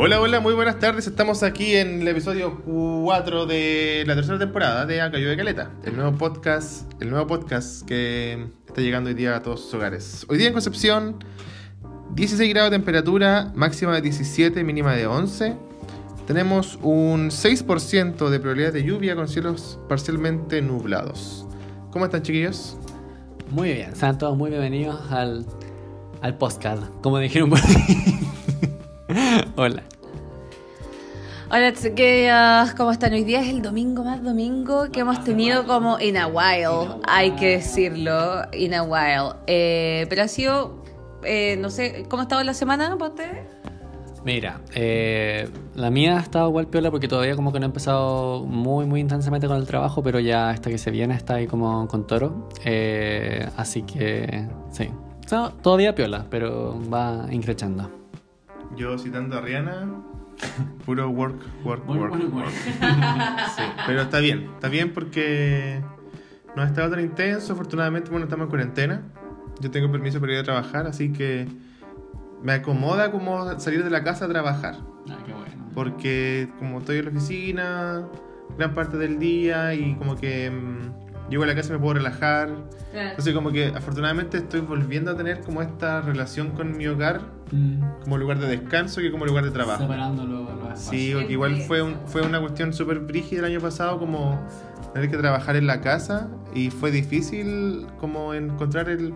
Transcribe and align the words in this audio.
Hola, 0.00 0.20
hola, 0.20 0.38
muy 0.38 0.54
buenas 0.54 0.78
tardes. 0.78 1.08
Estamos 1.08 1.42
aquí 1.42 1.74
en 1.74 2.02
el 2.02 2.06
episodio 2.06 2.62
4 2.64 3.46
de 3.46 4.04
la 4.06 4.14
tercera 4.14 4.38
temporada 4.38 4.86
de 4.86 5.00
Acayo 5.00 5.28
de 5.28 5.36
Caleta, 5.36 5.72
el 5.82 5.96
nuevo 5.96 6.16
podcast, 6.16 6.88
el 7.02 7.10
nuevo 7.10 7.26
podcast 7.26 7.84
que 7.84 8.46
está 8.68 8.80
llegando 8.80 9.08
hoy 9.08 9.14
día 9.14 9.34
a 9.34 9.42
todos 9.42 9.60
sus 9.60 9.74
hogares. 9.74 10.24
Hoy 10.28 10.38
día 10.38 10.46
en 10.46 10.52
Concepción, 10.52 11.16
16 12.14 12.48
grados 12.48 12.70
de 12.70 12.76
temperatura, 12.76 13.50
máxima 13.56 13.92
de 13.92 14.02
17, 14.02 14.62
mínima 14.62 14.94
de 14.94 15.08
11. 15.08 15.56
Tenemos 16.28 16.78
un 16.80 17.30
6% 17.30 18.28
de 18.28 18.38
probabilidad 18.38 18.72
de 18.72 18.84
lluvia 18.84 19.16
con 19.16 19.26
cielos 19.26 19.80
parcialmente 19.88 20.62
nublados. 20.62 21.44
¿Cómo 21.90 22.04
están, 22.04 22.22
chiquillos? 22.22 22.76
Muy 23.50 23.72
bien, 23.72 23.96
sean 23.96 24.16
todos 24.16 24.38
muy 24.38 24.50
bienvenidos 24.50 25.10
al, 25.10 25.44
al 26.22 26.38
podcast, 26.38 26.84
como 27.02 27.18
dijeron 27.18 27.50
por. 27.50 27.58
Hola. 29.56 29.87
Hola 31.50 31.72
chiquillos, 31.72 32.74
¿cómo 32.76 32.90
están? 32.90 33.14
Hoy 33.14 33.24
día 33.24 33.40
es 33.40 33.48
el 33.48 33.62
domingo 33.62 34.04
más 34.04 34.22
domingo 34.22 34.90
que 34.92 35.00
hemos 35.00 35.24
tenido 35.24 35.66
como 35.66 35.98
in 35.98 36.18
a 36.18 36.26
while, 36.26 37.00
hay 37.08 37.30
que 37.36 37.52
decirlo, 37.52 38.42
in 38.52 38.74
a 38.74 38.82
while. 38.82 39.34
Eh, 39.46 40.04
pero 40.10 40.24
ha 40.24 40.28
sido, 40.28 40.84
eh, 41.24 41.56
no 41.58 41.70
sé, 41.70 42.04
¿cómo 42.10 42.20
ha 42.20 42.24
estado 42.24 42.44
la 42.44 42.52
semana 42.52 42.94
para 42.98 43.12
ustedes? 43.12 43.46
Mira, 44.26 44.60
eh, 44.74 45.48
la 45.74 45.90
mía 45.90 46.18
ha 46.18 46.20
estado 46.20 46.50
igual 46.50 46.66
piola 46.66 46.90
porque 46.90 47.08
todavía 47.08 47.34
como 47.34 47.50
que 47.50 47.60
no 47.60 47.64
he 47.64 47.68
empezado 47.68 48.44
muy, 48.44 48.84
muy 48.84 49.00
intensamente 49.00 49.46
con 49.46 49.56
el 49.56 49.66
trabajo, 49.66 50.02
pero 50.02 50.20
ya 50.20 50.50
hasta 50.50 50.68
que 50.68 50.76
se 50.76 50.90
viene 50.90 51.14
está 51.14 51.36
ahí 51.36 51.46
como 51.46 51.88
con 51.88 52.06
toro. 52.06 52.50
Eh, 52.62 53.48
así 53.56 53.84
que, 53.84 54.46
sí. 54.70 54.90
O 55.24 55.28
sea, 55.28 55.52
todavía 55.62 55.94
piola, 55.94 56.26
pero 56.28 56.78
va 56.92 57.26
increchando. 57.30 57.90
Yo 58.76 58.98
citando 58.98 59.38
a 59.38 59.40
Rihanna, 59.40 60.02
puro 60.86 61.08
work, 61.10 61.36
work, 61.64 61.88
work. 61.88 62.34
work. 62.34 62.50
Sí, 63.56 63.62
pero 63.86 64.02
está 64.02 64.20
bien, 64.20 64.50
está 64.54 64.68
bien 64.68 64.92
porque 64.92 65.82
no 66.54 66.62
ha 66.62 66.66
estado 66.66 66.90
tan 66.90 67.00
intenso. 67.00 67.52
Afortunadamente, 67.52 68.10
bueno, 68.10 68.24
estamos 68.24 68.44
en 68.44 68.50
cuarentena. 68.50 69.02
Yo 69.60 69.70
tengo 69.70 69.90
permiso 69.90 70.20
para 70.20 70.32
ir 70.34 70.38
a 70.38 70.44
trabajar, 70.44 70.86
así 70.86 71.12
que 71.12 71.48
me 72.42 72.52
acomoda 72.52 73.10
como 73.10 73.58
salir 73.58 73.82
de 73.82 73.90
la 73.90 74.04
casa 74.04 74.26
a 74.26 74.28
trabajar. 74.28 74.76
Ah, 75.10 75.18
qué 75.26 75.32
bueno. 75.32 75.70
Porque 75.74 76.48
como 76.58 76.78
estoy 76.78 76.98
en 76.98 77.04
la 77.06 77.10
oficina 77.10 78.08
gran 78.56 78.74
parte 78.74 78.96
del 78.96 79.18
día 79.18 79.74
y 79.74 79.94
como 79.94 80.16
que 80.16 80.50
mm, 80.50 81.07
llego 81.30 81.42
a 81.42 81.46
la 81.46 81.54
casa 81.54 81.70
y 81.70 81.72
me 81.72 81.78
puedo 81.78 81.94
relajar. 81.94 82.50
Entonces 82.94 83.34
como 83.34 83.50
que 83.52 83.66
afortunadamente 83.68 84.38
estoy 84.38 84.60
volviendo 84.60 85.10
a 85.10 85.16
tener 85.16 85.40
como 85.42 85.60
esta 85.62 86.00
relación 86.00 86.50
con 86.50 86.76
mi 86.76 86.86
hogar 86.86 87.20
Mm, 87.50 87.80
como 88.02 88.18
lugar 88.18 88.38
de 88.40 88.46
descanso 88.46 89.00
que 89.00 89.10
como 89.10 89.24
lugar 89.24 89.42
de 89.42 89.50
trabajo. 89.50 89.80
Separando 89.82 90.26
lo- 90.26 90.42
los. 90.68 90.78
Sí, 90.78 91.12
porque 91.14 91.32
igual 91.32 91.56
fue, 91.62 91.80
un- 91.80 91.96
fue 92.06 92.20
una 92.20 92.40
cuestión 92.40 92.74
súper 92.74 92.98
brígida 92.98 93.38
el 93.40 93.46
año 93.46 93.60
pasado, 93.60 93.98
como 93.98 94.38
tener 94.92 95.10
que 95.10 95.16
trabajar 95.16 95.56
en 95.56 95.66
la 95.66 95.80
casa 95.80 96.28
y 96.54 96.68
fue 96.68 96.90
difícil 96.90 97.86
como 98.00 98.34
encontrar 98.34 98.90
el, 98.90 99.14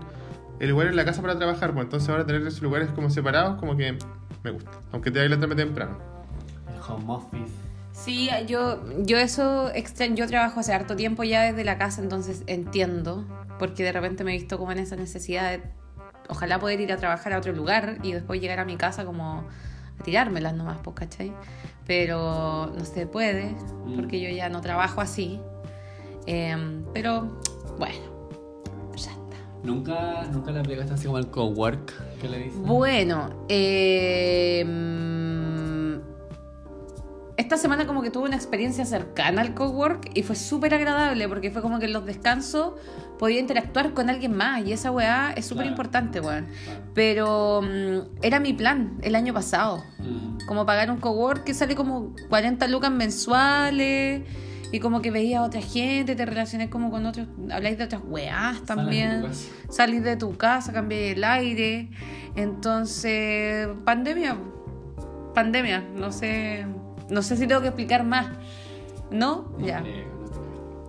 el 0.61 0.71
lugar 0.71 0.87
en 0.87 0.97
la 0.97 1.05
casa 1.05 1.21
para 1.21 1.37
trabajar. 1.37 1.75
Pues 1.75 1.85
entonces 1.85 2.09
ahora 2.09 2.25
tener 2.25 2.41
esos 2.47 2.63
lugares 2.63 2.89
como 2.95 3.11
separados 3.11 3.59
como 3.61 3.77
que 3.77 3.99
me 4.43 4.51
gusta, 4.51 4.71
aunque 4.93 5.11
te 5.11 5.21
a 5.21 5.25
levantarme 5.25 5.55
temprano. 5.55 5.99
El 6.75 6.81
home 6.91 7.05
office. 7.09 7.53
Sí, 8.05 8.29
yo, 8.49 8.83
yo 9.05 9.19
eso 9.19 9.71
yo 10.15 10.27
trabajo 10.27 10.59
hace 10.59 10.73
harto 10.73 10.97
tiempo 10.97 11.23
ya 11.23 11.43
desde 11.43 11.63
la 11.63 11.79
casa, 11.79 12.03
entonces 12.03 12.43
entiendo, 12.49 13.25
porque 13.61 13.85
de 13.85 13.93
repente 13.93 14.25
me 14.25 14.35
he 14.35 14.39
visto 14.39 14.59
como 14.59 14.73
en 14.73 14.79
esa 14.79 14.97
necesidad 14.97 15.53
de 15.53 15.63
ojalá 16.29 16.59
poder 16.59 16.81
ir 16.81 16.93
a 16.93 16.97
trabajar 16.97 17.33
a 17.33 17.39
otro 17.39 17.53
lugar 17.53 17.99
y 18.03 18.13
después 18.13 18.41
llegar 18.41 18.59
a 18.59 18.65
mi 18.65 18.77
casa 18.77 19.05
como 19.05 19.45
a 20.01 20.03
tirármelas 20.03 20.55
nomás, 20.55 20.79
pues, 20.83 20.97
¿cachai? 20.97 21.33
Pero 21.87 22.73
no 22.77 22.85
se 22.85 23.07
puede, 23.07 23.55
porque 23.95 24.21
yo 24.21 24.31
ya 24.31 24.49
no 24.49 24.61
trabajo 24.63 25.01
así. 25.01 25.41
Em, 26.27 26.85
pero 26.93 27.41
bueno, 27.79 28.29
ya 28.97 29.11
está. 29.13 29.37
¿Nunca, 29.63 30.25
nunca 30.33 30.51
le 30.51 30.59
aplicaste 30.59 30.95
así 30.95 31.07
como 31.07 31.19
el 31.19 31.29
cowork 31.29 31.93
que 32.21 32.29
le 32.29 32.39
dicen? 32.39 32.65
Bueno, 32.65 33.45
em, 33.49 35.22
esta 37.37 37.57
semana 37.57 37.87
como 37.87 38.03
que 38.03 38.11
tuve 38.11 38.25
una 38.27 38.37
experiencia 38.37 38.85
cercana 38.85 39.41
al 39.41 39.55
cowork 39.55 40.11
y 40.15 40.23
fue 40.23 40.37
súper 40.37 40.75
agradable 40.75 41.29
porque 41.29 41.51
fue 41.51 41.63
como 41.63 41.79
que 41.79 41.87
en 41.87 41.93
los 41.95 42.05
descansos 42.05 42.75
podía 43.19 43.41
interactuar 43.41 43.95
con 43.95 44.11
alguien 44.11 44.37
más 44.37 44.67
y 44.67 44.73
esa 44.73 44.91
weá 44.91 45.33
es 45.35 45.47
súper 45.47 45.67
importante, 45.67 46.21
weón. 46.21 46.47
Pero 46.95 47.63
mm, 47.63 48.19
era 48.23 48.39
mi 48.41 48.53
plan 48.53 48.99
el 49.03 49.15
año 49.15 49.33
pasado, 49.33 49.83
Mm. 49.99 50.45
como 50.47 50.67
pagar 50.67 50.91
un 50.91 50.99
cowork 50.99 51.45
que 51.45 51.55
sale 51.55 51.75
como 51.75 52.15
40 52.29 52.67
lucas 52.69 52.91
mensuales 52.91 54.23
y 54.73 54.81
como 54.81 55.01
que 55.01 55.11
veía 55.11 55.41
a 55.41 55.43
otra 55.43 55.61
gente, 55.61 56.17
te 56.17 56.27
relacioné 56.27 56.69
como 56.71 56.91
con 56.91 57.07
otros, 57.07 57.29
habláis 57.51 57.79
de 57.79 57.85
otras 57.85 58.03
weás 58.05 58.63
también 58.65 59.27
salir 59.71 60.03
de 60.03 60.17
tu 60.17 60.37
casa, 60.37 60.73
cambiar 60.73 61.03
el 61.17 61.25
aire. 61.25 61.91
Entonces, 62.37 63.69
pandemia, 63.85 64.37
pandemia, 65.35 65.85
no 65.95 66.11
sé, 66.11 66.67
no 67.13 67.23
sé 67.23 67.37
si 67.37 67.47
tengo 67.47 67.61
que 67.61 67.69
explicar 67.69 68.05
más. 68.05 68.27
¿No? 69.11 69.53
No 69.59 69.67
ya. 69.67 69.83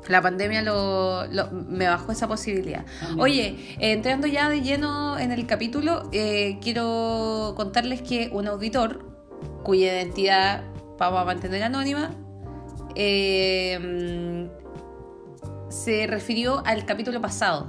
La 0.07 0.21
pandemia 0.21 0.61
lo, 0.61 1.25
lo- 1.27 1.49
me 1.51 1.87
bajó 1.87 2.11
esa 2.11 2.27
posibilidad. 2.27 2.85
Oye, 3.19 3.57
eh, 3.79 3.93
entrando 3.93 4.27
ya 4.27 4.49
de 4.49 4.61
lleno 4.61 5.17
en 5.17 5.31
el 5.31 5.45
capítulo, 5.47 6.09
eh, 6.11 6.57
quiero 6.61 7.53
contarles 7.55 8.01
que 8.01 8.29
un 8.33 8.47
auditor, 8.47 9.05
cuya 9.63 9.93
identidad 9.93 10.63
vamos 10.97 11.21
a 11.21 11.25
mantener 11.25 11.63
anónima, 11.63 12.11
eh, 12.95 14.49
mm, 14.49 15.71
se 15.71 16.05
refirió 16.07 16.61
al 16.65 16.85
capítulo 16.85 17.21
pasado. 17.21 17.67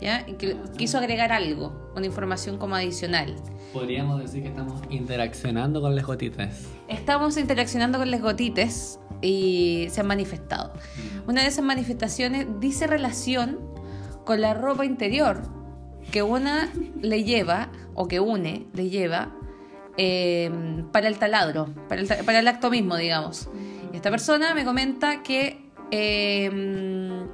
¿Ya? 0.00 0.24
Y 0.26 0.34
que 0.34 0.56
quiso 0.76 0.98
agregar 0.98 1.32
algo, 1.32 1.90
una 1.96 2.04
información 2.06 2.58
como 2.58 2.74
adicional. 2.76 3.34
Podríamos 3.72 4.20
decir 4.20 4.42
que 4.42 4.48
estamos 4.48 4.80
interaccionando 4.88 5.80
con 5.80 5.94
las 5.94 6.04
gotitas. 6.06 6.66
Estamos 6.88 7.36
interaccionando 7.36 7.98
con 7.98 8.10
las 8.10 8.22
gotites 8.22 8.98
y 9.20 9.86
se 9.90 10.00
han 10.00 10.06
manifestado. 10.06 10.72
Una 11.26 11.42
de 11.42 11.48
esas 11.48 11.64
manifestaciones 11.64 12.46
dice 12.58 12.86
relación 12.86 13.58
con 14.24 14.40
la 14.40 14.54
ropa 14.54 14.84
interior 14.86 15.42
que 16.10 16.22
una 16.22 16.70
le 17.00 17.24
lleva, 17.24 17.68
o 17.94 18.06
que 18.08 18.20
une 18.20 18.66
le 18.72 18.88
lleva, 18.88 19.34
eh, 19.98 20.50
para 20.92 21.08
el 21.08 21.18
taladro, 21.18 21.66
para 21.88 22.00
el, 22.00 22.06
para 22.08 22.38
el 22.38 22.48
acto 22.48 22.70
mismo, 22.70 22.96
digamos. 22.96 23.48
Esta 23.92 24.10
persona 24.10 24.54
me 24.54 24.64
comenta 24.64 25.22
que 25.22 25.70
eh, 25.90 27.26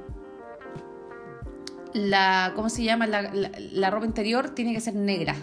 la, 1.93 2.51
¿cómo 2.55 2.69
se 2.69 2.83
llama? 2.83 3.05
La, 3.07 3.21
la- 3.21 3.51
la 3.57 3.89
ropa 3.91 4.05
interior 4.05 4.49
tiene 4.49 4.73
que 4.73 4.81
ser 4.81 4.95
negra. 4.95 5.35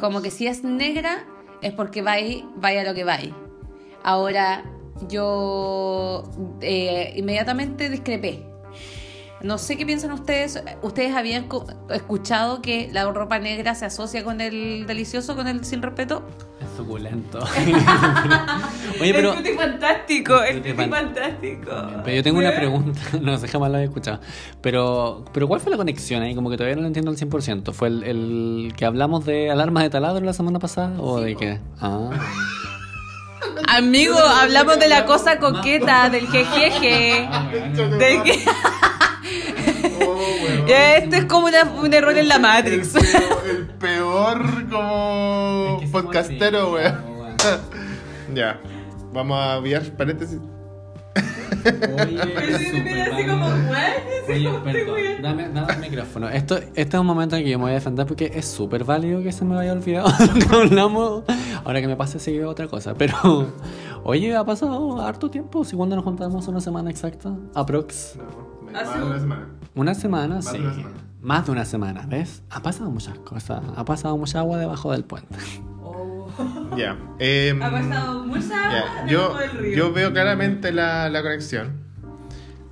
Como 0.00 0.22
que 0.22 0.30
si 0.30 0.46
es 0.46 0.64
negra 0.64 1.26
es 1.60 1.74
porque 1.74 2.00
va 2.02 2.12
ahí, 2.12 2.48
vaya 2.56 2.84
lo 2.84 2.94
que 2.94 3.04
va 3.04 3.14
ahí. 3.14 3.34
Ahora, 4.02 4.64
yo 5.08 6.24
eh, 6.62 7.12
inmediatamente 7.16 7.90
discrepé. 7.90 8.49
No 9.42 9.56
sé 9.56 9.76
qué 9.78 9.86
piensan 9.86 10.12
ustedes. 10.12 10.62
¿Ustedes 10.82 11.14
habían 11.14 11.48
escuchado 11.90 12.60
que 12.60 12.90
la 12.92 13.10
ropa 13.10 13.38
negra 13.38 13.74
se 13.74 13.86
asocia 13.86 14.22
con 14.22 14.40
el 14.42 14.86
delicioso, 14.86 15.34
con 15.34 15.48
el 15.48 15.64
sin 15.64 15.80
respeto? 15.80 16.22
Es 16.60 16.76
suculento. 16.76 17.38
Oye, 19.00 19.14
pero. 19.14 19.32
Es 19.32 19.56
fantástico, 19.56 20.42
es 20.42 20.56
tutti 20.56 20.72
fantástico. 20.74 21.70
Pero 22.04 22.16
yo 22.16 22.22
tengo 22.22 22.38
una 22.38 22.52
pregunta, 22.54 23.00
no 23.22 23.38
sé, 23.38 23.48
jamás 23.48 23.70
la 23.70 23.78
había 23.78 23.88
escuchado. 23.88 24.20
Pero, 24.60 25.24
pero 25.32 25.48
¿cuál 25.48 25.60
fue 25.60 25.70
la 25.70 25.78
conexión 25.78 26.22
ahí? 26.22 26.34
Como 26.34 26.50
que 26.50 26.58
todavía 26.58 26.76
no 26.76 26.82
lo 26.82 26.88
entiendo 26.88 27.10
al 27.10 27.16
100%. 27.16 27.72
¿Fue 27.72 27.88
el, 27.88 28.02
el 28.04 28.72
que 28.76 28.84
hablamos 28.84 29.24
de 29.24 29.50
alarmas 29.50 29.84
de 29.84 29.90
taladro 29.90 30.24
la 30.24 30.34
semana 30.34 30.58
pasada? 30.58 31.00
¿O 31.00 31.18
de 31.18 31.34
qué? 31.36 31.58
Ah. 31.80 32.10
Amigo, 33.68 34.18
hablamos 34.18 34.78
de 34.78 34.88
la 34.88 35.06
cosa 35.06 35.38
coqueta, 35.38 36.10
del 36.10 36.26
jejeje. 36.26 37.28
Del 37.98 38.22
que... 38.22 38.44
Oh, 40.02 40.14
weón. 40.14 40.68
Este 40.68 41.16
es 41.18 41.24
como 41.26 41.46
una- 41.46 41.64
un 41.82 41.92
error 41.92 42.16
en 42.16 42.28
la 42.28 42.36
El 42.36 42.40
Matrix. 42.42 42.88
peor, 42.88 43.42
el 43.50 43.66
peor 43.66 44.68
como 44.70 45.78
Es 45.80 45.86
que 45.86 45.92
podcastero, 45.92 46.76
así, 46.76 46.84
weón. 46.86 47.36
Ya, 48.34 48.60
vamos 49.12 49.38
a 49.38 49.56
enviar 49.56 49.82
paréntesis. 49.96 50.38
Oye, 51.64 52.70
súper 52.70 53.10
válido. 53.10 53.36
Oye, 54.30 54.48
perdón, 54.62 54.96
dame, 55.22 55.48
dame 55.48 55.72
el 55.74 55.80
micrófono. 55.80 56.28
Esto, 56.28 56.56
este 56.56 56.96
es 56.96 57.00
un 57.00 57.06
momento 57.06 57.34
en 57.36 57.42
que 57.44 57.50
yo 57.50 57.58
me 57.58 57.64
voy 57.64 57.72
a 57.72 57.74
defender 57.74 58.06
porque 58.06 58.30
es 58.32 58.46
súper 58.46 58.84
válido 58.84 59.20
que 59.22 59.32
se 59.32 59.44
me 59.44 59.58
haya 59.58 59.72
olvidado 59.72 60.08
lo 60.26 60.34
que 60.34 60.54
hablamos. 60.56 61.24
Ahora 61.64 61.80
que 61.80 61.88
me 61.88 61.96
pase 61.96 62.20
sigue 62.20 62.44
otra 62.44 62.68
cosa. 62.68 62.94
Pero, 62.94 63.52
oye, 64.04 64.36
ha 64.36 64.44
pasado 64.44 65.02
harto 65.02 65.28
tiempo. 65.30 65.64
Si 65.64 65.74
cuando 65.74 65.96
nos 65.96 66.04
juntamos 66.04 66.46
una 66.46 66.60
semana 66.60 66.88
exacta, 66.90 67.34
aprox. 67.54 68.14
No, 68.16 68.49
más 68.72 68.94
de 68.94 69.02
una 69.04 69.18
semana. 69.20 69.46
Una 69.74 69.94
semana, 69.94 70.34
Más 70.36 70.44
de 70.46 70.50
sí. 70.52 70.58
una 70.64 70.74
semana. 70.74 70.96
Más 71.22 71.46
de 71.46 71.52
una 71.52 71.64
semana, 71.64 72.06
¿ves? 72.08 72.42
Ha 72.50 72.62
pasado 72.62 72.90
muchas 72.90 73.18
cosas. 73.20 73.62
Ha 73.76 73.84
pasado 73.84 74.16
mucha 74.16 74.38
agua 74.40 74.58
debajo 74.58 74.92
del 74.92 75.04
puente. 75.04 75.36
Oh. 75.82 76.28
Ya. 76.76 76.96
em, 77.18 77.62
Ha 77.62 77.70
pasado 77.70 78.24
mucha 78.24 78.78
agua 78.78 79.06
Yo, 79.06 79.36
del 79.36 79.50
río. 79.50 79.76
yo 79.76 79.92
veo 79.92 80.12
claramente 80.12 80.72
la, 80.72 81.08
la 81.10 81.22
conexión. 81.22 81.80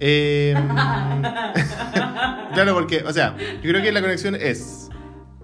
Em, 0.00 0.56
claro, 2.54 2.74
porque, 2.74 3.02
o 3.06 3.12
sea, 3.12 3.36
yo 3.36 3.70
creo 3.70 3.82
que 3.82 3.92
la 3.92 4.00
conexión 4.00 4.34
es 4.34 4.88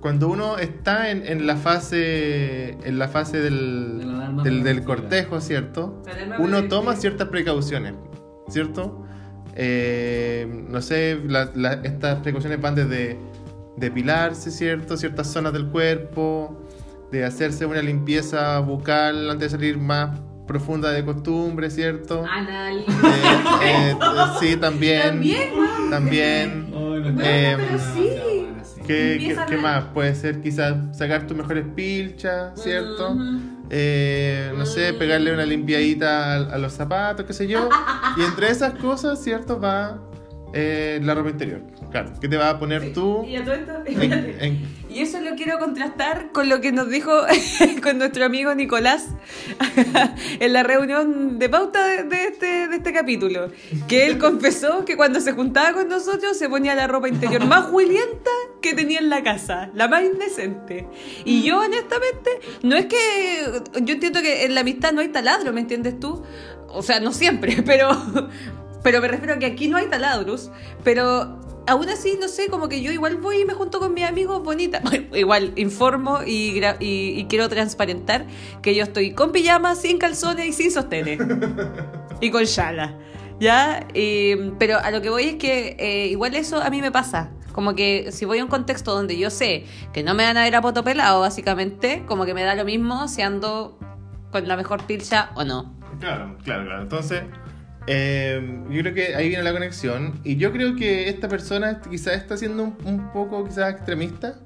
cuando 0.00 0.28
uno 0.28 0.58
está 0.58 1.10
en, 1.10 1.26
en 1.26 1.46
la 1.46 1.56
fase 1.56 2.76
en 2.86 2.98
la 2.98 3.08
fase 3.08 3.38
De 3.38 3.44
del, 3.44 3.98
la 3.98 4.14
alarma 4.16 4.42
del, 4.42 4.62
del 4.62 4.84
cortejo, 4.84 5.40
¿cierto? 5.40 6.02
La 6.28 6.38
Uno 6.38 6.64
toma 6.64 6.94
ciertas 6.96 7.28
precauciones, 7.28 7.94
¿cierto? 8.48 9.02
Eh, 9.56 10.46
no 10.68 10.80
sé, 10.82 11.18
la- 11.26 11.50
la- 11.54 11.74
estas 11.84 12.20
precauciones 12.20 12.60
van 12.60 12.74
desde 12.74 13.18
depilarse, 13.76 14.50
¿cierto? 14.50 14.96
Ciertas 14.96 15.28
zonas 15.28 15.52
del 15.52 15.66
cuerpo, 15.68 16.60
de 17.12 17.24
hacerse 17.24 17.64
una 17.66 17.80
limpieza 17.82 18.58
bucal 18.60 19.30
antes 19.30 19.52
de 19.52 19.58
salir 19.58 19.78
más 19.78 20.18
profunda 20.46 20.90
de 20.90 21.04
costumbre, 21.04 21.70
¿cierto? 21.70 22.24
Anal. 22.28 22.78
Eh, 22.80 22.84
eh, 23.64 23.96
sí, 24.40 24.56
también. 24.56 25.02
También. 25.02 25.50
También. 25.90 26.70
Bueno, 26.70 27.20
Eh, 27.22 27.56
pero 27.56 27.78
sí. 27.78 28.10
¿Qué, 28.86 29.34
qué, 29.48 29.56
más? 29.56 29.84
Puede 29.94 30.14
ser 30.14 30.42
quizás 30.42 30.76
sacar 30.96 31.26
tus 31.26 31.34
mejores 31.36 31.64
pilchas, 31.74 32.60
¿cierto? 32.60 33.16
Eh, 33.70 34.52
no 34.56 34.66
sé, 34.66 34.92
pegarle 34.92 35.32
una 35.32 35.44
limpiadita 35.46 36.34
a, 36.34 36.36
a 36.54 36.58
los 36.58 36.72
zapatos, 36.72 37.24
qué 37.26 37.32
sé 37.32 37.46
yo. 37.48 37.68
Y 38.16 38.22
entre 38.22 38.48
esas 38.50 38.74
cosas, 38.74 39.22
¿cierto? 39.22 39.58
Va 39.58 39.98
eh, 40.52 41.00
la 41.02 41.14
ropa 41.14 41.30
interior. 41.30 41.62
Claro, 41.90 42.12
¿qué 42.20 42.28
te 42.28 42.36
va 42.36 42.50
a 42.50 42.58
poner 42.58 42.92
tú? 42.92 43.24
Y 43.24 43.36
a 43.36 43.44
todo 43.44 43.54
esto, 43.54 43.72
en- 43.86 44.02
espérate. 44.02 44.46
en- 44.46 44.62
Y 44.94 45.00
eso 45.00 45.20
lo 45.20 45.34
quiero 45.34 45.58
contrastar 45.58 46.30
con 46.30 46.48
lo 46.48 46.60
que 46.60 46.70
nos 46.70 46.88
dijo 46.88 47.10
con 47.82 47.98
nuestro 47.98 48.24
amigo 48.24 48.54
Nicolás 48.54 49.08
en 50.38 50.52
la 50.52 50.62
reunión 50.62 51.40
de 51.40 51.48
pauta 51.48 51.84
de, 51.84 52.04
de 52.04 52.28
este, 52.28 52.68
de 52.68 52.76
este 52.76 52.92
capítulo. 52.92 53.50
Que 53.88 54.06
él 54.06 54.18
confesó 54.18 54.84
que 54.84 54.96
cuando 54.96 55.20
se 55.20 55.32
juntaba 55.32 55.72
con 55.72 55.88
nosotros 55.88 56.38
se 56.38 56.48
ponía 56.48 56.76
la 56.76 56.86
ropa 56.86 57.08
interior 57.08 57.44
más 57.46 57.72
huilienta 57.72 58.30
que 58.62 58.72
tenía 58.72 59.00
en 59.00 59.10
la 59.10 59.24
casa, 59.24 59.68
la 59.74 59.88
más 59.88 60.04
indecente. 60.04 60.86
Y 61.24 61.42
yo, 61.42 61.58
honestamente, 61.58 62.30
no 62.62 62.76
es 62.76 62.86
que. 62.86 63.62
Yo 63.82 63.94
entiendo 63.94 64.22
que 64.22 64.44
en 64.44 64.54
la 64.54 64.60
amistad 64.60 64.92
no 64.92 65.00
hay 65.00 65.08
taladro, 65.08 65.52
¿me 65.52 65.60
entiendes 65.60 65.98
tú? 65.98 66.22
O 66.68 66.82
sea, 66.82 67.00
no 67.00 67.12
siempre, 67.12 67.62
pero. 67.66 67.90
Pero 68.84 69.00
me 69.00 69.08
refiero 69.08 69.32
a 69.32 69.38
que 69.38 69.46
aquí 69.46 69.66
no 69.68 69.78
hay 69.78 69.86
taladros, 69.86 70.50
pero 70.84 71.40
aún 71.66 71.88
así, 71.88 72.16
no 72.20 72.28
sé, 72.28 72.48
como 72.48 72.68
que 72.68 72.82
yo 72.82 72.92
igual 72.92 73.16
voy 73.16 73.40
y 73.40 73.44
me 73.44 73.54
junto 73.54 73.78
con 73.80 73.94
mis 73.94 74.04
amigos 74.04 74.42
bonitas. 74.42 74.82
Bueno, 74.84 75.16
igual 75.16 75.52
informo 75.56 76.20
y, 76.26 76.54
gra- 76.60 76.76
y, 76.80 77.18
y 77.18 77.24
quiero 77.26 77.48
transparentar 77.48 78.26
que 78.62 78.74
yo 78.74 78.82
estoy 78.84 79.12
con 79.12 79.32
pijama, 79.32 79.74
sin 79.74 79.98
calzones 79.98 80.46
y 80.46 80.52
sin 80.52 80.70
sostenes. 80.70 81.18
y 82.20 82.30
con 82.30 82.44
shala. 82.44 82.98
¿Ya? 83.40 83.86
Pero 84.58 84.78
a 84.78 84.90
lo 84.92 85.02
que 85.02 85.10
voy 85.10 85.24
es 85.24 85.34
que 85.36 85.76
eh, 85.78 86.06
igual 86.06 86.34
eso 86.34 86.62
a 86.62 86.70
mí 86.70 86.80
me 86.80 86.92
pasa. 86.92 87.30
Como 87.52 87.74
que 87.74 88.10
si 88.12 88.24
voy 88.24 88.38
a 88.38 88.44
un 88.44 88.50
contexto 88.50 88.94
donde 88.94 89.16
yo 89.18 89.30
sé 89.30 89.64
que 89.92 90.02
no 90.02 90.14
me 90.14 90.24
van 90.24 90.36
a 90.36 90.42
ver 90.44 90.54
a 90.56 90.60
poto 90.60 90.82
pelado, 90.84 91.20
básicamente, 91.20 92.04
como 92.06 92.24
que 92.26 92.34
me 92.34 92.42
da 92.42 92.54
lo 92.54 92.64
mismo 92.64 93.06
si 93.08 93.22
ando 93.22 93.78
con 94.32 94.46
la 94.48 94.56
mejor 94.56 94.82
pilcha 94.84 95.30
o 95.36 95.44
no. 95.44 95.72
Claro, 96.00 96.36
claro, 96.42 96.64
claro. 96.64 96.82
Entonces, 96.82 97.22
eh, 97.86 98.62
yo 98.70 98.80
creo 98.80 98.94
que 98.94 99.14
ahí 99.14 99.28
viene 99.28 99.42
la 99.42 99.52
conexión. 99.52 100.20
Y 100.24 100.36
yo 100.36 100.52
creo 100.52 100.76
que 100.76 101.08
esta 101.08 101.28
persona 101.28 101.80
quizás 101.90 102.14
está 102.14 102.36
siendo 102.36 102.62
un, 102.62 102.76
un 102.84 103.12
poco 103.12 103.44
quizás 103.44 103.72
extremista. 103.72 104.36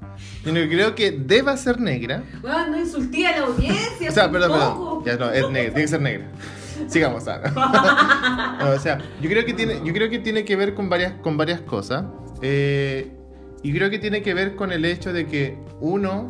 Yo 0.44 0.52
creo 0.52 0.94
que 0.94 1.12
deba 1.12 1.56
ser 1.56 1.80
negra. 1.80 2.22
Bueno, 2.40 2.70
no 2.70 2.78
insulté 2.78 3.26
a 3.26 3.38
la 3.38 3.46
audiencia. 3.46 4.10
O 4.10 4.12
sea, 4.12 4.30
perdón, 4.30 4.52
poco. 4.52 5.04
perdón. 5.04 5.32
Ya 5.32 5.40
no, 5.40 5.46
es 5.46 5.52
negra, 5.52 5.74
tiene 5.74 5.82
que 5.82 5.88
ser 5.88 6.00
negra. 6.00 6.26
Sigamos. 6.88 7.24
No, 8.58 8.70
o 8.70 8.78
sea, 8.78 8.98
yo 9.20 9.28
creo 9.30 9.44
que 9.44 9.54
tiene, 9.54 9.80
yo 9.84 9.92
creo 9.92 10.10
que 10.10 10.18
tiene 10.18 10.44
que 10.44 10.56
ver 10.56 10.74
con 10.74 10.88
varias, 10.88 11.12
con 11.22 11.36
varias 11.36 11.60
cosas. 11.60 12.04
Eh, 12.42 13.12
y 13.62 13.72
creo 13.72 13.90
que 13.90 13.98
tiene 13.98 14.22
que 14.22 14.34
ver 14.34 14.56
con 14.56 14.72
el 14.72 14.84
hecho 14.84 15.12
de 15.12 15.26
que 15.26 15.56
uno 15.80 16.26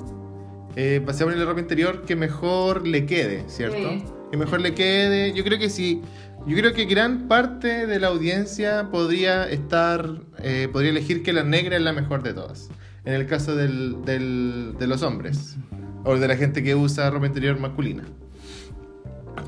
eh, 0.76 1.04
se 1.12 1.25
pone 1.25 1.37
la 1.37 1.44
ropa 1.44 1.61
interior 1.61 2.02
que 2.04 2.16
mejor 2.16 2.87
le 2.87 3.06
quede, 3.06 3.44
¿cierto? 3.49 3.90
Sí. 3.90 4.04
Que 4.31 4.37
mejor 4.37 4.61
le 4.61 4.75
quede. 4.75 5.32
Yo 5.32 5.43
creo 5.44 5.58
que 5.58 5.70
sí. 5.70 6.02
Yo 6.49 6.56
creo 6.56 6.73
que 6.73 6.87
gran 6.87 7.29
parte 7.29 7.87
de 7.87 8.00
la 8.00 8.06
audiencia 8.09 8.89
podría 8.91 9.49
estar, 9.49 10.23
eh, 10.43 10.69
podría 10.73 10.91
elegir 10.91 11.23
que 11.23 11.33
la 11.35 11.45
negra 11.45 11.77
es 11.77 11.83
la 11.83 11.93
mejor 11.93 12.23
de 12.23 12.33
todas. 12.33 12.71
En 13.05 13.12
el 13.15 13.27
caso 13.27 13.55
del, 13.55 13.97
del- 14.05 14.75
de 14.79 14.87
los 14.87 15.03
hombres. 15.03 15.56
O 16.05 16.17
de 16.17 16.27
la 16.27 16.37
gente 16.37 16.62
que 16.62 16.75
usa 16.75 17.11
ropa 17.11 17.27
interior 17.27 17.59
masculina. 17.61 18.05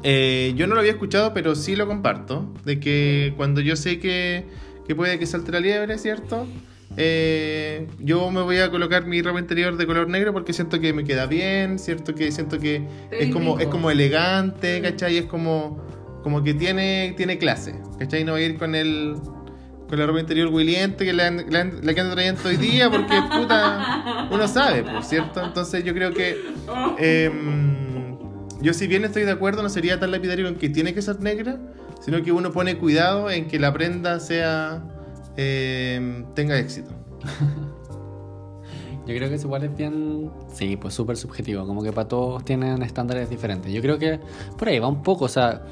Eh, 0.02 0.52
yo 0.56 0.66
no 0.66 0.74
lo 0.74 0.80
había 0.80 0.92
escuchado, 0.92 1.32
pero 1.34 1.54
sí 1.54 1.74
lo 1.76 1.86
comparto. 1.86 2.52
De 2.64 2.80
que 2.80 3.32
cuando 3.36 3.60
yo 3.60 3.76
sé 3.76 3.98
que, 3.98 4.44
que 4.86 4.94
puede 4.94 5.18
que 5.18 5.26
salte 5.26 5.52
la 5.52 5.60
liebre, 5.60 5.96
¿cierto? 5.98 6.46
Eh, 6.96 7.86
yo 7.98 8.30
me 8.30 8.42
voy 8.42 8.58
a 8.58 8.70
colocar 8.70 9.06
mi 9.06 9.22
ropa 9.22 9.38
interior 9.38 9.76
de 9.76 9.86
color 9.86 10.08
negro 10.08 10.32
porque 10.32 10.52
siento 10.52 10.80
que 10.80 10.92
me 10.92 11.04
queda 11.04 11.26
bien, 11.26 11.78
¿cierto? 11.78 12.14
Que 12.14 12.30
siento 12.32 12.58
que 12.58 12.82
es 13.10 13.32
como, 13.32 13.58
es 13.58 13.68
como 13.68 13.90
elegante, 13.90 14.80
¿cachai? 14.82 15.16
Es 15.18 15.26
como, 15.26 15.80
como 16.22 16.42
que 16.42 16.54
tiene, 16.54 17.14
tiene 17.16 17.38
clase, 17.38 17.74
¿cachai? 17.98 18.24
No 18.24 18.32
va 18.32 18.38
a 18.38 18.42
ir 18.42 18.58
con 18.58 18.74
el 18.74 19.16
con 19.90 19.98
la 19.98 20.06
ropa 20.06 20.20
interior 20.20 20.48
huiliente 20.54 21.04
que 21.04 21.12
la, 21.12 21.32
la, 21.32 21.64
la 21.64 21.94
que 21.94 22.00
ando 22.00 22.14
trayendo 22.14 22.40
hoy 22.44 22.56
día 22.56 22.88
porque 22.88 23.20
puta 23.36 24.28
uno 24.30 24.46
sabe, 24.46 24.84
pues, 24.84 25.08
¿cierto? 25.08 25.44
Entonces 25.44 25.82
yo 25.82 25.92
creo 25.92 26.12
que 26.14 26.36
em, 26.98 28.16
yo 28.62 28.72
si 28.72 28.86
bien 28.86 29.04
estoy 29.04 29.24
de 29.24 29.32
acuerdo 29.32 29.64
no 29.64 29.68
sería 29.68 29.98
tan 29.98 30.12
lapidario 30.12 30.46
en 30.46 30.54
que 30.54 30.68
tiene 30.68 30.94
que 30.94 31.02
ser 31.02 31.18
negra, 31.20 31.58
sino 32.00 32.22
que 32.22 32.30
uno 32.30 32.52
pone 32.52 32.78
cuidado 32.78 33.30
en 33.30 33.48
que 33.48 33.58
la 33.58 33.72
prenda 33.72 34.20
sea 34.20 34.84
em, 35.36 36.24
tenga 36.34 36.56
éxito. 36.56 36.92
Yo 39.06 39.16
creo 39.16 39.28
que 39.28 39.34
eso 39.34 39.48
igual 39.48 39.64
es 39.64 39.76
bien, 39.76 40.30
sí, 40.52 40.76
pues 40.76 40.94
súper 40.94 41.16
subjetivo, 41.16 41.66
como 41.66 41.82
que 41.82 41.90
para 41.90 42.06
todos 42.06 42.44
tienen 42.44 42.80
estándares 42.82 43.28
diferentes. 43.28 43.72
Yo 43.72 43.82
creo 43.82 43.98
que 43.98 44.20
por 44.56 44.68
ahí 44.68 44.78
va 44.78 44.86
un 44.86 45.02
poco, 45.02 45.24
o 45.24 45.28
sea, 45.28 45.62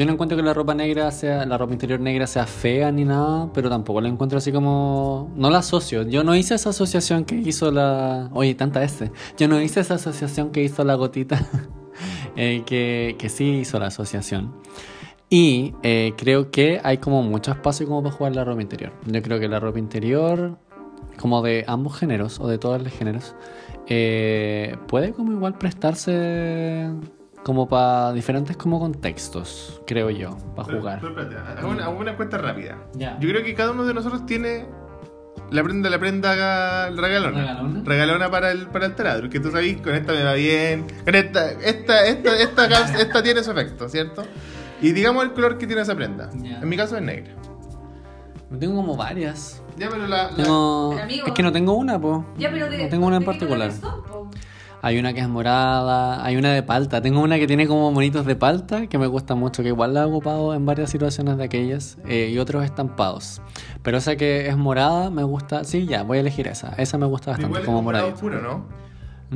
yo 0.00 0.06
no 0.06 0.12
encuentro 0.12 0.34
que 0.34 0.42
la 0.42 0.54
ropa 0.54 0.74
negra 0.74 1.10
sea, 1.10 1.44
la 1.44 1.58
ropa 1.58 1.74
interior 1.74 2.00
negra 2.00 2.26
sea 2.26 2.46
fea 2.46 2.90
ni 2.90 3.04
nada, 3.04 3.52
pero 3.52 3.68
tampoco 3.68 4.00
la 4.00 4.08
encuentro 4.08 4.38
así 4.38 4.50
como, 4.50 5.30
no 5.36 5.50
la 5.50 5.58
asocio. 5.58 6.04
Yo 6.04 6.24
no 6.24 6.34
hice 6.34 6.54
esa 6.54 6.70
asociación 6.70 7.26
que 7.26 7.34
hizo 7.34 7.70
la, 7.70 8.30
oye, 8.32 8.54
tanta 8.54 8.82
este, 8.82 9.12
yo 9.36 9.46
no 9.46 9.60
hice 9.60 9.80
esa 9.80 9.96
asociación 9.96 10.52
que 10.52 10.62
hizo 10.62 10.84
la 10.84 10.94
gotita, 10.94 11.46
eh, 12.34 12.62
que, 12.64 13.16
que 13.18 13.28
sí 13.28 13.58
hizo 13.58 13.78
la 13.78 13.88
asociación. 13.88 14.54
Y 15.28 15.74
eh, 15.82 16.14
creo 16.16 16.50
que 16.50 16.80
hay 16.82 16.96
como 16.96 17.22
mucho 17.22 17.50
espacio 17.50 17.86
como 17.86 18.02
para 18.02 18.14
jugar 18.14 18.34
la 18.34 18.44
ropa 18.44 18.62
interior. 18.62 18.94
Yo 19.04 19.20
creo 19.20 19.38
que 19.38 19.48
la 19.48 19.60
ropa 19.60 19.78
interior, 19.78 20.56
como 21.18 21.42
de 21.42 21.66
ambos 21.66 21.98
géneros 21.98 22.40
o 22.40 22.48
de 22.48 22.56
todos 22.56 22.82
los 22.82 22.90
géneros, 22.90 23.34
eh, 23.86 24.78
puede 24.88 25.12
como 25.12 25.32
igual 25.32 25.58
prestarse 25.58 26.88
como 27.44 27.68
para 27.68 28.12
diferentes 28.12 28.56
como 28.56 28.78
contextos, 28.78 29.80
creo 29.86 30.10
yo, 30.10 30.36
para 30.54 30.66
Pero- 30.66 30.78
jugar. 30.80 31.00
pero 31.00 31.14
hago 31.58 31.68
una, 31.70 31.84
hago 31.86 31.98
una 31.98 32.16
cuenta 32.16 32.38
rápida. 32.38 32.78
Ya. 32.94 33.18
Yo 33.20 33.28
creo 33.30 33.42
que 33.42 33.54
cada 33.54 33.70
uno 33.72 33.84
de 33.84 33.94
nosotros 33.94 34.26
tiene 34.26 34.66
la 35.50 35.62
prenda, 35.64 35.90
la 35.90 35.98
prenda 35.98 36.34
ga- 36.36 36.94
regalona. 36.94 37.38
¿Regalona? 37.40 37.82
Regalona 37.84 38.30
para 38.30 38.50
el, 38.52 38.66
para 38.68 38.86
el 38.86 38.94
taladro. 38.94 39.30
Que 39.30 39.40
tú 39.40 39.50
sabes, 39.50 39.80
con 39.80 39.94
esta 39.94 40.12
me 40.12 40.22
va 40.22 40.34
bien. 40.34 40.86
Con 41.04 41.14
esta, 41.14 41.50
esta, 41.52 42.04
esta, 42.06 42.36
esta, 42.36 42.66
esta, 42.66 42.98
esta 43.02 43.22
tiene 43.22 43.42
su 43.42 43.50
efecto, 43.52 43.88
¿cierto? 43.88 44.22
Y 44.82 44.92
digamos 44.92 45.24
el 45.24 45.32
color 45.32 45.58
que 45.58 45.66
tiene 45.66 45.82
esa 45.82 45.94
prenda. 45.96 46.30
Ya. 46.36 46.58
En 46.60 46.68
mi 46.68 46.76
caso 46.76 46.96
es 46.96 47.02
negra. 47.02 47.32
Tengo 48.58 48.76
como 48.76 48.96
varias. 48.96 49.62
Ya, 49.76 49.88
pero 49.88 50.06
la. 50.06 50.24
la- 50.30 50.36
Tengo... 50.36 50.90
Pero, 50.90 51.02
amigo. 51.04 51.26
Es 51.26 51.32
que 51.32 51.42
no 51.42 51.52
tengo 51.52 51.72
una, 51.74 51.98
pues. 52.00 52.20
Ya, 52.36 52.50
pero 52.50 52.68
de, 52.68 52.78
no 52.84 52.88
tengo 52.88 53.06
una 53.06 53.16
en 53.16 53.20
¿de 53.20 53.26
qué 53.26 53.32
particular. 53.32 53.70
po? 53.80 54.28
Hay 54.82 54.98
una 54.98 55.12
que 55.12 55.20
es 55.20 55.28
morada, 55.28 56.24
hay 56.24 56.36
una 56.36 56.52
de 56.52 56.62
palta. 56.62 57.02
Tengo 57.02 57.20
una 57.20 57.38
que 57.38 57.46
tiene 57.46 57.66
como 57.66 57.92
monitos 57.92 58.24
de 58.24 58.34
palta 58.34 58.86
que 58.86 58.96
me 58.96 59.06
gusta 59.06 59.34
mucho, 59.34 59.62
que 59.62 59.68
igual 59.68 59.92
la 59.92 60.02
he 60.02 60.04
ocupado 60.04 60.54
en 60.54 60.64
varias 60.64 60.88
situaciones 60.90 61.36
de 61.36 61.44
aquellas, 61.44 61.98
eh, 62.06 62.30
y 62.32 62.38
otros 62.38 62.64
estampados. 62.64 63.42
Pero 63.82 63.98
esa 63.98 64.16
que 64.16 64.48
es 64.48 64.56
morada 64.56 65.10
me 65.10 65.22
gusta. 65.22 65.64
Sí, 65.64 65.84
ya, 65.86 66.02
voy 66.02 66.16
a 66.18 66.20
elegir 66.22 66.48
esa. 66.48 66.70
Esa 66.78 66.96
me 66.96 67.04
gusta 67.06 67.32
bastante, 67.32 67.48
igual 67.50 67.62
es 67.62 67.66
como 67.66 67.82
morado 67.82 68.06
moradito. 68.10 68.26
oscuro, 68.26 68.42
¿no? 68.42 68.64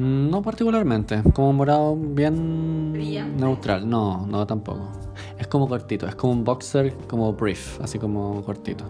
Mm, 0.00 0.30
No 0.30 0.40
particularmente, 0.42 1.22
como 1.34 1.52
morado 1.52 1.94
bien 1.94 2.92
Brillante. 2.94 3.40
neutral. 3.44 3.88
No, 3.88 4.26
no 4.26 4.46
tampoco. 4.46 4.90
Es 5.38 5.46
como 5.46 5.68
cortito, 5.68 6.06
es 6.08 6.14
como 6.14 6.32
un 6.32 6.42
boxer, 6.42 6.94
como 7.06 7.32
brief, 7.34 7.80
así 7.82 7.98
como 7.98 8.42
cortito. 8.44 8.84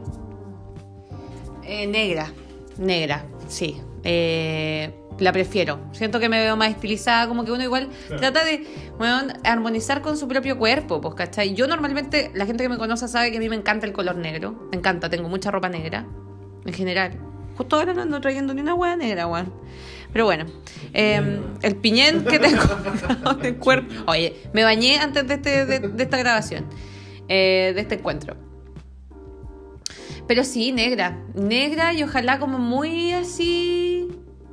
Eh, 1.64 1.86
negra, 1.86 2.28
negra, 2.78 3.24
sí. 3.48 3.80
Eh, 4.04 4.92
la 5.18 5.32
prefiero. 5.32 5.80
Siento 5.92 6.20
que 6.20 6.28
me 6.28 6.40
veo 6.40 6.56
más 6.56 6.70
estilizada, 6.70 7.28
como 7.28 7.44
que 7.44 7.52
uno 7.52 7.62
igual 7.62 7.88
trata 8.08 8.44
de 8.44 8.66
bueno, 8.98 9.32
armonizar 9.44 10.02
con 10.02 10.16
su 10.16 10.28
propio 10.28 10.58
cuerpo, 10.58 11.00
pues, 11.00 11.14
¿cachai? 11.14 11.54
Yo 11.54 11.66
normalmente, 11.66 12.30
la 12.34 12.46
gente 12.46 12.64
que 12.64 12.68
me 12.68 12.78
conoce 12.78 13.08
sabe 13.08 13.30
que 13.30 13.38
a 13.38 13.40
mí 13.40 13.48
me 13.48 13.56
encanta 13.56 13.86
el 13.86 13.92
color 13.92 14.16
negro. 14.16 14.68
Me 14.70 14.78
encanta, 14.78 15.08
tengo 15.08 15.28
mucha 15.28 15.50
ropa 15.50 15.68
negra, 15.68 16.06
en 16.64 16.72
general. 16.72 17.12
Justo 17.56 17.76
ahora 17.76 17.94
no 17.94 18.02
ando 18.02 18.20
trayendo 18.20 18.52
ni 18.52 18.62
una 18.62 18.74
hueá 18.74 18.96
negra, 18.96 19.26
weón. 19.26 19.52
Pero 20.12 20.26
bueno, 20.26 20.46
em, 20.92 21.40
el 21.62 21.76
piñén 21.76 22.24
que 22.24 22.38
tengo 22.38 22.62
en 23.40 23.44
el 23.44 23.56
cuerpo. 23.56 23.92
Oye, 24.06 24.36
me 24.52 24.62
bañé 24.64 24.98
antes 24.98 25.26
de, 25.26 25.34
este, 25.34 25.66
de, 25.66 26.02
esta 26.02 26.16
grabación, 26.18 26.66
eh, 27.28 27.72
de 27.74 27.80
este 27.80 27.96
encuentro. 27.96 28.36
Pero 30.26 30.44
sí, 30.44 30.72
negra. 30.72 31.22
Negra 31.34 31.92
y 31.92 32.02
ojalá 32.02 32.38
como 32.38 32.58
muy 32.58 33.12
así. 33.12 34.08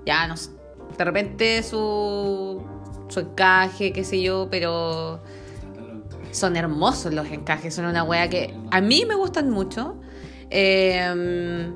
Ya, 0.05 0.27
no 0.27 0.37
sé. 0.37 0.51
De 0.97 1.05
repente 1.05 1.63
su, 1.63 2.61
su 3.07 3.19
encaje, 3.19 3.93
qué 3.93 4.03
sé 4.03 4.21
yo, 4.21 4.47
pero 4.51 5.21
son 6.31 6.55
hermosos 6.55 7.13
los 7.13 7.27
encajes. 7.27 7.73
Son 7.73 7.85
una 7.85 8.03
wea 8.03 8.29
que 8.29 8.53
a 8.71 8.81
mí 8.81 9.05
me 9.07 9.15
gustan 9.15 9.49
mucho. 9.49 9.95
Eh, 10.49 11.71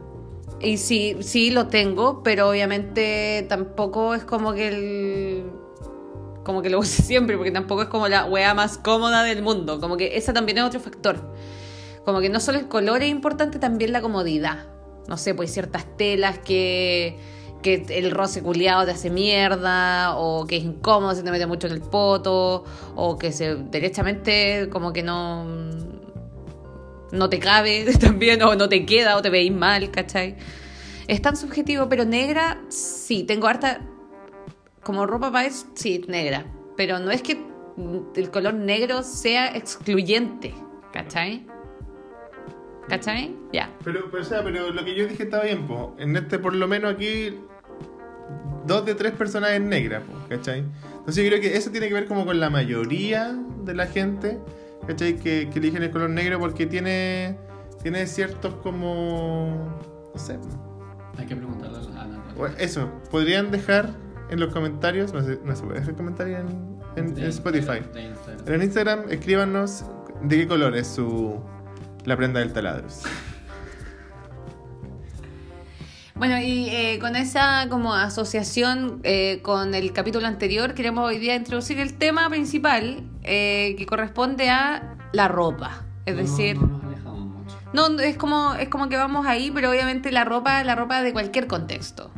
y 0.60 0.78
sí, 0.78 1.18
sí 1.22 1.52
lo 1.52 1.68
tengo, 1.68 2.24
pero 2.24 2.50
obviamente 2.50 3.46
tampoco 3.48 4.16
es 4.16 4.24
como 4.24 4.54
que 4.54 4.68
el 4.68 5.46
como 6.44 6.62
que 6.62 6.70
lo 6.70 6.80
use 6.80 7.02
siempre, 7.04 7.36
porque 7.38 7.52
tampoco 7.52 7.84
es 7.84 7.90
como 7.90 8.08
la 8.08 8.26
wea 8.26 8.54
más 8.54 8.78
cómoda 8.78 9.24
del 9.24 9.42
mundo. 9.42 9.80
Como 9.80 9.98
que 9.98 10.16
esa 10.18 10.34
también 10.34 10.58
es 10.60 10.64
otro 10.64 10.80
factor. 10.80 11.34
Como 12.06 12.22
que 12.22 12.30
no 12.30 12.40
solo 12.40 12.60
el 12.60 12.68
color 12.68 13.02
es 13.02 13.10
importante, 13.10 13.60
también 13.60 13.92
la 13.92 14.02
comodidad. 14.02 14.68
No 15.08 15.18
sé, 15.18 15.34
pues 15.34 15.52
ciertas 15.52 15.86
telas 15.98 16.40
que, 16.40 17.18
que 17.62 17.86
el 17.90 18.12
roce 18.12 18.42
culiado 18.42 18.86
te 18.86 18.92
hace 18.92 19.10
mierda, 19.10 20.16
o 20.18 20.46
que 20.46 20.58
es 20.58 20.64
incómodo, 20.64 21.16
se 21.16 21.24
te 21.24 21.32
mete 21.32 21.48
mucho 21.48 21.68
en 21.68 21.74
el 21.74 21.82
poto, 21.82 22.64
o 22.96 23.18
que 23.18 23.32
se 23.32 23.56
derechamente 23.56 24.70
como 24.72 24.94
que 24.94 25.04
no 25.04 25.46
no 27.12 27.30
te 27.30 27.40
cabe 27.40 27.86
también, 28.00 28.42
o 28.44 28.56
no 28.56 28.70
te 28.70 28.86
queda, 28.86 29.18
o 29.18 29.22
te 29.22 29.30
veis 29.30 29.52
mal, 29.52 29.92
¿cachai? 29.92 30.36
Es 31.08 31.22
tan 31.22 31.36
subjetivo, 31.36 31.88
pero 31.90 32.06
negra, 32.06 32.62
sí, 32.70 33.24
tengo 33.24 33.48
harta. 33.48 33.82
Como 34.84 35.06
ropa 35.08 35.32
para 35.32 35.48
eso, 35.48 35.68
sí, 35.76 36.04
negra. 36.08 36.46
Pero 36.78 37.00
no 37.00 37.10
es 37.10 37.22
que 37.22 37.44
el 38.16 38.30
color 38.32 38.54
negro 38.54 39.04
sea 39.04 39.56
excluyente, 39.56 40.54
¿cachai? 40.92 41.48
¿Cachai? 42.88 43.36
Ya. 43.52 43.72
Pero, 43.84 44.10
pero, 44.12 44.24
o 44.24 44.26
sea, 44.26 44.44
pero 44.44 44.72
lo 44.72 44.86
que 44.86 44.96
yo 44.96 45.08
dije 45.08 45.24
estaba 45.24 45.44
bien, 45.44 45.68
po. 45.68 45.96
En 45.98 46.16
este, 46.16 46.40
por 46.40 46.56
lo 46.56 46.68
menos 46.68 46.94
aquí, 46.94 47.40
dos 48.66 48.86
de 48.86 48.96
tres 48.96 49.14
personas 49.14 49.52
es 49.52 49.62
negra, 49.62 50.02
po, 50.02 50.14
¿cachai? 50.30 50.64
Entonces 51.00 51.24
yo 51.24 51.30
creo 51.30 51.42
que 51.42 51.58
eso 51.58 51.72
tiene 51.72 51.88
que 51.88 51.94
ver 51.94 52.06
como 52.06 52.26
con 52.26 52.40
la 52.40 52.50
mayoría 52.50 53.36
de 53.64 53.74
la 53.74 53.88
gente 53.88 54.40
¿cachai? 54.88 55.16
Que, 55.18 55.50
que, 55.50 55.60
eligen 55.60 55.84
el 55.84 55.92
color 55.92 56.10
negro 56.10 56.40
porque 56.40 56.66
tiene, 56.66 57.38
tiene 57.82 58.06
ciertos 58.08 58.54
como... 58.56 59.80
no 60.14 60.20
sé. 60.20 60.38
Hay 61.18 61.26
que 61.26 61.36
preguntarle 61.36 61.78
a 61.78 62.02
Ana. 62.02 62.24
eso, 62.58 62.90
podrían 63.10 63.52
dejar 63.52 63.90
en 64.30 64.40
los 64.40 64.54
comentarios, 64.54 65.14
no, 65.14 65.22
sé, 65.22 65.40
no 65.44 65.56
se 65.56 65.64
puede 65.64 65.80
dejar 65.80 65.96
comentarios 65.96 66.42
en, 66.96 67.18
en, 67.18 67.24
Spotify. 67.26 67.80
Instagram. 67.96 68.54
En 68.54 68.62
Instagram 68.62 69.04
escríbanos 69.10 69.86
de 70.24 70.38
qué 70.38 70.48
color 70.48 70.76
es 70.76 70.88
su 70.88 71.40
la 72.06 72.16
prenda 72.16 72.40
del 72.40 72.54
taladros. 72.54 73.04
Bueno, 76.16 76.40
y 76.40 76.70
eh, 76.70 76.98
con 77.00 77.18
esa 77.18 77.68
como 77.70 77.94
asociación 77.94 79.02
eh, 79.04 79.40
con 79.42 79.76
el 79.76 79.92
capítulo 79.92 80.28
anterior, 80.28 80.74
queremos 80.74 81.06
hoy 81.06 81.18
día 81.18 81.36
introducir 81.36 81.78
el 81.80 81.98
tema 81.98 82.30
principal 82.30 83.04
eh, 83.24 83.76
que 83.78 83.86
corresponde 83.86 84.50
a 84.50 84.96
la 85.12 85.28
ropa. 85.28 85.84
Es 86.06 86.16
decir, 86.16 86.58
no, 87.74 88.00
es 88.00 88.16
como 88.16 88.54
es 88.54 88.70
como 88.70 88.88
que 88.88 88.96
vamos 88.96 89.26
ahí, 89.26 89.52
pero 89.52 89.72
obviamente 89.72 90.12
la 90.12 90.24
ropa, 90.24 90.64
la 90.64 90.76
ropa 90.76 91.02
de 91.02 91.12
cualquier 91.12 91.48
contexto. 91.48 92.12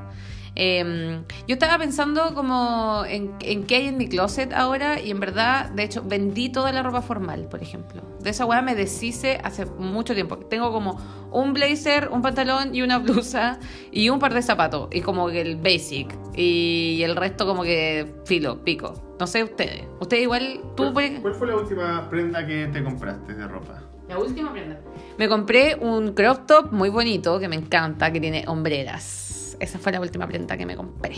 Em, 0.59 1.23
yo 1.47 1.53
estaba 1.53 1.77
pensando 1.77 2.33
como 2.33 3.03
en, 3.07 3.35
en, 3.41 3.65
qué 3.65 3.75
hay 3.75 3.87
en 3.89 3.97
mi 3.97 4.09
closet 4.09 4.51
ahora 4.53 4.99
y 4.99 5.11
en 5.11 5.19
verdad, 5.19 5.69
de 5.69 5.83
hecho, 5.83 6.01
vendí 6.03 6.49
toda 6.49 6.71
la 6.71 6.81
ropa 6.81 7.03
formal, 7.03 7.47
por 7.47 7.61
ejemplo. 7.61 8.01
De 8.21 8.31
esa 8.31 8.43
weá 8.43 8.63
me 8.63 8.73
deshice 8.73 9.39
hace 9.43 9.67
mucho 9.67 10.15
tiempo. 10.15 10.37
Tengo 10.37 10.71
como 10.71 10.99
un 11.31 11.53
blazer, 11.53 12.09
un 12.11 12.23
pantalón 12.23 12.73
y 12.73 12.81
una 12.81 12.97
blusa 12.97 13.59
y 13.91 14.09
un 14.09 14.17
par 14.17 14.33
de 14.33 14.41
zapatos 14.41 14.89
y 14.91 15.01
como 15.01 15.27
que 15.27 15.41
el 15.41 15.57
basic 15.57 16.17
y 16.35 17.01
el 17.03 17.15
resto 17.15 17.45
como 17.45 17.61
que 17.61 18.15
filo, 18.25 18.63
pico. 18.63 19.15
No 19.19 19.27
sé 19.27 19.43
ustedes. 19.43 19.83
Ustedes 19.99 20.23
igual, 20.23 20.59
tú... 20.75 20.91
¿Cuál, 20.91 21.19
¿Cuál 21.21 21.35
fue 21.35 21.47
la 21.49 21.55
última 21.55 22.09
prenda 22.09 22.43
que 22.47 22.65
te 22.73 22.83
compraste 22.83 23.35
de 23.35 23.47
ropa? 23.47 23.83
La 24.09 24.17
última 24.17 24.51
prenda. 24.51 24.79
Me 25.19 25.29
compré 25.29 25.75
un 25.75 26.13
crop 26.13 26.47
top 26.47 26.71
muy 26.71 26.89
bonito 26.89 27.39
que 27.39 27.47
me 27.47 27.57
encanta, 27.57 28.11
que 28.11 28.19
tiene 28.19 28.43
hombreras 28.47 29.26
esa 29.59 29.79
fue 29.79 29.91
la 29.91 29.99
última 29.99 30.27
prenda 30.27 30.57
que 30.57 30.65
me 30.65 30.75
compré. 30.75 31.13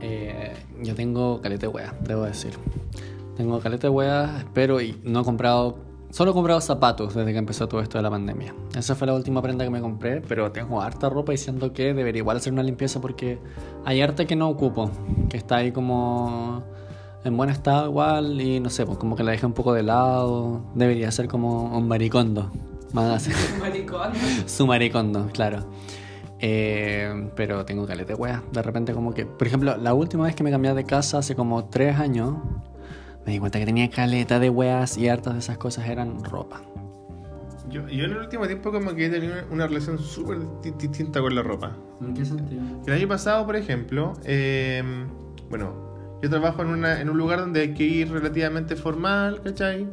Eh, 0.00 0.52
yo 0.82 0.94
tengo 0.94 1.40
caleta 1.40 1.66
de 1.66 1.68
wea, 1.68 1.94
debo 2.02 2.22
decir. 2.22 2.52
Tengo 3.36 3.60
caleta 3.60 3.88
de 3.88 3.90
wea, 3.90 4.44
pero 4.54 4.80
y 4.80 5.00
no 5.04 5.20
he 5.20 5.24
comprado. 5.24 5.78
Solo 6.10 6.30
he 6.30 6.34
comprado 6.34 6.60
zapatos 6.60 7.14
desde 7.14 7.32
que 7.32 7.38
empezó 7.38 7.68
todo 7.68 7.80
esto 7.80 7.98
de 7.98 8.02
la 8.02 8.10
pandemia. 8.10 8.54
Esa 8.74 8.94
fue 8.94 9.06
la 9.06 9.14
última 9.14 9.42
prenda 9.42 9.64
que 9.64 9.70
me 9.70 9.80
compré, 9.80 10.22
pero 10.22 10.50
tengo 10.52 10.80
harta 10.80 11.10
ropa 11.10 11.32
diciendo 11.32 11.72
que 11.72 11.92
debería 11.92 12.20
igual 12.20 12.38
hacer 12.38 12.52
una 12.52 12.62
limpieza 12.62 13.00
porque 13.00 13.38
hay 13.84 14.00
harta 14.00 14.24
que 14.24 14.34
no 14.34 14.48
ocupo, 14.48 14.90
que 15.28 15.36
está 15.36 15.56
ahí 15.56 15.70
como 15.70 16.62
en 17.24 17.36
buen 17.36 17.50
estado 17.50 17.90
igual 17.90 18.40
y 18.40 18.58
no 18.58 18.70
sé, 18.70 18.86
pues 18.86 18.96
como 18.96 19.16
que 19.16 19.22
la 19.22 19.32
dejé 19.32 19.44
un 19.44 19.52
poco 19.52 19.74
de 19.74 19.82
lado. 19.82 20.62
Debería 20.74 21.10
ser 21.10 21.28
como 21.28 21.76
un 21.76 21.86
maricondo. 21.86 22.50
Más 22.92 23.28
maricondo? 23.60 24.18
Su 24.46 24.66
maricondo, 24.66 25.28
claro. 25.32 25.66
Eh, 26.40 27.30
pero 27.34 27.64
tengo 27.64 27.86
caleta 27.86 28.14
de 28.14 28.18
weas. 28.18 28.42
De 28.52 28.62
repente, 28.62 28.92
como 28.92 29.12
que. 29.12 29.26
Por 29.26 29.46
ejemplo, 29.46 29.76
la 29.76 29.94
última 29.94 30.24
vez 30.24 30.34
que 30.34 30.44
me 30.44 30.50
cambié 30.50 30.72
de 30.74 30.84
casa, 30.84 31.18
hace 31.18 31.34
como 31.34 31.64
tres 31.66 31.98
años, 31.98 32.36
me 33.26 33.32
di 33.32 33.38
cuenta 33.38 33.58
que 33.58 33.66
tenía 33.66 33.90
caleta 33.90 34.38
de 34.38 34.50
weas 34.50 34.96
y 34.96 35.08
hartas 35.08 35.34
de 35.34 35.40
esas 35.40 35.58
cosas 35.58 35.88
eran 35.88 36.22
ropa. 36.24 36.62
Yo, 37.68 37.86
yo 37.88 38.04
en 38.04 38.12
el 38.12 38.16
último 38.16 38.46
tiempo, 38.46 38.72
como 38.72 38.94
que 38.94 39.06
he 39.06 39.10
tenido 39.10 39.34
una 39.50 39.66
relación 39.66 39.98
súper 39.98 40.38
distinta 40.78 41.20
con 41.20 41.34
la 41.34 41.42
ropa. 41.42 41.76
¿En 42.00 42.14
qué 42.14 42.24
sentido? 42.24 42.62
El 42.86 42.92
año 42.94 43.08
pasado, 43.08 43.44
por 43.44 43.56
ejemplo, 43.56 44.14
eh, 44.24 44.82
bueno, 45.50 45.88
yo 46.22 46.30
trabajo 46.30 46.62
en, 46.62 46.68
una, 46.68 47.00
en 47.00 47.10
un 47.10 47.18
lugar 47.18 47.40
donde 47.40 47.60
hay 47.60 47.74
que 47.74 47.84
ir 47.84 48.10
relativamente 48.10 48.74
formal, 48.74 49.42
¿cachai? 49.42 49.86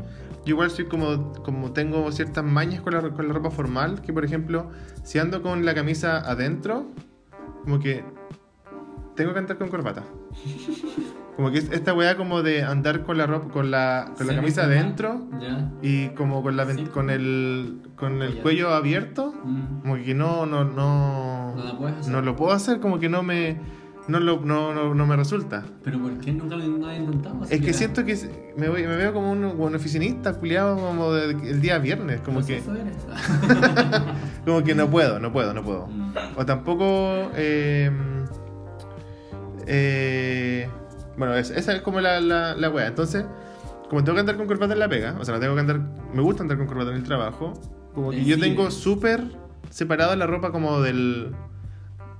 Yo 0.45 0.53
igual 0.53 0.69
soy 0.69 0.85
como, 0.85 1.33
como 1.43 1.71
tengo 1.71 2.11
ciertas 2.11 2.43
mañas 2.43 2.81
con 2.81 2.93
la, 2.93 3.01
con 3.01 3.27
la 3.27 3.33
ropa 3.33 3.49
formal, 3.49 4.01
que 4.01 4.13
por 4.13 4.23
ejemplo, 4.23 4.69
si 5.03 5.17
ando 5.19 5.41
con 5.41 5.65
la 5.65 5.73
camisa 5.73 6.19
adentro, 6.19 6.85
como 7.63 7.79
que 7.79 8.03
tengo 9.15 9.33
que 9.33 9.39
andar 9.39 9.57
con 9.57 9.69
corbata. 9.69 10.03
Como 11.35 11.51
que 11.51 11.57
esta 11.57 11.93
weá 11.93 12.15
como 12.15 12.43
de 12.43 12.63
andar 12.63 13.03
con 13.03 13.17
la 13.17 13.25
ropa, 13.25 13.49
con 13.49 13.69
la, 13.69 14.13
con 14.17 14.25
la 14.25 14.35
camisa 14.35 14.63
adentro 14.63 15.27
y 15.81 16.09
como 16.09 16.41
con 16.41 16.55
la 16.55 16.65
con 16.93 17.09
el 17.09 17.81
con 17.97 18.21
el 18.21 18.41
cuello 18.41 18.69
abierto, 18.69 19.33
mm. 19.43 19.81
como 19.81 19.95
que 19.95 20.13
no 20.13 20.45
no 20.45 20.63
no 20.63 21.55
no 22.07 22.21
lo 22.21 22.35
puedo 22.37 22.53
hacer, 22.53 22.79
como 22.79 22.99
que 22.99 23.09
no 23.09 23.21
me 23.21 23.59
no, 24.07 24.19
lo, 24.19 24.39
no, 24.39 24.73
no, 24.73 24.93
no, 24.93 25.05
me 25.07 25.15
resulta. 25.15 25.63
¿Pero 25.83 25.99
por 25.99 26.17
qué 26.19 26.31
nunca 26.31 26.55
lo 26.55 26.63
he 26.63 26.95
intentado? 26.97 27.43
Es 27.49 27.61
que 27.61 27.73
siento 27.73 28.05
que 28.05 28.17
me, 28.57 28.69
voy, 28.69 28.83
me 28.83 28.95
veo 28.95 29.13
como 29.13 29.31
un, 29.31 29.43
un 29.45 29.75
oficinista 29.75 30.33
culiado 30.33 30.77
como 30.77 31.15
el 31.15 31.61
día 31.61 31.79
viernes, 31.79 32.21
como 32.21 32.41
pues 32.41 32.47
que... 32.47 32.63
como 34.45 34.63
que 34.63 34.75
no 34.75 34.89
puedo, 34.89 35.19
no 35.19 35.31
puedo, 35.31 35.53
no 35.53 35.63
puedo. 35.63 35.87
Mm. 35.87 36.13
O 36.37 36.45
tampoco... 36.45 37.31
Eh, 37.35 37.91
eh, 39.67 40.69
bueno, 41.17 41.35
esa 41.35 41.73
es 41.73 41.81
como 41.81 42.01
la, 42.01 42.19
la, 42.19 42.55
la 42.55 42.69
wea. 42.69 42.87
Entonces, 42.87 43.25
como 43.89 44.03
tengo 44.03 44.15
que 44.15 44.21
andar 44.21 44.37
con 44.37 44.47
corbata 44.47 44.73
en 44.73 44.79
la 44.79 44.89
pega, 44.89 45.15
o 45.19 45.25
sea, 45.25 45.35
no 45.35 45.39
tengo 45.39 45.55
que 45.55 45.61
andar... 45.61 45.79
Me 46.13 46.21
gusta 46.21 46.43
andar 46.43 46.57
con 46.57 46.67
corbata 46.67 46.91
en 46.91 46.97
el 46.97 47.03
trabajo, 47.03 47.53
como 47.93 48.11
que 48.11 48.23
yo 48.23 48.39
tengo 48.39 48.69
súper 48.71 49.23
separado 49.69 50.15
la 50.15 50.27
ropa 50.27 50.51
como 50.51 50.81
del 50.81 51.33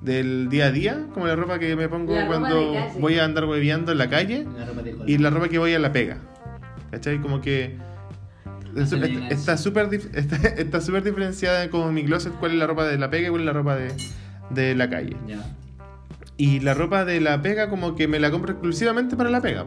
del 0.02 0.50
día 0.50 0.68
a 0.68 0.72
día, 0.72 1.08
como 1.14 1.28
la 1.28 1.36
ropa 1.36 1.60
que 1.60 1.76
me 1.76 1.90
pongo 1.90 2.14
cuando 2.28 2.74
voy 3.00 3.18
a 3.18 3.26
andar 3.26 3.46
hueveando 3.46 3.92
en 3.92 3.98
la 3.98 4.10
calle 4.10 4.46
y 5.08 5.18
la 5.18 5.30
ropa 5.30 5.50
que 5.50 5.58
voy 5.58 5.74
a 5.74 5.80
la 5.80 5.92
pega. 5.92 6.18
¿Cachai? 6.92 7.20
Como 7.20 7.42
que 7.42 7.78
está 9.30 9.58
súper 9.58 9.90
está, 10.14 10.82
súper 10.82 11.04
diferenciada 11.04 11.70
como 11.70 11.92
mi 11.92 12.04
closet 12.04 12.34
cuál 12.34 12.52
es 12.52 12.58
la 12.58 12.68
ropa 12.68 12.86
de 12.86 12.98
la 12.98 13.10
pega 13.10 13.28
y 13.28 13.30
cuál 13.30 13.42
es 13.42 13.46
la 13.48 13.54
ropa 13.54 13.76
de, 13.76 13.94
de 14.50 14.76
la 14.76 14.90
calle. 14.90 15.16
Y 16.38 16.60
la 16.60 16.74
ropa 16.74 17.06
de 17.06 17.22
la 17.22 17.42
pega 17.42 17.70
como 17.70 17.96
que 17.96 18.08
me 18.08 18.20
la 18.20 18.30
compro 18.32 18.52
exclusivamente 18.52 19.16
para 19.16 19.30
la 19.30 19.42
pega. 19.42 19.66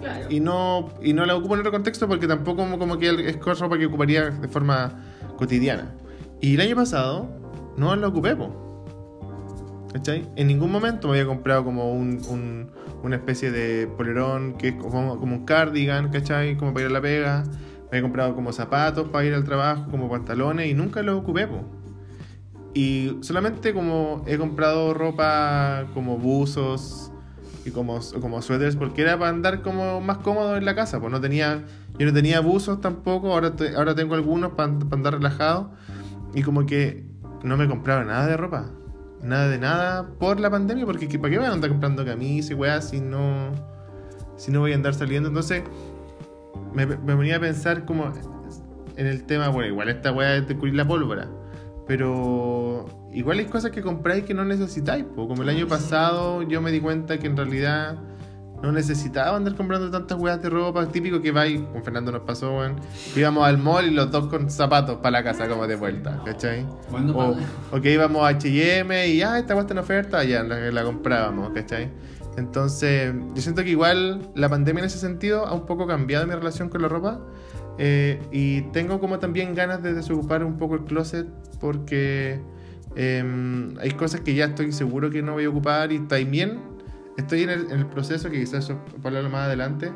Claro. 0.00 0.26
Y 0.28 0.40
no, 0.40 0.92
y 1.02 1.12
no 1.12 1.26
la 1.26 1.34
ocupo 1.34 1.54
en 1.54 1.60
otro 1.60 1.72
contexto 1.72 2.06
porque 2.06 2.28
tampoco 2.28 2.62
como, 2.62 2.78
como 2.78 2.98
que 2.98 3.08
es 3.08 3.58
ropa 3.58 3.78
que 3.78 3.86
ocuparía 3.86 4.30
de 4.30 4.48
forma 4.48 5.04
cotidiana. 5.36 5.94
Y 6.40 6.54
el 6.54 6.60
año 6.60 6.76
pasado 6.76 7.28
no 7.76 7.94
la 7.96 8.08
ocupé, 8.08 8.36
po. 8.36 8.67
¿Cachai? 9.92 10.28
En 10.36 10.46
ningún 10.48 10.70
momento 10.70 11.08
me 11.08 11.14
había 11.14 11.26
comprado 11.26 11.64
como 11.64 11.92
un, 11.92 12.70
una 13.02 13.16
especie 13.16 13.50
de 13.50 13.86
polerón 13.86 14.54
que 14.58 14.68
es 14.68 14.74
como, 14.74 15.14
un 15.14 15.44
cardigan, 15.44 16.10
¿cachai? 16.10 16.56
Como 16.56 16.74
para 16.74 16.86
ir 16.86 16.90
a 16.90 16.94
la 16.94 17.00
pega. 17.00 17.44
Me 17.90 17.96
había 17.96 18.02
comprado 18.02 18.34
como 18.34 18.52
zapatos 18.52 19.08
para 19.08 19.24
ir 19.24 19.32
al 19.32 19.44
trabajo, 19.44 19.90
como 19.90 20.10
pantalones 20.10 20.70
y 20.70 20.74
nunca 20.74 21.02
los 21.02 21.20
ocupé, 21.20 21.48
Y 22.74 23.16
solamente 23.22 23.72
como 23.72 24.24
he 24.26 24.36
comprado 24.36 24.92
ropa 24.92 25.86
como 25.94 26.18
buzos 26.18 27.10
y 27.64 27.70
como, 27.70 27.98
como 28.20 28.42
suéteres 28.42 28.76
porque 28.76 29.02
era 29.02 29.18
para 29.18 29.30
andar 29.30 29.62
como 29.62 30.02
más 30.02 30.18
cómodo 30.18 30.58
en 30.58 30.66
la 30.66 30.74
casa. 30.74 31.00
Pues 31.00 31.10
no 31.10 31.20
tenía, 31.20 31.64
yo 31.98 32.06
no 32.06 32.12
tenía 32.12 32.40
buzos 32.40 32.82
tampoco, 32.82 33.32
ahora, 33.32 33.54
ahora 33.74 33.94
tengo 33.94 34.14
algunos 34.14 34.52
para, 34.52 34.70
andar 34.90 35.14
relajado. 35.14 35.70
Y 36.34 36.42
como 36.42 36.66
que 36.66 37.06
no 37.42 37.56
me 37.56 37.66
compraba 37.66 38.04
nada 38.04 38.26
de 38.26 38.36
ropa. 38.36 38.70
Nada 39.22 39.48
de 39.48 39.58
nada 39.58 40.08
por 40.18 40.38
la 40.40 40.50
pandemia, 40.50 40.86
porque 40.86 41.06
¿para 41.18 41.30
qué 41.30 41.38
voy 41.38 41.46
a 41.46 41.52
andar 41.52 41.70
comprando 41.70 42.04
camisas 42.04 42.52
y 42.52 42.54
weas 42.54 42.90
si 42.90 43.00
no, 43.00 43.50
si 44.36 44.52
no 44.52 44.60
voy 44.60 44.72
a 44.72 44.74
andar 44.76 44.94
saliendo? 44.94 45.28
Entonces 45.28 45.64
me, 46.72 46.86
me 46.86 47.14
venía 47.14 47.36
a 47.36 47.40
pensar 47.40 47.84
como 47.84 48.12
en 48.96 49.06
el 49.06 49.24
tema, 49.24 49.48
bueno, 49.48 49.68
igual 49.68 49.88
esta 49.88 50.12
wea 50.12 50.36
es 50.36 50.48
de 50.48 50.56
cubrir 50.56 50.74
la 50.74 50.86
pólvora. 50.86 51.28
Pero 51.86 52.84
igual 53.12 53.38
hay 53.38 53.46
cosas 53.46 53.70
que 53.70 53.80
compráis 53.80 54.24
que 54.24 54.34
no 54.34 54.44
necesitáis. 54.44 55.04
Como 55.14 55.42
el 55.42 55.48
año 55.48 55.66
pasado 55.66 56.42
yo 56.42 56.60
me 56.60 56.70
di 56.70 56.80
cuenta 56.80 57.18
que 57.18 57.28
en 57.28 57.36
realidad 57.36 57.96
no 58.62 58.72
necesitaba 58.72 59.36
andar 59.36 59.54
comprando 59.54 59.90
tantas 59.90 60.18
weas 60.18 60.42
de 60.42 60.50
ropa. 60.50 60.86
Típico 60.88 61.20
que 61.20 61.30
vais, 61.30 61.60
con 61.72 61.82
Fernando 61.82 62.12
nos 62.12 62.22
pasó, 62.22 62.56
weón. 62.56 62.76
Íbamos 63.16 63.46
al 63.46 63.58
mall 63.58 63.86
y 63.86 63.90
los 63.90 64.10
dos 64.10 64.26
con 64.26 64.50
zapatos 64.50 64.96
para 64.96 65.18
la 65.18 65.24
casa 65.24 65.48
como 65.48 65.66
de 65.66 65.76
vuelta, 65.76 66.20
¿cachai? 66.24 66.66
O, 67.14 67.36
o, 67.72 67.80
que 67.80 67.92
íbamos 67.92 68.22
a 68.26 68.32
HM 68.32 68.92
y 69.08 69.22
ah, 69.22 69.38
esta 69.38 69.54
cuesta 69.54 69.72
en 69.72 69.78
oferta, 69.78 70.24
ya 70.24 70.42
la, 70.42 70.70
la 70.70 70.82
comprábamos, 70.84 71.50
¿cachai? 71.50 71.90
Entonces, 72.36 73.12
yo 73.34 73.42
siento 73.42 73.64
que 73.64 73.70
igual 73.70 74.30
la 74.34 74.48
pandemia 74.48 74.80
en 74.80 74.86
ese 74.86 74.98
sentido 74.98 75.46
ha 75.46 75.54
un 75.54 75.66
poco 75.66 75.86
cambiado 75.86 76.26
mi 76.26 76.34
relación 76.34 76.68
con 76.68 76.82
la 76.82 76.88
ropa. 76.88 77.20
Eh, 77.78 78.20
y 78.32 78.62
tengo 78.72 78.98
como 78.98 79.20
también 79.20 79.54
ganas 79.54 79.82
de 79.82 79.94
desocupar 79.94 80.42
un 80.44 80.56
poco 80.56 80.74
el 80.74 80.84
closet 80.84 81.28
porque 81.60 82.40
em, 82.96 83.78
hay 83.78 83.92
cosas 83.92 84.22
que 84.22 84.34
ya 84.34 84.46
estoy 84.46 84.72
seguro 84.72 85.10
que 85.10 85.22
no 85.22 85.34
voy 85.34 85.44
a 85.44 85.48
ocupar 85.48 85.92
y 85.92 86.00
también 86.00 86.58
estoy 87.18 87.42
en 87.42 87.50
el, 87.50 87.86
proceso, 87.86 88.30
que 88.30 88.38
quizás 88.38 88.64
eso 88.64 88.78
hablarlo 89.04 89.28
más 89.28 89.46
adelante, 89.46 89.92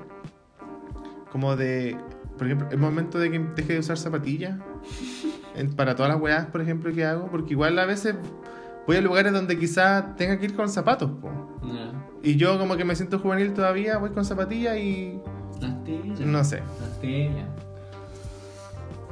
como 1.30 1.56
de, 1.56 1.96
por 2.36 2.46
ejemplo, 2.46 2.68
el 2.70 2.78
momento 2.78 3.18
de 3.18 3.30
que 3.30 3.38
deje 3.38 3.74
de 3.74 3.78
usar 3.78 3.96
zapatillas 3.96 4.58
para 5.76 5.94
todas 5.94 6.12
las 6.12 6.20
weas, 6.20 6.46
por 6.46 6.60
ejemplo, 6.60 6.92
que 6.92 7.04
hago, 7.04 7.30
porque 7.30 7.52
igual 7.52 7.78
a 7.78 7.86
veces 7.86 8.16
voy 8.86 8.96
a 8.96 9.00
lugares 9.00 9.32
donde 9.32 9.58
quizás 9.58 10.16
tenga 10.16 10.38
que 10.38 10.46
ir 10.46 10.54
con 10.54 10.68
zapatos. 10.68 11.10
Y 12.24 12.36
yo 12.36 12.58
como 12.58 12.76
que 12.76 12.84
me 12.84 12.94
siento 12.94 13.18
juvenil 13.18 13.52
todavía, 13.52 13.98
voy 13.98 14.10
con 14.10 14.24
zapatillas 14.24 14.76
y... 14.76 15.20
No 16.24 16.44
sé. 16.44 16.60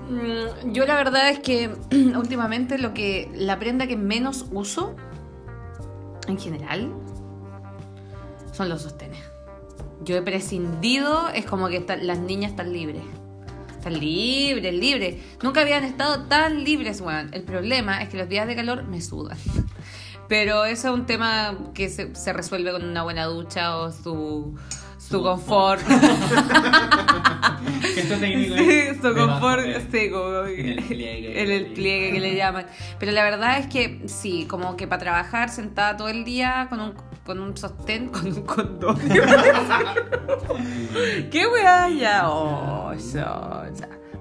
Mm, 0.08 0.72
yo 0.72 0.84
la 0.86 0.96
verdad 0.96 1.30
es 1.30 1.38
que 1.40 1.70
últimamente 2.16 2.78
lo 2.78 2.92
que 2.94 3.30
la 3.34 3.58
prenda 3.58 3.86
que 3.86 3.96
menos 3.96 4.46
uso 4.52 4.96
en 6.26 6.38
general 6.38 6.92
son 8.60 8.68
los 8.68 8.82
sostenes. 8.82 9.18
Yo 10.04 10.16
he 10.16 10.20
prescindido, 10.20 11.30
es 11.30 11.46
como 11.46 11.68
que 11.68 11.82
las 12.02 12.18
niñas 12.18 12.50
están 12.50 12.74
libres. 12.74 13.02
Están 13.70 13.98
libres, 13.98 14.74
libres. 14.74 15.16
Nunca 15.42 15.62
habían 15.62 15.82
estado 15.82 16.24
tan 16.24 16.62
libres, 16.62 17.00
weón. 17.00 17.30
El 17.32 17.42
problema 17.42 18.02
es 18.02 18.10
que 18.10 18.18
los 18.18 18.28
días 18.28 18.46
de 18.46 18.54
calor 18.54 18.82
me 18.84 19.00
sudan. 19.00 19.38
Pero 20.28 20.66
eso 20.66 20.88
es 20.88 20.94
un 20.94 21.06
tema 21.06 21.56
que 21.72 21.88
se, 21.88 22.14
se 22.14 22.34
resuelve 22.34 22.70
con 22.70 22.84
una 22.84 23.02
buena 23.02 23.24
ducha 23.24 23.78
o 23.78 23.90
su 23.90 24.58
su 24.98 25.22
confort. 25.22 25.80
Esto 27.96 28.16
sí, 28.20 28.94
su 29.00 29.14
confort, 29.14 29.62
sí, 29.90 30.10
como 30.10 30.44
en 30.44 30.68
el 30.68 30.84
pliegue, 30.84 31.42
en 31.42 31.50
el 31.50 31.66
pliegue 31.72 32.12
que 32.12 32.20
le 32.20 32.36
llaman. 32.36 32.66
Pero 32.98 33.12
la 33.12 33.24
verdad 33.24 33.58
es 33.58 33.66
que 33.66 34.02
sí, 34.06 34.44
como 34.46 34.76
que 34.76 34.86
para 34.86 35.00
trabajar 35.00 35.48
sentada 35.48 35.96
todo 35.96 36.08
el 36.08 36.24
día 36.24 36.66
con 36.68 36.80
un 36.80 36.92
con 37.30 37.38
un 37.38 37.56
sostén, 37.56 38.08
con 38.08 38.26
un 38.26 38.43
condón. 38.43 38.99
¿Qué 41.30 41.47
weá 41.47 41.88
ya? 41.88 42.28
Oh, 42.28 42.93
ya. 42.93 43.71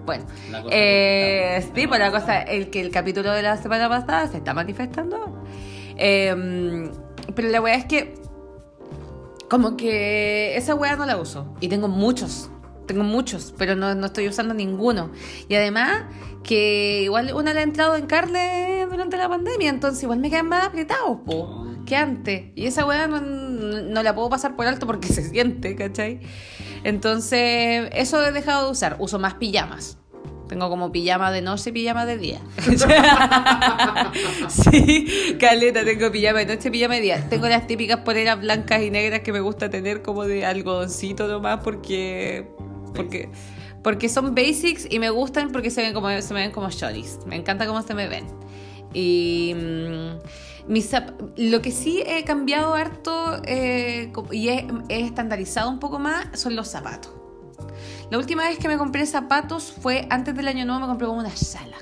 Bueno, 0.06 0.26
eh, 0.69 1.67
sí, 1.74 1.88
pues 1.88 2.00
la 2.00 2.12
cosa, 2.12 2.43
el 2.43 2.69
que 2.69 2.82
el 2.82 2.91
capítulo 2.91 3.32
de 3.32 3.41
la 3.41 3.58
semana 3.58 3.89
pasada 3.89 4.28
se 4.28 4.38
está 4.38 4.54
manifestando. 4.54 5.43
Eh, 5.98 6.91
pero 7.34 7.50
la 7.50 7.62
weá 7.62 7.78
es 7.78 7.86
que 7.86 8.13
como 9.50 9.76
que 9.76 10.56
esa 10.56 10.76
weá 10.76 10.95
no 10.95 11.08
la 11.08 11.17
uso. 11.17 11.52
Y 11.62 11.67
tengo 11.67 11.88
muchos. 11.88 12.52
Tengo 12.86 13.04
muchos, 13.04 13.56
pero 13.58 13.76
no, 13.76 13.95
no 13.95 14.06
estoy 14.06 14.28
usando 14.28 14.54
ninguno. 14.54 15.10
Y 15.48 15.56
además, 15.56 16.04
que 16.43 17.02
igual 17.06 17.34
una 17.34 17.56
le 17.56 17.62
ha 17.62 17.63
entrado 17.63 17.95
en 17.95 18.06
carne 18.06 18.86
durante 18.88 19.17
la 19.17 19.30
pandemia, 19.30 19.69
entonces 19.69 20.04
igual 20.04 20.19
me 20.19 20.30
quedan 20.30 20.48
más 20.48 20.67
apretados, 20.67 21.17
po, 21.26 21.68
que 21.89 21.97
antes. 21.97 22.43
Y 22.56 22.67
esa 22.67 22.86
weá 22.86 23.08
no, 23.08 23.19
no, 23.19 24.04
la 24.04 24.15
puedo 24.15 24.30
pasar 24.30 24.56
por 24.56 24.67
alto 24.67 24.86
porque 24.86 25.08
se 25.13 25.28
siente, 25.28 25.75
¿cachai? 25.75 26.21
Entonces, 26.84 27.89
eso 27.93 28.25
he 28.25 28.32
dejado 28.32 28.65
de 28.65 28.71
usar. 28.71 28.95
Uso 28.99 29.19
más 29.19 29.34
pijamas. 29.34 29.97
Tengo 30.47 30.69
como 30.69 30.91
pijama 30.91 31.32
de 31.32 31.41
noche 31.41 31.71
pijama 31.71 32.06
de 32.06 32.17
día. 32.17 32.39
sí, 34.49 35.38
caleta, 35.39 35.86
tengo 35.86 36.12
pijama 36.12 36.39
de 36.39 36.56
noche 36.56 36.71
pijama 36.71 36.95
de 36.95 37.02
día. 37.02 37.30
Tengo 37.30 37.47
las 37.47 37.67
típicas 37.67 37.99
poleras 37.99 38.39
blancas 38.39 38.82
y 38.82 38.89
negras 38.89 39.19
que 39.19 39.32
me 39.32 39.41
gusta 39.41 39.69
tener 39.69 40.02
como 40.02 40.25
de 40.25 40.45
algodoncito 40.45 41.28
nomás 41.28 41.60
porque. 41.63 42.47
porque 42.95 43.30
porque 43.84 44.10
son 44.10 44.36
basics 44.36 44.88
y 44.89 44.99
me 44.99 45.10
gustan 45.10 45.52
porque 45.52 45.69
se 45.69 45.82
ven 45.82 45.93
como 45.93 46.10
se 46.10 46.34
me 46.34 46.41
ven 46.41 46.52
como 46.52 46.69
shorties. 46.69 47.19
Me 47.25 47.36
encanta 47.36 47.65
cómo 47.65 47.82
se 47.82 47.93
me 47.93 48.08
ven. 48.08 48.25
Y 48.93 49.56
mm, 50.69 51.25
lo 51.38 51.62
que 51.62 51.71
sí 51.71 52.03
he 52.05 52.23
cambiado 52.23 52.73
harto 52.73 53.41
eh, 53.45 54.13
y 54.32 54.49
he 54.49 54.67
estandarizado 54.89 55.69
un 55.69 55.79
poco 55.79 55.99
más 55.99 56.39
son 56.39 56.55
los 56.55 56.67
zapatos. 56.67 57.12
La 58.10 58.17
última 58.17 58.43
vez 58.43 58.58
que 58.58 58.67
me 58.67 58.77
compré 58.77 59.05
zapatos 59.05 59.71
fue 59.71 60.08
antes 60.10 60.36
del 60.36 60.47
año 60.47 60.65
nuevo, 60.65 60.82
me 60.82 60.88
compré 60.88 61.08
como 61.08 61.19
una 61.19 61.36
sala. 61.36 61.77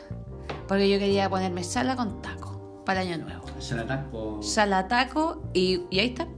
Porque 0.68 0.90
yo 0.90 1.00
quería 1.00 1.30
ponerme 1.30 1.64
sala 1.64 1.96
con 1.96 2.22
taco 2.22 2.84
para 2.86 3.02
el 3.02 3.14
año 3.14 3.24
nuevo. 3.26 3.44
Sala 3.60 3.88
taco. 3.88 4.44
Sala 4.44 4.88
taco 4.88 5.42
y, 5.54 5.84
y 5.90 6.00
ahí 6.00 6.08
están. 6.08 6.30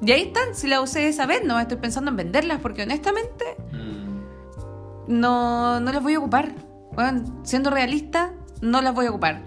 Y 0.00 0.12
ahí 0.12 0.22
están, 0.22 0.54
si 0.54 0.68
la 0.68 0.80
usé 0.80 1.08
esa 1.08 1.26
vez, 1.26 1.42
no 1.44 1.58
estoy 1.58 1.78
pensando 1.78 2.10
en 2.10 2.16
venderlas 2.16 2.60
porque 2.60 2.84
honestamente 2.84 3.56
mm. 3.72 5.08
no, 5.08 5.80
no 5.80 5.92
las 5.92 6.02
voy 6.02 6.14
a 6.14 6.18
ocupar. 6.18 6.54
Bueno, 6.92 7.40
siendo 7.42 7.70
realista, 7.70 8.32
no 8.60 8.80
las 8.80 8.94
voy 8.94 9.06
a 9.06 9.10
ocupar. 9.10 9.42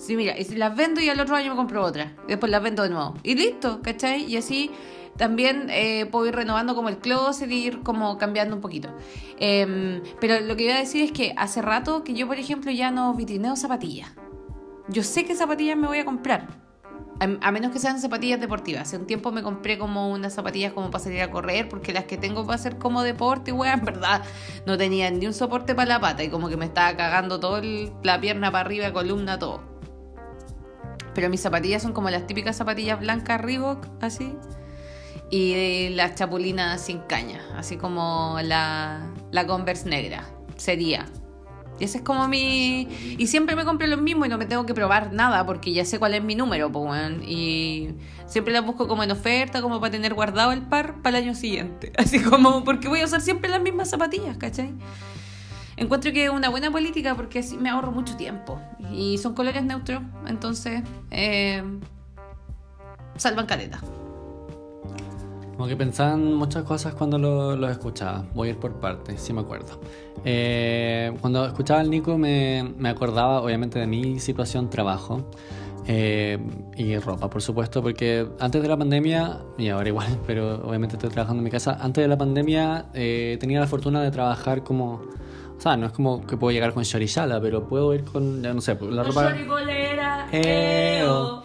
Sí, 0.00 0.16
mira, 0.16 0.38
y 0.38 0.44
si 0.44 0.56
las 0.56 0.74
vendo 0.74 1.02
y 1.02 1.10
al 1.10 1.20
otro 1.20 1.36
año 1.36 1.50
me 1.50 1.56
compro 1.56 1.84
otra. 1.84 2.14
Después 2.26 2.50
las 2.50 2.62
vendo 2.62 2.82
de 2.82 2.88
nuevo. 2.88 3.14
Y 3.22 3.34
listo, 3.34 3.82
¿cachai? 3.82 4.24
Y 4.24 4.38
así 4.38 4.70
también 5.18 5.66
eh, 5.68 6.06
puedo 6.06 6.26
ir 6.26 6.34
renovando 6.34 6.74
como 6.74 6.88
el 6.88 6.96
closet 6.96 7.50
y 7.50 7.66
ir 7.66 7.82
como 7.82 8.16
cambiando 8.16 8.56
un 8.56 8.62
poquito. 8.62 8.88
Em, 9.38 10.02
pero 10.18 10.40
lo 10.40 10.56
que 10.56 10.64
iba 10.64 10.74
a 10.74 10.78
decir 10.78 11.04
es 11.04 11.12
que 11.12 11.34
hace 11.36 11.60
rato 11.60 12.02
que 12.02 12.14
yo, 12.14 12.26
por 12.26 12.38
ejemplo, 12.38 12.70
ya 12.70 12.90
no 12.90 13.12
vitrineo 13.12 13.56
zapatillas. 13.56 14.10
Yo 14.88 15.02
sé 15.02 15.26
qué 15.26 15.34
zapatillas 15.34 15.76
me 15.76 15.86
voy 15.86 15.98
a 15.98 16.06
comprar. 16.06 16.48
A, 17.42 17.52
menos 17.52 17.70
que 17.70 17.78
sean 17.78 18.00
zapatillas 18.00 18.40
deportivas. 18.40 18.88
Hace 18.88 18.96
un 18.96 19.06
tiempo 19.06 19.30
me 19.32 19.42
compré 19.42 19.76
como 19.76 20.10
unas 20.10 20.32
zapatillas 20.32 20.72
como 20.72 20.90
para 20.90 21.04
salir 21.04 21.20
a 21.20 21.30
correr, 21.30 21.68
porque 21.68 21.92
las 21.92 22.06
que 22.06 22.16
tengo 22.16 22.46
para 22.46 22.54
hacer 22.54 22.78
como 22.78 23.02
deporte, 23.02 23.52
weón, 23.52 23.80
en 23.80 23.84
verdad, 23.84 24.22
no 24.64 24.78
tenían 24.78 25.18
ni 25.18 25.26
un 25.26 25.34
soporte 25.34 25.74
para 25.74 25.86
la 25.90 26.00
pata 26.00 26.24
y 26.24 26.30
como 26.30 26.48
que 26.48 26.56
me 26.56 26.64
estaba 26.64 26.96
cagando 26.96 27.38
todo 27.38 27.60
la 28.02 28.18
pierna 28.18 28.50
para 28.50 28.64
arriba, 28.64 28.90
columna, 28.94 29.38
todo. 29.38 29.69
Pero 31.14 31.28
mis 31.28 31.40
zapatillas 31.40 31.82
son 31.82 31.92
como 31.92 32.10
las 32.10 32.26
típicas 32.26 32.56
zapatillas 32.56 33.00
blancas 33.00 33.40
Reebok, 33.40 33.86
así 34.00 34.34
y 35.30 35.90
las 35.90 36.16
chapulinas 36.16 36.80
sin 36.80 36.98
caña, 36.98 37.40
así 37.56 37.76
como 37.76 38.38
la, 38.42 39.08
la 39.30 39.46
Converse 39.46 39.88
negra, 39.88 40.28
sería. 40.56 41.06
Y 41.78 41.84
ese 41.84 41.98
es 41.98 42.04
como 42.04 42.28
mi... 42.28 42.88
Y 43.16 43.26
siempre 43.28 43.56
me 43.56 43.64
compro 43.64 43.86
lo 43.86 43.96
mismo 43.96 44.26
y 44.26 44.28
no 44.28 44.36
me 44.36 44.44
tengo 44.44 44.66
que 44.66 44.74
probar 44.74 45.14
nada 45.14 45.46
porque 45.46 45.72
ya 45.72 45.84
sé 45.86 45.98
cuál 45.98 46.12
es 46.12 46.22
mi 46.22 46.34
número, 46.34 46.70
pues, 46.70 47.12
Y 47.26 47.94
siempre 48.26 48.52
las 48.52 48.66
busco 48.66 48.86
como 48.86 49.02
en 49.02 49.12
oferta, 49.12 49.62
como 49.62 49.80
para 49.80 49.92
tener 49.92 50.12
guardado 50.12 50.52
el 50.52 50.60
par 50.60 51.00
para 51.00 51.16
el 51.16 51.24
año 51.24 51.34
siguiente. 51.34 51.92
Así 51.96 52.20
como 52.20 52.64
porque 52.64 52.88
voy 52.88 53.00
a 53.00 53.06
usar 53.06 53.22
siempre 53.22 53.48
las 53.48 53.62
mismas 53.62 53.88
zapatillas, 53.88 54.36
¿cachai? 54.36 54.74
Encuentro 55.80 56.12
que 56.12 56.26
es 56.26 56.30
una 56.30 56.50
buena 56.50 56.70
política 56.70 57.14
porque 57.16 57.38
así 57.40 57.56
me 57.56 57.70
ahorro 57.70 57.90
mucho 57.90 58.16
tiempo. 58.16 58.60
Y 58.92 59.18
son 59.18 59.34
colores 59.34 59.64
neutros, 59.64 60.02
entonces... 60.28 60.82
Eh, 61.10 61.62
salvan 63.16 63.46
caleta. 63.46 63.80
Como 65.56 65.66
que 65.66 65.76
pensaba 65.76 66.12
en 66.12 66.34
muchas 66.34 66.64
cosas 66.64 66.94
cuando 66.94 67.18
lo, 67.18 67.56
lo 67.56 67.68
escuchaba. 67.68 68.24
Voy 68.34 68.48
a 68.48 68.50
ir 68.52 68.58
por 68.58 68.78
partes, 68.78 69.20
sí 69.20 69.32
me 69.32 69.40
acuerdo. 69.40 69.80
Eh, 70.24 71.12
cuando 71.20 71.46
escuchaba 71.46 71.80
al 71.80 71.90
Nico 71.90 72.18
me, 72.18 72.74
me, 72.78 72.90
acordaba 72.90 73.40
obviamente 73.40 73.78
de 73.78 73.86
mi 73.86 74.20
situación 74.20 74.68
trabajo 74.68 75.30
eh, 75.86 76.38
y 76.76 76.98
ropa, 76.98 77.30
por 77.30 77.40
supuesto, 77.40 77.82
porque 77.82 78.28
antes 78.38 78.60
de 78.62 78.68
la 78.68 78.76
pandemia, 78.76 79.40
y 79.56 79.68
ahora 79.68 79.88
igual, 79.88 80.18
pero 80.26 80.62
obviamente 80.66 80.96
estoy 80.96 81.10
trabajando 81.10 81.40
en 81.40 81.44
mi 81.44 81.50
casa, 81.50 81.78
antes 81.80 82.02
de 82.02 82.08
la 82.08 82.18
pandemia 82.18 82.86
eh, 82.92 83.38
tenía 83.40 83.60
la 83.60 83.66
fortuna 83.66 84.02
de 84.02 84.10
trabajar 84.10 84.62
como... 84.62 85.00
O 85.60 85.62
sea, 85.62 85.76
no 85.76 85.88
es 85.88 85.92
como 85.92 86.26
que 86.26 86.38
puedo 86.38 86.52
llegar 86.52 86.72
con 86.72 86.84
shorishala, 86.84 87.38
pero 87.38 87.68
puedo 87.68 87.92
ir 87.92 88.02
con, 88.04 88.42
ya 88.42 88.54
no 88.54 88.62
sé, 88.62 88.78
la 88.80 89.02
ropa... 89.02 89.30
Eo. 90.32 91.42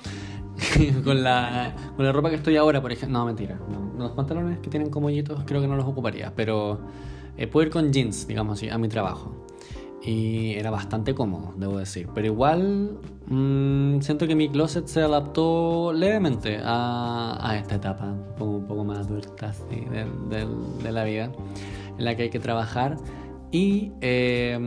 con, 1.04 1.22
la, 1.22 1.76
con 1.98 2.06
la 2.06 2.14
ropa 2.14 2.30
que 2.30 2.38
estoy 2.38 2.56
ahora, 2.56 2.82
por 2.82 2.94
ejemplo. 2.94 3.20
No, 3.20 3.26
mentira. 3.26 3.60
Los 3.98 4.12
pantalones 4.12 4.60
que 4.60 4.70
tienen 4.70 4.90
como 4.90 5.08
hoyitos 5.08 5.44
creo 5.46 5.60
que 5.60 5.68
no 5.68 5.76
los 5.76 5.86
ocuparía. 5.86 6.32
Pero 6.34 6.80
eh, 7.36 7.46
puedo 7.48 7.68
ir 7.68 7.74
con 7.74 7.92
jeans, 7.92 8.26
digamos 8.26 8.58
así, 8.58 8.70
a 8.70 8.78
mi 8.78 8.88
trabajo. 8.88 9.36
Y 10.02 10.54
era 10.54 10.72
bastante 10.72 11.14
cómodo, 11.14 11.54
debo 11.58 11.78
decir. 11.78 12.08
Pero 12.16 12.28
igual 12.28 12.98
mm, 13.28 14.00
siento 14.00 14.28
que 14.28 14.36
mi 14.36 14.48
closet 14.48 14.88
se 14.88 15.02
adaptó 15.02 15.92
levemente 15.92 16.62
a, 16.64 17.38
a 17.42 17.58
esta 17.58 17.76
etapa, 17.76 18.16
un 18.40 18.66
poco 18.66 18.86
más 18.86 19.00
adulta 19.00 19.52
de, 19.70 20.46
de, 20.82 20.92
la 20.94 21.04
vida, 21.04 21.34
en 21.98 22.06
la 22.06 22.16
que 22.16 22.24
hay 22.24 22.30
que 22.30 22.40
trabajar. 22.40 22.96
Y 23.56 23.94
eh, 24.02 24.60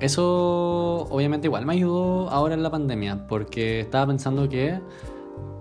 eso 0.00 1.06
obviamente 1.08 1.46
igual 1.46 1.64
me 1.64 1.74
ayudó 1.74 2.28
ahora 2.28 2.54
en 2.54 2.64
la 2.64 2.70
pandemia, 2.72 3.28
porque 3.28 3.78
estaba 3.78 4.08
pensando 4.08 4.48
que 4.48 4.80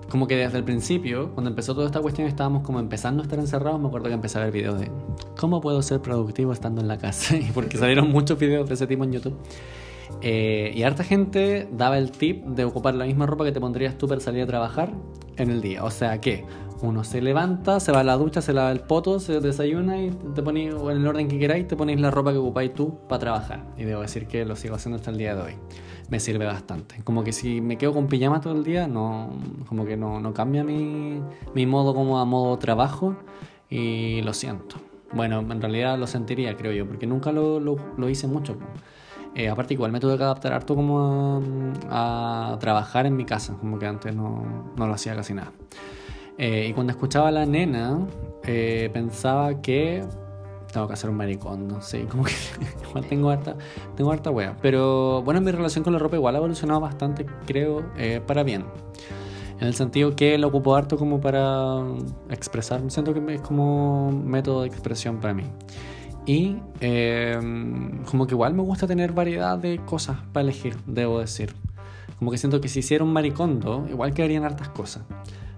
como 0.09 0.27
que 0.27 0.35
desde 0.35 0.57
el 0.57 0.63
principio, 0.63 1.31
cuando 1.35 1.51
empezó 1.51 1.75
toda 1.75 1.85
esta 1.85 2.01
cuestión, 2.01 2.27
estábamos 2.27 2.63
como 2.63 2.79
empezando 2.79 3.21
a 3.21 3.25
estar 3.25 3.37
encerrados. 3.37 3.79
Me 3.79 3.89
acuerdo 3.89 4.07
que 4.07 4.13
empecé 4.15 4.39
a 4.39 4.41
ver 4.41 4.51
videos 4.51 4.79
de 4.79 4.89
cómo 5.39 5.61
puedo 5.61 5.83
ser 5.83 6.01
productivo 6.01 6.51
estando 6.51 6.81
en 6.81 6.87
la 6.87 6.97
casa. 6.97 7.37
Y 7.37 7.51
porque 7.51 7.77
salieron 7.77 8.09
muchos 8.09 8.39
videos 8.39 8.67
de 8.67 8.73
ese 8.73 8.87
tipo 8.87 9.03
en 9.03 9.11
YouTube. 9.11 9.37
Eh, 10.21 10.71
y 10.75 10.81
harta 10.81 11.03
gente 11.03 11.67
daba 11.71 11.99
el 11.99 12.11
tip 12.11 12.43
de 12.43 12.65
ocupar 12.65 12.95
la 12.95 13.05
misma 13.05 13.27
ropa 13.27 13.43
que 13.45 13.51
te 13.51 13.59
pondrías 13.59 13.99
tú 13.99 14.07
para 14.07 14.19
salir 14.19 14.41
a 14.41 14.47
trabajar 14.47 14.93
en 15.37 15.51
el 15.51 15.61
día. 15.61 15.83
O 15.83 15.91
sea 15.91 16.19
que 16.19 16.43
uno 16.83 17.05
se 17.05 17.21
levanta, 17.21 17.79
se 17.79 17.93
va 17.93 18.01
a 18.01 18.03
la 18.03 18.17
ducha, 18.17 18.41
se 18.41 18.51
lava 18.51 18.71
el 18.71 18.81
poto, 18.81 19.19
se 19.19 19.39
desayuna 19.39 20.01
y 20.01 20.11
te 20.35 20.43
ponéis, 20.43 20.73
en 20.73 20.97
el 20.97 21.07
orden 21.07 21.29
que 21.29 21.39
queráis, 21.39 21.65
te 21.65 21.77
ponéis 21.77 21.99
la 22.01 22.11
ropa 22.11 22.33
que 22.33 22.37
ocupáis 22.37 22.73
tú 22.73 22.99
para 23.07 23.19
trabajar. 23.19 23.63
Y 23.77 23.85
debo 23.85 24.01
decir 24.01 24.27
que 24.27 24.43
lo 24.43 24.57
sigo 24.57 24.75
haciendo 24.75 24.97
hasta 24.97 25.09
el 25.09 25.17
día 25.17 25.33
de 25.33 25.41
hoy. 25.41 25.53
Me 26.09 26.19
sirve 26.19 26.45
bastante. 26.45 27.01
Como 27.05 27.23
que 27.23 27.31
si 27.31 27.61
me 27.61 27.77
quedo 27.77 27.93
con 27.93 28.07
pijama 28.07 28.41
todo 28.41 28.53
el 28.53 28.65
día, 28.65 28.87
no, 28.87 29.29
como 29.67 29.85
que 29.85 29.95
no, 29.95 30.19
no 30.19 30.33
cambia 30.33 30.65
mi, 30.65 31.21
mi 31.55 31.65
modo 31.65 31.95
como 31.95 32.19
a 32.19 32.25
modo 32.25 32.59
trabajo 32.59 33.15
y 33.69 34.21
lo 34.21 34.33
siento. 34.33 34.75
Bueno, 35.13 35.39
en 35.39 35.61
realidad 35.61 35.97
lo 35.97 36.05
sentiría, 36.05 36.57
creo 36.57 36.73
yo, 36.73 36.85
porque 36.85 37.07
nunca 37.07 37.31
lo, 37.31 37.61
lo, 37.61 37.77
lo 37.97 38.09
hice 38.09 38.27
mucho. 38.27 38.57
Eh, 39.35 39.47
aparte, 39.47 39.73
igual 39.73 39.93
me 39.93 40.01
tuve 40.01 40.17
que 40.17 40.23
adaptar 40.23 40.51
harto 40.51 40.75
como 40.75 41.41
a, 41.89 42.51
a, 42.51 42.59
trabajar 42.59 43.05
en 43.05 43.15
mi 43.15 43.23
casa, 43.23 43.55
como 43.57 43.79
que 43.79 43.87
antes 43.87 44.13
no, 44.13 44.73
no 44.75 44.85
lo 44.85 44.93
hacía 44.93 45.15
casi 45.15 45.33
nada. 45.33 45.53
Eh, 46.37 46.67
y 46.69 46.73
cuando 46.73 46.91
escuchaba 46.91 47.27
a 47.27 47.31
la 47.31 47.45
nena, 47.45 47.99
eh, 48.43 48.89
pensaba 48.91 49.61
que 49.61 50.03
tengo 50.71 50.87
que 50.87 50.93
hacer 50.93 51.09
un 51.09 51.17
maricón, 51.17 51.67
no 51.67 51.81
sé, 51.81 52.05
como 52.09 52.23
que 52.23 52.33
igual 52.89 53.05
tengo 53.05 53.29
harta, 53.29 53.55
tengo 53.95 54.11
harta 54.11 54.31
wea. 54.31 54.57
Pero 54.61 55.21
bueno, 55.21 55.41
mi 55.41 55.51
relación 55.51 55.83
con 55.83 55.93
la 55.93 55.99
ropa 55.99 56.15
igual 56.15 56.35
ha 56.35 56.39
evolucionado 56.39 56.79
bastante, 56.79 57.25
creo, 57.45 57.85
eh, 57.97 58.21
para 58.25 58.43
bien. 58.43 58.65
En 59.59 59.67
el 59.67 59.75
sentido 59.75 60.15
que 60.15 60.37
lo 60.37 60.47
ocupo 60.47 60.75
harto 60.75 60.97
como 60.97 61.21
para 61.21 61.83
expresar, 62.29 62.81
siento 62.89 63.13
que 63.13 63.35
es 63.35 63.41
como 63.41 64.11
método 64.11 64.61
de 64.61 64.67
expresión 64.67 65.19
para 65.19 65.33
mí. 65.33 65.43
Y 66.25 66.57
como 68.05 68.27
que 68.27 68.33
igual 68.33 68.53
me 68.53 68.63
gusta 68.63 68.87
tener 68.87 69.11
variedad 69.11 69.57
de 69.57 69.79
cosas 69.85 70.17
para 70.33 70.43
elegir, 70.43 70.75
debo 70.85 71.19
decir. 71.19 71.53
Como 72.17 72.31
que 72.31 72.37
siento 72.37 72.61
que 72.61 72.67
si 72.67 72.79
hiciera 72.79 73.03
un 73.03 73.13
maricondo, 73.13 73.85
igual 73.89 74.13
quedarían 74.13 74.43
hartas 74.43 74.69
cosas. 74.69 75.03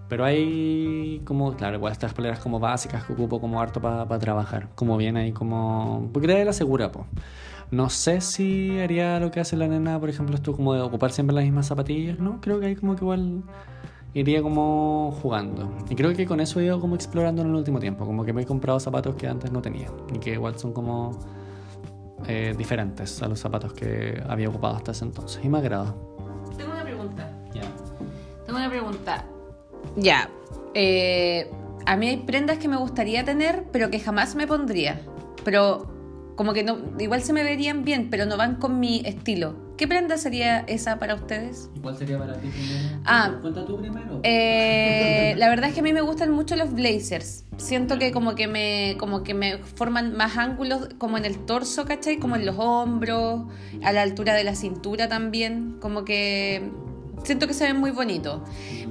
Pero 0.07 0.23
hay 0.23 1.21
como, 1.25 1.55
claro, 1.55 1.77
igual 1.77 1.91
estas 1.91 2.13
poleras 2.13 2.39
como 2.39 2.59
básicas 2.59 3.03
que 3.05 3.13
ocupo 3.13 3.41
como 3.41 3.59
harto 3.59 3.81
para 3.81 4.19
trabajar. 4.19 4.69
Como 4.75 4.97
bien 4.97 5.17
ahí 5.17 5.31
como... 5.31 6.09
Porque 6.13 6.27
de 6.27 6.45
la 6.45 6.53
segura, 6.53 6.91
pues. 6.91 7.05
No 7.71 7.89
sé 7.89 8.21
si 8.21 8.79
haría 8.79 9.19
lo 9.19 9.31
que 9.31 9.39
hace 9.39 9.57
la 9.57 9.67
nena, 9.67 9.99
por 9.99 10.09
ejemplo, 10.09 10.35
esto 10.35 10.53
como 10.55 10.73
de 10.73 10.81
ocupar 10.81 11.11
siempre 11.11 11.35
las 11.35 11.43
mismas 11.43 11.65
zapatillas, 11.65 12.19
¿no? 12.19 12.39
Creo 12.39 12.59
que 12.59 12.67
ahí 12.67 12.75
como 12.75 12.95
que 12.95 13.03
igual 13.03 13.43
iría 14.13 14.41
como 14.41 15.17
jugando. 15.21 15.75
Y 15.89 15.95
creo 15.95 16.13
que 16.13 16.25
con 16.27 16.39
eso 16.39 16.59
he 16.59 16.65
ido 16.65 16.79
como 16.79 16.95
explorando 16.95 17.41
en 17.41 17.49
el 17.49 17.55
último 17.55 17.79
tiempo. 17.79 18.05
Como 18.05 18.23
que 18.23 18.33
me 18.33 18.43
he 18.43 18.45
comprado 18.45 18.79
zapatos 18.79 19.15
que 19.15 19.27
antes 19.27 19.51
no 19.51 19.61
tenía. 19.61 19.87
Y 20.13 20.19
que 20.19 20.33
igual 20.33 20.57
son 20.59 20.73
como 20.73 21.19
eh, 22.27 22.53
diferentes 22.55 23.21
a 23.23 23.27
los 23.27 23.39
zapatos 23.39 23.73
que 23.73 24.21
había 24.29 24.49
ocupado 24.49 24.75
hasta 24.75 24.91
ese 24.91 25.05
entonces. 25.05 25.43
Y 25.43 25.49
me 25.49 25.57
agrada. 25.57 25.93
Tengo 26.55 26.71
una 26.71 26.83
pregunta. 26.83 27.29
Ya. 27.53 27.63
Tengo 28.45 28.59
una 28.59 28.69
pregunta. 28.69 29.25
Ya. 29.95 30.29
Eh, 30.73 31.49
a 31.85 31.95
mí 31.97 32.07
hay 32.07 32.17
prendas 32.17 32.57
que 32.57 32.67
me 32.67 32.77
gustaría 32.77 33.23
tener, 33.23 33.65
pero 33.71 33.89
que 33.89 33.99
jamás 33.99 34.35
me 34.35 34.47
pondría. 34.47 35.01
Pero 35.43 35.95
como 36.35 36.53
que 36.53 36.63
no, 36.63 36.77
igual 36.99 37.21
se 37.21 37.33
me 37.33 37.43
verían 37.43 37.83
bien, 37.83 38.09
pero 38.09 38.25
no 38.25 38.37
van 38.37 38.55
con 38.55 38.79
mi 38.79 39.01
estilo. 39.05 39.65
¿Qué 39.77 39.87
prenda 39.87 40.17
sería 40.17 40.59
esa 40.61 40.99
para 40.99 41.15
ustedes? 41.15 41.69
¿Y 41.75 41.79
cuál 41.79 41.97
sería 41.97 42.17
para 42.17 42.33
ti 42.33 42.47
primero? 42.47 43.01
Ah, 43.03 43.37
cuenta 43.41 43.65
tú 43.65 43.77
primero. 43.77 44.21
Eh, 44.23 45.33
la 45.37 45.49
verdad 45.49 45.69
es 45.69 45.73
que 45.73 45.81
a 45.81 45.83
mí 45.83 45.91
me 45.91 46.01
gustan 46.01 46.31
mucho 46.31 46.55
los 46.55 46.73
blazers. 46.73 47.43
Siento 47.57 47.99
que 47.99 48.11
como 48.11 48.35
que 48.35 48.47
me 48.47 48.95
como 48.97 49.23
que 49.23 49.33
me 49.33 49.57
forman 49.57 50.15
más 50.15 50.37
ángulos 50.37 50.89
como 50.97 51.17
en 51.17 51.25
el 51.25 51.45
torso, 51.45 51.85
¿cachai? 51.85 52.17
Como 52.17 52.35
en 52.37 52.45
los 52.45 52.55
hombros, 52.57 53.47
a 53.83 53.91
la 53.91 54.01
altura 54.01 54.33
de 54.33 54.45
la 54.45 54.55
cintura 54.55 55.09
también, 55.09 55.77
como 55.81 56.05
que 56.05 56.71
siento 57.23 57.47
que 57.47 57.53
se 57.53 57.65
ven 57.65 57.77
muy 57.77 57.91
bonitos. 57.91 58.41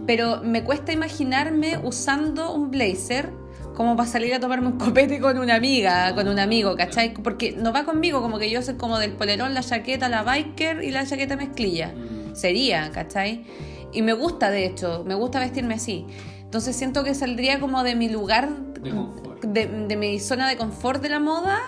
Pero 0.06 0.42
me 0.42 0.64
cuesta 0.64 0.92
imaginarme 0.92 1.78
usando 1.82 2.54
un 2.54 2.70
blazer 2.70 3.30
como 3.74 3.96
para 3.96 4.08
salir 4.08 4.32
a 4.34 4.40
tomarme 4.40 4.68
un 4.68 4.78
copete 4.78 5.20
con 5.20 5.38
una 5.38 5.56
amiga, 5.56 6.14
con 6.14 6.28
un 6.28 6.38
amigo, 6.38 6.76
¿cachai? 6.76 7.12
Porque 7.14 7.52
no 7.52 7.72
va 7.72 7.84
conmigo, 7.84 8.22
como 8.22 8.38
que 8.38 8.50
yo 8.50 8.62
soy 8.62 8.74
como 8.74 8.98
del 8.98 9.12
polerón, 9.12 9.54
la 9.54 9.62
chaqueta, 9.62 10.08
la 10.08 10.22
biker 10.22 10.82
y 10.82 10.90
la 10.90 11.04
chaqueta 11.04 11.36
mezclilla. 11.36 11.92
Mm. 11.92 12.34
Sería, 12.34 12.90
¿cachai? 12.90 13.44
Y 13.92 14.02
me 14.02 14.12
gusta, 14.12 14.50
de 14.50 14.66
hecho, 14.66 15.04
me 15.06 15.14
gusta 15.14 15.38
vestirme 15.38 15.74
así. 15.74 16.06
Entonces 16.40 16.76
siento 16.76 17.04
que 17.04 17.14
saldría 17.14 17.60
como 17.60 17.82
de 17.82 17.94
mi 17.94 18.08
lugar, 18.08 18.48
de, 19.42 19.66
de, 19.66 19.96
mi 19.96 20.20
zona 20.20 20.48
de 20.48 20.56
confort 20.56 21.02
de 21.02 21.08
la 21.08 21.20
moda, 21.20 21.58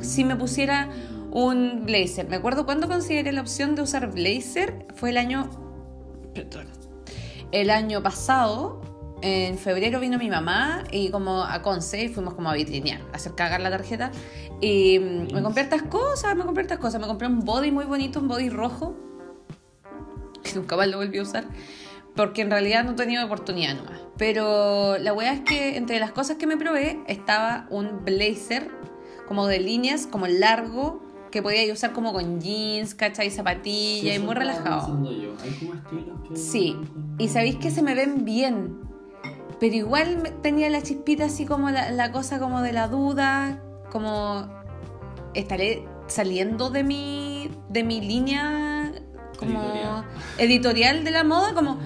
si 0.00 0.24
me 0.24 0.36
pusiera 0.36 0.90
un 1.30 1.84
blazer. 1.84 2.28
Me 2.28 2.36
acuerdo 2.36 2.64
cuando 2.64 2.88
consideré 2.88 3.32
la 3.32 3.40
opción 3.40 3.74
de 3.74 3.82
usar 3.82 4.12
blazer, 4.12 4.86
fue 4.94 5.10
el 5.10 5.16
año 5.16 5.63
el 7.52 7.70
año 7.70 8.02
pasado, 8.02 8.80
en 9.22 9.56
febrero 9.56 10.00
vino 10.00 10.18
mi 10.18 10.28
mamá 10.28 10.84
y 10.90 11.10
como 11.10 11.44
a 11.44 11.62
Conce 11.62 12.08
fuimos 12.10 12.34
como 12.34 12.50
a 12.50 12.54
vitrinear, 12.54 13.00
a 13.12 13.16
hacer 13.16 13.34
cagar 13.34 13.60
la 13.60 13.70
tarjeta. 13.70 14.10
Y 14.60 14.98
mm, 14.98 15.34
me 15.34 15.42
compré 15.42 15.62
estas 15.62 15.82
cosas, 15.82 16.36
me 16.36 16.44
compré 16.44 16.62
estas 16.62 16.78
cosas. 16.78 17.00
Me 17.00 17.06
compré 17.06 17.28
un 17.28 17.40
body 17.40 17.70
muy 17.70 17.84
bonito, 17.84 18.20
un 18.20 18.28
body 18.28 18.50
rojo. 18.50 18.96
Que 20.42 20.54
nunca 20.56 20.76
más 20.76 20.88
lo 20.88 20.98
volví 20.98 21.18
a 21.18 21.22
usar. 21.22 21.46
Porque 22.14 22.42
en 22.42 22.50
realidad 22.50 22.84
no 22.84 22.94
tenía 22.96 23.24
oportunidad 23.24 23.76
nomás. 23.76 24.00
Pero 24.18 24.98
la 24.98 25.12
weá 25.12 25.32
es 25.32 25.40
que 25.40 25.76
entre 25.76 25.98
las 25.98 26.12
cosas 26.12 26.36
que 26.36 26.46
me 26.46 26.56
probé 26.56 27.00
estaba 27.06 27.66
un 27.70 28.04
blazer 28.04 28.70
como 29.26 29.46
de 29.46 29.58
líneas, 29.58 30.06
como 30.06 30.26
largo, 30.26 31.03
que 31.34 31.42
podía 31.42 31.72
usar 31.72 31.92
como 31.92 32.12
con 32.12 32.40
jeans, 32.40 32.94
¿cachai? 32.94 33.28
Zapatilla 33.28 34.14
y 34.14 34.20
muy 34.20 34.36
relajado. 34.36 35.04
Sí, 36.32 36.76
y 37.18 37.26
sabéis 37.26 37.56
que 37.56 37.72
se 37.72 37.82
me 37.82 37.96
ven 37.96 38.24
bien, 38.24 38.78
pero 39.58 39.74
igual 39.74 40.32
tenía 40.42 40.70
la 40.70 40.80
chispita 40.80 41.24
así 41.24 41.44
como 41.44 41.70
la, 41.70 42.12
cosa 42.12 42.38
como 42.38 42.62
de 42.62 42.72
la 42.72 42.86
duda, 42.86 43.60
como 43.90 44.48
estaré 45.34 45.84
saliendo 46.06 46.70
de 46.70 46.84
mi, 46.84 47.50
de 47.68 47.82
mi 47.82 48.00
línea 48.00 48.92
como 49.36 50.04
editorial, 50.38 51.02
de 51.02 51.10
la 51.10 51.24
moda, 51.24 51.52
como 51.52 51.80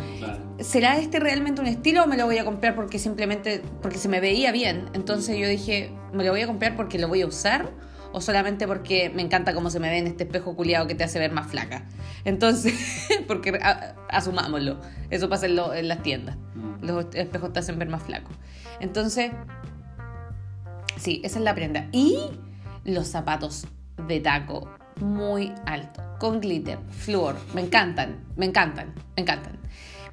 ¿será 0.60 0.98
este 0.98 1.20
realmente 1.20 1.62
un 1.62 1.68
estilo 1.68 2.04
o 2.04 2.06
me 2.06 2.18
lo 2.18 2.26
voy 2.26 2.36
a 2.36 2.44
comprar 2.44 2.74
porque 2.74 2.98
simplemente 2.98 3.62
porque 3.80 3.96
se 3.96 4.10
me 4.10 4.20
veía 4.20 4.52
bien? 4.52 4.90
Entonces 4.92 5.38
yo 5.38 5.48
dije, 5.48 5.90
me 6.12 6.22
lo 6.22 6.32
voy 6.32 6.42
a 6.42 6.46
comprar 6.46 6.76
porque 6.76 6.98
lo 6.98 7.08
voy 7.08 7.22
a 7.22 7.26
usar 7.26 7.87
o 8.18 8.20
solamente 8.20 8.66
porque 8.66 9.10
me 9.10 9.22
encanta 9.22 9.54
cómo 9.54 9.70
se 9.70 9.78
me 9.78 9.88
ve 9.88 9.98
en 9.98 10.08
este 10.08 10.24
espejo 10.24 10.56
culiado 10.56 10.88
que 10.88 10.96
te 10.96 11.04
hace 11.04 11.20
ver 11.20 11.30
más 11.30 11.46
flaca. 11.46 11.84
Entonces, 12.24 12.74
porque 13.28 13.56
asumámoslo, 14.08 14.80
eso 15.08 15.28
pasa 15.28 15.46
en, 15.46 15.86
las 15.86 16.02
tiendas. 16.02 16.36
Mm. 16.56 16.84
Los 16.84 17.06
espejos 17.14 17.52
te 17.52 17.60
hacen 17.60 17.78
ver 17.78 17.88
más 17.88 18.02
flaco. 18.02 18.30
Entonces, 18.80 19.30
sí, 20.96 21.20
esa 21.22 21.38
es 21.38 21.44
la 21.44 21.54
prenda. 21.54 21.86
Y 21.92 22.18
los 22.84 23.06
zapatos 23.06 23.68
de 24.08 24.18
taco 24.18 24.68
muy 25.00 25.52
alto, 25.64 26.02
con 26.18 26.40
glitter, 26.40 26.80
flúor, 26.90 27.36
me 27.54 27.60
encantan, 27.60 28.16
me 28.34 28.46
encantan, 28.46 28.94
me 29.16 29.22
encantan. 29.22 29.58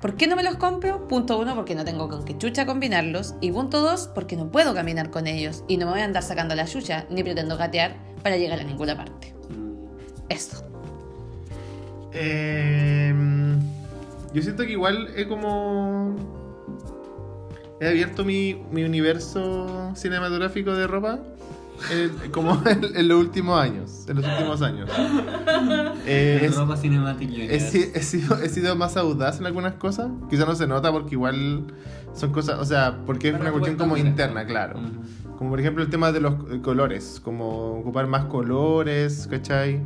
¿Por 0.01 0.15
qué 0.15 0.27
no 0.27 0.35
me 0.35 0.43
los 0.43 0.55
compro? 0.57 1.07
Punto 1.07 1.39
uno, 1.39 1.55
porque 1.55 1.75
no 1.75 1.85
tengo 1.85 2.09
con 2.09 2.25
qué 2.25 2.37
chucha 2.37 2.65
combinarlos. 2.65 3.35
Y 3.41 3.51
punto 3.51 3.81
dos, 3.81 4.09
porque 4.13 4.35
no 4.35 4.51
puedo 4.51 4.73
caminar 4.73 5.09
con 5.09 5.27
ellos. 5.27 5.63
Y 5.67 5.77
no 5.77 5.85
me 5.85 5.93
voy 5.93 6.01
a 6.01 6.05
andar 6.05 6.23
sacando 6.23 6.55
la 6.55 6.65
chucha, 6.65 7.05
ni 7.09 7.23
pretendo 7.23 7.57
gatear 7.57 7.95
para 8.21 8.37
llegar 8.37 8.59
a 8.59 8.63
ninguna 8.63 8.95
parte. 8.95 9.33
Esto. 10.29 10.63
Em, 12.11 13.59
yo 14.33 14.41
siento 14.41 14.63
que 14.63 14.71
igual 14.71 15.09
he 15.15 15.27
como. 15.27 16.15
He 17.81 17.89
abierto 17.89 18.23
mi, 18.23 18.55
mi 18.71 18.83
universo 18.83 19.91
cinematográfico 19.95 20.73
de 20.73 20.87
ropa. 20.87 21.19
Como 22.31 22.61
en, 22.95 23.07
los 23.07 23.19
últimos 23.19 23.59
años. 23.59 24.05
En 24.07 24.17
los 24.17 24.25
últimos 24.25 24.61
años. 24.61 24.89
Eh, 26.07 26.51
ropa 26.55 26.77
cinemática. 26.77 27.33
He, 27.33 27.55
he, 27.55 28.01
sido, 28.03 28.37
he 28.39 28.49
sido 28.49 28.75
más 28.75 28.95
audaz 28.97 29.39
en 29.39 29.47
algunas 29.47 29.73
cosas. 29.73 30.11
Quizá 30.29 30.45
no 30.45 30.55
se 30.55 30.67
nota 30.67 30.91
porque 30.91 31.15
igual 31.15 31.65
son 32.13 32.31
cosas. 32.31 32.59
O 32.59 32.65
sea, 32.65 32.99
porque 33.05 33.29
es 33.29 33.39
una 33.39 33.51
cuestión 33.51 33.75
como 33.75 33.97
interna, 33.97 34.45
claro. 34.45 34.79
Como 35.37 35.49
por 35.49 35.59
ejemplo 35.59 35.83
el 35.83 35.89
tema 35.89 36.11
de 36.11 36.21
los 36.21 36.35
colores. 36.61 37.19
Como 37.23 37.79
ocupar 37.79 38.07
más 38.07 38.25
colores, 38.25 39.27
¿cachai? 39.29 39.81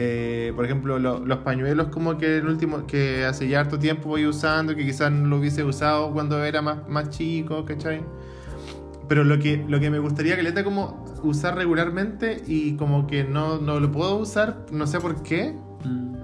Eh, 0.00 0.52
por 0.54 0.64
ejemplo, 0.64 0.98
los 1.00 1.38
pañuelos 1.38 1.88
como 1.88 2.16
que 2.18 2.38
el 2.38 2.46
último, 2.46 2.86
que 2.86 3.24
hace 3.24 3.48
ya 3.48 3.60
harto 3.60 3.80
tiempo 3.80 4.08
voy 4.08 4.26
usando, 4.26 4.76
que 4.76 4.84
quizás 4.84 5.10
no 5.10 5.26
lo 5.26 5.38
hubiese 5.38 5.64
usado 5.64 6.12
cuando 6.12 6.44
era 6.44 6.62
más, 6.62 6.88
más 6.88 7.10
chico, 7.10 7.64
¿cachai? 7.64 8.04
Pero 9.08 9.24
lo 9.24 9.38
que, 9.38 9.64
lo 9.66 9.80
que 9.80 9.90
me 9.90 9.98
gustaría 9.98 10.36
que 10.36 10.42
le 10.42 10.64
como 10.64 11.04
usar 11.22 11.56
regularmente 11.56 12.42
y 12.46 12.76
como 12.76 13.06
que 13.06 13.24
no, 13.24 13.58
no 13.58 13.80
lo 13.80 13.90
puedo 13.90 14.16
usar, 14.16 14.66
no 14.70 14.86
sé 14.86 15.00
por 15.00 15.22
qué. 15.22 15.56
Mm. 15.84 16.14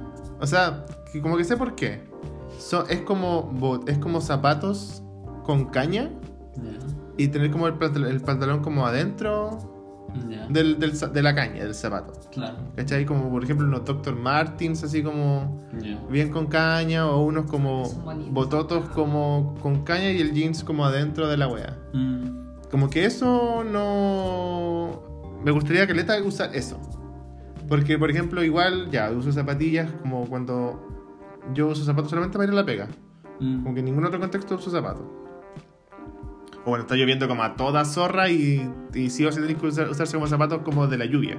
O 0.40 0.46
sea, 0.46 0.84
que 1.12 1.22
como 1.22 1.36
que 1.36 1.44
sé 1.44 1.56
por 1.56 1.74
qué. 1.74 2.02
es, 2.88 3.00
como, 3.02 3.80
es 3.86 3.98
como 3.98 4.20
zapatos 4.20 5.02
con 5.44 5.66
caña 5.66 6.10
y 7.16 7.28
tener 7.28 7.50
como 7.50 7.68
el, 7.68 7.74
el 8.06 8.20
pantalón 8.20 8.60
como 8.60 8.86
adentro 8.86 9.74
del, 10.48 10.78
de 10.78 11.22
la 11.22 11.34
caña, 11.34 11.64
del 11.64 11.74
zapato. 11.74 12.12
Claro. 12.30 12.56
¿Cachai? 12.76 13.04
Como 13.04 13.30
por 13.30 13.44
ejemplo 13.44 13.66
unos 13.66 13.84
Dr. 13.84 14.14
Martins, 14.14 14.82
así 14.84 15.02
como 15.02 15.58
bien 16.10 16.30
con 16.30 16.46
caña, 16.46 17.06
o 17.06 17.22
unos 17.24 17.46
como 17.46 17.84
bototos 18.30 18.88
como 18.90 19.54
con 19.60 19.84
caña 19.84 20.10
y 20.10 20.20
el 20.20 20.32
jeans 20.32 20.64
como 20.64 20.84
adentro 20.84 21.28
de 21.28 21.36
la 21.36 21.48
wea. 21.48 21.76
Mm. 21.92 22.43
Como 22.74 22.90
que 22.90 23.04
eso 23.04 23.62
no. 23.62 25.38
Me 25.44 25.52
gustaría 25.52 25.86
que 25.86 25.94
Leta 25.94 26.20
usar 26.24 26.56
eso. 26.56 26.80
Porque, 27.68 27.96
por 28.00 28.10
ejemplo, 28.10 28.42
igual, 28.42 28.90
ya, 28.90 29.12
uso 29.12 29.30
zapatillas 29.30 29.92
como 30.02 30.26
cuando 30.26 31.38
yo 31.54 31.68
uso 31.68 31.84
zapatos 31.84 32.10
solamente 32.10 32.36
para 32.36 32.48
ir 32.48 32.50
a 32.50 32.56
la 32.56 32.66
pega. 32.66 32.88
Mm. 33.38 33.62
Como 33.62 33.74
que 33.74 33.78
en 33.78 33.84
ningún 33.84 34.04
otro 34.04 34.18
contexto 34.18 34.56
uso 34.56 34.72
zapatos. 34.72 35.04
O 36.64 36.70
bueno, 36.70 36.82
está 36.82 36.96
lloviendo 36.96 37.28
como 37.28 37.44
a 37.44 37.54
toda 37.54 37.84
zorra 37.84 38.28
y, 38.28 38.68
y 38.92 39.08
sí 39.08 39.24
o 39.24 39.30
sí 39.30 39.40
que 39.54 39.66
usarse 39.68 40.14
como 40.14 40.26
zapatos 40.26 40.62
como 40.62 40.88
de 40.88 40.98
la 40.98 41.04
lluvia. 41.04 41.38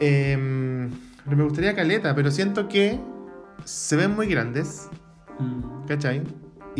Em, 0.00 0.90
me 1.24 1.44
gustaría 1.44 1.76
caleta, 1.76 2.16
pero 2.16 2.32
siento 2.32 2.66
que 2.66 2.98
se 3.64 3.94
ven 3.94 4.16
muy 4.16 4.26
grandes. 4.26 4.88
Mm. 5.38 5.86
¿Cachai? 5.86 6.24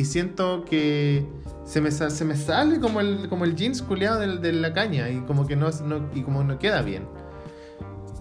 Y 0.00 0.06
siento 0.06 0.64
que 0.64 1.26
se 1.66 1.82
me, 1.82 1.90
se 1.90 2.24
me 2.24 2.34
sale 2.34 2.80
como 2.80 3.00
el, 3.00 3.28
como 3.28 3.44
el 3.44 3.54
jeans 3.54 3.82
culeado 3.82 4.18
de, 4.18 4.38
de 4.38 4.52
la 4.54 4.72
caña 4.72 5.10
y 5.10 5.20
como 5.20 5.46
que 5.46 5.56
no, 5.56 5.68
no, 5.84 6.08
y 6.14 6.22
como 6.22 6.42
no 6.42 6.58
queda 6.58 6.80
bien. 6.80 7.06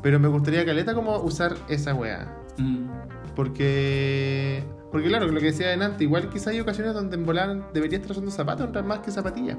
Pero 0.03 0.19
me 0.19 0.27
gustaría 0.27 0.65
caleta 0.65 0.93
como 0.93 1.17
usar 1.19 1.55
esa 1.69 1.93
weá. 1.93 2.37
Mm. 2.57 2.89
Porque 3.33 4.61
porque 4.91 5.07
claro, 5.07 5.27
lo 5.27 5.39
que 5.39 5.45
decía 5.45 5.67
adelante, 5.67 6.03
igual 6.03 6.29
quizá 6.29 6.49
hay 6.49 6.59
ocasiones 6.59 6.93
donde 6.93 7.15
en 7.15 7.25
volar 7.25 7.71
debería 7.71 7.99
estar 7.99 8.11
usando 8.11 8.29
zapatos 8.29 8.85
más 8.85 8.99
que 8.99 9.11
zapatillas. 9.11 9.57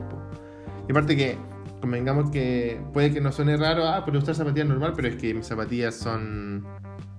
Y 0.87 0.93
aparte 0.93 1.17
que, 1.17 1.39
convengamos 1.81 2.31
que 2.31 2.83
puede 2.93 3.15
que 3.15 3.23
no 3.23 3.33
suene 3.33 3.57
raro, 3.57 3.89
ah, 3.89 4.03
pero 4.05 4.19
usar 4.19 4.35
zapatillas 4.35 4.69
normal, 4.69 4.93
pero 4.95 5.09
es 5.09 5.17
que 5.17 5.33
mis 5.33 5.47
zapatillas 5.47 5.95
son... 5.95 6.67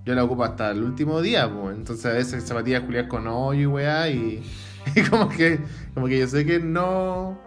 Yo 0.04 0.14
las 0.14 0.24
ocupo 0.24 0.44
hasta 0.44 0.70
el 0.70 0.84
último 0.84 1.20
día, 1.20 1.52
pues. 1.52 1.76
Entonces 1.76 2.06
a 2.06 2.12
veces 2.12 2.44
zapatillas 2.44 2.82
culiadas 2.82 3.08
con 3.08 3.26
hoyo 3.26 3.60
y 3.60 3.66
weá, 3.66 4.08
y, 4.08 4.42
como 5.10 5.28
que 5.28 5.60
como 5.94 6.06
que 6.06 6.18
yo 6.18 6.26
sé 6.26 6.46
que 6.46 6.58
no... 6.58 7.38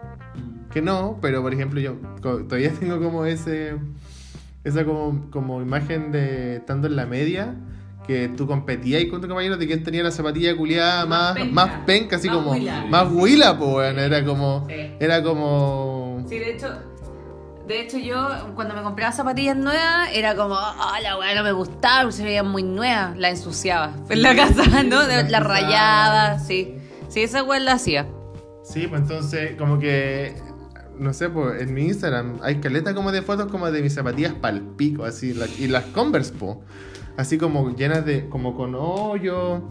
Que 0.72 0.82
no, 0.82 1.18
pero 1.22 1.42
por 1.42 1.54
ejemplo 1.54 1.80
yo 1.80 1.94
todavía 2.20 2.70
tengo 2.80 3.00
como 3.00 3.24
ese... 3.24 3.74
Esa 4.64 4.84
como, 4.84 5.30
como 5.30 5.62
imagen 5.62 6.10
de 6.10 6.56
estando 6.56 6.88
en 6.88 6.96
la 6.96 7.06
media 7.06 7.54
que 8.06 8.28
tú 8.28 8.46
competías 8.46 9.04
con 9.06 9.20
tu 9.20 9.26
compañero 9.26 9.56
de 9.56 9.66
quién 9.66 9.82
tenía 9.82 10.02
la 10.02 10.12
zapatilla 10.12 10.56
culiada 10.56 11.06
más, 11.06 11.36
más, 11.50 11.70
penca, 11.86 12.16
así 12.16 12.28
como 12.28 12.56
más 12.88 13.08
huila, 13.10 13.58
pues 13.58 13.70
bueno, 13.70 14.00
era 14.00 14.24
como 14.24 14.64
era 14.68 15.22
como 15.24 16.24
Sí, 16.28 16.38
de 16.38 16.52
hecho 16.52 16.68
de 17.66 17.80
hecho 17.80 17.98
yo 17.98 18.28
cuando 18.54 18.74
me 18.74 18.82
compraba 18.82 19.12
zapatillas 19.12 19.56
nuevas 19.56 20.08
era 20.12 20.36
como, 20.36 20.54
oh, 20.54 21.02
la 21.02 21.18
weá 21.18 21.34
no 21.34 21.42
me 21.42 21.52
gustaba, 21.52 22.10
se 22.12 22.24
veían 22.24 22.48
muy 22.48 22.62
nuevas, 22.62 23.16
la 23.16 23.30
ensuciaba. 23.30 23.92
En 24.08 24.22
la 24.22 24.36
casa, 24.36 24.84
¿no? 24.84 25.02
La, 25.02 25.40
rayaba, 25.40 26.38
sí. 26.38 26.75
Sí, 27.08 27.22
esa 27.22 27.42
weá 27.42 27.60
la 27.60 27.72
hacía. 27.72 28.08
Sí, 28.64 28.86
pues 28.88 29.02
entonces 29.02 29.56
como 29.56 29.78
que 29.78 30.34
no 30.98 31.12
sé, 31.12 31.28
pues 31.28 31.60
en 31.60 31.74
mi 31.74 31.84
Instagram 31.84 32.38
hay 32.42 32.56
caleta 32.56 32.94
como 32.94 33.12
de 33.12 33.22
fotos 33.22 33.50
como 33.50 33.70
de 33.70 33.82
mis 33.82 33.94
zapatillas 33.94 34.34
pal 34.34 34.62
pico, 34.76 35.04
así, 35.04 35.34
y 35.58 35.68
las 35.68 35.84
Converse, 35.86 36.32
po 36.32 36.62
así 37.16 37.38
como 37.38 37.74
llenas 37.74 38.04
de, 38.04 38.28
como 38.28 38.54
con 38.54 38.74
hoyo. 38.74 39.62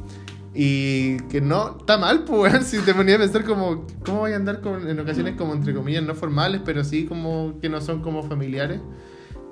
Y 0.57 1.17
que 1.27 1.41
no 1.41 1.77
está 1.79 1.97
mal, 1.97 2.23
pues, 2.23 2.65
si 2.67 2.79
te 2.79 2.93
ponía 2.93 3.15
a 3.15 3.19
pensar 3.19 3.43
como, 3.43 3.85
¿cómo 4.05 4.19
voy 4.19 4.31
a 4.31 4.37
andar 4.37 4.61
con, 4.61 4.87
en 4.87 4.99
ocasiones 4.99 5.35
como 5.35 5.53
entre 5.53 5.73
comillas 5.73 6.03
no 6.03 6.15
formales, 6.15 6.61
pero 6.63 6.83
sí 6.83 7.05
como 7.05 7.59
que 7.59 7.67
no 7.67 7.81
son 7.81 8.01
como 8.01 8.23
familiares? 8.23 8.79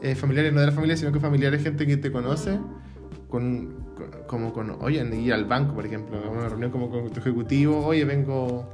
Eh, 0.01 0.15
familiares 0.15 0.53
no 0.53 0.61
de 0.61 0.67
la 0.67 0.71
familia, 0.71 0.95
sino 0.95 1.11
que 1.11 1.19
familiares, 1.19 1.61
gente 1.61 1.85
que 1.85 1.97
te 1.97 2.11
conoce, 2.11 2.57
con, 3.29 3.82
como 4.27 4.53
con, 4.53 4.77
oye, 4.81 5.03
ir 5.15 5.33
al 5.33 5.45
banco, 5.45 5.73
por 5.73 5.85
ejemplo, 5.85 6.17
a 6.17 6.29
una 6.29 6.49
reunión 6.49 6.71
como 6.71 6.89
con 6.89 7.09
tu 7.09 7.19
ejecutivo, 7.19 7.85
oye, 7.85 8.05
vengo 8.05 8.67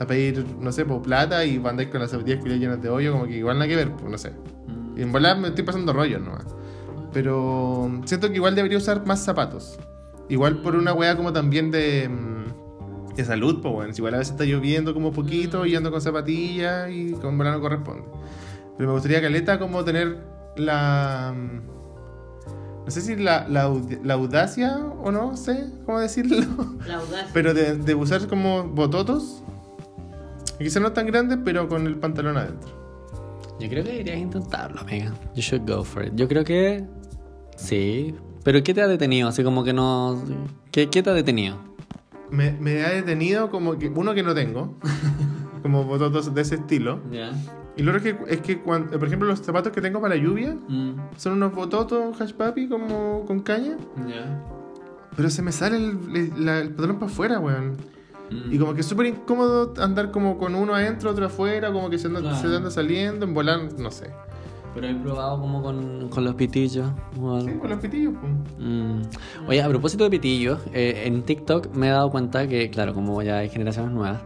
a 0.00 0.06
pedir, 0.06 0.44
no 0.58 0.72
sé, 0.72 0.84
por 0.84 1.02
plata 1.02 1.44
y 1.44 1.62
andáis 1.64 1.90
con 1.90 2.00
las 2.00 2.10
zapatillas 2.10 2.42
llenas 2.44 2.80
de 2.80 2.88
hoyo, 2.88 3.12
como 3.12 3.26
que 3.26 3.36
igual 3.36 3.58
nada 3.58 3.68
que 3.68 3.76
ver, 3.76 3.92
pues, 3.92 4.10
no 4.10 4.18
sé. 4.18 4.30
Mm. 4.30 4.98
Y 4.98 5.02
en 5.02 5.12
verdad 5.12 5.36
me 5.36 5.48
estoy 5.48 5.64
pasando 5.64 5.92
rollo 5.92 6.18
nomás. 6.18 6.46
Pero 7.12 7.90
siento 8.04 8.28
que 8.28 8.36
igual 8.36 8.54
debería 8.54 8.78
usar 8.78 9.04
más 9.06 9.24
zapatos. 9.24 9.78
Igual 10.28 10.62
por 10.62 10.76
una 10.76 10.92
weá 10.92 11.16
como 11.16 11.32
también 11.32 11.70
de, 11.70 12.08
mm, 12.08 13.14
de 13.14 13.24
salud, 13.24 13.60
pues 13.60 13.74
bueno. 13.74 13.92
Igual 13.96 14.14
a 14.14 14.18
veces 14.18 14.32
está 14.32 14.44
lloviendo 14.44 14.94
como 14.94 15.12
poquito 15.12 15.66
y 15.66 15.74
ando 15.74 15.90
con 15.90 16.00
zapatillas 16.00 16.88
y 16.90 17.12
con 17.12 17.36
no 17.36 17.60
corresponde. 17.60 18.04
Pero 18.76 18.88
me 18.88 18.94
gustaría, 18.94 19.20
Caleta, 19.20 19.58
como 19.58 19.84
tener 19.84 20.18
la... 20.56 21.34
No 22.84 22.90
sé 22.90 23.00
si 23.00 23.16
la, 23.16 23.46
la, 23.48 23.62
audacia 24.14 24.78
o 24.78 25.12
no 25.12 25.36
sé 25.36 25.66
cómo 25.86 26.00
decirlo. 26.00 26.38
La 26.86 26.96
audacia. 26.96 27.28
Pero 27.32 27.54
de, 27.54 27.76
de 27.76 27.94
usar 27.94 28.26
como 28.26 28.64
bototos. 28.64 29.42
Quizás 30.58 30.82
no 30.82 30.92
tan 30.92 31.06
grandes, 31.06 31.38
pero 31.44 31.68
con 31.68 31.86
el 31.86 31.96
pantalón 31.96 32.36
adentro. 32.36 32.70
Yo 33.60 33.68
creo 33.68 33.84
que 33.84 33.90
deberías 33.90 34.18
intentarlo, 34.18 34.80
amiga. 34.80 35.12
You 35.34 35.42
should 35.42 35.68
go 35.68 35.84
for 35.84 36.04
it. 36.04 36.12
Yo 36.14 36.26
creo 36.28 36.44
que 36.44 36.84
Sí, 37.60 38.14
pero 38.42 38.62
¿qué 38.62 38.72
te 38.72 38.80
ha 38.80 38.88
detenido? 38.88 39.28
Así 39.28 39.44
como 39.44 39.62
que 39.62 39.72
no... 39.72 40.20
¿Qué, 40.72 40.88
qué 40.88 41.02
te 41.02 41.10
ha 41.10 41.12
detenido? 41.12 41.58
Me, 42.30 42.52
me, 42.52 42.82
ha 42.84 42.90
detenido 42.90 43.50
como 43.50 43.76
que 43.78 43.88
uno 43.88 44.14
que 44.14 44.22
no 44.22 44.34
tengo, 44.34 44.76
como 45.62 45.84
bototos 45.84 46.32
de 46.34 46.40
ese 46.40 46.54
estilo. 46.54 47.00
Y 47.76 47.82
lo 47.82 47.92
otro 47.92 48.08
es 48.08 48.16
que, 48.16 48.34
es 48.34 48.40
que 48.40 48.60
cuando, 48.60 48.98
por 48.98 49.06
ejemplo, 49.06 49.28
los 49.28 49.40
zapatos 49.40 49.72
que 49.72 49.80
tengo 49.80 50.00
para 50.00 50.16
la 50.16 50.22
lluvia 50.22 50.54
mm. 50.54 51.16
son 51.16 51.34
unos 51.34 51.54
bototos 51.54 52.20
hash 52.20 52.32
papi 52.32 52.68
como 52.68 53.24
con 53.26 53.40
caña. 53.40 53.76
Pero 55.16 55.30
se 55.30 55.42
me 55.42 55.52
sale 55.52 55.76
el, 55.76 56.48
el, 56.48 56.68
pantalón 56.68 56.98
para 56.98 57.10
afuera, 57.10 57.38
weón. 57.38 57.76
Y 58.50 58.58
como 58.58 58.74
que 58.74 58.82
es 58.82 58.86
súper 58.86 59.06
incómodo 59.06 59.74
andar 59.78 60.12
como 60.12 60.38
con 60.38 60.54
uno 60.54 60.74
adentro, 60.74 61.10
otro 61.10 61.26
afuera, 61.26 61.72
como 61.72 61.90
que 61.90 61.98
se 61.98 62.06
anda, 62.06 62.34
se 62.36 62.46
anda 62.46 62.70
saliendo, 62.70 63.26
en 63.26 63.34
volar, 63.34 63.60
no 63.76 63.90
sé. 63.90 64.10
Pero 64.74 64.86
he 64.86 64.94
probado 64.94 65.40
como 65.40 65.62
con, 65.62 66.08
con 66.08 66.24
los 66.24 66.34
pitillos. 66.36 66.88
Sí, 67.14 67.52
con 67.60 67.70
los 67.70 67.80
pitillos. 67.80 68.14
Mm. 68.58 69.02
Oye, 69.48 69.62
a 69.62 69.68
propósito 69.68 70.04
de 70.04 70.10
pitillos, 70.10 70.60
eh, 70.72 71.02
en 71.06 71.22
TikTok 71.22 71.74
me 71.74 71.88
he 71.88 71.90
dado 71.90 72.10
cuenta 72.10 72.46
que, 72.46 72.70
claro, 72.70 72.94
como 72.94 73.20
ya 73.22 73.38
hay 73.38 73.48
generaciones 73.48 73.90
nuevas, 73.90 74.20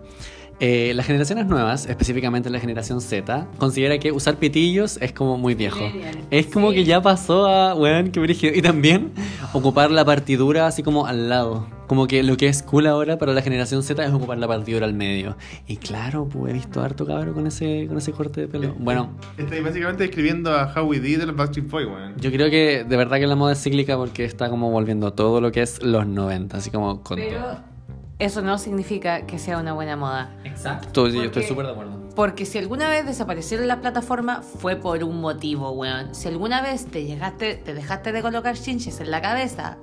eh, 0.61 0.93
las 0.95 1.07
generaciones 1.07 1.47
nuevas, 1.47 1.87
específicamente 1.87 2.49
la 2.49 2.61
generación 2.61 3.01
Z, 3.01 3.49
considera 3.59 3.99
que 3.99 4.13
usar 4.13 4.37
pitillos 4.37 4.99
es 5.01 5.13
como 5.13 5.37
muy 5.37 5.55
viejo. 5.55 5.85
Es 6.31 6.47
como 6.47 6.71
que 6.71 6.85
ya 6.85 7.03
pasó 7.03 7.47
a, 7.47 7.75
weón, 7.75 8.11
qué 8.11 8.21
brígido. 8.21 8.55
Y 8.55 8.63
también 8.63 9.13
ocupar 9.53 9.91
la 9.91 10.05
partidura 10.05 10.67
así 10.67 10.83
como 10.83 11.07
al 11.07 11.29
lado. 11.29 11.67
Como 11.89 12.07
que 12.07 12.23
lo 12.23 12.37
que 12.37 12.47
es 12.49 12.63
cool 12.63 12.87
ahora 12.87 13.19
para 13.19 13.35
la 13.35 13.43
generación 13.43 13.83
Z 13.83 14.03
es 14.05 14.13
ocupar 14.13 14.39
la 14.39 14.49
partidura 14.49 14.87
al 14.87 14.95
medio. 14.95 15.37
Y 15.67 15.77
claro, 15.77 16.29
pues 16.29 16.51
he 16.51 16.55
visto 16.55 16.81
harto 16.81 17.05
cabrón 17.05 17.35
con 17.35 17.47
ese, 17.47 17.87
con 17.89 17.99
ese 17.99 18.13
corte 18.13 18.43
de 18.43 18.49
pelo. 18.49 18.75
Bueno. 18.79 19.11
Estoy 19.37 19.61
básicamente 19.61 20.05
escribiendo 20.05 20.53
a 20.53 20.73
How 20.73 20.87
We 20.87 21.01
Did 21.01 21.21
el 21.21 21.33
Backstreet 21.33 21.69
Boy, 21.69 21.85
weón. 21.85 22.15
Yo 22.19 22.31
creo 22.31 22.49
que 22.49 22.85
de 22.85 22.97
verdad 22.97 23.19
que 23.19 23.27
la 23.27 23.37
moda 23.37 23.53
es 23.53 23.63
cíclica 23.63 23.97
porque 23.97 24.25
está 24.25 24.49
como 24.49 24.71
volviendo 24.71 25.13
todo 25.13 25.41
lo 25.41 25.53
que 25.53 25.63
es 25.63 25.83
los 25.83 26.07
90, 26.07 26.57
así 26.57 26.71
como 26.71 27.03
con 27.03 27.19
todo 27.19 27.74
eso 28.19 28.43
no 28.43 28.59
significa 28.59 29.27
que 29.27 29.39
sea 29.39 29.59
una 29.59 29.73
buena 29.73 29.97
moda. 29.97 30.35
Exacto, 30.45 31.09
yo 31.09 31.23
estoy 31.25 31.43
súper 31.45 31.67
de 31.67 31.73
acuerdo. 31.73 32.09
Porque 32.15 32.47
si 32.47 32.59
alguna 32.59 32.89
vez 32.89 33.07
desaparecieron 33.07 33.67
las 33.67 33.79
plataformas 33.79 34.45
fue 34.45 34.77
por 34.77 35.03
un 35.03 35.21
motivo, 35.21 35.73
weón. 35.73 36.15
Si 36.15 36.29
alguna 36.29 36.63
vez 36.63 36.87
te 36.87 37.05
llegaste, 37.05 37.57
te 37.57 37.75
dejaste 37.75 38.13
de 38.13 38.23
colocar 38.23 38.57
chinches 38.57 39.01
en 39.01 39.11
la 39.11 39.21
cabeza, 39.21 39.79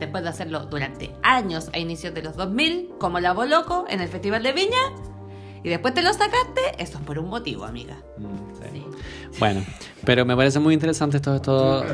después 0.00 0.24
de 0.24 0.30
hacerlo 0.30 0.66
durante 0.66 1.12
años 1.22 1.70
a 1.72 1.78
inicios 1.78 2.12
de 2.14 2.22
los 2.22 2.36
2000, 2.36 2.94
como 2.98 3.20
la 3.20 3.32
Loco 3.32 3.84
en 3.88 4.00
el 4.00 4.08
Festival 4.08 4.42
de 4.42 4.52
Viña, 4.52 5.12
y 5.62 5.68
después 5.68 5.94
te 5.94 6.02
lo 6.02 6.12
sacaste, 6.12 6.60
eso 6.78 6.98
es 6.98 7.04
por 7.04 7.20
un 7.20 7.28
motivo, 7.28 7.64
amiga. 7.64 7.96
Mm, 8.18 9.38
Bueno, 9.38 9.64
pero 10.04 10.26
me 10.26 10.34
parece 10.34 10.58
muy 10.58 10.74
interesante 10.74 11.18
esto. 11.18 11.36
esto... 11.36 11.84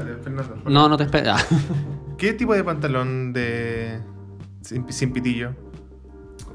No, 0.65 0.89
no 0.89 0.97
te 0.97 1.05
esperas. 1.05 1.47
¿Qué 2.17 2.33
tipo 2.33 2.55
de 2.55 2.65
pantalón 2.65 3.35
de 3.35 4.01
sin, 4.89 5.13
pitillo? 5.13 5.55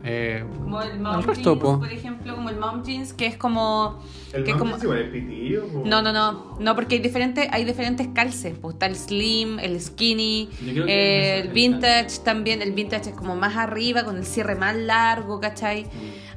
Eh, 0.05 0.45
como 0.57 0.81
el 0.81 0.99
mom 0.99 1.21
jeans, 1.21 1.47
por 1.57 1.91
ejemplo, 1.91 2.35
como 2.35 2.49
el 2.49 2.57
mom 2.57 2.83
jeans, 2.83 3.13
que 3.13 3.25
es 3.25 3.37
como... 3.37 4.03
¿El 4.33 4.43
que 4.43 4.53
mom 4.53 4.67
jeans 4.67 4.83
igual 4.83 4.99
el 4.99 5.11
pitillo? 5.11 5.63
No, 5.85 6.01
no, 6.01 6.11
no, 6.11 6.57
no, 6.59 6.75
porque 6.75 6.95
hay 6.95 7.01
diferentes, 7.01 7.47
hay 7.51 7.63
diferentes 7.63 8.09
calces, 8.13 8.53
pues 8.61 8.75
está 8.75 8.87
el 8.87 8.95
slim, 8.95 9.59
el 9.59 9.79
skinny, 9.79 10.49
el 10.87 11.49
vintage 11.49 12.19
también, 12.23 12.61
el 12.61 12.73
vintage 12.73 13.11
es 13.11 13.15
como 13.15 13.35
más 13.35 13.55
arriba, 13.55 14.03
con 14.03 14.17
el 14.17 14.25
cierre 14.25 14.55
más 14.55 14.75
largo, 14.75 15.39
¿cachai? 15.39 15.85
Mm. 15.85 15.87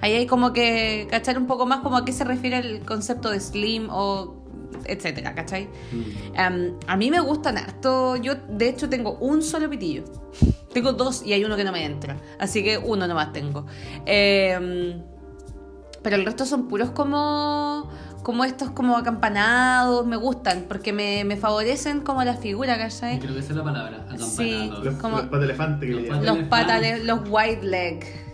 Ahí 0.01 0.13
hay 0.15 0.27
como 0.27 0.53
que 0.53 1.09
cachar 1.11 1.37
un 1.37 1.47
poco 1.47 1.67
más 1.67 1.81
como 1.81 1.97
a 1.97 2.05
qué 2.05 2.13
se 2.13 2.25
refiere 2.25 2.59
el 2.59 2.81
concepto 2.81 3.31
de 3.31 3.41
slim 3.41 3.89
o 3.91 4.46
etcétera, 4.85 5.35
¿cachai? 5.35 5.69
Mm. 5.93 6.79
a 6.87 6.97
mí 6.97 7.11
me 7.11 7.21
gustan 7.21 7.59
harto. 7.59 8.17
Yo, 8.17 8.35
de 8.49 8.69
hecho, 8.69 8.89
tengo 8.89 9.19
un 9.19 9.43
solo 9.43 9.69
pitillo. 9.69 10.05
Tengo 10.73 10.93
dos 10.93 11.25
y 11.25 11.33
hay 11.33 11.45
uno 11.45 11.57
que 11.57 11.65
no 11.65 11.73
me 11.73 11.85
entra. 11.85 12.17
Así 12.39 12.63
que 12.63 12.79
uno 12.79 13.07
nomás 13.07 13.33
tengo. 13.33 13.67
Em, 14.05 15.03
pero 16.03 16.17
el 16.17 16.25
resto 16.25 16.45
son 16.45 16.69
puros 16.69 16.91
como 16.91 17.91
como 18.27 18.45
estos 18.45 18.71
como 18.71 18.97
acampanados, 18.97 20.05
me 20.05 20.17
gustan, 20.17 20.65
porque 20.67 20.93
me, 20.93 21.25
me 21.25 21.37
favorecen 21.37 22.01
como 22.01 22.25
la 22.25 22.35
figura, 22.35 22.77
¿cachai? 22.77 23.21
Creo 23.21 23.35
que 23.35 23.39
esa 23.39 23.51
es 23.51 23.57
la 23.57 23.63
palabra, 23.63 23.99
acampanados. 23.99 24.35
Sí, 24.35 24.73
los, 24.83 24.95
como, 24.97 25.21
los 25.21 25.45
elefante 25.45 25.87
que 25.87 25.93
los, 25.93 26.25
los, 26.25 26.39
patales, 26.49 27.05
los 27.05 27.21
white 27.29 27.65
leg. 27.65 28.26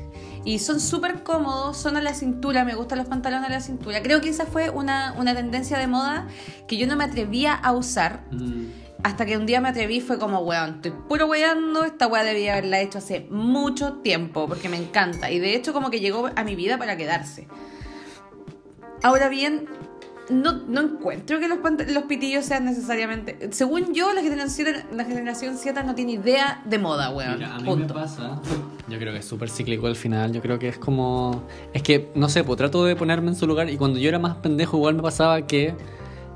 Y 0.44 0.58
son 0.58 0.80
súper 0.80 1.22
cómodos, 1.22 1.76
son 1.76 1.96
a 1.96 2.02
la 2.02 2.14
cintura, 2.14 2.64
me 2.64 2.74
gustan 2.74 2.98
los 2.98 3.06
pantalones 3.06 3.48
a 3.48 3.52
la 3.52 3.60
cintura. 3.60 4.02
Creo 4.02 4.20
que 4.20 4.28
esa 4.28 4.46
fue 4.46 4.70
una, 4.70 5.14
una 5.18 5.34
tendencia 5.34 5.78
de 5.78 5.86
moda 5.86 6.26
que 6.66 6.76
yo 6.76 6.86
no 6.86 6.96
me 6.96 7.04
atrevía 7.04 7.54
a 7.54 7.72
usar. 7.72 8.24
Mm. 8.30 8.66
Hasta 9.04 9.26
que 9.26 9.36
un 9.36 9.46
día 9.46 9.60
me 9.60 9.68
atreví 9.68 10.00
fue 10.00 10.18
como, 10.18 10.40
weón, 10.40 10.76
estoy 10.76 10.92
puro 11.08 11.26
weando, 11.26 11.84
esta 11.84 12.06
weá 12.06 12.22
debía 12.22 12.52
haberla 12.52 12.80
hecho 12.80 12.98
hace 12.98 13.26
mucho 13.30 13.94
tiempo, 13.94 14.46
porque 14.46 14.68
me 14.68 14.76
encanta. 14.76 15.30
Y 15.30 15.40
de 15.40 15.56
hecho 15.56 15.72
como 15.72 15.90
que 15.90 16.00
llegó 16.00 16.30
a 16.34 16.44
mi 16.44 16.54
vida 16.54 16.78
para 16.78 16.96
quedarse. 16.96 17.48
Ahora 19.02 19.28
bien, 19.28 19.68
no, 20.30 20.52
no 20.68 20.80
encuentro 20.80 21.40
que 21.40 21.48
los, 21.48 21.58
los 21.88 22.04
pitillos 22.04 22.44
sean 22.44 22.64
necesariamente. 22.64 23.48
Según 23.52 23.92
yo, 23.92 24.12
la 24.12 24.22
generación, 24.22 24.68
la 24.92 25.04
generación 25.04 25.56
Z 25.56 25.82
no 25.82 25.94
tiene 25.94 26.12
idea 26.12 26.62
de 26.64 26.78
moda, 26.78 27.10
weón. 27.10 27.38
Mira, 27.38 27.56
a 27.56 27.60
mí 27.60 27.76
me 27.76 27.86
pasa. 27.86 28.40
Yo 28.88 28.98
creo 28.98 29.12
que 29.12 29.18
es 29.18 29.24
súper 29.24 29.50
cíclico 29.50 29.86
al 29.86 29.96
final. 29.96 30.32
Yo 30.32 30.40
creo 30.40 30.58
que 30.58 30.68
es 30.68 30.78
como. 30.78 31.44
Es 31.72 31.82
que, 31.82 32.10
no 32.14 32.28
sé, 32.28 32.44
pues 32.44 32.56
trato 32.56 32.84
de 32.84 32.96
ponerme 32.96 33.28
en 33.28 33.36
su 33.36 33.46
lugar. 33.46 33.68
Y 33.70 33.76
cuando 33.76 33.98
yo 33.98 34.08
era 34.08 34.18
más 34.18 34.36
pendejo, 34.36 34.76
igual 34.76 34.94
me 34.94 35.02
pasaba 35.02 35.46
que 35.46 35.74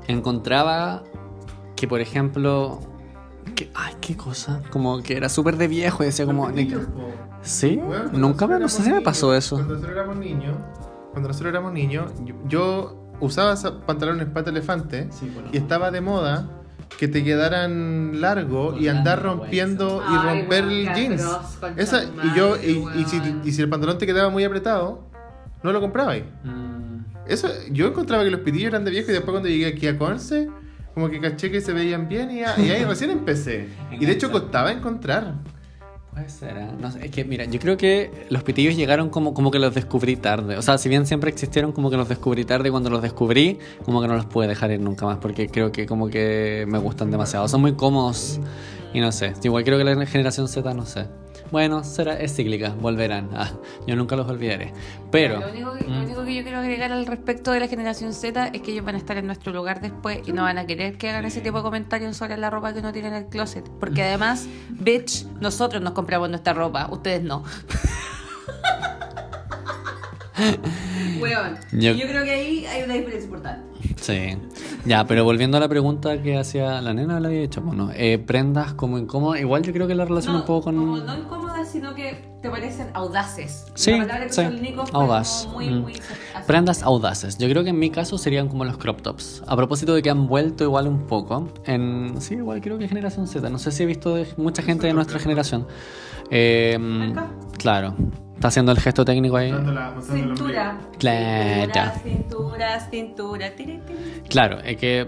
encontraba 0.07 1.03
que, 1.75 1.87
por 1.87 2.01
ejemplo. 2.01 2.79
Que, 3.55 3.71
ay, 3.73 3.93
qué 4.01 4.17
cosa. 4.17 4.61
Como 4.71 5.01
que 5.01 5.15
era 5.15 5.29
súper 5.29 5.55
de 5.57 5.67
viejo 5.67 6.03
y 6.03 6.07
decía 6.07 6.25
como. 6.25 6.49
¿Sí? 7.41 7.79
Nunca 8.11 8.47
me. 8.47 8.59
No 8.59 8.67
sé 8.67 8.83
si 8.83 8.91
me 8.91 9.01
pasó 9.01 9.33
eso. 9.33 9.55
Cuando 9.55 9.75
nosotros 9.75 9.95
éramos 9.95 10.17
niños. 10.17 10.55
Cuando 11.11 11.29
nosotros 11.29 11.49
éramos 11.49 11.73
niños, 11.73 12.11
yo 12.47 13.06
usaba 13.19 13.55
pantalones 13.85 14.27
pata 14.27 14.49
elefante 14.49 15.09
y 15.51 15.57
estaba 15.57 15.91
de 15.91 16.01
moda 16.01 16.49
que 16.97 17.07
te 17.07 17.23
quedaran 17.23 18.21
largo 18.21 18.77
y 18.77 18.87
andar 18.87 19.21
rompiendo 19.21 20.03
y 20.09 20.15
romper 20.15 20.63
el 20.63 20.93
jeans. 20.93 21.23
Esa, 21.75 22.03
y 22.03 22.35
yo, 22.35 22.55
y, 22.57 23.51
si, 23.51 23.61
el 23.61 23.69
pantalón 23.69 23.97
te 23.97 24.05
quedaba 24.05 24.29
muy 24.29 24.43
apretado, 24.43 25.07
no 25.63 25.71
lo 25.71 25.81
compraba 25.81 26.13
ahí. 26.13 26.25
Mm. 26.43 26.87
Eso, 27.27 27.49
yo 27.71 27.87
encontraba 27.87 28.23
que 28.23 28.31
los 28.31 28.39
pitillos 28.41 28.69
eran 28.69 28.85
de 28.85 28.91
viejo 28.91 29.11
y 29.11 29.13
después 29.13 29.31
cuando 29.31 29.49
llegué 29.49 29.67
aquí 29.67 29.87
a 29.87 29.97
Conce, 29.97 30.49
como 30.93 31.09
que 31.09 31.19
caché 31.19 31.51
que 31.51 31.61
se 31.61 31.73
veían 31.73 32.07
bien 32.07 32.31
y, 32.31 32.39
y 32.39 32.69
ahí 32.71 32.83
recién 32.85 33.11
empecé. 33.11 33.69
y 33.91 34.05
de 34.05 34.11
hecho 34.11 34.31
costaba 34.31 34.71
encontrar. 34.71 35.35
¿Eh? 36.19 36.67
no 36.79 36.91
sé, 36.91 37.05
es 37.05 37.11
que 37.11 37.23
mira, 37.25 37.45
yo 37.45 37.59
creo 37.59 37.77
que 37.77 38.25
los 38.29 38.43
pitillos 38.43 38.75
llegaron 38.75 39.09
como, 39.09 39.33
como 39.33 39.51
que 39.51 39.59
los 39.59 39.73
descubrí 39.73 40.15
tarde. 40.15 40.57
O 40.57 40.61
sea, 40.61 40.77
si 40.77 40.89
bien 40.89 41.05
siempre 41.05 41.29
existieron, 41.29 41.71
como 41.71 41.89
que 41.89 41.97
los 41.97 42.09
descubrí 42.09 42.45
tarde 42.45 42.69
y 42.69 42.71
cuando 42.71 42.89
los 42.89 43.01
descubrí, 43.01 43.59
como 43.85 44.01
que 44.01 44.07
no 44.07 44.15
los 44.15 44.25
pude 44.25 44.47
dejar 44.47 44.71
ir 44.71 44.79
nunca 44.79 45.05
más 45.05 45.17
porque 45.17 45.47
creo 45.47 45.71
que 45.71 45.85
como 45.85 46.07
que 46.09 46.65
me 46.67 46.77
gustan 46.77 47.11
demasiado. 47.11 47.47
Son 47.47 47.61
muy 47.61 47.73
cómodos 47.73 48.39
y 48.93 48.99
no 48.99 49.11
sé. 49.11 49.33
Igual 49.43 49.63
creo 49.63 49.77
que 49.77 49.83
la 49.83 50.05
generación 50.05 50.47
Z, 50.47 50.73
no 50.73 50.85
sé. 50.85 51.07
Bueno, 51.51 51.83
será, 51.83 52.19
es 52.19 52.35
cíclica, 52.35 52.69
volverán. 52.69 53.29
Ah, 53.33 53.51
yo 53.85 53.95
nunca 53.95 54.15
los 54.15 54.27
olvidaré. 54.27 54.73
Pero. 55.11 55.39
Lo 55.39 55.49
único, 55.49 55.73
que, 55.73 55.83
lo 55.83 55.89
mm. 55.89 56.03
único, 56.03 56.25
que, 56.25 56.35
yo 56.35 56.43
quiero 56.43 56.59
agregar 56.59 56.91
al 56.91 57.05
respecto 57.05 57.51
de 57.51 57.59
la 57.59 57.67
generación 57.67 58.13
Z 58.13 58.47
es 58.47 58.61
que 58.61 58.71
ellos 58.71 58.85
van 58.85 58.95
a 58.95 58.97
estar 58.97 59.17
en 59.17 59.25
nuestro 59.25 59.53
lugar 59.53 59.81
después 59.81 60.27
y 60.27 60.33
no 60.33 60.43
van 60.43 60.57
a 60.57 60.65
querer 60.65 60.97
que 60.97 61.09
hagan 61.09 61.25
ese 61.25 61.41
tipo 61.41 61.57
de 61.57 61.63
comentarios 61.63 62.17
sobre 62.17 62.37
la 62.37 62.49
ropa 62.49 62.73
que 62.73 62.81
no 62.81 62.91
tienen 62.91 63.13
en 63.13 63.23
el 63.23 63.29
closet. 63.29 63.67
Porque 63.79 64.03
además, 64.03 64.47
bitch, 64.69 65.25
nosotros 65.39 65.81
nos 65.81 65.93
compramos 65.93 66.29
nuestra 66.29 66.53
ropa, 66.53 66.89
ustedes 66.91 67.23
no. 67.23 67.43
yo, 71.71 71.93
yo 71.93 72.07
creo 72.07 72.23
que 72.23 72.31
ahí 72.31 72.65
hay 72.65 72.83
una 72.83 72.93
diferencia 72.93 73.25
importante. 73.25 73.76
Sí. 73.99 74.37
Ya, 74.85 75.05
pero 75.05 75.23
volviendo 75.23 75.57
a 75.57 75.59
la 75.59 75.67
pregunta 75.67 76.21
que 76.21 76.37
hacía 76.37 76.81
la 76.81 76.93
nena, 76.93 77.19
la 77.19 77.27
había 77.27 77.41
hecho, 77.41 77.61
bueno, 77.61 77.91
eh, 77.93 78.17
prendas 78.19 78.73
como 78.73 78.97
incómodas, 78.97 79.41
igual 79.41 79.63
yo 79.63 79.73
creo 79.73 79.87
que 79.87 79.95
la 79.95 80.05
relación 80.05 80.35
un 80.35 80.45
poco 80.45 80.65
con... 80.65 80.77
Como 80.77 80.97
no 80.97 81.17
incómodas, 81.17 81.69
sino 81.69 81.93
que 81.93 82.37
te 82.41 82.49
parecen 82.49 82.89
audaces. 82.93 83.65
Sí, 83.73 83.93
sí. 84.29 84.41
audaz. 84.93 85.47
Mm. 85.57 86.45
prendas 86.45 86.83
audaces. 86.83 87.37
Yo 87.37 87.49
creo 87.49 87.63
que 87.63 87.71
en 87.71 87.79
mi 87.79 87.89
caso 87.89 88.17
serían 88.17 88.47
como 88.47 88.63
los 88.63 88.77
crop 88.77 89.01
tops. 89.01 89.43
A 89.47 89.55
propósito 89.55 89.93
de 89.93 90.01
que 90.01 90.09
han 90.09 90.27
vuelto 90.27 90.63
igual 90.63 90.87
un 90.87 91.07
poco. 91.07 91.51
En, 91.65 92.21
sí, 92.21 92.35
igual 92.35 92.61
creo 92.61 92.77
que 92.77 92.87
generación 92.87 93.27
Z. 93.27 93.49
No 93.49 93.57
sé 93.57 93.71
si 93.71 93.83
he 93.83 93.85
visto 93.85 94.15
de 94.15 94.27
mucha 94.37 94.61
gente 94.61 94.87
de 94.87 94.93
nuestra 94.93 95.19
generación. 95.19 95.67
Eh, 96.29 96.77
claro. 97.57 97.95
Está 98.37 98.49
haciendo 98.49 98.71
el 98.71 98.79
gesto 98.79 99.03
técnico 99.03 99.35
ahí. 99.35 99.51
cintura. 100.03 100.77
Claro. 100.99 101.91
Cintura, 102.03 102.79
cintura, 102.91 103.51
Claro, 104.29 104.59
es 104.59 104.77
que 104.77 105.07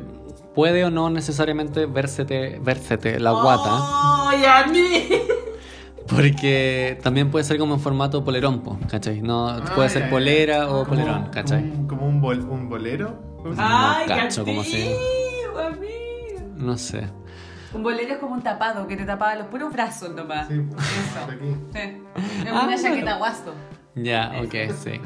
puede 0.55 0.83
o 0.83 0.89
no 0.89 1.11
necesariamente 1.11 1.85
vérsete, 1.85 2.57
vérsete 2.59 3.19
la 3.19 3.29
guata. 3.33 4.29
¡Ay, 4.31 4.45
a 4.45 4.65
mí! 4.65 5.07
Porque 6.07 6.99
también 7.03 7.29
puede 7.29 7.45
ser 7.45 7.59
como 7.59 7.75
en 7.75 7.79
formato 7.79 8.25
polerón, 8.25 8.63
¿cachai? 8.89 9.21
No, 9.21 9.61
puede 9.75 9.89
ser 9.89 10.09
polera 10.09 10.67
o 10.67 10.83
polerón, 10.87 11.27
¿cachai? 11.31 11.71
¿Como 11.87 12.07
un, 12.07 12.15
un 12.25 12.67
bolero? 12.67 13.13
¡Ay, 13.57 14.07
no 14.07 14.15
cacho, 14.15 14.43
como 14.43 14.63
No 16.55 16.77
sé. 16.79 17.07
Un 17.73 17.83
bolero 17.83 18.13
es 18.13 18.19
como 18.19 18.33
un 18.33 18.41
tapado 18.41 18.87
que 18.87 18.97
te 18.97 19.05
tapaba 19.05 19.35
los 19.35 19.47
puros 19.47 19.71
brazos 19.71 20.13
nomás. 20.15 20.47
Sí, 20.47 20.55
Eso. 20.55 21.25
aquí. 21.29 21.55
Es 22.45 22.51
una 22.51 22.73
ah, 22.73 22.75
chaqueta 22.81 23.17
guasto. 23.17 23.53
Ya, 23.95 24.31
ok, 24.43 24.73
sí. 24.75 24.99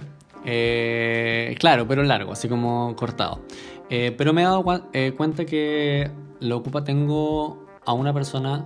Eh, 0.46 1.56
claro, 1.60 1.88
pero 1.88 2.04
largo, 2.04 2.32
así 2.32 2.48
como 2.48 2.96
cortado. 2.96 3.42
Eh, 3.90 4.14
pero 4.18 4.34
me 4.34 4.42
he 4.42 4.46
dado 4.46 4.64
eh, 4.94 5.14
cuenta 5.16 5.46
que 5.46 6.10
lo 6.40 6.58
ocupa, 6.58 6.84
tengo 6.84 7.66
a 7.86 7.94
una 7.94 8.14
persona 8.14 8.66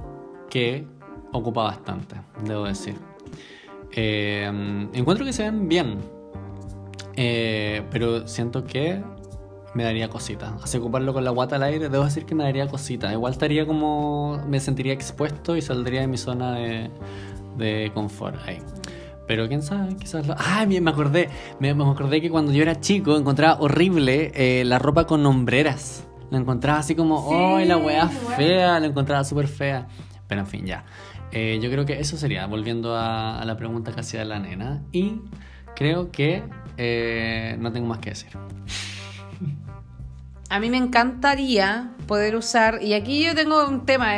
que 0.49 0.86
ocupa 1.33 1.63
bastante, 1.63 2.15
debo 2.43 2.65
decir. 2.65 2.95
encuentro 3.91 5.25
que 5.25 5.33
se 5.33 5.43
ven 5.43 5.67
bien, 5.67 5.99
pero 7.91 8.27
siento 8.27 8.63
que 8.63 9.03
me 9.77 9.83
daría 9.83 10.09
cosita. 10.09 10.57
Así 10.63 10.79
ocuparlo 10.79 11.13
con 11.13 11.23
la 11.23 11.29
guata 11.29 11.57
al 11.57 11.63
aire, 11.63 11.87
debo 11.87 12.03
decir 12.03 12.25
que 12.25 12.33
me 12.33 12.43
daría 12.43 12.67
cosita. 12.67 13.13
Igual 13.13 13.33
estaría 13.33 13.67
como. 13.67 14.41
me 14.47 14.59
sentiría 14.59 14.91
expuesto 14.91 15.55
y 15.55 15.61
saldría 15.61 16.01
de 16.01 16.07
mi 16.07 16.17
zona 16.17 16.55
de, 16.55 16.89
de 17.57 17.91
confort 17.93 18.37
ahí. 18.47 18.57
Pero 19.27 19.47
quién 19.47 19.61
sabe, 19.61 19.95
quizás 19.97 20.25
lo... 20.25 20.33
Ah, 20.35 20.65
me 20.65 20.89
acordé. 20.89 21.29
Me, 21.59 21.75
me, 21.75 21.83
acordé 21.83 22.21
que 22.21 22.31
cuando 22.31 22.53
yo 22.53 22.63
era 22.63 22.79
chico 22.79 23.15
encontraba 23.17 23.59
horrible 23.59 24.31
eh, 24.33 24.63
la 24.65 24.79
ropa 24.79 25.05
con 25.05 25.23
hombreras. 25.25 26.07
La 26.31 26.39
encontraba 26.39 26.80
así 26.80 26.95
como, 26.95 27.55
¡ay, 27.55 27.67
la 27.67 27.78
weá 27.78 28.07
fea! 28.07 28.80
La 28.80 28.88
encontraba 28.88 29.23
súper 29.23 29.47
fea. 29.47 29.88
Pero 30.28 30.41
en 30.41 30.47
fin, 30.47 30.65
ya. 30.65 30.86
Eh, 31.32 31.59
yo 31.61 31.69
creo 31.69 31.86
que 31.86 31.99
eso 31.99 32.17
sería, 32.17 32.47
volviendo 32.47 32.95
a, 32.95 33.43
la 33.45 33.57
pregunta 33.57 33.91
que 33.91 33.99
hacía 33.99 34.25
la 34.25 34.39
nena. 34.39 34.82
Y 34.91 35.21
creo 35.75 36.09
que 36.09 36.41
eh, 36.78 37.57
no 37.59 37.71
tengo 37.71 37.88
más 37.88 37.99
que 37.99 38.09
decir. 38.09 38.32
A 40.50 40.60
mí 40.62 40.70
me 40.70 40.78
encantaría 40.78 41.91
poder 42.08 42.38
usar, 42.38 42.82
y 42.82 42.93
aquí 42.93 43.26
yo 43.26 43.36
tengo 43.36 43.68
un 43.68 43.86
tema 43.86 44.14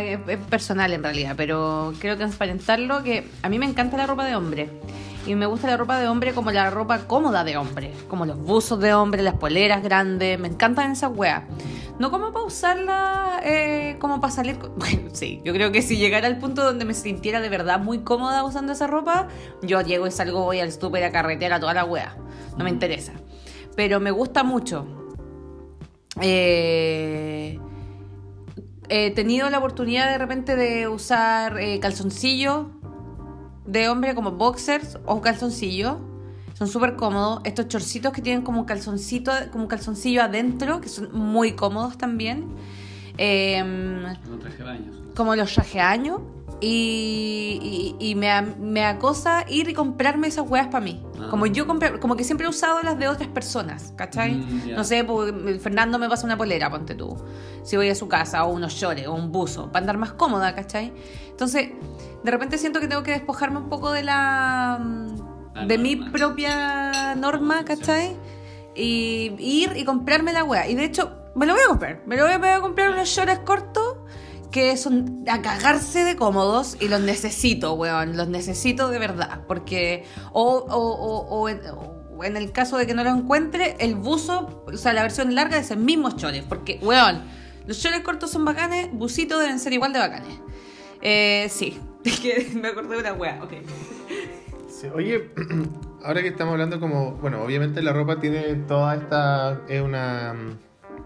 personal 0.47 0.93
en 0.93 1.01
realidad, 1.01 1.33
pero 1.35 1.91
quiero 1.99 2.17
transparentarlo, 2.17 3.01
que 3.01 3.27
a 3.41 3.49
mí 3.49 3.57
me 3.57 3.65
encanta 3.65 3.97
la 3.97 4.05
ropa 4.05 4.25
de 4.25 4.35
hombre. 4.35 4.69
Y 5.25 5.33
me 5.33 5.47
gusta 5.47 5.67
la 5.67 5.75
ropa 5.75 5.99
de 5.99 6.07
hombre 6.07 6.33
como 6.33 6.51
la 6.51 6.69
ropa 6.69 6.99
cómoda 7.07 7.43
de 7.43 7.57
hombre, 7.57 7.93
como 8.07 8.27
los 8.27 8.37
buzos 8.37 8.79
de 8.79 8.93
hombre, 8.93 9.23
las 9.23 9.35
poleras 9.35 9.81
grandes, 9.81 10.39
me 10.39 10.47
encantan 10.47 10.91
esas 10.91 11.11
weas. 11.15 11.43
No 11.97 12.11
como 12.11 12.31
para 12.31 12.45
usarla, 12.45 13.41
eh, 13.43 13.97
como 13.99 14.21
para 14.21 14.31
salir... 14.31 14.57
Bueno, 14.77 15.09
sí, 15.13 15.41
yo 15.43 15.51
creo 15.51 15.71
que 15.71 15.81
si 15.81 15.97
llegara 15.97 16.27
al 16.27 16.37
punto 16.37 16.63
donde 16.63 16.85
me 16.85 16.93
sintiera 16.93 17.41
de 17.41 17.49
verdad 17.49 17.79
muy 17.79 17.99
cómoda 17.99 18.43
usando 18.43 18.73
esa 18.73 18.85
ropa, 18.85 19.27
yo 19.63 19.81
llego 19.81 20.05
y 20.05 20.11
salgo, 20.11 20.43
voy 20.43 20.59
al 20.59 20.71
súper 20.71 21.03
a 21.05 21.11
carretera 21.11 21.59
toda 21.59 21.73
la 21.73 21.85
wea. 21.85 22.15
No 22.55 22.63
me 22.63 22.69
interesa. 22.69 23.13
Pero 23.75 23.99
me 23.99 24.11
gusta 24.11 24.43
mucho 24.43 24.98
Eh, 26.21 27.59
he 28.89 29.11
tenido 29.11 29.49
la 29.49 29.59
oportunidad 29.59 30.09
de 30.11 30.17
repente 30.17 30.55
de 30.55 30.87
usar 30.87 31.59
eh, 31.59 31.79
calzoncillo 31.79 32.71
de 33.65 33.87
hombre 33.87 34.15
como 34.15 34.31
boxers 34.31 34.97
o 35.05 35.21
calzoncillo. 35.21 35.99
Son 36.53 36.67
súper 36.67 36.95
cómodos. 36.95 37.41
Estos 37.45 37.67
chorcitos 37.67 38.11
que 38.11 38.21
tienen 38.21 38.41
como 38.41 38.59
un 38.59 38.65
calzoncito, 38.65 39.31
como 39.51 39.63
un 39.63 39.69
calzoncillo 39.69 40.23
adentro, 40.23 40.81
que 40.81 40.89
son 40.89 41.09
muy 41.13 41.53
cómodos 41.53 41.97
también. 41.97 42.47
Em, 43.17 44.03
como 45.15 45.35
los 45.35 45.53
traje 45.53 45.79
años. 45.79 46.21
Y, 46.61 47.95
y, 47.99 48.15
me, 48.15 48.41
me, 48.41 48.83
acosa 48.83 49.45
ir 49.47 49.69
y 49.69 49.73
comprarme 49.73 50.27
esas 50.27 50.49
weas 50.49 50.67
para 50.67 50.83
mí. 50.83 51.01
Ah. 51.17 51.27
Como 51.29 51.45
yo 51.45 51.65
compré, 51.65 51.99
como 51.99 52.17
que 52.17 52.25
siempre 52.25 52.47
he 52.47 52.49
usado 52.49 52.83
las 52.83 52.99
de 52.99 53.07
otras 53.07 53.29
personas, 53.29 53.93
¿cachai? 53.95 54.35
Mm, 54.35 54.71
no 54.75 54.83
sé, 54.83 55.05
pues, 55.05 55.33
Fernando 55.61 55.97
me 55.97 56.09
pasa 56.09 56.25
una 56.25 56.37
polera, 56.37 56.69
ponte 56.69 56.95
tú. 56.95 57.15
Si 57.63 57.77
voy 57.77 57.87
a 57.87 57.95
su 57.95 58.09
casa, 58.09 58.43
o 58.43 58.51
unos 58.51 58.73
shorts, 58.73 59.07
o 59.07 59.13
un 59.13 59.31
buzo, 59.31 59.71
para 59.71 59.83
andar 59.83 59.97
más 59.97 60.11
cómoda, 60.13 60.53
¿cachai? 60.53 60.91
Entonces, 61.29 61.69
de 62.23 62.31
repente 62.31 62.57
siento 62.57 62.81
que 62.81 62.89
tengo 62.89 63.03
que 63.03 63.11
despojarme 63.11 63.59
un 63.59 63.69
poco 63.69 63.93
de 63.93 64.03
la. 64.03 64.79
de 65.65 65.77
mi 65.77 65.95
propia 65.95 67.15
norma, 67.15 67.63
¿cachai? 67.63 68.17
Y 68.75 69.33
ir 69.39 69.77
y 69.77 69.85
comprarme 69.85 70.33
la 70.33 70.43
wea. 70.43 70.67
Y 70.67 70.75
de 70.75 70.83
hecho, 70.83 71.11
me 71.35 71.45
lo 71.45 71.53
voy 71.53 71.61
a 71.63 71.67
comprar. 71.67 72.01
Me 72.05 72.17
lo 72.17 72.25
voy 72.25 72.49
a 72.49 72.59
comprar 72.59 72.91
unos 72.91 73.07
shorts 73.07 73.39
cortos 73.39 73.88
que 74.51 74.77
son 74.77 75.23
a 75.27 75.41
cagarse 75.41 76.03
de 76.03 76.15
cómodos 76.15 76.77
y 76.79 76.87
los 76.87 77.01
necesito, 77.01 77.73
weón, 77.73 78.17
los 78.17 78.27
necesito 78.27 78.89
de 78.89 78.99
verdad, 78.99 79.41
porque 79.47 80.05
o, 80.31 80.43
o, 80.43 81.27
o, 81.29 81.49
en, 82.23 82.37
el 82.37 82.51
caso 82.51 82.77
de 82.77 82.87
que 82.87 82.93
no 82.93 83.03
lo 83.03 83.11
encuentre, 83.11 83.75
el 83.79 83.95
buzo, 83.95 84.63
o 84.65 84.77
sea, 84.77 84.93
la 84.93 85.03
versión 85.03 85.35
larga 85.35 85.57
es 85.57 85.71
el 85.71 85.79
mismo 85.79 86.11
chores, 86.11 86.43
porque, 86.47 86.79
weón, 86.81 87.23
los 87.67 87.79
chores 87.79 88.01
cortos 88.01 88.31
son 88.31 88.45
bacanes, 88.45 88.89
busitos 88.91 89.39
deben 89.39 89.59
ser 89.59 89.73
igual 89.73 89.93
de 89.93 89.99
bacanes. 89.99 90.39
Eh, 91.01 91.47
sí, 91.49 91.79
que 92.03 92.51
me 92.55 92.69
acordé 92.69 92.95
de 92.95 93.01
una 93.01 93.13
weá, 93.13 93.39
ok. 93.43 93.53
oye, 94.95 95.29
ahora 96.03 96.21
que 96.21 96.29
estamos 96.29 96.53
hablando 96.53 96.79
como, 96.79 97.11
bueno, 97.13 97.43
obviamente 97.43 97.81
la 97.81 97.93
ropa 97.93 98.19
tiene 98.19 98.55
toda 98.55 98.95
esta, 98.95 99.61
es 99.69 99.81
una 99.81 100.35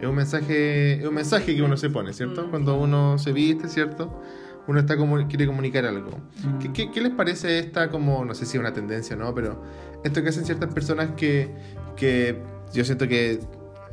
es 0.04 0.10
un 0.10 0.16
mensaje, 0.16 0.94
es 0.94 1.08
un 1.08 1.14
mensaje 1.14 1.56
que 1.56 1.62
uno 1.62 1.78
se 1.78 1.90
pone, 1.90 2.14
¿cierto? 2.14 2.46
Mm. 2.46 2.50
Cuando 2.50 2.80
uno 2.80 3.18
se 3.18 3.32
viste, 3.32 3.68
¿cierto? 3.68 4.22
Uno 4.68 4.80
está 4.80 4.98
como, 4.98 5.28
quiere 5.28 5.46
comunicar 5.46 5.86
algo. 5.86 6.12
Mm. 6.44 6.72
¿Qué, 6.74 6.92
qué, 6.92 7.02
les 7.02 7.12
parece 7.12 7.60
esta 7.60 7.90
como, 7.90 8.24
no 8.26 8.34
sé 8.34 8.46
si 8.46 8.58
es 8.58 8.62
una 8.62 8.74
tendencia 8.74 9.16
o 9.16 9.20
no, 9.20 9.34
pero 9.34 9.62
esto 10.04 10.24
que 10.24 10.30
hacen 10.30 10.46
ciertas 10.46 10.74
personas 10.74 11.12
que, 11.16 11.50
que 11.96 12.38
yo 12.74 12.84
siento 12.86 13.08
que, 13.08 13.40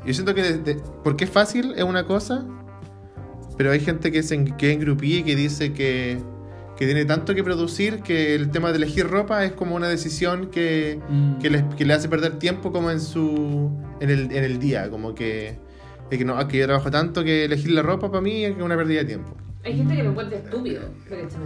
yo 0.05 0.15
siento 0.15 0.35
que 0.35 0.79
porque 1.05 1.25
es 1.25 1.31
fácil 1.31 1.75
es 1.77 1.85
una 1.85 2.07
cosa, 2.07 2.45
pero 3.57 3.73
hay 3.73 3.81
gente 3.81 4.11
que 4.11 4.23
se 4.23 4.45
que 4.57 4.73
engrupía 4.73 5.19
y 5.19 5.23
que 5.23 5.37
dice 5.37 5.73
que, 5.73 6.19
que 6.77 6.87
tiene 6.87 7.05
tanto 7.05 7.35
que 7.35 7.45
producir 7.45 8.01
que 8.01 8.35
el 8.35 8.51
tema 8.51 8.71
de 8.71 8.79
elegir 8.79 9.07
ropa 9.07 9.45
es 9.45 9.53
como 9.53 9.77
una 9.77 9.89
decisión 9.89 10.51
que, 10.51 10.99
mm. 11.09 11.39
que, 11.39 11.65
que 11.77 11.85
le 11.85 11.93
hace 11.93 12.09
perder 12.09 12.39
tiempo 12.39 12.73
como 12.73 12.91
en 12.91 13.01
su 13.01 13.71
en 14.01 14.11
el, 14.11 14.33
en 14.33 14.45
el 14.45 14.59
día, 14.59 14.89
como 14.91 15.15
que 15.15 15.59
es 16.11 16.19
que, 16.19 16.25
no, 16.25 16.49
que 16.49 16.59
yo 16.59 16.67
trabajo 16.67 16.91
tanto 16.91 17.23
que 17.23 17.45
elegir 17.45 17.71
la 17.73 17.83
ropa 17.83 18.11
para 18.11 18.21
mí 18.21 18.45
es 18.45 18.57
una 18.61 18.77
pérdida 18.77 19.01
de 19.01 19.07
tiempo. 19.07 19.37
Hay 19.65 19.77
gente 19.77 19.95
que 19.95 20.03
lo 20.03 20.11
encuentra 20.11 20.39
estúpido, 20.39 20.83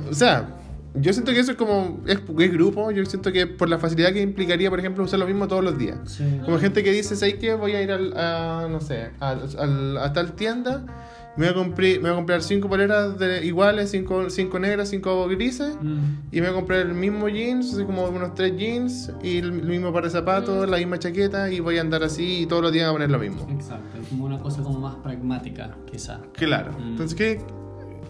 O 0.09 0.15
sea, 0.15 0.49
yo 0.95 1.13
siento 1.13 1.33
que 1.33 1.41
eso 1.41 1.53
es 1.53 1.57
como. 1.57 2.01
Es, 2.07 2.21
es, 2.39 2.53
grupo. 2.53 2.91
Yo 2.93 3.05
siento 3.05 3.33
que 3.33 3.47
por 3.47 3.69
la 3.69 3.79
facilidad 3.79 4.13
que 4.13 4.23
implicaría, 4.23 4.71
por 4.71 4.79
ejemplo, 4.79 5.03
usar 5.03 5.19
lo 5.19 5.27
mismo 5.27 5.49
todos 5.49 5.65
los 5.65 5.77
días. 5.77 6.21
Como 6.45 6.59
gente 6.59 6.85
que 6.85 6.93
dice, 6.93 7.17
¿sabes 7.17 7.35
qué? 7.35 7.55
Voy 7.55 7.73
a 7.73 7.83
ir 7.83 7.91
al, 7.91 8.17
a, 8.17 8.69
no 8.71 8.81
sé, 8.81 9.11
a, 9.19 9.31
a, 9.31 10.13
tal 10.13 10.33
tienda 10.37 10.87
me 11.37 11.47
voy 11.47 11.53
a 11.53 11.55
comprar, 11.55 11.89
me 11.89 11.99
voy 11.99 12.11
a 12.11 12.15
comprar 12.15 12.43
cinco 12.43 12.69
poleras 12.69 13.19
de, 13.19 13.45
iguales, 13.45 13.91
cinco, 13.91 14.31
cinco 14.31 14.59
negras, 14.59 14.89
cinco 14.91 15.27
grises, 15.29 15.77
mm. 15.81 16.29
y 16.33 16.41
me 16.41 16.49
voy 16.49 16.51
a 16.51 16.53
comprar 16.53 16.81
el 16.81 16.95
mismo 16.95 17.29
jeans, 17.29 17.75
así 17.75 17.85
como 17.85 18.05
unos 18.05 18.35
tres 18.35 18.57
jeans, 18.57 19.13
y 19.23 19.39
el, 19.39 19.53
mismo 19.53 19.93
par 19.93 20.05
de 20.05 20.11
zapatos, 20.11 20.67
mm. 20.67 20.71
la 20.71 20.77
misma 20.77 20.99
chaqueta, 20.99 21.51
y 21.51 21.61
voy 21.61 21.79
a 21.79 21.81
andar 21.81 22.05
así 22.05 22.43
y 22.43 22.47
todos 22.47 22.63
los 22.63 22.73
días 22.73 22.89
a 22.89 22.93
poner 22.93 23.11
lo 23.11 23.19
mismo. 23.19 23.47
Exacto, 23.51 23.99
como 24.09 24.27
una 24.27 24.39
cosa 24.39 24.63
como 24.63 24.79
más 24.79 24.97
pragmática, 24.97 25.77
quizá. 25.91 26.21
Claro. 26.35 26.73
Mm. 26.73 26.91
Entonces, 26.91 27.17
¿qué, 27.17 27.41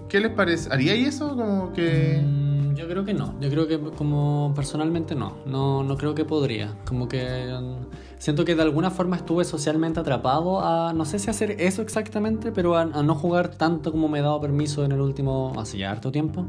¿qué 0.08 0.20
les 0.20 0.30
parece? 0.30 0.70
¿Haríais 0.72 1.08
eso? 1.08 1.36
Como 1.36 1.72
que... 1.72 2.22
yo 2.74 2.86
creo 2.88 3.04
que 3.04 3.14
no, 3.14 3.40
yo 3.40 3.48
creo 3.48 3.66
que 3.66 3.78
como 3.78 4.52
personalmente 4.54 5.14
no, 5.14 5.38
no, 5.46 5.82
no 5.82 5.96
creo 5.96 6.14
que 6.14 6.24
podría, 6.24 6.74
como 6.84 7.08
que 7.08 7.48
siento 8.18 8.44
que 8.44 8.54
de 8.54 8.62
alguna 8.62 8.90
forma 8.90 9.16
estuve 9.16 9.44
socialmente 9.44 10.00
atrapado 10.00 10.60
a, 10.60 10.92
no 10.92 11.04
sé 11.04 11.18
si 11.18 11.30
hacer 11.30 11.52
eso 11.60 11.82
exactamente, 11.82 12.52
pero 12.52 12.76
a, 12.76 12.84
no 12.84 13.14
jugar 13.14 13.48
tanto 13.48 13.92
como 13.92 14.08
me 14.08 14.20
he 14.20 14.22
dado 14.22 14.40
permiso 14.40 14.84
en 14.84 14.92
el 14.92 15.00
último, 15.00 15.52
hace 15.58 15.78
ya 15.78 15.90
harto 15.90 16.10
tiempo. 16.10 16.46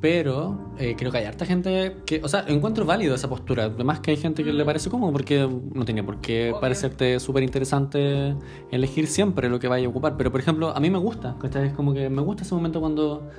Pero 0.00 0.72
eh, 0.78 0.96
creo 0.98 1.12
que 1.12 1.18
hay 1.18 1.26
harta 1.26 1.46
gente 1.46 1.98
que, 2.04 2.20
o 2.24 2.28
sea, 2.28 2.44
encuentro 2.48 2.84
válido 2.84 3.14
esa 3.14 3.28
postura. 3.28 3.66
Además 3.66 4.00
que 4.00 4.10
hay 4.10 4.16
gente 4.16 4.42
que 4.42 4.52
le 4.52 4.64
parece 4.64 4.90
cómodo 4.90 5.12
porque 5.12 5.48
no 5.72 5.84
tiene 5.84 6.02
por 6.02 6.20
qué 6.20 6.52
parecerte 6.60 7.20
súper 7.20 7.44
interesante 7.44 8.34
elegir 8.72 9.06
siempre 9.06 9.48
lo 9.48 9.60
que 9.60 9.68
vaya 9.68 9.86
a 9.86 9.90
ocupar. 9.90 10.16
Pero 10.16 10.32
por 10.32 10.40
ejemplo, 10.40 10.76
a 10.76 10.80
mí 10.80 10.90
me 10.90 10.98
gusta, 10.98 11.36
es 11.44 11.72
como 11.74 11.94
que 11.94 12.10
me 12.10 12.20
gusta 12.20 12.42
ese 12.42 12.52
momento 12.52 12.80
cuando 12.80 13.30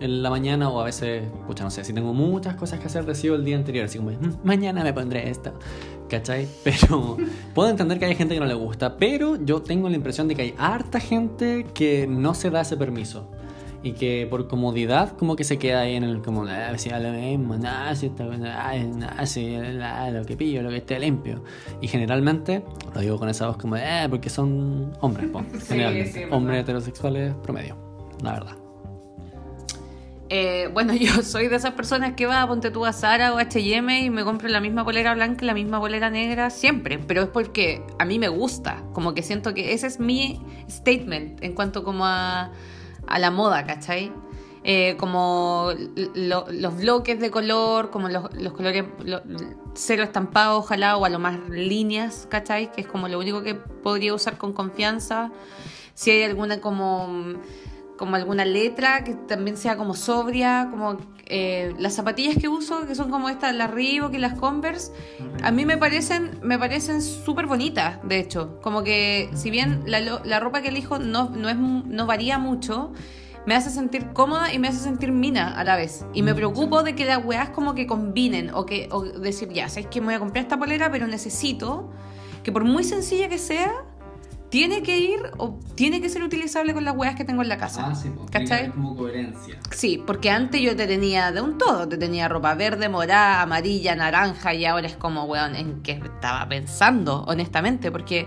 en 0.00 0.22
la 0.22 0.30
mañana 0.30 0.68
o 0.68 0.80
a 0.80 0.84
veces, 0.84 1.24
escucha, 1.24 1.62
no 1.62 1.70
sé, 1.70 1.84
si 1.84 1.92
tengo 1.92 2.12
muchas 2.14 2.56
cosas 2.56 2.80
que 2.80 2.86
hacer, 2.86 3.04
decido 3.04 3.34
el 3.34 3.44
día 3.44 3.56
anterior, 3.56 3.84
así 3.84 3.98
como, 3.98 4.10
mm, 4.10 4.38
mañana 4.42 4.82
me 4.82 4.92
pondré 4.92 5.30
esto. 5.30 5.52
¿Cachai? 6.08 6.48
Pero 6.64 7.16
puedo 7.54 7.68
entender 7.68 7.98
que 7.98 8.06
hay 8.06 8.14
gente 8.14 8.34
que 8.34 8.40
no 8.40 8.46
le 8.46 8.54
gusta, 8.54 8.96
pero 8.96 9.36
yo 9.36 9.62
tengo 9.62 9.88
la 9.88 9.94
impresión 9.94 10.26
de 10.26 10.34
que 10.34 10.42
hay 10.42 10.54
harta 10.58 10.98
gente 10.98 11.66
que 11.72 12.06
no 12.08 12.34
se 12.34 12.50
da 12.50 12.62
ese 12.62 12.76
permiso. 12.76 13.30
Y 13.82 13.92
que 13.92 14.26
por 14.28 14.46
comodidad 14.46 15.16
como 15.16 15.36
que 15.36 15.44
se 15.44 15.58
queda 15.58 15.80
ahí 15.80 15.94
en 15.94 16.04
el 16.04 16.20
como, 16.20 16.44
ah, 16.44 16.76
si 16.76 16.90
lo 16.90 17.12
mismo, 17.12 17.56
nada, 17.56 17.94
si 17.94 18.06
está, 18.06 18.24
nada, 18.26 19.24
si 19.24 19.56
lo 20.12 20.24
que 20.26 20.36
pillo, 20.36 20.62
lo 20.62 20.68
que 20.68 20.78
esté 20.78 20.98
limpio. 20.98 21.42
Y 21.80 21.88
generalmente, 21.88 22.62
lo 22.94 23.00
digo 23.00 23.18
con 23.18 23.30
esa 23.30 23.46
voz 23.46 23.56
como, 23.56 23.76
eh, 23.76 24.06
porque 24.10 24.28
son 24.28 24.92
hombres, 25.00 25.30
generalmente, 25.66 26.28
hombres 26.30 26.60
heterosexuales 26.60 27.34
promedio, 27.42 27.76
la 28.22 28.32
verdad. 28.32 28.59
Eh, 30.32 30.70
bueno, 30.72 30.94
yo 30.96 31.22
soy 31.22 31.48
de 31.48 31.56
esas 31.56 31.72
personas 31.74 32.14
que 32.14 32.24
va, 32.24 32.46
ponte 32.46 32.70
tú 32.70 32.86
a 32.86 32.92
Zara 32.92 33.34
o 33.34 33.38
H&M 33.38 34.00
y 34.00 34.10
me 34.10 34.24
compro 34.24 34.48
la 34.48 34.60
misma 34.60 34.84
polera 34.84 35.12
blanca 35.14 35.44
y 35.44 35.46
la 35.46 35.54
misma 35.54 35.80
polera 35.80 36.08
negra 36.08 36.50
siempre, 36.50 36.98
pero 37.00 37.22
es 37.22 37.28
porque 37.28 37.82
a 37.98 38.04
mí 38.04 38.18
me 38.18 38.28
gusta, 38.28 38.84
como 38.92 39.12
que 39.12 39.22
siento 39.22 39.52
que 39.52 39.74
ese 39.74 39.88
es 39.88 39.98
mi 39.98 40.40
statement 40.70 41.42
en 41.42 41.54
cuanto 41.54 41.82
como 41.82 42.06
a, 42.06 42.52
a 43.08 43.18
la 43.18 43.30
moda, 43.32 43.66
¿cachai? 43.66 44.12
Eh, 44.62 44.96
como 44.98 45.70
los 46.14 46.76
bloques 46.76 47.18
de 47.18 47.30
color, 47.30 47.90
como 47.90 48.08
los, 48.08 48.32
los 48.34 48.52
colores 48.52 48.84
cero 49.74 50.02
estampados, 50.02 50.64
ojalá, 50.64 50.96
o 50.96 51.06
a 51.06 51.08
lo 51.08 51.18
más 51.18 51.40
líneas, 51.48 52.28
¿cachai? 52.30 52.70
Que 52.70 52.82
es 52.82 52.86
como 52.86 53.08
lo 53.08 53.18
único 53.18 53.42
que 53.42 53.54
podría 53.54 54.14
usar 54.14 54.36
con 54.36 54.52
confianza. 54.52 55.32
Si 55.94 56.10
hay 56.10 56.22
alguna 56.22 56.60
como 56.60 57.34
como 58.00 58.16
alguna 58.16 58.46
letra 58.46 59.04
que 59.04 59.12
también 59.12 59.58
sea 59.58 59.76
como 59.76 59.92
sobria, 59.92 60.68
como 60.70 60.96
eh, 61.26 61.74
las 61.78 61.92
zapatillas 61.92 62.34
que 62.38 62.48
uso, 62.48 62.86
que 62.86 62.94
son 62.94 63.10
como 63.10 63.28
estas, 63.28 63.54
las 63.54 63.70
Reebok 63.70 64.14
y 64.14 64.18
las 64.18 64.38
Converse, 64.38 64.90
a 65.42 65.50
mí 65.50 65.66
me 65.66 65.76
parecen 65.76 66.40
me 66.42 66.58
parecen 66.58 67.02
súper 67.02 67.44
bonitas, 67.44 67.98
de 68.02 68.18
hecho, 68.18 68.58
como 68.62 68.82
que 68.82 69.28
si 69.34 69.50
bien 69.50 69.82
la, 69.84 70.00
la 70.00 70.40
ropa 70.40 70.62
que 70.62 70.68
elijo 70.68 70.98
no, 70.98 71.28
no, 71.28 71.50
es, 71.50 71.58
no 71.58 72.06
varía 72.06 72.38
mucho, 72.38 72.90
me 73.44 73.54
hace 73.54 73.68
sentir 73.68 74.14
cómoda 74.14 74.50
y 74.50 74.58
me 74.58 74.68
hace 74.68 74.78
sentir 74.78 75.12
mina 75.12 75.54
a 75.58 75.62
la 75.62 75.76
vez. 75.76 76.06
Y 76.14 76.22
me 76.22 76.32
mm, 76.32 76.36
preocupo 76.36 76.82
de 76.82 76.94
que 76.94 77.04
las 77.04 77.22
weas 77.22 77.50
como 77.50 77.74
que 77.74 77.86
combinen 77.86 78.48
o 78.54 78.64
que 78.64 78.88
o 78.92 79.02
decir, 79.02 79.50
ya, 79.50 79.68
sabes 79.68 79.88
que 79.88 80.00
me 80.00 80.06
voy 80.06 80.14
a 80.14 80.20
comprar 80.20 80.42
esta 80.42 80.58
polera, 80.58 80.90
pero 80.90 81.06
necesito 81.06 81.90
que 82.42 82.50
por 82.50 82.64
muy 82.64 82.82
sencilla 82.82 83.28
que 83.28 83.36
sea, 83.36 83.84
tiene 84.50 84.82
que 84.82 84.98
ir 84.98 85.20
o 85.38 85.58
tiene 85.76 86.00
que 86.00 86.08
ser 86.08 86.22
utilizable 86.22 86.74
con 86.74 86.84
las 86.84 86.96
weas 86.96 87.14
que 87.14 87.24
tengo 87.24 87.42
en 87.42 87.48
la 87.48 87.56
casa. 87.56 87.86
Ah, 87.86 87.94
sí, 87.94 88.10
¿cachai? 88.30 88.70
Como 88.70 88.96
coherencia. 88.96 89.58
Sí, 89.70 90.02
porque 90.04 90.30
antes 90.30 90.60
yo 90.60 90.76
te 90.76 90.86
tenía 90.86 91.32
de 91.32 91.40
un 91.40 91.56
todo, 91.56 91.88
te 91.88 91.96
tenía 91.96 92.28
ropa 92.28 92.54
verde, 92.54 92.88
morada, 92.88 93.42
amarilla, 93.42 93.94
naranja 93.94 94.52
y 94.52 94.66
ahora 94.66 94.88
es 94.88 94.96
como, 94.96 95.24
weón, 95.24 95.54
en 95.54 95.82
qué 95.82 95.92
estaba 95.92 96.48
pensando, 96.48 97.24
honestamente, 97.28 97.92
porque 97.92 98.26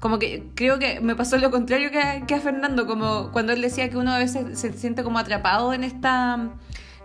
como 0.00 0.18
que 0.18 0.48
creo 0.54 0.78
que 0.78 1.00
me 1.00 1.14
pasó 1.14 1.38
lo 1.38 1.50
contrario 1.50 1.90
que 1.90 2.24
que 2.26 2.34
a 2.34 2.40
Fernando, 2.40 2.86
como 2.86 3.30
cuando 3.30 3.52
él 3.52 3.62
decía 3.62 3.88
que 3.88 3.96
uno 3.96 4.12
a 4.12 4.18
veces 4.18 4.58
se 4.58 4.72
siente 4.72 5.02
como 5.02 5.18
atrapado 5.18 5.72
en 5.72 5.84
esta 5.84 6.50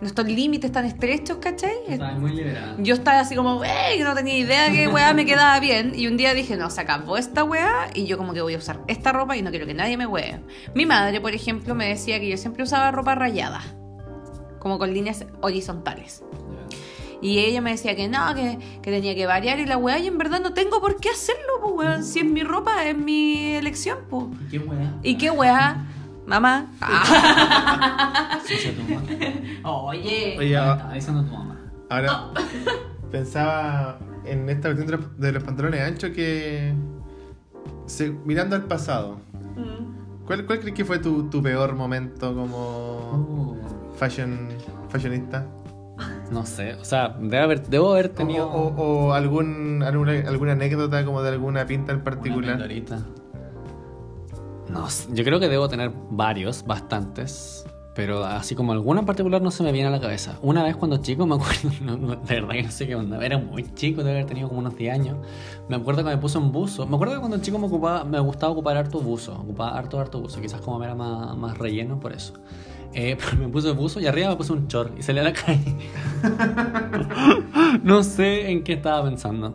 nuestros 0.00 0.26
límites 0.26 0.72
tan 0.72 0.84
estrechos, 0.84 1.38
¿cachai? 1.38 1.74
Estaba 1.88 2.18
muy 2.18 2.32
liberada. 2.32 2.76
Yo 2.78 2.94
estaba 2.94 3.20
así 3.20 3.34
como, 3.36 3.62
¡ey! 3.64 4.00
No 4.00 4.14
tenía 4.14 4.38
idea 4.38 4.70
que 4.70 4.88
weá 4.88 5.12
me 5.12 5.26
quedaba 5.26 5.58
bien. 5.60 5.92
Y 5.94 6.06
un 6.06 6.16
día 6.16 6.34
dije, 6.34 6.56
no, 6.56 6.70
se 6.70 6.80
acabó 6.80 7.16
esta 7.16 7.44
weá 7.44 7.90
y 7.94 8.06
yo 8.06 8.16
como 8.16 8.32
que 8.32 8.40
voy 8.40 8.54
a 8.54 8.58
usar 8.58 8.80
esta 8.86 9.12
ropa 9.12 9.36
y 9.36 9.42
no 9.42 9.50
quiero 9.50 9.66
que 9.66 9.74
nadie 9.74 9.96
me 9.96 10.06
wee. 10.06 10.36
Mi 10.74 10.86
madre, 10.86 11.20
por 11.20 11.34
ejemplo, 11.34 11.74
me 11.74 11.88
decía 11.88 12.18
que 12.18 12.28
yo 12.28 12.36
siempre 12.36 12.62
usaba 12.62 12.90
ropa 12.90 13.14
rayada, 13.14 13.60
como 14.58 14.78
con 14.78 14.92
líneas 14.92 15.26
horizontales. 15.42 16.22
Y 17.22 17.40
ella 17.40 17.60
me 17.60 17.72
decía 17.72 17.94
que 17.94 18.08
no, 18.08 18.34
que, 18.34 18.58
que 18.80 18.90
tenía 18.90 19.14
que 19.14 19.26
variar 19.26 19.60
y 19.60 19.66
la 19.66 19.76
weá, 19.76 19.98
y 19.98 20.06
en 20.06 20.16
verdad 20.16 20.40
no 20.40 20.54
tengo 20.54 20.80
por 20.80 20.98
qué 20.98 21.10
hacerlo, 21.10 21.60
pues 21.60 21.74
weón. 21.74 22.04
Si 22.04 22.20
es 22.20 22.24
mi 22.24 22.42
ropa, 22.42 22.86
es 22.86 22.96
mi 22.96 23.56
elección, 23.56 23.98
pues. 24.08 24.24
¿Qué 24.50 24.58
weá? 24.58 24.94
¿Y 25.02 25.16
qué 25.16 25.30
weá? 25.30 25.84
Mamá. 26.30 26.66
Madre. 28.88 29.60
Oye. 29.64 30.36
Oye, 30.38 30.56
ah, 30.56 30.72
Estaba 30.72 30.94
diciendo 30.94 31.24
tu 31.24 31.32
mamá. 31.32 31.56
ahora 31.88 32.30
pensaba 33.10 33.98
en 34.24 34.48
esta 34.48 34.68
cuestión 34.72 34.86
de 34.86 34.96
los, 34.96 35.18
de 35.18 35.32
los 35.32 35.42
pantalones 35.42 35.80
anchos 35.82 36.10
que. 36.10 36.72
se- 37.86 38.10
mirando 38.24 38.54
al 38.56 38.62
pasado, 38.64 39.18
Mm. 39.56 40.24
¿cuál, 40.26 40.46
cuál 40.46 40.60
crees 40.60 40.74
que 40.76 40.84
fue 40.84 40.98
tu, 41.00 41.28
tu 41.28 41.42
peor 41.42 41.74
momento 41.74 42.32
como 42.34 42.56
Oh. 43.12 43.56
fashion, 43.98 44.48
fashionista? 44.88 45.44
No 46.30 46.46
sé, 46.46 46.74
o 46.74 46.84
sea, 46.84 47.08
debo 47.20 47.42
haber, 47.44 47.66
debo 47.66 47.90
haber 47.92 48.08
tenido. 48.10 48.46
o- 48.48 49.08
o 49.08 49.12
algún, 49.14 49.82
alguna, 49.82 50.12
alguna 50.28 50.52
anécdota 50.52 51.04
como 51.04 51.22
de 51.22 51.30
alguna 51.30 51.66
pinta 51.66 51.92
en 51.92 52.02
particular. 52.04 52.56
No 54.70 54.86
yo 55.12 55.24
creo 55.24 55.40
que 55.40 55.48
debo 55.48 55.68
tener 55.68 55.92
varios, 56.10 56.64
bastantes. 56.64 57.66
Pero 57.94 58.24
así 58.24 58.54
como 58.54 58.72
alguna 58.72 59.00
en 59.00 59.06
particular 59.06 59.42
no 59.42 59.50
se 59.50 59.64
me 59.64 59.72
viene 59.72 59.88
a 59.88 59.90
la 59.90 60.00
cabeza. 60.00 60.38
Una 60.42 60.62
vez 60.62 60.76
cuando 60.76 60.98
chico, 60.98 61.26
me 61.26 61.34
acuerdo, 61.34 61.70
no, 61.82 61.96
no, 61.96 62.16
de 62.16 62.34
verdad 62.34 62.50
que 62.50 62.62
no 62.62 62.70
sé 62.70 62.86
qué 62.86 62.94
onda, 62.94 63.24
era 63.24 63.36
muy 63.38 63.74
chico, 63.74 64.02
debe 64.02 64.18
haber 64.18 64.26
tenido 64.26 64.48
como 64.48 64.60
unos 64.60 64.76
10 64.76 64.94
años. 64.94 65.16
Me 65.68 65.76
acuerdo 65.76 66.04
que 66.04 66.10
me 66.10 66.16
puse 66.16 66.38
un 66.38 66.52
buzo. 66.52 66.86
Me 66.86 66.94
acuerdo 66.94 67.14
que 67.14 67.20
cuando 67.20 67.38
chico 67.38 67.58
me 67.58 67.66
ocupaba, 67.66 68.04
me 68.04 68.20
gustaba 68.20 68.52
ocupar 68.52 68.76
harto 68.76 69.00
buzo, 69.00 69.34
ocupaba 69.34 69.76
harto, 69.76 69.98
harto 69.98 70.20
buzo. 70.20 70.40
Quizás 70.40 70.60
como 70.60 70.82
era 70.82 70.94
más, 70.94 71.36
más 71.36 71.58
relleno 71.58 71.98
por 71.98 72.12
eso. 72.12 72.34
Eh, 72.94 73.16
me 73.38 73.48
puse 73.48 73.72
buzo 73.72 74.00
y 74.00 74.06
arriba 74.06 74.30
me 74.30 74.36
puse 74.36 74.52
un 74.52 74.68
short 74.68 74.96
y 74.98 75.02
salí 75.02 75.18
a 75.18 75.24
la 75.24 75.32
calle. 75.32 75.76
no 77.82 78.04
sé 78.04 78.50
en 78.50 78.62
qué 78.62 78.74
estaba 78.74 79.04
pensando. 79.04 79.54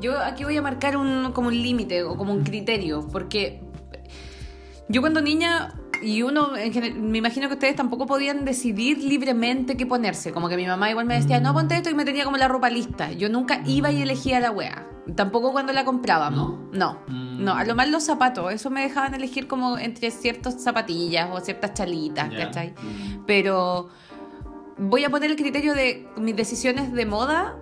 Yo 0.00 0.18
aquí 0.18 0.44
voy 0.44 0.56
a 0.56 0.62
marcar 0.62 0.96
un, 0.96 1.32
como 1.32 1.48
un 1.48 1.62
límite 1.62 2.02
o 2.02 2.16
como 2.16 2.32
un 2.32 2.42
criterio, 2.42 3.08
porque 3.10 3.62
yo 4.88 5.00
cuando 5.00 5.20
niña, 5.20 5.74
y 6.02 6.22
uno, 6.22 6.56
en 6.56 6.72
general, 6.72 6.98
me 7.00 7.18
imagino 7.18 7.48
que 7.48 7.54
ustedes 7.54 7.76
tampoco 7.76 8.06
podían 8.06 8.44
decidir 8.44 8.98
libremente 8.98 9.76
qué 9.76 9.86
ponerse, 9.86 10.32
como 10.32 10.48
que 10.48 10.56
mi 10.56 10.66
mamá 10.66 10.90
igual 10.90 11.06
me 11.06 11.14
decía, 11.14 11.40
no 11.40 11.52
ponte 11.54 11.76
esto 11.76 11.90
y 11.90 11.94
me 11.94 12.04
tenía 12.04 12.24
como 12.24 12.36
la 12.36 12.48
ropa 12.48 12.68
lista. 12.70 13.12
Yo 13.12 13.28
nunca 13.28 13.62
iba 13.66 13.90
y 13.92 14.02
elegía 14.02 14.40
la 14.40 14.50
wea, 14.50 14.86
tampoco 15.14 15.52
cuando 15.52 15.72
la 15.72 15.84
comprábamos. 15.84 16.54
No, 16.72 16.98
Mm. 17.06 17.44
no, 17.44 17.54
a 17.54 17.64
lo 17.64 17.74
más 17.76 17.88
los 17.88 18.02
zapatos, 18.02 18.52
eso 18.52 18.70
me 18.70 18.82
dejaban 18.82 19.14
elegir 19.14 19.46
como 19.46 19.78
entre 19.78 20.10
ciertas 20.10 20.60
zapatillas 20.62 21.28
o 21.32 21.40
ciertas 21.40 21.74
chalitas. 21.74 22.28
¿cachai? 22.30 22.70
Mm. 22.70 23.24
Pero 23.26 23.88
voy 24.78 25.04
a 25.04 25.10
poner 25.10 25.30
el 25.30 25.36
criterio 25.36 25.74
de 25.74 26.08
mis 26.16 26.34
decisiones 26.34 26.92
de 26.92 27.06
moda 27.06 27.56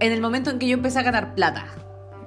en 0.00 0.12
el 0.12 0.20
momento 0.20 0.50
en 0.50 0.58
que 0.58 0.66
yo 0.66 0.74
empecé 0.74 0.98
a 0.98 1.02
ganar 1.02 1.34
plata. 1.34 1.66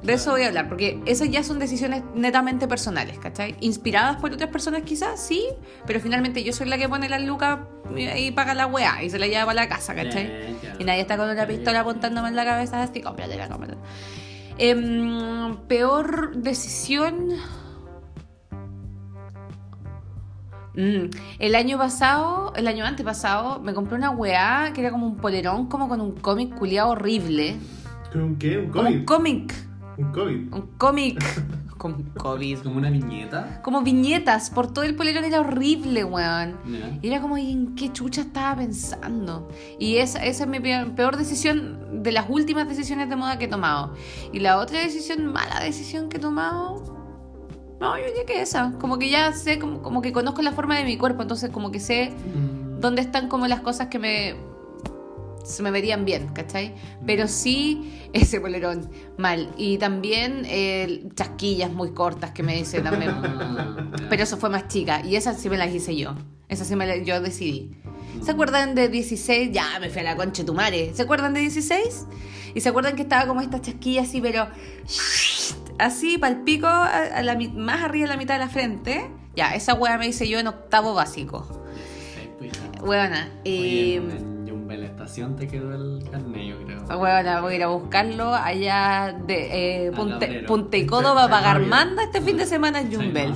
De 0.03 0.13
eso 0.13 0.31
voy 0.31 0.41
a 0.41 0.47
hablar, 0.47 0.67
porque 0.67 0.99
esas 1.05 1.29
ya 1.29 1.43
son 1.43 1.59
decisiones 1.59 2.01
netamente 2.15 2.67
personales, 2.67 3.19
¿cachai? 3.19 3.55
Inspiradas 3.59 4.17
por 4.17 4.33
otras 4.33 4.49
personas 4.49 4.81
quizás, 4.81 5.19
sí, 5.19 5.45
pero 5.85 5.99
finalmente 5.99 6.43
yo 6.43 6.53
soy 6.53 6.67
la 6.67 6.77
que 6.79 6.89
pone 6.89 7.07
las 7.07 7.21
lucas 7.21 7.59
y 7.95 8.31
paga 8.31 8.55
la 8.55 8.65
weá 8.65 9.03
y 9.03 9.11
se 9.11 9.19
la 9.19 9.27
lleva 9.27 9.45
para 9.45 9.61
la 9.61 9.69
casa, 9.69 9.93
¿cachai? 9.93 10.57
Y 10.79 10.83
nadie 10.85 11.01
está 11.01 11.17
con 11.17 11.29
una 11.29 11.45
pistola 11.45 11.81
apuntándome 11.81 12.29
en 12.29 12.35
la 12.35 12.45
cabeza 12.45 12.81
así, 12.81 13.01
cómpratela, 13.01 13.47
cómpratela. 13.47 13.81
Em, 14.57 15.57
peor 15.67 16.35
decisión... 16.35 17.29
Mm, 20.73 21.09
El 21.37 21.55
año 21.55 21.77
pasado, 21.77 22.53
el 22.55 22.65
año 22.67 22.85
antepasado, 22.85 23.59
me 23.59 23.73
compré 23.73 23.97
una 23.97 24.09
weá 24.09 24.71
que 24.73 24.81
era 24.81 24.89
como 24.89 25.05
un 25.05 25.17
polerón, 25.17 25.67
como 25.67 25.87
con 25.89 25.99
un 26.01 26.13
cómic 26.13 26.55
culiado 26.55 26.91
horrible. 26.91 27.57
¿Un 28.15 28.37
qué? 28.37 28.57
¿Un 28.57 28.69
Como 28.69 28.89
un 28.89 29.05
cómic. 29.05 29.70
¿Un 29.97 30.11
COVID? 30.11 30.53
Un 30.53 30.61
cómic. 30.77 31.23
Con 31.77 32.03
COVID. 32.13 32.59
como 32.59 32.77
una 32.77 32.91
viñeta. 32.91 33.59
Como 33.63 33.81
viñetas, 33.81 34.51
por 34.51 34.71
todo 34.71 34.83
el 34.83 34.95
polerón 34.95 35.23
era 35.23 35.39
horrible, 35.39 36.03
weón. 36.03 36.55
Y 37.01 37.07
era 37.07 37.19
como, 37.21 37.39
¿y 37.39 37.51
en 37.51 37.73
qué 37.73 37.91
chucha 37.91 38.21
estaba 38.21 38.57
pensando? 38.57 39.49
Y 39.79 39.95
esa, 39.97 40.23
esa 40.23 40.43
es 40.43 40.49
mi 40.49 40.59
peor, 40.59 40.93
peor 40.93 41.17
decisión 41.17 42.03
de 42.03 42.11
las 42.11 42.29
últimas 42.29 42.69
decisiones 42.69 43.09
de 43.09 43.15
moda 43.15 43.39
que 43.39 43.45
he 43.45 43.47
tomado. 43.47 43.95
Y 44.31 44.41
la 44.41 44.57
otra 44.59 44.79
decisión, 44.79 45.25
mala 45.33 45.59
decisión 45.59 46.07
que 46.07 46.17
he 46.17 46.19
tomado. 46.19 46.83
No, 47.79 47.97
yo 47.97 48.05
diría 48.05 48.27
que 48.27 48.43
esa. 48.43 48.73
Como 48.79 48.99
que 48.99 49.09
ya 49.09 49.33
sé, 49.33 49.57
como, 49.57 49.81
como 49.81 50.03
que 50.03 50.11
conozco 50.11 50.43
la 50.43 50.51
forma 50.51 50.77
de 50.77 50.83
mi 50.85 50.97
cuerpo, 50.97 51.23
entonces 51.23 51.49
como 51.49 51.71
que 51.71 51.79
sé 51.79 52.11
Mm. 52.11 52.79
dónde 52.79 53.01
están 53.01 53.27
como 53.27 53.47
las 53.47 53.61
cosas 53.61 53.87
que 53.87 53.97
me 53.97 54.35
se 55.43 55.63
me 55.63 55.71
verían 55.71 56.05
bien, 56.05 56.29
¿cachai? 56.29 56.75
Pero 57.05 57.27
sí 57.27 58.09
ese 58.13 58.39
polerón 58.39 58.89
mal. 59.17 59.49
Y 59.57 59.77
también 59.77 60.43
eh, 60.45 61.09
chasquillas 61.15 61.71
muy 61.71 61.91
cortas 61.91 62.31
que 62.31 62.43
me 62.43 62.55
dice 62.55 62.81
también. 62.81 63.11
Ah. 63.21 64.07
Pero 64.09 64.23
eso 64.23 64.37
fue 64.37 64.49
más 64.49 64.67
chica. 64.67 65.01
Y 65.05 65.15
esas 65.15 65.39
sí 65.39 65.49
me 65.49 65.57
las 65.57 65.73
hice 65.73 65.95
yo. 65.95 66.15
Esas 66.47 66.67
sí 66.67 66.75
me 66.75 66.85
las 66.85 67.05
yo 67.05 67.19
decidí. 67.21 67.71
¿Se 68.23 68.31
acuerdan 68.31 68.75
de 68.75 68.87
16? 68.87 69.51
Ya 69.51 69.79
me 69.79 69.89
fui 69.89 70.01
a 70.01 70.03
la 70.03 70.15
concha 70.15 70.45
tu 70.45 70.53
madre. 70.53 70.91
¿Se 70.93 71.01
acuerdan 71.01 71.33
de 71.33 71.41
16? 71.41 72.05
Y 72.53 72.61
se 72.61 72.69
acuerdan 72.69 72.95
que 72.95 73.03
estaba 73.03 73.27
como 73.27 73.41
estas 73.41 73.61
chasquillas 73.61 74.07
así, 74.07 74.21
pero 74.21 74.47
así, 75.79 76.17
palpico, 76.17 76.67
a, 76.67 77.21
la, 77.21 77.35
más 77.35 77.81
arriba 77.81 78.07
de 78.07 78.13
la 78.13 78.17
mitad 78.17 78.35
de 78.35 78.39
la 78.39 78.49
frente. 78.49 79.09
Ya, 79.35 79.55
esa 79.55 79.73
wea 79.73 79.97
me 79.97 80.07
hice 80.07 80.27
yo 80.27 80.39
en 80.39 80.47
octavo 80.47 80.93
básico. 80.93 81.47
Sí, 82.15 82.29
pues, 82.39 84.30
estación 85.01 85.35
te 85.35 85.47
quedó 85.47 85.73
el 85.73 86.03
carnet, 86.09 86.47
yo 86.47 86.63
creo. 86.63 86.83
Huevona, 86.99 87.41
voy 87.41 87.53
a 87.53 87.55
ir 87.55 87.63
a 87.63 87.67
buscarlo 87.67 88.33
allá 88.33 89.15
de 89.25 89.87
eh, 89.87 89.91
Punte, 89.91 90.27
Labrero. 90.27 90.47
Punta 90.47 90.77
y 90.77 90.85
Codo 90.85 91.15
va 91.15 91.25
a 91.25 91.29
pagar 91.29 91.59
manda 91.61 92.03
este 92.03 92.21
fin 92.21 92.37
de 92.37 92.45
semana 92.45 92.81
en 92.81 92.93
Jumbel. 92.93 93.33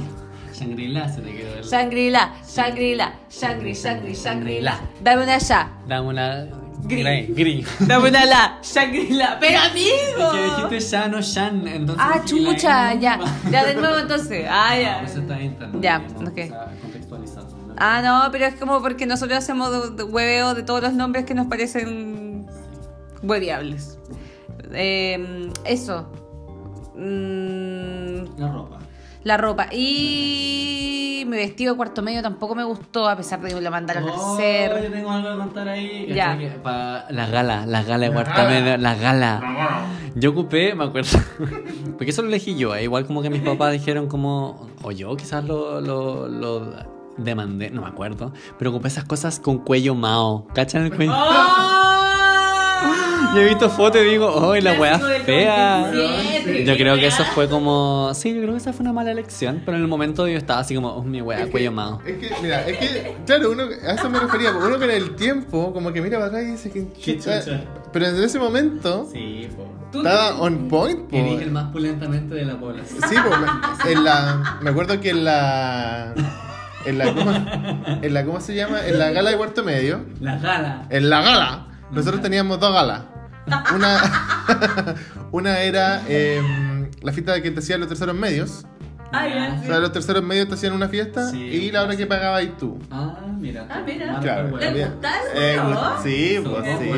Shangri-La 0.54 1.10
se 1.10 1.22
te 1.22 1.36
quedó 1.36 1.56
el. 1.56 1.64
Shangri-La, 1.64 2.34
Shangri-La, 2.48 3.14
Shangri, 3.30 3.74
Shangri, 3.74 4.14
Shangri-La. 4.14 4.80
Dame 5.02 5.24
una 5.24 5.38
ya. 5.38 5.72
Dame 5.88 6.08
una. 6.08 6.48
Grey, 6.84 7.34
gris. 7.36 7.68
Dame 7.88 8.10
una 8.10 8.26
la. 8.26 8.60
Shangri-La. 8.62 9.38
¡Pero 9.42 9.60
amigo! 9.60 10.32
Que 10.32 10.44
dijiste 10.44 10.80
Shan 10.80 11.16
o 11.16 11.22
Shan, 11.22 11.68
entonces. 11.68 12.06
Ah, 12.08 12.22
chucha, 12.24 12.94
ya. 12.94 13.20
Ya 13.52 13.66
de 13.66 13.74
nuevo 13.74 13.98
entonces. 13.98 14.46
Ah, 14.50 14.80
ya. 14.80 15.00
Pues 15.02 15.16
está 15.16 15.40
en 15.40 15.46
internet. 15.46 15.82
Ya, 15.82 16.00
¿no? 16.00 16.30
ok. 16.30 16.38
Ah, 17.78 18.02
no, 18.02 18.32
pero 18.32 18.46
es 18.46 18.56
como 18.56 18.82
porque 18.82 19.06
nosotros 19.06 19.38
hacemos 19.38 19.70
hueveo 20.10 20.54
de 20.54 20.64
todos 20.64 20.82
los 20.82 20.94
nombres 20.94 21.26
que 21.26 21.34
nos 21.34 21.48
parecen 21.48 22.46
hueviables. 23.22 23.98
Eh, 24.74 25.50
eso. 25.66 26.10
Mm, 26.96 28.40
La 28.40 28.52
ropa. 28.52 28.80
la 29.24 29.38
ropa. 29.38 29.68
Y 29.72 31.24
mi 31.28 31.38
vestido 31.38 31.74
de 31.74 31.78
cuarto 31.78 32.02
medio 32.02 32.22
tampoco 32.22 32.56
me 32.56 32.64
gustó, 32.64 33.10
a 33.10 33.16
pesar 33.18 33.42
de 33.42 33.50
que 33.50 33.56
me 33.56 33.62
lo 33.62 33.72
mandaron 33.72 34.08
a 34.08 34.14
Oh, 34.14 34.34
hacer. 34.36 34.84
yo 34.84 34.92
tengo 34.92 35.12
algo 35.12 35.32
que 35.32 35.38
contar 35.38 35.68
ahí. 35.70 36.08
Ya. 36.14 36.28
¿Cachai? 36.34 36.40
Que 36.40 36.60
pa- 36.60 37.06
la 37.10 37.28
gala, 37.28 37.66
la 37.66 37.84
gala 37.84 38.06
de 38.06 38.08
La 38.10 38.14
cuarta 38.14 38.44
gala. 38.44 38.50
media, 38.50 38.78
la 38.78 38.96
gala. 38.96 39.88
Yo 40.16 40.32
ocupé, 40.32 40.74
me 40.76 40.86
acuerdo, 40.86 41.10
porque 41.98 42.12
eso 42.12 42.22
lo 42.22 42.28
elegí 42.30 42.56
yo, 42.56 42.74
eh, 42.76 42.84
igual 42.84 43.06
como 43.06 43.22
que 43.22 43.30
mis 43.30 43.42
papás 43.42 43.74
dijeron 43.74 44.08
como, 44.08 44.70
o 44.84 44.92
yo 44.92 45.16
quizás 45.18 45.44
lo, 45.44 45.82
lo, 45.82 46.28
lo 46.30 46.95
demandé, 47.18 47.70
no 47.70 47.82
me 47.82 47.88
acuerdo, 47.88 48.34
pero 48.58 48.72
ocupé 48.72 48.88
esas 48.90 49.06
cosas 49.06 49.40
con 49.40 49.60
cuello 49.60 49.96
mao, 49.96 50.48
¿cachan 50.54 50.84
el 50.86 50.94
cuello? 50.96 51.14
Yo 53.34 53.42
he 53.42 53.46
visto 53.50 53.70
fotos 53.70 54.02
y 54.02 54.06
digo, 54.06 54.28
oh, 54.34 54.56
la 54.56 54.74
weá 54.80 54.98
fea. 55.26 55.92
97, 55.92 56.64
Yo 56.66 56.76
creo 56.78 56.96
que 56.96 57.08
eso 57.08 57.26
fue 57.34 57.50
como, 57.50 58.12
sí, 58.14 58.34
yo 58.34 58.40
creo 58.42 58.52
que 58.52 58.58
esa 58.60 58.72
fue 58.72 58.84
una 58.84 58.94
mala 58.94 59.12
elección, 59.12 59.62
pero 59.66 59.76
en 59.76 59.84
el 59.84 59.90
momento 59.90 60.26
yo 60.28 60.38
estaba 60.38 60.62
así 60.62 60.74
como, 60.76 60.90
oh, 60.94 61.04
mi 61.04 61.22
weá, 61.22 61.44
que- 61.46 61.52
cuello 61.52 61.72
mao. 61.74 62.00
Es 62.06 62.18
que, 62.18 62.30
mira, 62.42 62.62
es 62.66 62.78
que, 62.78 63.18
claro, 63.26 63.52
uno, 63.52 63.64
a 63.64 63.92
eso 63.94 64.10
me 64.10 64.20
refería, 64.20 64.52
porque 64.54 64.68
uno 64.68 64.78
con 64.80 64.90
el 64.90 65.16
tiempo, 65.16 65.74
como 65.74 65.92
que 65.92 66.02
mira 66.02 66.18
para 66.18 66.28
atrás 66.28 66.44
y 66.44 66.52
dice 66.52 66.72
que 66.72 66.88
Qué 66.94 67.18
chucha. 67.18 67.42
Pero 67.92 68.06
en 68.08 68.24
ese 68.24 68.40
momento, 68.40 69.10
Sí, 69.12 69.50
po. 69.56 69.98
Estaba 69.98 70.40
on 70.40 70.68
point, 70.70 71.10
po. 71.10 71.16
Eres 71.18 71.42
el 71.42 71.52
más 71.52 71.72
pulentamente 71.72 72.36
de 72.36 72.46
la 72.46 72.58
población. 72.60 73.00
Sí, 73.10 73.16
me, 73.16 73.92
en 73.92 74.04
la, 74.04 74.60
me 74.62 74.70
acuerdo 74.70 75.00
que 75.02 75.10
en 75.10 75.26
la, 75.26 76.14
en 76.86 76.98
la, 76.98 77.14
¿cómo, 77.14 77.32
en 78.02 78.14
la, 78.14 78.26
¿cómo 78.26 78.40
se 78.42 78.56
llama? 78.56 78.86
En 78.86 79.00
la 79.00 79.12
gala 79.12 79.32
de 79.32 79.38
cuarto 79.38 79.64
medio, 79.64 80.06
La 80.20 80.38
gala. 80.38 80.86
en 80.90 81.10
la 81.10 81.22
gala, 81.22 81.68
nosotros 81.92 82.22
teníamos 82.22 82.60
dos 82.60 82.74
galas. 82.74 83.02
Una, 83.76 84.02
una 85.32 85.60
era 85.60 86.02
em, 86.08 86.90
la 87.02 87.12
fiesta 87.14 87.34
de 87.34 87.42
que 87.42 87.52
te 87.52 87.60
hacían 87.60 87.80
los 87.80 87.90
terceros 87.90 88.16
medios. 88.16 88.66
Ah, 89.18 89.28
ya. 89.28 89.60
O 89.64 89.66
sea, 89.66 89.80
los 89.80 89.92
terceros 89.92 90.24
medios 90.24 90.48
te 90.48 90.54
hacían 90.56 90.74
una 90.74 90.88
fiesta 90.90 91.30
Sí. 91.32 91.38
y 91.42 91.72
la 91.72 91.84
hora 91.84 91.96
que 91.96 92.06
pagabas 92.06 92.44
y 92.44 92.48
tú. 92.48 92.78
Ah, 92.92 93.20
mira. 93.40 93.68
Ah, 93.70 93.84
mira. 93.86 94.06
Marco 94.08 94.22
Claro. 94.22 94.58
¿Te 94.58 94.66
también. 94.66 94.90
gusta 94.92 95.10
eso, 95.22 95.42
Eh, 95.42 95.56
no? 95.58 96.04
sí, 96.04 96.38
pues 96.44 96.80
sí. 96.80 96.90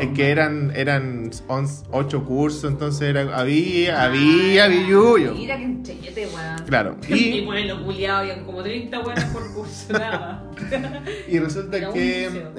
Es 0.00 0.08
que 0.16 0.30
eran, 0.30 0.72
eran 0.74 1.30
11, 1.46 1.84
8 1.90 2.24
cursos, 2.24 2.70
entonces 2.70 3.02
era, 3.08 3.38
había, 3.38 4.02
había, 4.04 4.66
billuyo. 4.68 5.34
Mira 5.34 5.56
que 5.56 5.64
entreguete, 5.64 6.26
weón. 6.26 6.58
Claro. 6.66 6.96
Y 7.08 7.14
Y, 7.38 7.42
pueblo 7.46 7.84
culiado, 7.84 8.24
y 8.24 8.44
como 8.44 8.62
30 8.62 9.00
weones 9.00 9.24
por 9.26 9.52
curso, 9.54 9.92
nada. 9.92 10.44
y 11.28 11.38
resulta 11.38 11.76
Era 11.76 11.88
un 11.88 11.94
que 11.94 12.28
liceo. 12.30 12.52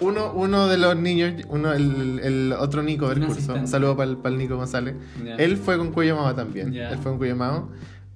Uno, 0.00 0.32
uno 0.32 0.68
de 0.68 0.78
los 0.78 0.96
niños, 0.96 1.34
uno, 1.48 1.72
el, 1.72 2.20
el 2.22 2.52
otro 2.52 2.82
Nico 2.82 3.08
del 3.08 3.26
curso, 3.26 3.54
un 3.54 3.68
saludo 3.68 3.96
para 3.96 4.10
el, 4.10 4.38
Nico 4.38 4.56
González, 4.56 4.96
él 5.38 5.56
fue 5.56 5.78
con 5.78 5.92
cuello 5.92 6.34
también. 6.34 6.74
Él 6.74 6.96
fue 6.96 7.12
con 7.12 7.18
cuello. 7.18 7.68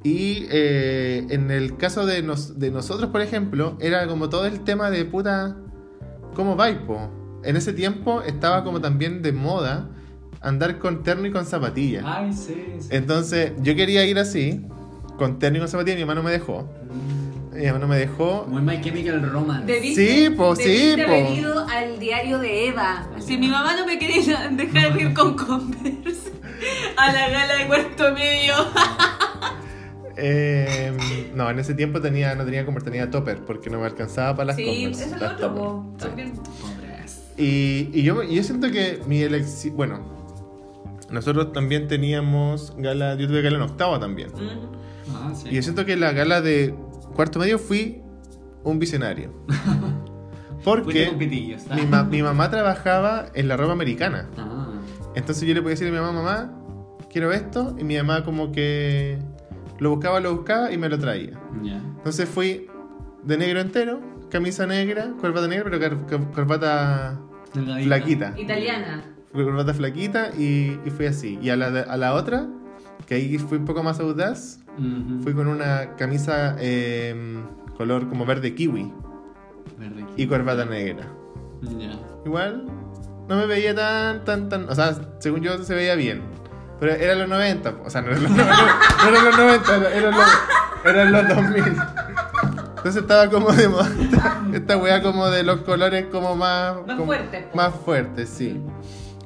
Y 0.03 0.47
eh, 0.51 1.27
en 1.31 1.51
el 1.51 1.79
caso 1.79 2.05
de, 2.05 2.23
nos, 2.23 2.59
de 2.59 2.71
nosotros, 2.71 3.11
por 3.11 3.23
ejemplo, 3.23 3.79
era 3.81 4.07
como 4.07 4.29
todo 4.29 4.45
el 4.45 4.61
tema 4.61 4.91
de 4.91 5.07
puta. 5.07 5.57
¿Cómo 6.35 6.57
va, 6.57 6.69
En 6.69 7.57
ese 7.57 7.73
tiempo 7.73 8.21
estaba 8.23 8.65
como 8.65 8.81
también 8.81 9.23
de 9.23 9.33
moda 9.33 9.89
andar 10.43 10.79
con 10.79 11.03
terno 11.03 11.27
y 11.27 11.31
con 11.31 11.47
zapatillas. 11.47 12.05
Ay, 12.07 12.33
sí, 12.35 12.55
Entonces, 12.91 13.53
yo 13.63 13.75
quería 13.75 14.05
ir 14.05 14.19
así, 14.19 14.67
con 15.17 15.39
terno 15.39 15.57
y 15.57 15.61
con 15.61 15.69
zapatillas, 15.69 15.99
mi 15.99 16.05
mamá 16.05 16.17
no 16.17 16.23
me 16.23 16.33
dejó. 16.33 16.63
Mm. 16.63 17.24
Mamá 17.55 17.79
no 17.79 17.89
me 17.89 17.99
dejó. 17.99 18.47
Muy 18.49 18.63
My 18.63 18.81
Chemical 18.81 19.23
Romance. 19.31 19.95
sí, 19.95 20.31
pues 20.37 20.59
sí, 20.59 20.95
po. 20.97 21.11
venido 21.11 21.67
al 21.69 21.99
diario 21.99 22.39
de 22.39 22.69
Eva. 22.69 23.09
Si 23.19 23.39
mi 23.39 23.49
mamá 23.49 23.77
no 23.77 23.87
me 23.87 23.99
quería 23.99 24.49
dejar 24.53 25.01
ir 25.01 25.15
con 25.15 25.37
Converse 25.47 26.33
a 26.97 27.13
la 27.13 27.29
gala 27.29 27.55
de 27.57 27.67
cuarto 27.67 28.13
medio. 28.13 28.55
Eh, 30.17 30.93
no, 31.35 31.51
en 31.51 31.59
ese 31.59 31.75
tiempo 31.75 32.01
tenía, 32.01 32.35
no 32.35 32.45
tenía 32.45 32.65
Converse, 32.65 32.91
tenía 32.91 33.11
Topper, 33.11 33.45
porque 33.45 33.71
no 33.71 33.81
me 33.81 33.87
alcanzaba 33.87 34.37
para 34.37 34.47
las 34.47 34.57
sí, 34.57 34.65
Converse. 34.65 35.05
Eso 35.05 35.15
es 35.15 35.21
lo 35.21 35.29
otro, 35.29 35.87
también. 35.99 36.33
Y, 37.37 37.91
y, 37.93 38.03
yo, 38.03 38.23
yo 38.23 38.43
siento 38.43 38.71
que 38.71 39.01
mi 39.07 39.23
elección. 39.23 39.77
Bueno, 39.77 40.01
nosotros 41.11 41.53
también 41.53 41.89
teníamos 41.89 42.75
gala. 42.77 43.17
Yo 43.17 43.27
tuve 43.27 43.43
gala 43.43 43.57
en 43.57 43.63
octavo 43.63 43.99
también. 43.99 44.31
Ah, 45.13 45.33
y 45.45 45.55
yo 45.57 45.63
siento 45.63 45.85
que 45.85 45.97
la 45.97 46.13
gala 46.13 46.41
de 46.41 46.75
cuarto 47.15 47.39
medio 47.39 47.59
fui 47.59 48.03
un 48.63 48.79
visionario. 48.79 49.33
Porque 50.65 51.13
mi, 51.19 51.57
mi, 52.11 52.23
mamá 52.23 52.51
trabajaba 52.51 53.27
en 53.35 53.49
la 53.49 53.57
ropa 53.57 53.73
americana. 53.73 54.31
Ah. 54.39 54.73
Entonces 55.15 55.47
yo 55.47 55.55
le 55.55 55.61
podía 55.61 55.75
decir 55.75 55.89
a 55.89 55.91
mi 55.91 55.99
mamá, 55.99 56.13
mamá, 56.13 56.53
quiero 57.11 57.33
esto. 57.33 57.77
Y 57.79 57.85
mi 57.85 57.97
mamá 57.99 58.25
como 58.25 58.51
que 58.51 59.19
lo 59.79 59.91
buscaba, 59.91 60.21
lo 60.21 60.35
buscaba 60.35 60.73
y 60.73 60.79
me 60.79 60.89
lo 60.89 60.99
traía. 60.99 61.39
Entonces 61.97 62.29
fui 62.29 62.67
de 63.23 63.37
negro 63.37 63.61
entero, 63.61 64.01
camisa 64.31 64.67
negra, 64.67 65.13
corbata 65.21 65.49
negra, 65.49 65.71
pero 65.71 66.07
corbata 66.33 67.21
flaquita. 67.53 68.35
Italiana. 68.39 69.05
Corbata 69.33 69.75
flaquita 69.75 70.31
y, 70.39 70.79
y 70.85 70.91
fui 70.91 71.07
así. 71.07 71.39
Y 71.43 71.51
a 71.51 71.57
la, 71.57 71.67
a 71.67 71.97
la 71.99 72.15
otra, 72.15 72.49
que 73.07 73.17
ahí 73.17 73.37
fui 73.39 73.59
un 73.59 73.65
poco 73.65 73.83
más 73.83 74.01
audaz, 74.01 74.64
fui 75.23 75.35
con 75.35 75.49
una 75.49 75.97
camisa 75.97 76.57
em, 76.59 77.43
color 77.77 78.09
como 78.09 78.27
verde 78.27 78.55
kiwi. 78.55 78.93
Verde 79.79 80.05
Y 80.17 80.27
corbata 80.27 80.65
negra. 80.65 81.07
Igual, 82.25 82.67
no 83.29 83.37
me 83.37 83.47
veía 83.47 83.75
tan, 83.75 84.25
tan, 84.25 84.49
tan. 84.49 84.69
O 84.69 84.75
sea, 84.75 84.95
según 85.19 85.43
yo 85.43 85.63
se 85.63 85.75
veía 85.75 85.95
bien. 85.95 86.23
Pero 86.81 86.93
era 86.93 87.15
los 87.15 87.29
90, 87.29 87.75
o 87.85 87.91
sea, 87.91 88.03
no 88.03 88.09
era 88.11 88.19
los, 88.21 88.31
90, 88.31 89.91
eran 90.85 91.13
los, 91.13 91.25
los 91.25 91.37
2000. 91.37 91.65
Entonces 92.77 93.03
estaba 93.03 93.31
como 93.31 93.51
de 93.53 93.69
moda, 93.69 93.91
esta 94.53 94.77
wea 94.77 95.03
como 95.03 95.31
de 95.31 95.43
los 95.43 95.61
colores 95.61 96.07
como 96.13 96.37
más... 96.37 96.87
Más 96.87 96.99
fuertes. 96.99 97.45
Más 97.55 97.75
fuertes, 97.75 98.29
sí. 98.29 98.61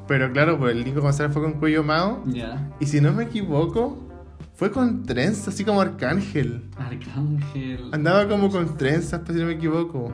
Pero 0.07 0.31
claro, 0.33 0.59
pues 0.59 0.77
el 0.77 0.85
Nico 0.85 1.01
González 1.01 1.33
fue 1.33 1.43
con 1.43 1.55
cuello 1.55 1.83
mao. 1.83 2.23
Ya. 2.27 2.71
Y 2.79 2.87
si 2.87 3.01
no 3.01 3.13
me 3.13 3.25
equivoco, 3.25 4.08
fue 4.59 4.73
con 4.73 5.05
trenzas, 5.05 5.55
así 5.55 5.65
como 5.65 5.81
Arcángel. 5.81 6.65
Arcángel. 6.77 7.91
Andaba 7.93 8.27
como 8.27 8.51
con 8.51 8.77
trenzas, 8.77 9.21
pues 9.25 9.35
si 9.35 9.41
no 9.41 9.47
me 9.47 9.55
equivoco. 9.55 10.13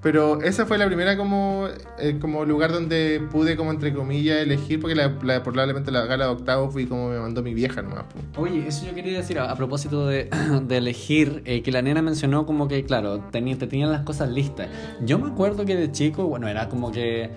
Pero 0.00 0.40
esa 0.40 0.64
fue 0.64 0.78
la 0.78 0.86
primera 0.86 1.18
como, 1.18 1.68
eh, 1.98 2.16
como 2.18 2.46
lugar 2.46 2.72
donde 2.72 3.20
pude, 3.30 3.58
como 3.58 3.70
entre 3.70 3.92
comillas, 3.92 4.38
elegir, 4.38 4.80
porque 4.80 4.94
la, 4.94 5.18
probablemente 5.18 5.90
la 5.90 6.06
gala 6.06 6.24
de 6.24 6.30
octavo 6.30 6.70
fui 6.70 6.86
como 6.86 7.10
me 7.10 7.18
mandó 7.18 7.42
mi 7.42 7.52
vieja 7.52 7.82
nomás. 7.82 8.06
Oye, 8.38 8.66
eso 8.66 8.86
yo 8.86 8.94
quería 8.94 9.18
decir 9.18 9.38
a, 9.38 9.54
propósito 9.54 10.06
de, 10.06 10.30
de 10.66 10.76
elegir, 10.78 11.42
eh, 11.44 11.60
que 11.60 11.70
la 11.70 11.82
nena 11.82 12.00
mencionó 12.00 12.46
como 12.46 12.68
que, 12.68 12.86
claro, 12.86 13.20
tenía, 13.30 13.58
te 13.58 13.66
tenían 13.66 13.92
las 13.92 14.00
cosas 14.00 14.30
listas. 14.30 14.68
Yo 15.02 15.18
me 15.18 15.28
acuerdo 15.28 15.66
que 15.66 15.76
de 15.76 15.92
chico, 15.92 16.26
bueno, 16.26 16.48
era 16.48 16.70
como 16.70 16.90
que, 16.90 17.28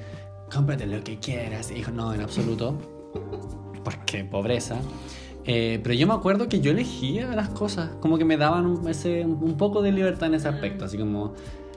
cómprate 0.49 0.87
lo 0.87 1.03
que 1.03 1.19
quieras. 1.19 1.71
Y 1.71 1.73
dijo, 1.73 1.91
no, 1.91 2.13
en 2.13 2.21
absoluto, 2.21 2.77
porque 3.83 4.23
pobreza. 4.23 4.77
Eh, 5.45 5.79
pero 5.81 5.95
yo 5.95 6.05
me 6.07 6.13
acuerdo 6.13 6.47
que 6.47 6.61
yo 6.61 6.71
elegía 6.71 7.35
las 7.35 7.49
cosas, 7.49 7.89
como 7.99 8.17
que 8.17 8.25
me 8.25 8.37
daban 8.37 8.65
un, 8.65 8.87
ese, 8.87 9.25
un 9.25 9.57
poco 9.57 9.81
de 9.81 9.91
libertad 9.91 10.27
en 10.27 10.35
ese 10.35 10.47
aspecto, 10.47 10.85
así 10.85 10.97
como 10.97 11.33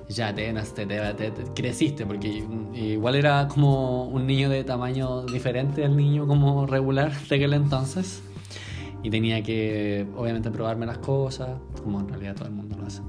ya 0.09 0.35
te, 0.35 0.53
te, 0.53 0.87
te, 0.87 1.33
creciste, 1.55 2.05
porque 2.05 2.45
igual 2.75 3.15
era 3.15 3.49
como 3.49 4.05
un 4.05 4.27
niño 4.27 4.51
de 4.51 4.65
tamaño 4.65 5.23
diferente 5.23 5.85
al 5.85 5.97
niño 5.97 6.27
como 6.27 6.67
regular 6.67 7.13
de 7.29 7.37
aquel 7.37 7.55
entonces. 7.55 8.23
Y 9.03 9.11
tenía 9.11 9.43
que, 9.43 10.07
obviamente, 10.17 10.51
probarme 10.51 10.87
las 10.87 10.97
cosas, 10.99 11.51
como 11.83 12.01
en 12.01 12.09
realidad 12.09 12.35
todo 12.37 12.47
el 12.49 12.55
mundo 12.55 12.77
lo 12.79 12.87
hace. 12.87 13.03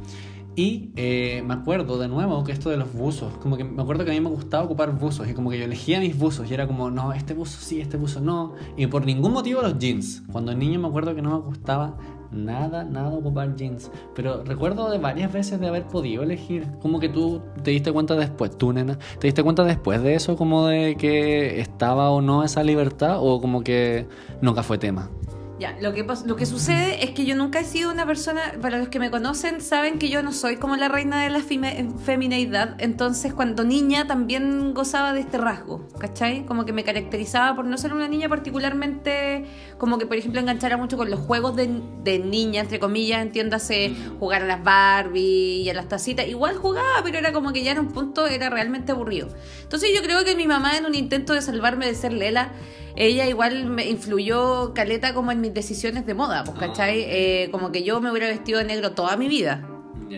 Y 0.56 0.91
eh, 0.95 1.43
me 1.45 1.53
acuerdo 1.53 1.97
de 1.97 2.08
nuevo 2.08 2.43
que 2.45 2.53
esto 2.53 2.70
de 2.70 2.78
los 2.78 2.93
buzos, 2.93 3.34
como 3.39 3.58
que 3.58 3.66
me 3.66 3.82
acuerdo 3.82 4.06
que 4.06 4.12
a 4.12 4.14
mí 4.14 4.22
me 4.22 4.30
gustaba 4.30 4.64
ocupar 4.64 4.97
buzos 4.97 5.28
y 5.28 5.34
como 5.34 5.49
que 5.49 5.58
yo 5.58 5.66
elegía 5.66 5.99
mis 5.99 6.18
buzos 6.18 6.49
y 6.49 6.53
era 6.53 6.66
como, 6.66 6.89
no, 6.89 7.12
este 7.12 7.34
buzo 7.34 7.60
sí, 7.60 7.82
este 7.82 7.97
buzo 7.97 8.22
no. 8.22 8.53
Y 8.78 8.88
por 8.88 9.06
ningún 9.06 9.34
motivo 9.34 9.62
los 9.62 9.78
jeans. 9.78 10.24
Cuando 10.32 10.56
niño 10.56 10.80
me 10.80 10.88
acuerdo 10.88 11.14
que 11.14 11.22
no 11.22 11.32
me 11.32 11.45
gustaba 11.45 11.97
nada, 12.32 12.84
nada 12.84 13.10
ocupar 13.10 13.56
jeans. 13.56 13.91
Pero 14.16 14.43
recuerdo 14.43 14.89
de 14.89 14.97
varias 14.97 15.32
veces 15.32 15.60
de 15.60 15.68
haber 15.68 15.84
podido 15.88 16.24
elegir. 16.24 16.68
Como 16.82 16.99
que 16.99 17.10
tú 17.10 17.41
te 17.64 17.72
diste 17.72 17.91
cuenta 17.91 18.16
después, 18.16 18.58
tú 18.58 18.72
nena, 18.72 18.97
te 19.20 19.28
diste 19.28 19.43
cuenta 19.43 19.64
después 19.64 20.01
de 20.03 20.16
eso, 20.16 20.36
como 20.38 20.68
de 20.68 20.95
que 20.95 21.60
estaba 21.60 22.12
o 22.12 22.22
no 22.22 22.43
esa 22.43 22.64
libertad, 22.64 23.18
o 23.20 23.41
como 23.41 23.62
que 23.62 24.08
nunca 24.41 24.64
fue 24.64 24.78
tema. 24.78 25.10
Ya, 25.58 25.78
lo 25.80 25.93
que, 25.93 26.06
lo 26.26 26.36
que 26.36 26.45
sucede 26.45 27.06
es 27.06 27.12
que 27.12 27.26
yo 27.26 27.34
nunca 27.34 27.62
he 27.62 27.64
sido 27.64 27.89
una 27.89 28.06
persona, 28.06 28.41
para 28.62 28.78
los 28.78 28.89
que 28.89 28.99
me 28.99 29.10
conocen 29.10 29.62
saben 29.62 29.99
que 29.99 30.10
yo 30.10 30.22
no 30.22 30.34
soy 30.34 30.58
como 30.58 30.76
la 30.76 30.89
reina 30.89 31.24
de 31.24 31.30
la 31.30 31.39
femineidad, 31.39 32.76
entonces 32.80 33.34
cuando 33.34 33.64
niña 33.64 34.06
también 34.06 34.74
gozaba 34.74 35.14
de 35.14 35.22
este 35.22 35.38
rasgo, 35.38 35.88
¿cachai? 35.97 36.45
Como 36.45 36.66
que 36.66 36.74
me 36.74 36.84
caracterizaba 36.84 37.56
por 37.56 37.64
no 37.64 37.78
ser 37.78 37.93
una 37.93 38.10
niña 38.10 38.28
particularmente, 38.28 39.45
como 39.78 39.97
que 39.97 40.06
por 40.06 40.18
ejemplo 40.18 40.41
enganchara 40.41 40.76
mucho 40.76 40.97
con 40.97 41.10
los 41.10 41.22
juegos 41.22 41.56
de, 41.56 41.82
de 42.03 42.20
niña, 42.20 42.60
entre 42.60 42.80
comillas, 42.80 43.22
entiéndase, 43.22 43.95
jugar 44.20 44.43
a 44.43 44.47
las 44.47 44.62
Barbie 44.62 45.62
y 45.62 45.70
a 45.70 45.74
las 45.74 45.88
tacitas, 45.88 46.28
igual 46.28 46.58
jugaba, 46.58 47.01
pero 47.01 47.18
era 47.18 47.32
como 47.32 47.53
que 47.53 47.64
ya 47.64 47.72
en 47.72 47.80
un 47.80 47.88
punto 47.93 48.28
era 48.28 48.49
realmente 48.49 48.91
aburrido. 48.91 49.30
Entonces 49.64 49.89
yo 49.95 50.01
creo 50.03 50.26
que 50.26 50.36
mi 50.36 50.47
mamá 50.47 50.76
en 50.76 50.86
un 50.86 50.95
intento 50.95 51.32
de 51.32 51.41
salvarme 51.41 51.86
de 51.86 51.95
ser 51.95 52.12
Lela, 52.12 52.51
ella 52.96 53.28
igual 53.28 53.66
me 53.66 53.89
influyó 53.89 54.74
caleta 54.74 55.14
como 55.14 55.32
en 55.32 55.41
mis 55.41 55.54
decisiones 55.54 56.06
de 56.06 56.14
moda, 56.14 56.43
pues, 56.43 56.58
¿cachai? 56.58 57.04
Ah. 57.04 57.08
Eh, 57.10 57.50
como 57.52 57.72
que 57.72 57.84
yo 57.84 58.00
me 58.02 58.12
hubiera 58.12 58.28
vestido 58.28 58.60
de 58.60 58.66
negro 58.66 58.91
toda 58.91 59.18
mi 59.18 59.28
vida, 59.28 59.68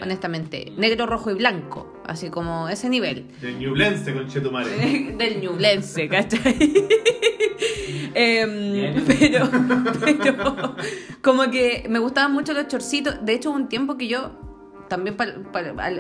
honestamente. 0.02 0.72
Negro, 0.78 1.08
rojo 1.08 1.32
y 1.32 1.34
blanco, 1.34 2.02
así 2.06 2.30
como 2.30 2.70
ese 2.70 2.90
nivel. 2.90 3.28
Del 3.42 3.58
Ñublense, 3.60 4.14
con 4.14 4.28
Chetumare. 4.28 4.70
Del 5.18 5.42
Ñublense, 5.42 6.08
¿cachai? 6.08 6.58
Em, 8.20 8.96
pero, 9.06 9.48
pero, 10.02 10.76
como 11.22 11.52
que 11.52 11.86
me 11.88 12.00
gustaban 12.00 12.32
mucho 12.32 12.54
los 12.54 12.68
chorcitos. 12.68 13.24
De 13.24 13.34
hecho, 13.34 13.52
un 13.52 13.70
tiempo 13.70 13.96
que 13.96 14.08
yo 14.08 14.32
también 14.88 15.16
para, 15.16 15.36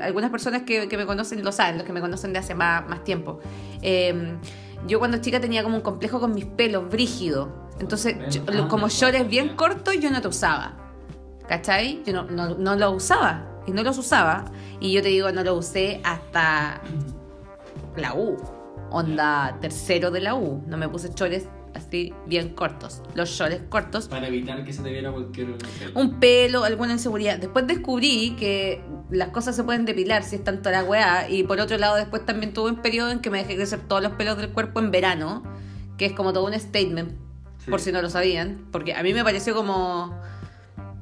algunas 0.03 0.31
personas 0.31 0.63
que, 0.63 0.87
que, 0.87 0.97
me 0.97 1.05
conocen 1.05 1.43
lo 1.43 1.51
saben, 1.51 1.77
los 1.77 1.85
que 1.85 1.93
me 1.93 2.01
conocen 2.01 2.33
de 2.33 2.39
hace 2.39 2.55
más, 2.55 2.87
más 2.87 3.03
tiempo. 3.03 3.39
Eh, 3.83 4.37
yo 4.87 4.99
cuando 4.99 5.17
chica 5.17 5.39
tenía 5.39 5.63
como 5.63 5.75
un 5.75 5.81
complejo 5.81 6.19
con 6.19 6.33
mis 6.33 6.45
pelos 6.45 6.89
brígidos. 6.89 7.49
Entonces, 7.79 8.17
como 8.69 8.89
shorts 8.89 9.27
bien 9.29 9.55
cortos, 9.55 9.99
yo 9.99 10.09
no 10.09 10.21
te 10.21 10.27
usaba. 10.27 10.75
¿Cachai? 11.47 12.03
Yo 12.05 12.13
no, 12.13 12.23
no, 12.23 12.55
no 12.55 12.75
los 12.75 12.95
usaba. 12.95 13.61
Y 13.67 13.71
no 13.71 13.83
los 13.83 13.97
usaba. 13.97 14.45
Y 14.79 14.91
yo 14.93 15.01
te 15.01 15.09
digo, 15.09 15.31
no 15.31 15.43
los 15.43 15.67
usé 15.67 16.01
hasta 16.03 16.81
la 17.95 18.15
U. 18.15 18.37
Onda 18.89 19.57
tercero 19.61 20.11
de 20.11 20.21
la 20.21 20.35
U. 20.35 20.63
No 20.65 20.77
me 20.77 20.89
puse 20.89 21.13
chores 21.13 21.47
así 21.77 22.13
bien 22.25 22.49
cortos. 22.49 23.01
Los 23.15 23.29
shorts 23.29 23.61
cortos. 23.69 24.07
Para 24.07 24.27
evitar 24.27 24.63
que 24.63 24.73
se 24.73 24.81
te 24.81 24.91
viera 24.91 25.11
cualquier 25.11 25.55
Un 25.93 26.19
pelo, 26.19 26.63
alguna 26.63 26.93
inseguridad. 26.93 27.37
Después 27.37 27.65
descubrí 27.67 28.35
que 28.37 28.81
las 29.09 29.29
cosas 29.29 29.55
se 29.55 29.63
pueden 29.63 29.85
depilar 29.85 30.23
si 30.23 30.35
es 30.35 30.43
tanto 30.43 30.69
la 30.69 30.83
weá. 30.83 31.29
Y 31.29 31.43
por 31.43 31.59
otro 31.59 31.77
lado, 31.77 31.95
después 31.95 32.25
también 32.25 32.53
tuve 32.53 32.71
un 32.71 32.81
periodo 32.81 33.11
en 33.11 33.19
que 33.19 33.29
me 33.29 33.39
dejé 33.39 33.55
crecer 33.55 33.79
todos 33.87 34.03
los 34.03 34.13
pelos 34.13 34.37
del 34.37 34.49
cuerpo 34.49 34.79
en 34.79 34.91
verano. 34.91 35.43
Que 35.97 36.07
es 36.07 36.13
como 36.13 36.33
todo 36.33 36.45
un 36.45 36.53
statement, 36.53 37.13
por 37.69 37.79
si 37.79 37.91
no 37.91 38.01
lo 38.01 38.09
sabían. 38.09 38.67
Porque 38.71 38.93
a 38.93 39.01
mí 39.03 39.13
me 39.13 39.23
pareció 39.23 39.55
como. 39.55 40.19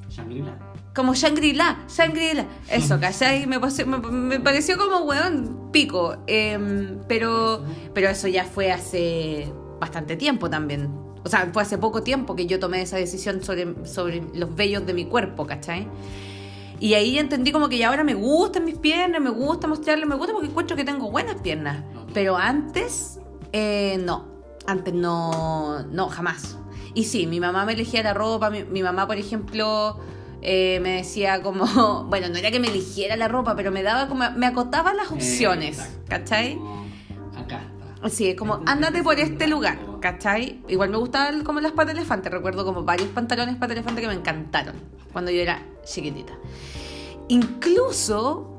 Shangri-La. 0.08 0.58
Como 0.94 1.14
Shangri-La, 1.14 1.84
Shangri-La. 1.88 2.46
Eso, 2.70 2.98
¿cachai? 3.00 3.46
Me, 3.46 3.58
me, 3.58 4.40
pareció 4.40 4.78
como, 4.78 5.00
weón, 5.00 5.70
pico. 5.70 6.16
Em, 6.26 7.00
pero, 7.06 7.62
pero 7.92 8.08
eso 8.08 8.28
ya 8.28 8.44
fue 8.44 8.72
hace 8.72 9.52
bastante 9.78 10.16
tiempo 10.16 10.48
también. 10.50 10.90
O 11.24 11.28
sea, 11.28 11.50
fue 11.52 11.62
hace 11.62 11.78
poco 11.78 12.02
tiempo 12.02 12.36
que 12.36 12.46
yo 12.46 12.60
tomé 12.60 12.82
esa 12.82 12.96
decisión 12.96 13.42
sobre, 13.42 13.86
sobre 13.86 14.22
los 14.34 14.54
vellos 14.54 14.86
de 14.86 14.94
mi 14.94 15.06
cuerpo, 15.06 15.46
¿cachai? 15.46 15.88
Y 16.78 16.94
ahí 16.94 17.18
entendí 17.18 17.52
como 17.52 17.68
que 17.68 17.78
ya 17.78 17.88
ahora 17.88 18.04
me 18.04 18.14
gustan 18.14 18.64
mis 18.64 18.76
piernas, 18.76 19.20
me 19.20 19.30
gusta 19.30 19.66
mostrarle, 19.66 20.06
me 20.06 20.14
gusta 20.14 20.32
porque 20.32 20.48
encuentro 20.48 20.76
que 20.76 20.84
tengo 20.84 21.10
buenas 21.10 21.40
piernas. 21.40 21.82
Pero 22.12 22.36
antes, 22.36 23.18
eh, 23.52 23.98
no. 24.04 24.26
Antes 24.66 24.92
no, 24.92 25.82
no, 25.84 26.08
jamás. 26.08 26.58
Y 26.94 27.04
sí, 27.04 27.26
mi 27.26 27.40
mamá 27.40 27.64
me 27.64 27.72
elegía 27.72 28.02
la 28.02 28.14
ropa, 28.14 28.50
mi, 28.50 28.82
mamá, 28.82 29.06
por 29.06 29.16
ejemplo, 29.16 29.98
eh, 30.42 30.80
me 30.82 30.96
decía 30.96 31.42
como, 31.42 32.04
bueno, 32.08 32.28
no 32.28 32.36
era 32.36 32.50
que 32.50 32.60
me 32.60 32.68
eligiera 32.68 33.16
la 33.16 33.28
ropa, 33.28 33.54
pero 33.56 33.70
me 33.70 33.82
daba 33.82 34.08
como, 34.08 34.30
me 34.36 34.46
acotaba 34.46 34.92
las 34.94 35.10
opciones, 35.10 35.78
¿cachai? 36.08 36.58
Sí, 38.08 38.34
como, 38.34 38.60
ándate 38.66 39.02
por 39.02 39.18
este 39.18 39.46
lugar, 39.46 39.78
¿cachai? 40.00 40.60
Igual 40.68 40.90
me 40.90 40.96
gustaban 40.96 41.44
como 41.44 41.60
las 41.60 41.72
patas 41.72 41.94
de 41.94 42.00
elefante, 42.00 42.28
recuerdo 42.28 42.64
como 42.64 42.84
varios 42.84 43.08
pantalones 43.08 43.56
patas 43.56 43.70
de 43.70 43.74
elefante 43.74 44.00
que 44.02 44.08
me 44.08 44.14
encantaron 44.14 44.76
cuando 45.12 45.30
yo 45.30 45.40
era 45.40 45.62
chiquitita. 45.84 46.34
Incluso 47.28 48.56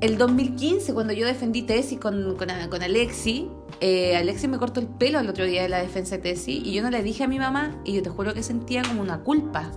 el 0.00 0.18
2015, 0.18 0.92
cuando 0.92 1.12
yo 1.12 1.26
defendí 1.26 1.62
tesis 1.62 1.98
con, 1.98 2.36
con, 2.36 2.48
con 2.68 2.82
Alexi, 2.82 3.48
eh, 3.80 4.16
Alexi 4.16 4.48
me 4.48 4.58
cortó 4.58 4.80
el 4.80 4.86
pelo 4.86 5.20
el 5.20 5.28
otro 5.28 5.44
día 5.44 5.62
de 5.62 5.68
la 5.68 5.78
defensa 5.78 6.16
de 6.16 6.22
tesis 6.22 6.60
y 6.64 6.72
yo 6.72 6.82
no 6.82 6.90
le 6.90 7.02
dije 7.02 7.24
a 7.24 7.28
mi 7.28 7.38
mamá 7.38 7.80
y 7.84 7.94
yo 7.94 8.02
te 8.02 8.10
juro 8.10 8.34
que 8.34 8.42
sentía 8.42 8.82
como 8.82 9.00
una 9.00 9.20
culpa. 9.20 9.72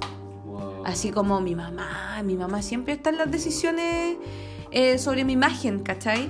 Así 0.85 1.11
como 1.11 1.39
mi 1.39 1.55
mamá, 1.55 2.21
mi 2.25 2.35
mamá 2.35 2.61
siempre 2.61 2.93
está 2.93 3.09
en 3.09 3.17
las 3.17 3.31
decisiones 3.31 4.17
eh, 4.71 4.97
sobre 4.97 5.23
mi 5.23 5.33
imagen, 5.33 5.79
¿cachai? 5.79 6.29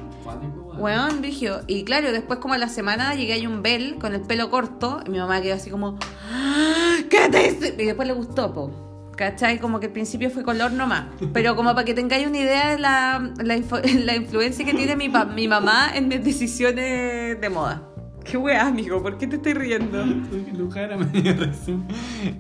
Weón, 0.78 1.22
Brigio. 1.22 1.62
Y 1.68 1.84
claro, 1.84 2.12
después 2.12 2.40
como 2.40 2.54
a 2.54 2.58
la 2.58 2.70
semana 2.70 3.16
llegué 3.16 3.44
a 3.44 3.50
un 3.50 3.62
bel 3.62 3.96
con 3.96 4.14
el 4.14 4.22
pelo 4.22 4.50
corto 4.50 5.02
y 5.06 5.10
mi 5.10 5.18
mamá 5.18 5.42
quedó 5.42 5.56
así 5.56 5.70
como, 5.70 5.98
ah, 6.32 6.98
¿qué 7.10 7.30
te 7.30 7.82
Y 7.82 7.86
después 7.86 8.08
le 8.08 8.14
gustó, 8.14 8.54
po. 8.54 9.12
¿Cachai? 9.16 9.60
Como 9.60 9.80
que 9.80 9.88
al 9.88 9.92
principio 9.92 10.30
fue 10.30 10.44
color 10.44 10.72
nomás. 10.72 11.06
Pero 11.34 11.56
como 11.56 11.74
para 11.74 11.86
que 11.86 11.94
tengáis 11.94 12.26
una 12.26 12.40
idea 12.40 12.72
de 12.72 12.80
la, 12.80 13.32
la, 13.38 13.56
influencia 14.16 14.66
que 14.66 14.74
tiene 14.74 14.96
mi, 14.96 15.12
mi 15.36 15.48
mamá 15.48 15.92
en 15.94 16.08
mis 16.08 16.24
decisiones 16.24 17.40
de 17.40 17.50
moda. 17.50 17.90
Qué 18.24 18.38
weá, 18.38 18.68
amigo, 18.68 19.02
¿por 19.04 19.18
qué 19.18 19.28
te 19.28 19.36
estoy 19.36 19.54
riendo? 19.54 20.04
Tu 20.58 20.70
cara 20.70 20.98
me 20.98 21.06
dio 21.06 21.36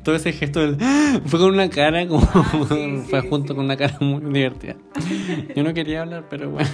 Todo 0.03 0.15
ese 0.15 0.31
gesto 0.31 0.61
del... 0.61 0.77
fue 1.25 1.39
con 1.39 1.53
una 1.53 1.69
cara 1.69 2.07
como. 2.07 2.23
Ah, 2.33 3.03
fue 3.09 3.21
junto 3.29 3.55
con 3.55 3.65
una 3.65 3.75
cara 3.75 3.97
muy 3.99 4.21
divertida. 4.33 4.75
Yo 5.55 5.63
no 5.63 5.73
quería 5.73 6.01
hablar, 6.01 6.25
pero 6.29 6.49
bueno. 6.49 6.69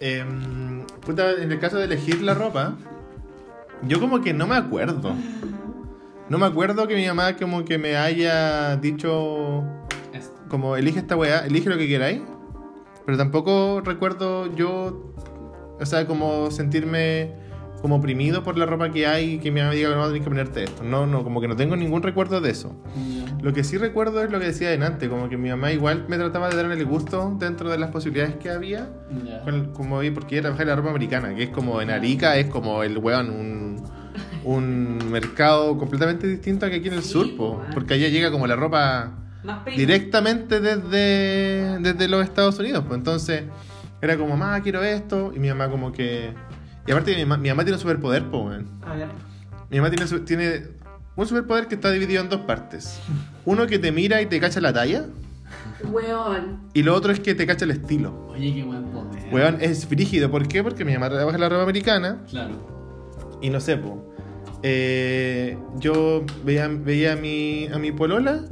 Em, 0.00 0.84
en 1.08 1.52
el 1.52 1.58
caso 1.58 1.76
de 1.78 1.84
elegir 1.84 2.22
la 2.22 2.34
ropa, 2.34 2.76
yo 3.82 4.00
como 4.00 4.20
que 4.20 4.32
no 4.32 4.46
me 4.46 4.56
acuerdo. 4.56 5.14
No 6.28 6.38
me 6.38 6.46
acuerdo 6.46 6.86
que 6.86 6.94
mi 6.94 7.06
mamá 7.06 7.36
como 7.36 7.64
que 7.64 7.78
me 7.78 7.96
haya 7.96 8.76
dicho 8.76 9.64
como 10.48 10.76
elige 10.76 10.98
esta 10.98 11.16
weá, 11.16 11.46
elige 11.46 11.68
lo 11.68 11.78
que 11.78 11.88
queráis. 11.88 12.22
Pero 13.06 13.16
tampoco 13.16 13.80
recuerdo 13.80 14.54
yo, 14.54 15.14
o 15.80 15.86
sea, 15.86 16.06
como 16.06 16.50
sentirme 16.50 17.32
como 17.80 17.96
oprimido 17.96 18.42
por 18.42 18.58
la 18.58 18.66
ropa 18.66 18.90
que 18.90 19.06
hay 19.06 19.34
y 19.34 19.38
que 19.38 19.50
mi 19.50 19.60
mamá 19.60 19.72
diga, 19.72 19.90
no, 19.90 20.04
tienes 20.04 20.22
que 20.22 20.28
ponerte 20.28 20.64
esto. 20.64 20.82
No, 20.82 21.06
no, 21.06 21.24
como 21.24 21.40
que 21.40 21.48
no 21.48 21.56
tengo 21.56 21.76
ningún 21.76 22.02
recuerdo 22.02 22.40
de 22.40 22.50
eso. 22.50 22.74
Lo 23.40 23.52
que 23.52 23.62
sí 23.64 23.78
recuerdo 23.78 24.22
es 24.22 24.30
lo 24.30 24.40
que 24.40 24.46
decía 24.46 24.68
adelante, 24.68 25.08
como 25.08 25.28
que 25.28 25.36
mi 25.36 25.48
mamá 25.48 25.70
igual 25.72 26.06
me 26.08 26.16
trataba 26.16 26.48
de 26.48 26.56
darme 26.56 26.74
el 26.74 26.84
gusto 26.84 27.36
dentro 27.38 27.70
de 27.70 27.78
las 27.78 27.90
posibilidades 27.90 28.36
que 28.36 28.50
había. 28.50 28.88
como 29.74 30.00
vi, 30.00 30.10
porque 30.10 30.34
ella 30.34 30.42
trabajaba 30.42 30.62
en 30.62 30.68
la 30.68 30.76
ropa 30.76 30.90
americana, 30.90 31.34
que 31.34 31.44
es 31.44 31.50
como 31.50 31.80
en 31.80 31.90
Arica, 31.90 32.36
es 32.36 32.46
como 32.46 32.82
el 32.82 32.98
weón, 32.98 33.30
un 33.30 33.98
un 34.44 35.10
mercado 35.10 35.76
completamente 35.76 36.26
distinto 36.26 36.66
a 36.66 36.70
que 36.70 36.76
aquí 36.76 36.88
en 36.88 36.94
el 36.94 37.02
sur, 37.02 37.26
porque 37.74 37.94
allá 37.94 38.08
llega 38.08 38.30
como 38.30 38.46
la 38.46 38.56
ropa 38.56 39.12
directamente 39.76 40.60
desde, 40.60 41.78
desde 41.80 42.08
los 42.08 42.24
Estados 42.24 42.58
Unidos. 42.58 42.84
Pues 42.86 42.98
entonces 42.98 43.44
era 44.00 44.16
como, 44.16 44.36
mamá, 44.36 44.60
quiero 44.62 44.82
esto. 44.82 45.32
Y 45.34 45.38
mi 45.38 45.48
mamá 45.48 45.68
como 45.68 45.92
que... 45.92 46.32
Y 46.88 46.90
aparte 46.90 47.14
mi, 47.14 47.26
mi 47.26 47.48
mamá 47.50 47.64
tiene 47.64 47.74
un 47.74 47.80
superpoder, 47.80 48.24
pues, 48.30 48.62
Mi 49.68 49.76
mamá 49.76 49.90
tiene, 49.90 50.20
tiene 50.20 50.62
un 51.16 51.26
superpoder 51.26 51.68
que 51.68 51.74
está 51.74 51.90
dividido 51.90 52.22
en 52.22 52.30
dos 52.30 52.40
partes. 52.40 52.98
Uno 53.44 53.66
que 53.66 53.78
te 53.78 53.92
mira 53.92 54.22
y 54.22 54.26
te 54.26 54.40
cacha 54.40 54.58
la 54.62 54.72
talla. 54.72 55.04
Y 56.72 56.82
lo 56.82 56.94
otro 56.94 57.12
es 57.12 57.20
que 57.20 57.34
te 57.34 57.46
cacha 57.46 57.66
el 57.66 57.72
estilo. 57.72 58.28
Oye, 58.28 58.54
qué 58.54 58.62
buen 58.62 58.84
poder. 58.84 59.22
Weón, 59.30 59.58
es 59.60 59.86
frígido. 59.86 60.30
¿Por 60.30 60.48
qué? 60.48 60.62
Porque 60.62 60.86
mi 60.86 60.94
mamá 60.94 61.10
trabaja 61.10 61.36
en 61.36 61.40
la 61.42 61.50
ropa 61.50 61.64
americana. 61.64 62.22
Claro. 62.30 62.56
Y 63.42 63.50
no 63.50 63.60
sé, 63.60 63.76
pues 63.76 63.94
eh, 64.62 65.58
yo 65.76 66.24
veía, 66.42 66.68
veía 66.68 67.12
a, 67.12 67.16
mi, 67.16 67.66
a 67.66 67.78
mi 67.78 67.92
polola 67.92 68.46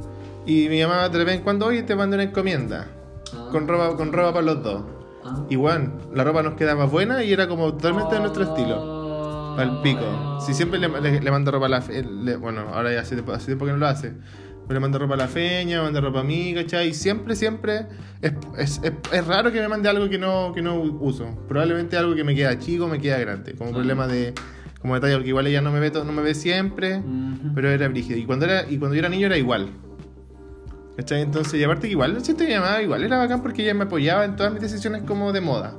y 0.45 0.69
mi 0.69 0.79
mamá 0.79 1.09
de 1.09 1.23
vez 1.23 1.37
en 1.37 1.41
cuando, 1.41 1.65
oye, 1.65 1.81
te 1.81 1.95
mando 1.95 2.15
una 2.15 2.23
encomienda. 2.23 2.87
Ah. 3.33 3.49
Con, 3.51 3.67
ropa, 3.67 3.97
con 3.97 4.13
ropa 4.13 4.33
para 4.33 4.45
los 4.45 4.61
dos. 4.61 4.83
Ah. 5.27 5.45
Igual, 5.49 5.93
la 6.13 6.23
ropa 6.23 6.41
nos 6.41 6.53
quedaba 6.53 6.85
buena 6.85 7.23
y 7.23 7.33
era 7.33 7.47
como 7.47 7.73
totalmente 7.73 8.15
de 8.15 8.21
nuestro 8.21 8.43
estilo. 8.43 9.57
Al 9.57 9.81
pico. 9.81 10.39
Si 10.39 10.53
siempre 10.53 10.79
le, 10.79 10.87
le, 11.19 11.31
mando 11.31 11.51
ropa 11.51 11.65
a 11.65 11.69
la 11.69 11.81
fe, 11.81 12.03
Bueno, 12.39 12.65
ahora 12.71 12.93
ya 12.93 13.01
hace, 13.01 13.15
tiempo 13.15 13.65
que 13.65 13.71
no 13.71 13.77
lo 13.77 13.87
hace. 13.87 14.13
Pero 14.67 14.75
le 14.75 14.79
mando 14.79 14.99
ropa 14.99 15.15
a 15.15 15.17
la 15.17 15.27
feña, 15.27 15.77
me 15.77 15.85
manda 15.85 15.99
ropa 15.99 16.19
a 16.19 16.23
mí, 16.23 16.53
¿cachai? 16.53 16.89
Y 16.89 16.93
siempre, 16.93 17.35
siempre. 17.35 17.87
Es, 18.21 18.33
es, 18.57 18.81
es, 19.11 19.27
raro 19.27 19.51
que 19.51 19.59
me 19.59 19.67
mande 19.67 19.89
algo 19.89 20.09
que 20.09 20.19
no, 20.19 20.51
que 20.53 20.61
no 20.61 20.75
uso. 20.79 21.25
Probablemente 21.47 21.97
algo 21.97 22.13
que 22.13 22.23
me 22.23 22.35
queda 22.35 22.59
chico, 22.59 22.87
me 22.87 22.99
queda 22.99 23.17
grande. 23.17 23.55
Como 23.55 23.71
problema 23.71 24.07
de 24.07 24.33
como 24.81 24.93
detalle, 24.93 25.15
porque 25.15 25.29
igual 25.29 25.47
ella 25.47 25.61
no 25.61 25.71
me 25.71 25.79
ve, 25.79 25.91
no 25.91 26.11
me 26.11 26.21
ve 26.21 26.35
siempre, 26.35 27.01
pero 27.55 27.69
era 27.69 27.87
brígido. 27.87 28.19
Y 28.19 28.25
cuando, 28.25 28.45
era, 28.45 28.69
y 28.69 28.77
cuando 28.77 28.95
yo 28.95 28.99
era 28.99 29.09
niño 29.09 29.25
era 29.25 29.37
igual. 29.37 29.69
¿Cachai? 30.97 31.21
Entonces, 31.21 31.59
y 31.59 31.63
aparte 31.63 31.83
que 31.83 31.91
igual, 31.91 32.19
siento 32.23 32.43
que 32.43 32.49
mi 32.49 32.59
mamá 32.59 32.81
igual 32.81 33.03
era 33.03 33.19
bacán 33.19 33.43
porque 33.43 33.61
ella 33.61 33.75
me 33.75 33.83
apoyaba 33.83 34.25
en 34.25 34.35
todas 34.35 34.51
mis 34.51 34.63
decisiones 34.63 35.03
como 35.03 35.31
de 35.31 35.41
moda. 35.41 35.75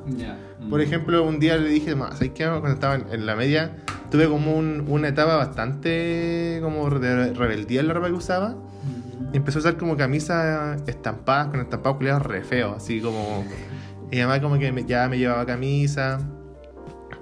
Por 0.71 0.81
ejemplo, 0.81 1.25
un 1.25 1.41
día 1.41 1.57
le 1.57 1.69
dije, 1.69 1.97
¿sabes 1.97 2.31
qué? 2.31 2.45
Cuando 2.45 2.69
estaba 2.69 2.95
en, 2.95 3.27
la 3.27 3.35
media, 3.35 3.73
tuve 4.13 4.29
como 4.29 4.57
un, 4.57 4.85
una 4.87 5.09
etapa 5.09 5.35
bastante 5.35 6.61
como 6.63 6.89
de 6.89 7.35
rebeldía 7.35 7.81
en 7.81 7.89
la 7.89 7.95
ropa 7.95 8.07
que 8.07 8.13
usaba. 8.13 8.55
Y 9.33 9.37
empezó 9.37 9.59
a 9.59 9.63
usar 9.63 9.77
como 9.77 9.97
camisas 9.97 10.81
estampadas, 10.87 11.49
con 11.49 11.61
estampados 11.61 11.97
culiados 11.97 12.23
re 12.23 12.43
feos, 12.43 12.77
así 12.77 13.01
como... 13.01 13.45
Y 14.13 14.19
además 14.21 14.39
como 14.39 14.57
que 14.57 14.85
ya 14.87 15.09
me 15.09 15.19
llevaba 15.19 15.45
camisa 15.45 16.21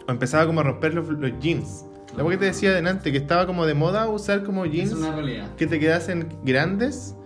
o 0.06 0.12
empezaba 0.12 0.46
como 0.46 0.60
a 0.60 0.64
romper 0.64 0.92
los, 0.92 1.08
jeans. 1.40 1.86
Lo 2.14 2.28
que 2.28 2.36
te 2.36 2.44
decía 2.44 2.70
adelante, 2.70 3.10
que 3.10 3.18
estaba 3.18 3.46
como 3.46 3.64
de 3.64 3.72
moda 3.72 4.06
usar 4.08 4.42
como 4.42 4.66
jeans 4.66 4.94
que 5.56 5.66
te 5.66 5.80
quedasen 5.80 6.28
grandes 6.44 7.16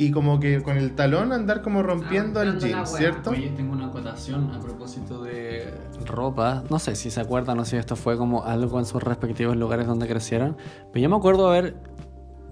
y 0.00 0.12
como 0.12 0.40
que 0.40 0.62
con 0.62 0.78
el 0.78 0.94
talón 0.94 1.30
andar 1.30 1.60
como 1.60 1.82
rompiendo 1.82 2.40
el 2.40 2.58
jean, 2.58 2.86
¿cierto? 2.86 3.32
Oye, 3.32 3.52
tengo 3.54 3.74
una 3.74 3.88
acotación 3.88 4.50
a 4.50 4.58
propósito 4.58 5.22
de 5.22 5.74
ropa. 6.06 6.64
No 6.70 6.78
sé 6.78 6.96
si 6.96 7.10
se 7.10 7.20
acuerdan 7.20 7.58
o 7.58 7.66
si 7.66 7.76
esto 7.76 7.96
fue 7.96 8.16
como 8.16 8.44
algo 8.44 8.78
en 8.78 8.86
sus 8.86 9.02
respectivos 9.02 9.58
lugares 9.58 9.86
donde 9.86 10.08
crecieron. 10.08 10.56
Pero 10.90 11.02
yo 11.02 11.10
me 11.10 11.16
acuerdo 11.16 11.50
haber, 11.50 11.76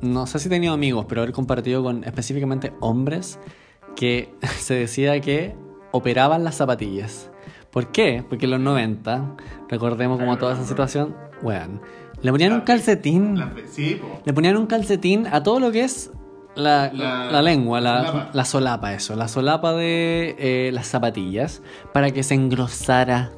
no 0.03 0.27
sé 0.27 0.41
si 0.41 0.49
he 0.49 0.51
tenido 0.51 0.75
amigos, 0.75 1.07
pero 1.09 1.23
haber 1.23 1.33
compartido 1.33 1.83
con 1.83 2.05
específicamente 2.05 2.75
hombres 2.81 3.41
que 3.97 4.35
se 4.59 4.75
decía 4.75 5.19
que 5.23 5.57
operaban 5.93 6.45
las 6.45 6.57
zapatillas. 6.57 7.31
¿Por 7.71 7.93
qué? 7.93 8.23
Porque 8.29 8.45
en 8.45 8.51
los 8.51 8.61
90, 8.61 9.37
recordemos 9.71 10.19
como 10.19 10.37
toda 10.37 10.53
esa 10.53 10.67
situación, 10.67 11.17
bueno, 11.41 11.81
le 12.21 12.31
ponían 12.31 12.53
un 12.53 12.61
calcetín. 12.61 13.43
le 14.27 14.33
ponían 14.35 14.59
un 14.59 14.67
calcetín 14.67 15.27
a 15.29 15.43
todo 15.43 15.61
lo 15.61 15.73
que 15.73 15.85
es 15.85 16.11
la, 16.59 17.43
lengua, 17.43 17.81
la, 17.81 18.45
solapa. 18.45 18.93
eso, 18.93 19.15
la 19.17 19.29
solapa 19.29 19.73
de 19.75 20.37
eh, 20.39 20.71
las 20.73 20.87
zapatillas, 20.87 21.63
para 21.93 22.11
que 22.11 22.23
se 22.23 22.35
engrosara. 22.35 23.31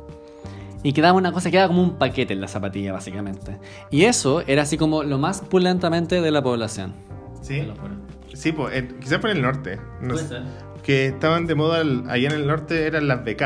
Y 0.83 0.93
quedaba 0.95 1.19
una 1.19 1.31
cosa, 1.33 1.51
quedaba 1.51 1.69
como 1.69 1.83
un 1.83 1.99
paquete 1.99 2.33
en 2.33 2.41
la 2.41 2.49
zapatilla, 2.49 2.93
básicamente. 2.93 3.59
Y 3.91 4.05
eso 4.05 4.43
era 4.47 4.63
así 4.63 4.79
como 4.79 5.03
lo 5.03 5.19
más 5.19 5.43
pulentamente 5.43 6.21
de 6.21 6.31
la 6.31 6.43
población. 6.43 6.95
Sí. 7.43 7.69
Sí, 8.33 8.53
pues, 8.53 8.85
quizás 9.01 9.19
por 9.19 9.31
el 9.31 9.43
norte. 9.43 9.79
Que 10.83 11.07
estaban 11.07 11.47
de 11.47 11.55
moda 11.55 11.81
allá 12.09 12.29
en 12.29 12.35
el 12.35 12.47
norte 12.47 12.87
eran 12.87 13.07
las 13.09 13.23
BK. 13.25 13.43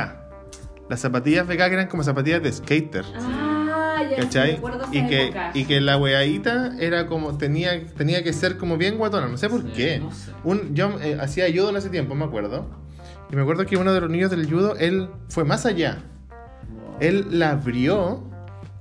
Las 0.88 1.00
zapatillas 1.00 1.46
veganas 1.46 1.72
eran 1.72 1.88
como 1.88 2.04
zapatillas 2.04 2.42
de 2.42 2.52
skater. 2.52 3.04
Ah, 3.16 3.53
ya 4.10 4.16
¿Cachai? 4.16 4.60
y 4.92 5.06
que, 5.06 5.34
y 5.54 5.64
que 5.64 5.80
la 5.80 5.96
weadita 5.96 6.74
era 6.78 7.06
como, 7.06 7.36
tenía, 7.36 7.86
tenía 7.96 8.22
que 8.22 8.32
ser 8.32 8.56
como 8.56 8.76
bien 8.76 8.98
guatona, 8.98 9.28
no 9.28 9.36
sé 9.36 9.48
por 9.48 9.64
qué. 9.72 10.02
Un, 10.44 10.74
yo 10.74 10.98
eh, 11.00 11.18
hacía 11.20 11.46
judo 11.50 11.70
en 11.70 11.76
ese 11.76 11.90
tiempo, 11.90 12.14
me 12.14 12.24
acuerdo. 12.24 12.66
Y 13.30 13.36
me 13.36 13.42
acuerdo 13.42 13.66
que 13.66 13.76
uno 13.76 13.92
de 13.92 14.00
los 14.00 14.10
niños 14.10 14.30
del 14.30 14.48
judo, 14.50 14.76
él 14.76 15.08
fue 15.28 15.44
más 15.44 15.66
allá. 15.66 15.98
Él 17.00 17.26
la 17.30 17.50
abrió 17.50 18.22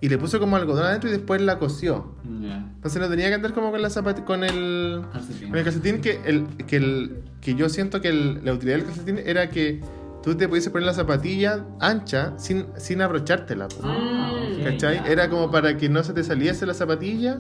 y 0.03 0.09
le 0.09 0.17
puso 0.17 0.37
como 0.37 0.57
algodón 0.57 0.85
adentro 0.85 1.09
y 1.09 1.13
después 1.13 1.41
la 1.41 1.57
cosió. 1.59 2.13
Entonces 2.25 3.01
no 3.01 3.07
tenía 3.07 3.29
que 3.29 3.35
andar 3.35 3.53
como 3.53 3.71
con 3.71 3.81
la 3.81 3.89
con 4.25 4.43
el 4.43 5.01
calcetín. 5.13 5.49
Con 5.49 5.57
el 5.57 5.63
calcetín 5.63 6.01
que, 6.01 6.19
el, 6.25 6.45
que, 6.67 6.75
el, 6.75 7.23
que 7.39 7.55
yo 7.55 7.69
siento 7.69 8.01
que 8.01 8.11
la 8.11 8.51
utilidad 8.51 8.79
del 8.79 8.85
calcetín 8.85 9.19
era 9.25 9.49
que 9.49 9.79
tú 10.23 10.35
te 10.35 10.47
podías 10.47 10.69
poner 10.69 10.87
la 10.87 10.93
zapatilla 10.93 11.65
ancha 11.79 12.33
sin, 12.37 12.67
sin 12.77 13.01
abrochártela. 13.01 13.67
Ah, 13.83 14.31
¿Cachai? 14.63 15.01
Era 15.05 15.29
como 15.29 15.51
para 15.51 15.77
que 15.77 15.89
no 15.89 16.03
se 16.03 16.13
te 16.13 16.23
saliese 16.23 16.65
la 16.65 16.73
zapatilla 16.73 17.39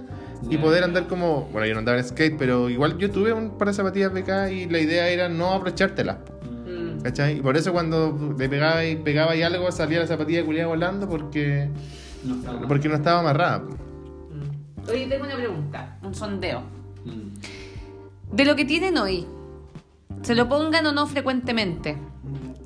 y 0.49 0.57
poder 0.57 0.83
andar 0.83 1.07
como. 1.07 1.47
Bueno, 1.51 1.65
yo 1.65 1.73
no 1.73 1.79
andaba 1.79 1.97
en 1.97 2.03
skate, 2.03 2.37
pero 2.37 2.69
igual 2.69 2.97
yo 2.97 3.09
tuve 3.09 3.31
un 3.31 3.57
par 3.57 3.69
de 3.69 3.73
zapatillas 3.73 4.13
BK 4.13 4.51
y 4.51 4.65
la 4.67 4.79
idea 4.79 5.07
era 5.07 5.29
no 5.29 5.51
abrochártelas. 5.51 6.17
Mm. 6.67 7.01
¿Cachai? 7.01 7.37
Y 7.37 7.41
por 7.41 7.55
eso 7.55 7.71
cuando 7.71 8.35
le 8.37 8.49
pegaba 8.49 8.83
y, 8.85 8.97
pegaba 8.97 9.35
y 9.35 9.43
algo 9.43 9.71
salía 9.71 9.99
la 9.99 10.07
zapatilla 10.07 10.43
culiada 10.43 10.67
volando 10.67 11.07
porque, 11.07 11.69
No 12.23 12.35
estaba 12.35 12.67
porque 12.67 12.89
no 12.89 12.95
estaba 12.95 13.19
amarrada. 13.21 13.59
Mm. 13.59 14.89
Oye, 14.89 15.07
tengo 15.07 15.23
una 15.23 15.35
pregunta, 15.35 15.97
un 16.03 16.13
sondeo. 16.13 16.61
Mm. 17.05 18.35
De 18.35 18.45
lo 18.45 18.55
que 18.57 18.65
tienen 18.65 18.97
hoy, 18.97 19.25
se 20.21 20.35
lo 20.35 20.49
pongan 20.49 20.85
o 20.87 20.91
no 20.91 21.07
frecuentemente. 21.07 21.97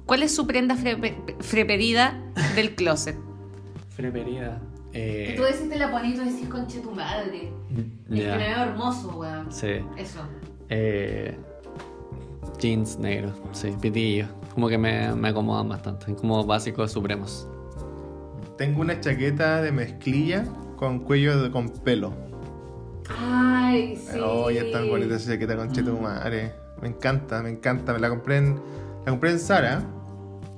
¿Cuál 0.08 0.24
es 0.24 0.34
su 0.36 0.48
prenda 0.48 0.76
fre- 0.76 1.38
preferida 1.52 2.20
del 2.56 2.74
closet? 2.76 3.16
Freperida. 3.90 4.60
Eh, 4.94 5.34
Tú 5.38 5.44
decís 5.44 5.70
te 5.70 5.78
la 5.78 5.92
pones 5.92 6.16
y 6.16 6.18
tú 6.18 6.24
decís, 6.24 6.48
conche 6.50 6.80
tu 6.80 6.92
madre. 6.92 7.52
Es 8.10 8.18
ya. 8.24 8.32
que 8.34 8.38
me 8.38 8.48
veo 8.48 8.64
hermoso, 8.64 9.10
weón. 9.20 9.52
Sí. 9.52 9.80
Eso. 9.98 10.22
Eh, 10.70 11.38
jeans 12.58 12.98
negros, 12.98 13.34
sí, 13.52 13.74
pitillos. 13.80 14.30
Como 14.54 14.70
que 14.70 14.78
me, 14.78 15.14
me 15.14 15.28
acomodan 15.30 15.70
bastante. 15.70 16.16
Como 16.16 16.44
básicos 16.46 16.92
supremos. 16.92 17.48
Tengo 18.58 18.82
una 18.82 19.00
chaqueta 19.00 19.62
de 19.62 19.72
mezclilla 19.72 20.46
con 20.78 21.00
cuello 21.00 21.44
de- 21.44 21.52
con 21.52 21.70
pelo. 21.70 22.14
Ay, 23.20 23.96
sí. 23.98 24.20
Oye, 24.20 24.66
es 24.68 24.72
tan 24.72 24.88
bonita 24.90 25.16
esa 25.16 25.32
chaqueta 25.34 25.56
con 25.56 25.72
cheto 25.72 25.96
madre. 25.98 26.54
Me 26.82 26.88
encanta, 26.88 27.42
me 27.44 27.50
encanta. 27.50 27.94
Me 27.94 28.00
la 28.00 28.10
compré 28.10 28.38
en, 28.38 28.56
la 29.06 29.12
compré 29.12 29.32
en 29.32 29.40
Sara 29.40 29.84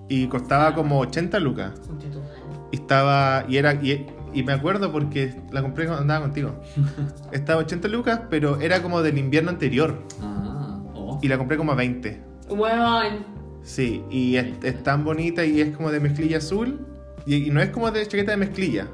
y 0.09 0.27
costaba 0.27 0.73
como 0.75 0.99
80 0.99 1.39
lucas. 1.39 1.71
Y 2.71 2.77
estaba. 2.77 3.45
Y 3.47 3.57
era. 3.57 3.75
Y, 3.75 4.07
y 4.33 4.43
me 4.43 4.53
acuerdo 4.53 4.91
porque 4.91 5.33
la 5.51 5.61
compré 5.61 5.85
cuando 5.85 6.01
andaba 6.01 6.21
contigo. 6.21 6.61
Estaba 7.31 7.61
80 7.61 7.87
lucas, 7.87 8.21
pero 8.29 8.59
era 8.59 8.81
como 8.81 9.01
del 9.01 9.17
invierno 9.17 9.49
anterior. 9.49 10.03
Ah, 10.21 10.79
oh. 10.93 11.19
Y 11.21 11.27
la 11.27 11.37
compré 11.37 11.57
como 11.57 11.71
a 11.71 11.75
20. 11.75 12.21
Weón. 12.49 13.25
Sí, 13.63 14.03
y 14.09 14.35
es, 14.35 14.47
es 14.63 14.83
tan 14.83 15.03
bonita 15.03 15.45
y 15.45 15.61
es 15.61 15.75
como 15.75 15.91
de 15.91 15.99
mezclilla 15.99 16.37
azul. 16.37 16.85
Y, 17.25 17.47
y 17.47 17.49
no 17.49 17.61
es 17.61 17.69
como 17.69 17.89
de 17.91 18.07
chaqueta 18.07 18.31
de 18.31 18.37
mezclilla, 18.37 18.87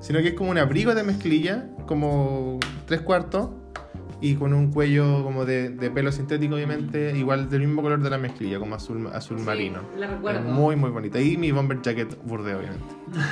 sino 0.00 0.20
que 0.20 0.28
es 0.28 0.34
como 0.34 0.50
un 0.50 0.58
abrigo 0.58 0.94
de 0.94 1.04
mezclilla, 1.04 1.68
como 1.86 2.58
tres 2.86 3.02
cuartos, 3.02 3.50
y 4.24 4.36
con 4.36 4.54
un 4.54 4.70
cuello 4.72 5.22
como 5.22 5.44
de, 5.44 5.68
de 5.68 5.90
pelo 5.90 6.10
sintético, 6.10 6.54
obviamente, 6.54 7.16
igual 7.16 7.50
del 7.50 7.60
mismo 7.60 7.82
color 7.82 8.02
de 8.02 8.08
la 8.10 8.16
mezclilla, 8.18 8.58
como 8.58 8.74
azul, 8.74 9.08
azul 9.12 9.38
Sí, 9.38 9.44
marino. 9.44 9.80
la 9.98 10.06
recuerdo. 10.06 10.40
Es 10.40 10.46
muy, 10.46 10.76
muy 10.76 10.90
bonita. 10.90 11.20
Y 11.20 11.36
mi 11.36 11.52
bomber 11.52 11.82
jacket 11.82 12.16
burde, 12.24 12.54
obviamente. 12.54 12.94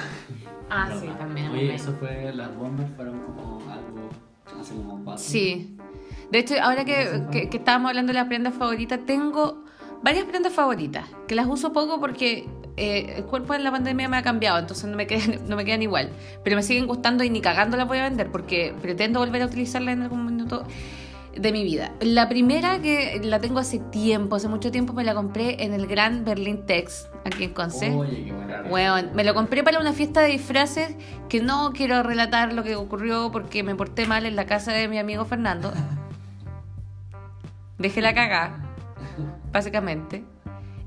Ah, 0.74 0.88
sí, 0.98 1.06
también. 1.18 1.48
muy 1.50 1.58
Oye, 1.60 1.74
eso 1.74 1.92
fue. 2.00 2.32
Las 2.34 2.56
bombas 2.56 2.86
fueron 2.96 3.20
como 3.20 3.60
algo. 3.70 4.08
Así 4.58 4.74
como 4.74 5.04
básico. 5.04 5.30
Sí. 5.30 5.76
De 6.30 6.38
hecho, 6.38 6.54
ahora 6.62 6.86
que, 6.86 7.24
que- 7.30 7.50
que 7.50 7.56
estábamos 7.58 7.90
hablando 7.90 8.08
de 8.12 8.18
las 8.18 8.26
prendas 8.26 8.54
favoritas, 8.54 9.00
tengo 9.04 9.64
varias 10.02 10.24
prendas 10.24 10.52
favoritas, 10.54 11.04
que 11.28 11.34
las 11.34 11.46
uso 11.46 11.74
poco 11.74 12.00
porque 12.00 12.48
eh, 12.76 13.14
el 13.18 13.24
cuerpo 13.24 13.54
en 13.54 13.64
la 13.64 13.70
pandemia 13.70 14.08
me 14.08 14.16
ha 14.16 14.22
cambiado, 14.22 14.58
entonces 14.58 14.88
no 14.88 14.96
me, 14.96 15.06
quedan, 15.06 15.40
no 15.48 15.56
me 15.56 15.64
quedan 15.64 15.82
igual. 15.82 16.10
Pero 16.42 16.56
me 16.56 16.62
siguen 16.62 16.86
gustando 16.86 17.24
y 17.24 17.30
ni 17.30 17.40
cagando 17.40 17.76
las 17.76 17.86
voy 17.86 17.98
a 17.98 18.04
vender 18.04 18.30
porque 18.30 18.74
pretendo 18.80 19.20
volver 19.20 19.42
a 19.42 19.46
utilizarlas 19.46 19.94
en 19.94 20.02
algún 20.02 20.24
minuto 20.24 20.64
de 21.36 21.52
mi 21.52 21.64
vida. 21.64 21.92
La 22.00 22.28
primera 22.28 22.80
que 22.80 23.20
la 23.24 23.40
tengo 23.40 23.58
hace 23.58 23.78
tiempo, 23.78 24.36
hace 24.36 24.48
mucho 24.48 24.70
tiempo, 24.70 24.92
me 24.92 25.04
la 25.04 25.14
compré 25.14 25.64
en 25.64 25.72
el 25.72 25.86
Gran 25.86 26.24
Berlin 26.24 26.66
Tex, 26.66 27.08
aquí 27.24 27.44
en 27.44 27.54
Conce. 27.54 27.90
Oye, 27.90 28.24
qué. 28.24 28.68
Weón, 28.70 29.10
me 29.14 29.24
lo 29.24 29.34
compré 29.34 29.62
para 29.62 29.78
una 29.78 29.92
fiesta 29.92 30.20
de 30.20 30.28
disfraces 30.28 30.94
que 31.28 31.40
no 31.40 31.72
quiero 31.72 32.02
relatar 32.02 32.52
lo 32.52 32.62
que 32.62 32.76
ocurrió 32.76 33.30
porque 33.32 33.62
me 33.62 33.74
porté 33.74 34.06
mal 34.06 34.26
en 34.26 34.36
la 34.36 34.46
casa 34.46 34.72
de 34.72 34.88
mi 34.88 34.98
amigo 34.98 35.24
Fernando. 35.24 35.72
Dejé 37.78 38.02
la 38.02 38.14
cagada, 38.14 38.62
básicamente. 39.52 40.24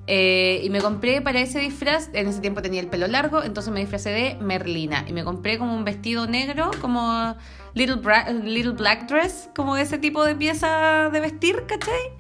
Eh, 0.08 0.62
y 0.64 0.70
me 0.70 0.82
compré 0.82 1.22
para 1.22 1.40
ese 1.40 1.60
disfraz, 1.60 2.10
en 2.14 2.28
ese 2.28 2.40
tiempo 2.40 2.62
tenía 2.62 2.80
el 2.80 2.88
pelo 2.88 3.08
largo, 3.08 3.42
entonces 3.44 3.74
me 3.74 3.80
disfracé 3.80 4.12
de 4.12 4.36
Merlina. 4.40 5.06
Y 5.08 5.14
me 5.14 5.24
compré 5.24 5.58
como 5.58 5.76
un 5.76 5.84
vestido 5.84 6.28
negro, 6.28 6.72
como 6.80 7.36
little, 7.74 8.02
little 8.44 8.74
black 8.74 9.08
dress, 9.08 9.50
como 9.56 9.78
ese 9.78 9.98
tipo 9.98 10.24
de 10.24 10.36
pieza 10.36 11.10
de 11.12 11.20
vestir, 11.20 11.64
¿cachai? 11.68 12.12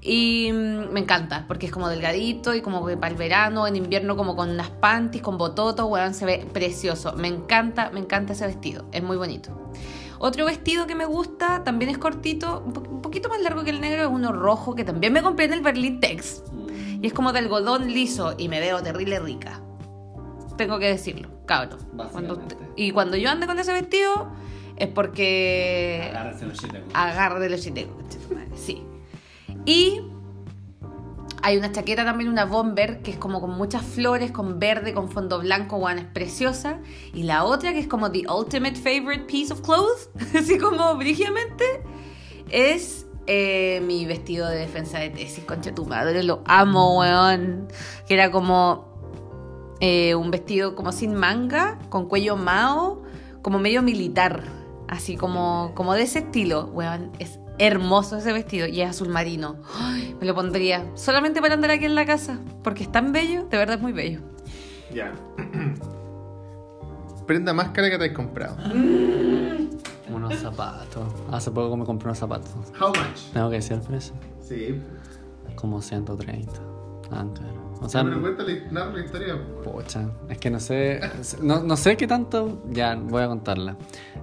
Y 0.00 0.50
mm, 0.52 0.92
me 0.92 1.00
encanta, 1.00 1.44
porque 1.46 1.66
es 1.66 1.72
como 1.72 1.88
delgadito 1.88 2.54
y 2.54 2.62
como 2.62 2.86
que 2.86 2.96
para 2.96 3.12
el 3.12 3.18
verano, 3.18 3.66
en 3.66 3.76
invierno 3.76 4.16
como 4.16 4.34
con 4.34 4.48
unas 4.48 4.70
panties, 4.70 5.22
con 5.22 5.36
bototos, 5.36 5.86
weón, 5.86 6.14
se 6.14 6.24
ve 6.24 6.46
precioso. 6.52 7.12
Me 7.14 7.28
encanta, 7.28 7.90
me 7.90 8.00
encanta 8.00 8.32
ese 8.32 8.46
vestido, 8.46 8.86
es 8.92 9.02
muy 9.02 9.18
bonito. 9.18 9.70
Otro 10.20 10.46
vestido 10.46 10.86
que 10.86 10.94
me 10.94 11.04
gusta, 11.04 11.62
también 11.62 11.90
es 11.90 11.98
cortito, 11.98 12.62
un, 12.64 12.76
un 12.88 13.02
poquito 13.02 13.28
más 13.28 13.40
largo 13.40 13.64
que 13.64 13.70
el 13.70 13.80
negro, 13.80 14.02
es 14.02 14.08
uno 14.08 14.32
rojo 14.32 14.74
que 14.74 14.84
también 14.84 15.12
me 15.12 15.22
compré 15.22 15.44
en 15.44 15.52
el 15.52 15.60
Berlin 15.60 16.00
Tex. 16.00 16.42
Y 17.00 17.06
es 17.06 17.12
como 17.12 17.32
de 17.32 17.38
algodón 17.40 17.92
liso 17.92 18.34
y 18.38 18.48
me 18.48 18.60
veo 18.60 18.82
terrible 18.82 19.18
rica. 19.20 19.60
Tengo 20.56 20.78
que 20.78 20.86
decirlo, 20.88 21.28
cabrón. 21.46 21.78
Cuando- 22.12 22.42
y 22.76 22.90
cuando 22.90 23.16
yo 23.16 23.30
ande 23.30 23.46
con 23.46 23.58
ese 23.58 23.72
vestido 23.72 24.28
es 24.76 24.88
porque 24.88 26.06
Agárrense 26.10 26.46
los 26.46 26.58
chitecos. 26.58 26.88
agarre 26.94 27.40
de 27.40 27.50
los 27.50 27.60
chitecos, 27.62 27.94
sí. 28.56 28.82
Y 29.64 30.00
hay 31.42 31.56
una 31.56 31.70
chaqueta 31.70 32.04
también, 32.04 32.28
una 32.30 32.44
bomber, 32.44 33.00
que 33.02 33.12
es 33.12 33.16
como 33.16 33.40
con 33.40 33.50
muchas 33.50 33.82
flores, 33.84 34.32
con 34.32 34.58
verde, 34.58 34.92
con 34.94 35.08
fondo 35.08 35.38
blanco, 35.38 35.76
weón, 35.76 35.98
es 35.98 36.04
preciosa. 36.06 36.78
Y 37.14 37.22
la 37.22 37.44
otra, 37.44 37.72
que 37.72 37.78
es 37.78 37.86
como 37.86 38.10
the 38.10 38.24
ultimate 38.28 38.74
favorite 38.76 39.24
piece 39.24 39.52
of 39.52 39.60
clothes, 39.60 40.10
así 40.36 40.58
como 40.58 40.96
brígidamente, 40.96 41.64
es 42.50 43.06
eh, 43.30 43.82
mi 43.86 44.06
vestido 44.06 44.48
de 44.48 44.56
defensa 44.56 44.98
de 44.98 45.10
tesis, 45.10 45.44
concha 45.44 45.74
tu 45.74 45.84
madre, 45.84 46.22
lo 46.22 46.42
amo, 46.46 46.98
weón. 46.98 47.68
Que 48.06 48.14
era 48.14 48.30
como 48.30 49.76
eh, 49.80 50.14
un 50.14 50.30
vestido 50.30 50.74
como 50.74 50.92
sin 50.92 51.14
manga, 51.14 51.78
con 51.90 52.08
cuello 52.08 52.36
mao, 52.36 53.02
como 53.42 53.58
medio 53.58 53.82
militar, 53.82 54.44
así 54.88 55.16
como, 55.16 55.72
como 55.74 55.92
de 55.92 56.02
ese 56.02 56.20
estilo, 56.20 56.70
weón. 56.72 57.12
Es 57.18 57.38
hermoso 57.58 58.16
ese 58.16 58.32
vestido 58.32 58.66
y 58.66 58.80
es 58.80 58.88
azul 58.88 59.10
marino. 59.10 59.56
Me 60.20 60.26
lo 60.26 60.34
pondría 60.34 60.86
solamente 60.94 61.42
para 61.42 61.52
andar 61.52 61.72
aquí 61.72 61.84
en 61.84 61.94
la 61.94 62.06
casa, 62.06 62.38
porque 62.64 62.82
es 62.84 62.90
tan 62.90 63.12
bello, 63.12 63.44
de 63.44 63.58
verdad 63.58 63.76
es 63.76 63.82
muy 63.82 63.92
bello. 63.92 64.20
Ya. 64.94 65.12
Prenda 67.28 67.52
más 67.52 67.68
cara 67.68 67.90
que 67.90 67.98
te 67.98 68.06
has 68.06 68.12
comprado. 68.12 68.56
Unos 70.08 70.34
zapatos. 70.36 71.12
Hace 71.30 71.50
poco 71.50 71.76
me 71.76 71.84
compré 71.84 72.06
unos 72.06 72.18
zapatos. 72.18 72.48
How 72.80 72.88
much? 72.88 73.32
Tengo 73.34 73.50
que 73.50 73.56
decir 73.56 73.74
el 73.74 73.82
precio. 73.82 74.14
Sí. 74.40 74.80
Como 75.54 75.82
130. 75.82 76.50
Tan 77.10 77.30
caro. 77.34 77.68
O 77.82 77.88
sea, 77.88 78.02
Pero 78.02 78.22
cuéntale, 78.22 78.62
narra 78.70 78.94
la 78.94 79.04
historia. 79.04 79.34
Pocha, 79.62 80.10
es 80.30 80.38
que 80.38 80.50
no 80.50 80.58
sé, 80.58 81.00
no, 81.42 81.62
no 81.62 81.76
sé 81.76 81.98
qué 81.98 82.06
tanto, 82.06 82.62
ya 82.70 82.94
voy 82.94 83.22
a 83.22 83.28
contarla. 83.28 83.76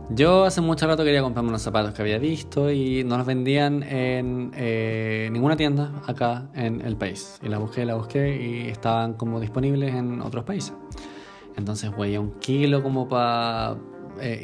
Yo 0.10 0.44
hace 0.44 0.62
mucho 0.62 0.88
rato 0.88 1.04
quería 1.04 1.22
comprarme 1.22 1.50
unos 1.50 1.62
zapatos 1.62 1.94
que 1.94 2.02
había 2.02 2.18
visto 2.18 2.72
y 2.72 3.04
no 3.04 3.18
los 3.18 3.26
vendían 3.28 3.84
en 3.84 4.52
eh, 4.56 5.30
ninguna 5.32 5.56
tienda 5.56 5.92
acá 6.08 6.48
en 6.56 6.82
el 6.82 6.98
país. 6.98 7.40
Y 7.44 7.50
la 7.50 7.60
busqué, 7.60 7.86
la 7.86 7.94
busqué 7.94 8.36
y 8.36 8.68
estaban 8.68 9.14
como 9.14 9.40
disponibles 9.40 9.94
en 9.94 10.22
otros 10.22 10.44
países. 10.44 10.74
Entonces, 11.58 11.92
güey, 11.92 12.18
un 12.18 12.40
kilo 12.40 12.84
como 12.84 13.08
para 13.08 13.78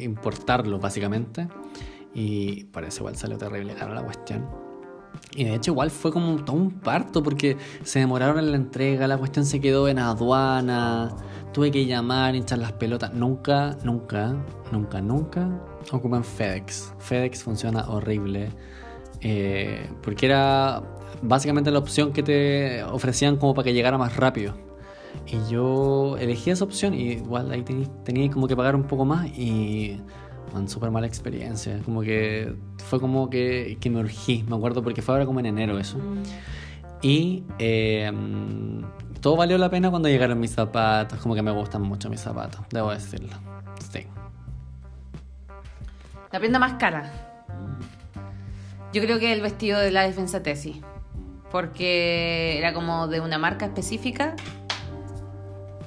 importarlo 0.00 0.78
básicamente. 0.78 1.48
Y 2.14 2.64
parece 2.64 3.00
igual 3.00 3.16
salió 3.16 3.38
terrible 3.38 3.74
caro 3.74 3.94
la 3.94 4.02
cuestión. 4.02 4.46
Y 5.34 5.44
de 5.44 5.54
hecho 5.54 5.70
igual 5.72 5.90
fue 5.90 6.12
como 6.12 6.36
todo 6.44 6.56
un 6.56 6.70
parto 6.70 7.22
porque 7.22 7.56
se 7.84 7.98
demoraron 8.00 8.38
en 8.38 8.50
la 8.50 8.56
entrega, 8.56 9.06
la 9.06 9.18
cuestión 9.18 9.44
se 9.46 9.60
quedó 9.60 9.88
en 9.88 9.98
aduana, 9.98 11.14
tuve 11.52 11.70
que 11.70 11.86
llamar, 11.86 12.34
hinchar 12.34 12.58
las 12.58 12.72
pelotas. 12.72 13.12
Nunca, 13.14 13.76
nunca, 13.84 14.34
nunca, 14.70 15.00
nunca 15.00 15.48
ocupan 15.90 16.24
FedEx. 16.24 16.94
FedEx 16.98 17.42
funciona 17.42 17.88
horrible. 17.88 18.50
eh, 19.20 19.88
porque 20.02 20.26
era 20.26 20.82
básicamente 21.22 21.70
la 21.70 21.78
opción 21.78 22.12
que 22.12 22.22
te 22.22 22.82
ofrecían 22.84 23.36
como 23.36 23.54
para 23.54 23.64
que 23.64 23.72
llegara 23.74 23.96
más 23.96 24.16
rápido. 24.16 24.54
Y 25.26 25.38
yo 25.50 26.16
elegí 26.18 26.50
esa 26.50 26.64
opción 26.64 26.94
y 26.94 27.12
igual 27.12 27.50
ahí 27.52 27.62
tení- 27.62 27.88
tenía 28.04 28.30
como 28.30 28.46
que 28.48 28.56
pagar 28.56 28.74
un 28.76 28.84
poco 28.84 29.04
más 29.04 29.26
y... 29.28 30.00
Man, 30.52 30.68
súper 30.68 30.90
mala 30.90 31.06
experiencia. 31.06 31.78
Como 31.82 32.02
que 32.02 32.54
fue 32.76 33.00
como 33.00 33.30
que, 33.30 33.78
que 33.80 33.88
me 33.88 34.00
urgí. 34.00 34.44
Me 34.46 34.54
acuerdo 34.56 34.82
porque 34.82 35.00
fue 35.00 35.14
ahora 35.14 35.24
como 35.24 35.40
en 35.40 35.46
enero 35.46 35.78
eso. 35.78 35.96
Y 37.00 37.42
eh, 37.58 38.12
mm, 38.12 38.82
todo 39.22 39.36
valió 39.36 39.56
la 39.56 39.70
pena 39.70 39.88
cuando 39.88 40.10
llegaron 40.10 40.38
mis 40.38 40.50
zapatos. 40.52 41.18
Como 41.20 41.34
que 41.34 41.40
me 41.40 41.52
gustan 41.52 41.80
mucho 41.80 42.10
mis 42.10 42.20
zapatos, 42.20 42.60
debo 42.70 42.90
decirlo. 42.90 43.34
Sí. 43.90 44.06
La 46.30 46.38
prenda 46.38 46.58
más 46.58 46.74
cara. 46.74 47.10
Yo 48.92 49.00
creo 49.00 49.18
que 49.18 49.32
el 49.32 49.40
vestido 49.40 49.78
de 49.80 49.90
la 49.90 50.02
defensa 50.02 50.42
tesis. 50.42 50.76
porque 51.50 52.56
era 52.58 52.72
como 52.74 53.08
de 53.08 53.20
una 53.20 53.38
marca 53.38 53.64
específica. 53.66 54.36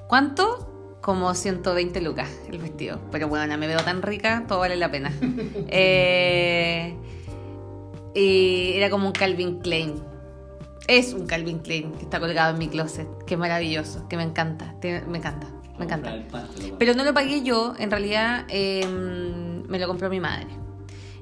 ¿Cuánto? 0.08 0.72
como 1.06 1.36
120 1.36 2.02
lucas 2.02 2.28
el 2.52 2.58
vestido. 2.58 3.00
Pero 3.12 3.28
bueno, 3.28 3.56
me 3.60 3.68
veo 3.68 3.80
tan 3.82 4.02
rica, 4.02 4.46
todo 4.48 4.58
vale 4.58 4.76
la 4.76 4.90
pena. 4.90 5.14
Eh, 5.68 6.96
y 8.16 8.74
era 8.74 8.90
como 8.90 9.06
un 9.08 9.12
Calvin 9.12 9.60
Klein. 9.60 10.02
Es 10.88 11.14
un 11.14 11.28
Calvin 11.28 11.60
Klein 11.60 11.92
que 11.92 12.04
está 12.04 12.20
colgado 12.20 12.54
en 12.54 12.58
mi 12.58 12.70
closet. 12.70 13.08
Qué 13.28 13.38
maravilloso, 13.38 14.08
que 14.08 14.18
me 14.18 14.24
encanta. 14.24 14.74
Me 14.82 15.18
encanta, 15.18 15.48
me 15.78 15.86
encanta. 15.86 16.16
Pero 16.80 16.96
no 16.96 17.04
lo 17.04 17.14
pagué 17.14 17.44
yo, 17.44 17.76
en 17.78 17.92
realidad 17.92 18.46
em, 18.50 19.62
me 19.68 19.78
lo 19.78 19.88
compró 19.88 20.10
mi 20.10 20.20
madre. 20.20 20.48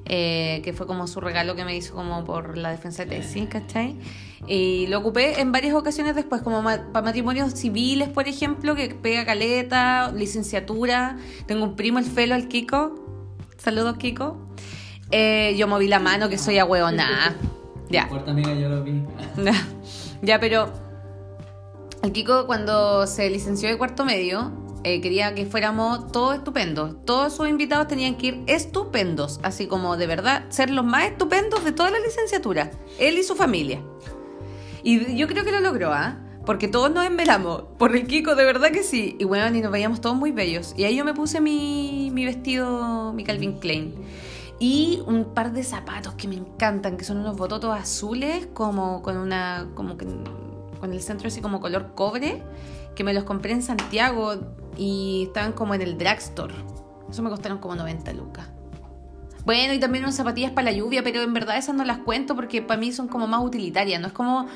Eh, 0.06 0.60
que 0.62 0.74
fue 0.74 0.86
como 0.86 1.06
su 1.06 1.18
regalo 1.20 1.56
que 1.56 1.64
me 1.64 1.74
hizo 1.74 1.94
como 1.94 2.24
por 2.24 2.58
la 2.58 2.70
defensa 2.70 3.06
de 3.06 3.16
tesis, 3.16 3.48
¿cachai? 3.48 3.96
Y 4.46 4.86
lo 4.88 4.98
ocupé 4.98 5.40
en 5.40 5.50
varias 5.50 5.74
ocasiones 5.74 6.14
después, 6.14 6.42
como 6.42 6.62
para 6.62 7.02
matrimonios 7.02 7.54
civiles, 7.54 8.10
por 8.10 8.28
ejemplo, 8.28 8.74
que 8.74 8.90
pega 8.90 9.24
caleta, 9.24 10.12
licenciatura. 10.12 11.16
Tengo 11.46 11.64
un 11.64 11.76
primo, 11.76 11.98
el 11.98 12.04
Felo, 12.04 12.34
el 12.34 12.48
Kiko. 12.48 12.94
Saludos, 13.56 13.96
Kiko. 13.96 14.36
Eh, 15.10 15.54
yo 15.56 15.66
moví 15.68 15.88
la 15.88 16.00
mano, 16.00 16.28
que 16.28 16.38
soy 16.38 16.58
ahueonada. 16.58 17.34
Ya. 17.90 18.08
amiga, 18.26 18.52
yo 18.54 18.70
lo 18.70 18.82
vi. 18.82 19.02
ya, 20.22 20.40
pero 20.40 20.72
el 22.02 22.12
Kiko 22.12 22.46
cuando 22.46 23.06
se 23.06 23.30
licenció 23.30 23.68
de 23.68 23.78
cuarto 23.78 24.04
medio, 24.04 24.50
eh, 24.84 25.00
quería 25.00 25.34
que 25.34 25.46
fuéramos 25.46 26.12
todos 26.12 26.36
estupendos. 26.36 26.94
Todos 27.04 27.34
sus 27.34 27.48
invitados 27.48 27.88
tenían 27.88 28.16
que 28.16 28.26
ir 28.26 28.42
estupendos, 28.46 29.40
así 29.42 29.66
como 29.66 29.96
de 29.96 30.06
verdad 30.06 30.44
ser 30.50 30.70
los 30.70 30.84
más 30.84 31.06
estupendos 31.06 31.64
de 31.64 31.72
toda 31.72 31.90
la 31.90 31.98
licenciatura, 31.98 32.70
él 32.98 33.18
y 33.18 33.22
su 33.22 33.34
familia. 33.34 33.82
Y 34.82 35.16
yo 35.16 35.26
creo 35.26 35.44
que 35.44 35.52
lo 35.52 35.60
logró, 35.60 35.92
¿ah? 35.92 36.18
Porque 36.44 36.68
todos 36.68 36.92
nos 36.92 37.06
envelamos. 37.06 37.64
Por 37.78 37.96
el 37.96 38.06
Kiko, 38.06 38.34
de 38.34 38.44
verdad 38.44 38.70
que 38.70 38.82
sí. 38.82 39.16
Y 39.18 39.24
bueno, 39.24 39.56
y 39.56 39.62
nos 39.62 39.72
veíamos 39.72 40.02
todos 40.02 40.14
muy 40.14 40.30
bellos. 40.30 40.74
Y 40.76 40.84
ahí 40.84 40.96
yo 40.96 41.04
me 41.06 41.14
puse 41.14 41.40
mi, 41.40 42.10
mi 42.12 42.26
vestido, 42.26 43.14
mi 43.14 43.24
Calvin 43.24 43.58
Klein. 43.58 43.94
Y 44.58 45.02
un 45.06 45.32
par 45.32 45.52
de 45.52 45.64
zapatos 45.64 46.14
que 46.14 46.28
me 46.28 46.34
encantan, 46.34 46.98
que 46.98 47.04
son 47.04 47.16
unos 47.16 47.38
bototos 47.38 47.74
azules, 47.74 48.46
como 48.52 49.00
con 49.00 49.16
una. 49.16 49.68
como 49.74 49.96
que, 49.96 50.06
con 50.78 50.92
el 50.92 51.00
centro 51.00 51.28
así 51.28 51.40
como 51.40 51.60
color 51.60 51.94
cobre, 51.94 52.42
que 52.94 53.04
me 53.04 53.12
los 53.14 53.24
compré 53.24 53.52
en 53.52 53.62
Santiago 53.62 54.34
y 54.76 55.24
estaban 55.26 55.52
como 55.52 55.74
en 55.74 55.82
el 55.82 55.98
drugstore. 55.98 56.54
Eso 57.10 57.22
me 57.22 57.30
costaron 57.30 57.58
como 57.58 57.74
90 57.76 58.12
lucas. 58.12 58.48
Bueno, 59.44 59.74
y 59.74 59.78
también 59.78 60.04
unas 60.04 60.16
zapatillas 60.16 60.52
para 60.52 60.70
la 60.70 60.72
lluvia, 60.72 61.02
pero 61.02 61.22
en 61.22 61.34
verdad 61.34 61.58
esas 61.58 61.74
no 61.74 61.84
las 61.84 61.98
cuento 61.98 62.34
porque 62.34 62.62
para 62.62 62.80
mí 62.80 62.92
son 62.92 63.08
como 63.08 63.26
más 63.26 63.44
utilitarias. 63.44 64.00
No 64.00 64.06
es 64.06 64.12
como, 64.12 64.46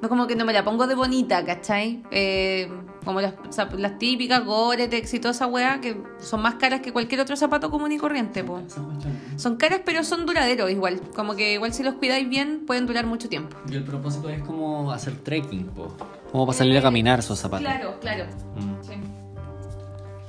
no 0.00 0.08
como 0.08 0.26
que 0.26 0.34
no 0.34 0.46
me 0.46 0.52
la 0.52 0.64
pongo 0.64 0.86
de 0.86 0.94
bonita, 0.94 1.44
¿cachai? 1.44 2.02
Eh, 2.10 2.70
como 3.04 3.20
las, 3.20 3.34
las 3.76 3.98
típicas 3.98 4.44
Gore-Tex 4.44 5.14
y 5.14 5.20
toda 5.20 5.32
esa 5.32 5.46
weá 5.46 5.80
que 5.80 6.02
son 6.18 6.40
más 6.40 6.54
caras 6.54 6.80
que 6.80 6.92
cualquier 6.92 7.20
otro 7.20 7.36
zapato 7.36 7.70
común 7.70 7.92
y 7.92 7.98
corriente, 7.98 8.42
po. 8.42 8.62
Son 9.36 9.56
caras, 9.56 9.82
pero 9.84 10.04
son 10.04 10.24
duraderos 10.24 10.70
igual. 10.70 11.00
Como 11.14 11.36
que 11.36 11.54
igual 11.54 11.74
si 11.74 11.82
los 11.82 11.94
cuidáis 11.94 12.28
bien, 12.28 12.64
pueden 12.66 12.86
durar 12.86 13.06
mucho 13.06 13.28
tiempo. 13.28 13.56
Y 13.70 13.74
el 13.74 13.84
propósito 13.84 14.30
es 14.30 14.42
como 14.42 14.90
hacer 14.90 15.16
trekking, 15.16 15.66
po. 15.66 15.94
Como 16.30 16.46
para 16.46 16.58
salir 16.58 16.76
a 16.78 16.82
caminar 16.82 17.18
esos 17.18 17.38
zapatos. 17.38 17.66
Claro, 17.66 17.98
claro. 18.00 18.24
Mm. 18.56 18.82
Sí. 18.82 18.94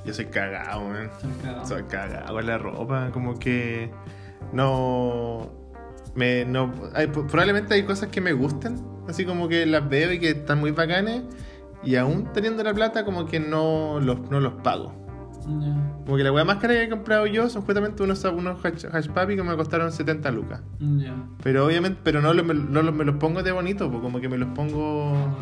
Yo 0.06 0.14
soy 0.14 0.26
cagado, 0.26 0.82
man. 0.82 1.12
Soy 1.66 1.84
cagado 1.84 2.40
en 2.40 2.48
la 2.48 2.58
ropa, 2.58 3.12
como 3.12 3.38
que 3.38 3.92
no 4.52 5.52
me 6.16 6.44
no 6.46 6.74
probablemente 6.74 7.74
hay 7.76 7.84
cosas 7.84 8.10
que 8.10 8.20
me 8.20 8.34
gustan, 8.34 8.84
así 9.08 9.26
como 9.26 9.48
que 9.48 9.66
las 9.66 9.88
veo 9.88 10.12
y 10.12 10.20
que 10.20 10.32
están 10.32 10.60
muy 10.60 10.72
bacanes 10.72 11.22
y 11.84 11.96
aún 11.96 12.32
teniendo 12.34 12.64
la 12.64 12.74
plata 12.74 13.06
como 13.06 13.26
que 13.26 13.40
no 13.40 14.00
los 14.00 14.30
no 14.30 14.40
los 14.40 14.54
pago. 14.62 14.94
Como 15.44 16.18
que 16.18 16.24
la 16.24 16.32
weá 16.32 16.46
más 16.46 16.58
cara 16.58 16.74
que 16.74 16.84
he 16.84 16.90
comprado 16.90 17.26
yo 17.26 17.50
son 17.50 17.64
justamente 17.64 18.04
unos, 18.04 18.24
unos 18.26 18.64
hash, 18.64 19.10
papi 19.10 19.36
que 19.36 19.44
me 19.44 19.56
costaron 19.56 19.92
70 19.92 20.32
lucas. 20.32 20.62
Pero 21.44 21.66
obviamente, 21.66 22.00
pero 22.04 22.22
no, 22.22 22.34
no, 22.34 22.92
me 22.92 23.06
los 23.06 23.16
pongo 23.16 23.44
de 23.44 23.52
bonito, 23.52 23.90
pues 23.90 24.02
como 24.02 24.20
que 24.20 24.30
me 24.30 24.38
los 24.38 24.50
pongo 24.50 25.36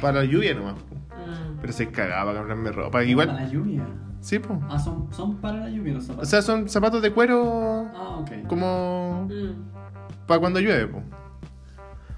para 0.00 0.20
la 0.20 0.24
lluvia 0.24 0.54
nomás. 0.54 0.74
Pero 1.60 1.72
se 1.72 1.90
cagaba 1.90 2.34
comprarme 2.34 2.72
ropa. 2.72 3.02
Igual. 3.04 3.28
¿Para 3.28 3.42
la 3.42 3.48
lluvia? 3.48 3.86
Sí, 4.20 4.38
pues. 4.38 4.58
Ah, 4.68 4.78
son, 4.78 5.12
son 5.12 5.36
para 5.36 5.60
la 5.60 5.70
lluvia 5.70 5.94
los 5.94 6.04
zapatos. 6.04 6.28
O 6.28 6.30
sea, 6.30 6.42
son 6.42 6.68
zapatos 6.68 7.02
de 7.02 7.12
cuero. 7.12 7.90
Ah, 7.94 8.18
ok. 8.20 8.46
Como. 8.46 9.28
Mm. 9.30 10.26
Para 10.26 10.40
cuando 10.40 10.60
llueve, 10.60 10.86
pues. 10.86 11.04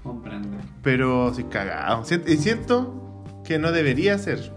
Comprende. 0.03 0.57
Pero 0.83 1.33
sí 1.33 1.43
cagado. 1.45 2.03
Y 2.27 2.37
siento 2.37 3.23
que 3.43 3.59
no 3.59 3.71
debería 3.71 4.17
ser. 4.17 4.53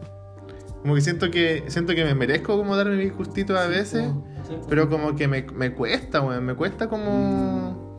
Como 0.83 0.95
que 0.95 1.01
siento 1.01 1.31
que 1.31 1.65
siento 1.69 1.95
que 1.95 2.05
me 2.05 2.15
merezco 2.15 2.57
como 2.57 2.77
darme 2.77 2.97
mis 2.97 3.15
gustitos 3.15 3.59
a 3.59 3.67
veces. 3.67 4.09
pero 4.69 4.89
como 4.89 5.15
que 5.15 5.29
me, 5.29 5.43
me 5.55 5.73
cuesta, 5.73 6.21
weón. 6.21 6.45
Me 6.45 6.55
cuesta 6.55 6.89
como. 6.89 7.91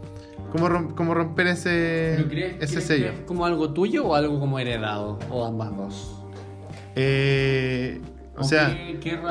Como, 0.51 0.93
como 0.95 1.13
romper 1.13 1.47
ese, 1.47 2.25
ese 2.59 2.81
sello. 2.81 3.11
¿Es 3.11 3.19
como 3.21 3.45
algo 3.45 3.71
tuyo 3.71 4.05
o 4.07 4.15
algo 4.15 4.37
como 4.37 4.59
heredado? 4.59 5.17
¿O 5.29 5.45
ambas 5.45 5.77
dos? 5.77 6.25
Eh, 6.95 8.01
o 8.35 8.43
sea, 8.43 8.77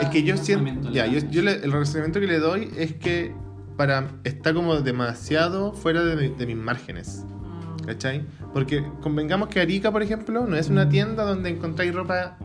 es 0.01 0.09
que 0.09 0.22
yo 0.22 0.36
siento. 0.36 0.90
Ya, 0.90 1.07
yo, 1.07 1.18
el 1.40 1.72
razonamiento 1.72 2.20
que 2.20 2.26
le 2.26 2.38
doy 2.38 2.70
es 2.76 2.94
que 2.94 3.34
para 3.76 4.09
está 4.24 4.53
como 4.53 4.80
demasiado 4.80 5.72
fuera 5.72 6.03
de, 6.05 6.46
mis 6.46 6.57
márgenes. 6.57 7.24
Mm. 7.26 7.84
¿Cachai? 7.86 8.24
Porque 8.53 8.84
convengamos 9.01 9.48
que 9.48 9.61
Arica, 9.61 9.90
por 9.90 10.03
ejemplo, 10.03 10.46
no 10.46 10.57
es 10.57 10.68
una 10.68 10.88
tienda 10.88 11.24
donde 11.24 11.51
encontráis 11.51 11.94
ropa 11.94 12.38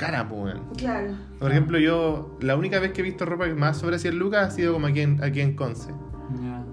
cara, 0.00 0.26
pues. 0.26 0.54
Claro. 0.78 1.12
Por 1.38 1.50
ejemplo, 1.50 1.78
yo 1.78 2.38
la 2.40 2.56
única 2.56 2.80
vez 2.80 2.92
que 2.92 3.02
he 3.02 3.04
visto 3.04 3.26
ropa 3.26 3.46
más 3.48 3.76
sobre 3.76 3.98
100 3.98 4.18
lucas 4.18 4.48
ha 4.48 4.50
sido 4.50 4.72
como 4.72 4.86
aquí 4.86 5.00
en, 5.00 5.22
aquí 5.22 5.40
en 5.42 5.54
Conce. 5.54 5.92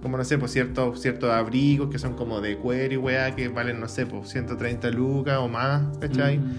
Como 0.01 0.15
no 0.15 0.23
sé, 0.23 0.37
pues 0.37 0.51
ciertos, 0.51 1.01
ciertos 1.01 1.31
abrigos 1.31 1.89
que 1.89 1.97
son 1.97 2.13
como 2.13 2.39
de 2.39 2.57
cuero 2.57 2.93
y 2.93 2.97
weá 2.97 3.35
que 3.35 3.49
valen, 3.49 3.79
no 3.79 3.87
sé, 3.87 4.05
pues 4.05 4.29
130 4.29 4.91
lucas 4.91 5.39
o 5.39 5.49
más, 5.49 5.97
¿cachai? 5.97 6.37
Mm. 6.37 6.55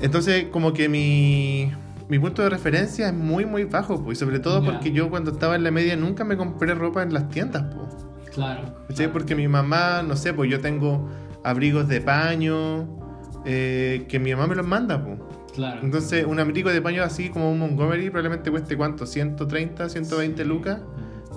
Entonces, 0.00 0.46
como 0.50 0.72
que 0.72 0.88
mi, 0.88 1.72
mi 2.08 2.18
punto 2.18 2.42
de 2.42 2.50
referencia 2.50 3.06
es 3.06 3.14
muy, 3.14 3.46
muy 3.46 3.64
bajo, 3.64 4.02
pues, 4.04 4.18
y 4.18 4.20
sobre 4.20 4.40
todo 4.40 4.62
porque 4.64 4.90
yo 4.90 5.08
cuando 5.08 5.30
estaba 5.30 5.54
en 5.54 5.62
la 5.62 5.70
media 5.70 5.96
nunca 5.96 6.24
me 6.24 6.36
compré 6.36 6.74
ropa 6.74 7.02
en 7.02 7.14
las 7.14 7.28
tiendas, 7.30 7.72
pues. 7.74 8.04
Claro, 8.34 8.74
Porque 9.12 9.34
mi 9.34 9.48
mamá, 9.48 10.02
no 10.02 10.16
sé, 10.16 10.34
pues 10.34 10.50
yo 10.50 10.60
tengo 10.60 11.08
abrigos 11.44 11.88
de 11.88 12.00
paño 12.00 12.88
eh, 13.46 14.04
que 14.08 14.18
mi 14.18 14.32
mamá 14.32 14.48
me 14.48 14.56
los 14.56 14.66
manda, 14.66 15.02
pues. 15.02 15.27
Claro. 15.58 15.80
Entonces, 15.82 16.24
un 16.24 16.38
abrigo 16.38 16.70
de 16.70 16.80
paño 16.80 17.02
así 17.02 17.30
como 17.30 17.50
un 17.50 17.58
Montgomery 17.58 18.10
probablemente 18.10 18.48
cueste 18.48 18.76
cuánto, 18.76 19.06
130, 19.06 19.88
120 19.88 20.44
lucas, 20.44 20.80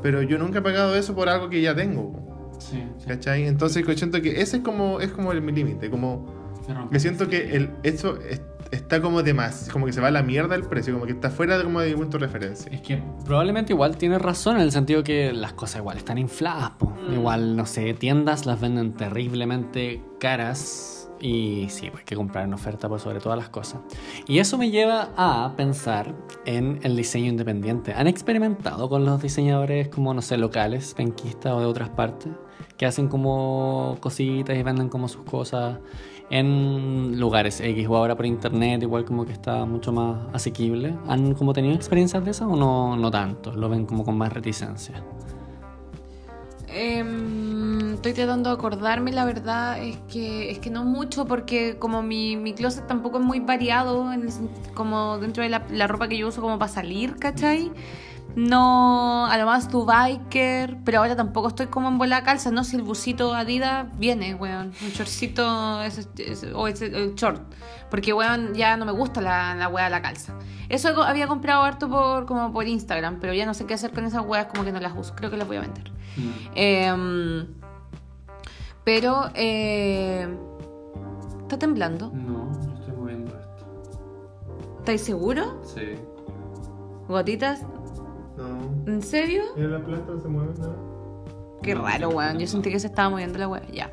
pero 0.04 0.22
yo 0.22 0.38
nunca 0.38 0.60
he 0.60 0.62
pagado 0.62 0.96
eso 0.96 1.16
por 1.16 1.28
algo 1.28 1.50
que 1.50 1.60
ya 1.60 1.76
tengo. 1.76 2.54
Sí, 2.60 2.84
¿Cachai? 3.08 3.48
Entonces, 3.48 3.84
yo 3.84 3.98
siento 3.98 4.22
que 4.22 4.42
ese 4.42 4.58
es 4.58 4.64
como, 4.64 5.00
es 5.00 5.10
como 5.10 5.32
el, 5.32 5.42
mi 5.42 5.52
límite, 5.52 5.90
como... 5.90 6.40
Me 6.92 7.00
siento 7.00 7.28
que 7.28 7.56
el, 7.56 7.72
eso 7.82 8.20
está 8.70 9.02
como 9.02 9.24
de 9.24 9.34
más, 9.34 9.68
como 9.74 9.88
que 9.88 9.94
se 9.94 10.00
va 10.00 10.10
a 10.10 10.12
la 10.12 10.22
mierda 10.22 10.54
el 10.54 10.64
precio, 10.64 10.94
como 10.94 11.08
que 11.08 11.14
está 11.14 11.32
fuera 11.32 11.58
de, 11.58 11.64
como 11.64 11.82
de 11.82 11.96
punto 11.96 12.20
de 12.20 12.28
referencia. 12.28 12.72
Es 12.72 12.82
que 12.82 13.02
probablemente 13.26 13.74
igual 13.74 13.98
tiene 13.98 14.20
razón 14.20 14.58
en 14.58 14.62
el 14.62 14.72
sentido 14.72 15.04
que 15.04 15.34
las 15.34 15.54
cosas 15.54 15.78
igual 15.78 15.98
están 15.98 16.20
infladas, 16.20 16.74
mm. 16.80 17.14
igual, 17.14 17.56
no 17.56 17.66
sé, 17.66 17.96
tiendas 17.96 18.46
las 18.46 18.62
venden 18.62 18.94
terriblemente 18.94 20.04
caras. 20.20 21.01
Y 21.22 21.68
sí, 21.70 21.90
pues, 21.90 22.02
hay 22.02 22.06
que 22.06 22.16
comprar 22.16 22.46
en 22.46 22.54
oferta 22.54 22.90
por 22.90 23.00
sobre 23.00 23.20
todas 23.20 23.38
las 23.38 23.50
cosas. 23.50 23.82
Y 24.28 24.40
eso 24.40 24.58
me 24.58 24.72
lleva 24.72 25.10
a 25.16 25.54
pensar 25.56 26.16
en 26.46 26.80
el 26.82 26.96
diseño 26.96 27.30
independiente. 27.30 27.94
¿Han 27.94 28.08
experimentado 28.08 28.90
con 28.90 29.06
los 29.06 29.22
diseñadores 29.22 29.88
como, 29.90 30.14
no 30.14 30.22
sé, 30.24 30.38
locales, 30.38 30.96
penquistas 30.96 31.54
o 31.54 31.60
de 31.60 31.68
otras 31.68 31.90
partes? 31.90 32.34
Que 32.76 32.88
hacen 32.88 33.08
como 33.08 33.98
cositas 34.00 34.58
y 34.58 34.64
venden 34.64 34.90
como 34.90 35.08
sus 35.08 35.24
cosas 35.24 35.78
en 36.32 37.20
lugares 37.20 37.60
X 37.60 37.88
o 37.88 37.98
ahora 37.98 38.16
por 38.16 38.26
internet, 38.26 38.82
igual 38.82 39.06
como 39.06 39.26
que 39.26 39.34
está 39.34 39.66
mucho 39.66 39.92
más 39.92 40.18
asequible. 40.34 40.96
¿Han 41.08 41.36
como 41.36 41.54
tenido 41.54 41.76
experiencias 41.76 42.24
de 42.26 42.32
esas 42.32 42.48
o 42.48 42.56
no, 42.56 42.96
no 42.96 43.12
tanto? 43.12 43.52
¿Lo 43.52 43.70
ven 43.70 43.86
como 43.86 44.04
con 44.04 44.18
más 44.18 44.34
reticencia? 44.34 45.04
Em, 46.74 47.31
estoy 48.02 48.14
tratando 48.14 48.50
de 48.50 48.56
acordarme, 48.56 49.12
la 49.12 49.26
verdad 49.26 49.78
es 49.78 49.96
que 50.12 50.50
es 50.50 50.58
que 50.58 50.72
no 50.72 50.84
mucho 50.84 51.28
porque 51.28 51.78
como 51.78 52.02
mi, 52.02 52.36
mi 52.36 52.54
closet 52.56 52.88
tampoco 52.88 53.20
es 53.20 53.24
muy 53.24 53.40
variado 53.42 54.12
como 54.74 55.20
dentro 55.20 55.44
de 55.44 55.50
la, 55.50 55.64
la 55.70 55.86
ropa 55.86 56.08
que 56.08 56.18
yo 56.18 56.28
uso 56.28 56.42
como 56.42 56.58
para 56.58 56.72
salir, 56.72 57.18
¿cachai? 57.18 57.72
No, 58.36 59.28
además 59.28 59.68
tu 59.68 59.86
biker, 59.86 60.78
pero 60.84 60.98
ahora 60.98 61.16
tampoco 61.16 61.50
estoy 61.50 61.68
como 61.68 61.90
en 61.90 62.00
buena 62.00 62.24
calza, 62.24 62.50
no 62.50 62.64
si 62.64 62.76
el 62.76 62.82
busito 62.82 63.36
Adidas 63.36 63.86
viene, 64.00 64.34
weón, 64.34 64.72
un 64.82 64.90
shortcito 64.90 65.46
o 66.56 66.68
ese, 66.68 66.88
el 66.88 67.14
short, 67.14 67.54
porque 67.92 68.14
weón 68.14 68.56
ya 68.56 68.78
no 68.78 68.86
me 68.86 68.94
gusta 68.94 69.22
la, 69.22 69.54
la 69.54 69.68
wea 69.68 69.84
de 69.84 69.92
la 69.92 70.02
calza. 70.02 70.34
Eso 70.70 71.04
había 71.04 71.28
comprado 71.28 71.62
harto 71.62 71.88
por 71.88 72.26
como 72.26 72.52
por 72.52 72.68
Instagram, 72.68 73.20
pero 73.20 73.34
ya 73.36 73.46
no 73.46 73.54
sé 73.54 73.68
qué 73.68 73.76
hacer 73.76 73.92
con 73.92 74.06
esas 74.06 74.26
weas, 74.26 74.48
como 74.48 74.64
que 74.64 74.72
no 74.72 74.80
las 74.80 74.94
uso, 74.98 75.14
creo 75.16 75.30
que 75.30 75.38
las 75.38 75.48
voy 75.48 75.58
a 75.58 75.62
vender. 75.62 75.92
Mm. 76.18 76.32
Em, 76.56 77.61
Pero, 78.84 79.30
eh, 79.36 80.28
¿está 81.42 81.60
temblando? 81.60 82.12
No, 82.14 82.52
yo 82.66 82.74
estoy 82.74 82.94
moviendo 82.94 83.38
esto. 83.38 83.66
¿Estáis 84.80 85.02
seguro? 85.02 85.62
Sí. 85.64 85.96
¿Gotitas? 87.08 87.64
No. 88.38 88.92
¿En 88.92 89.02
serio? 89.02 89.44
Mira 89.56 89.70
la 89.70 89.84
planta 89.84 90.14
no 90.14 90.20
se 90.20 90.28
mueve 90.28 90.54
nada. 90.58 90.76
Qué 91.62 91.76
raro, 91.76 92.10
weón. 92.10 92.40
Yo 92.40 92.48
sentí 92.48 92.72
que 92.72 92.80
se 92.80 92.88
estaba 92.88 93.10
moviendo 93.10 93.38
la 93.38 93.48
weá. 93.48 93.62
Ya. 93.72 93.92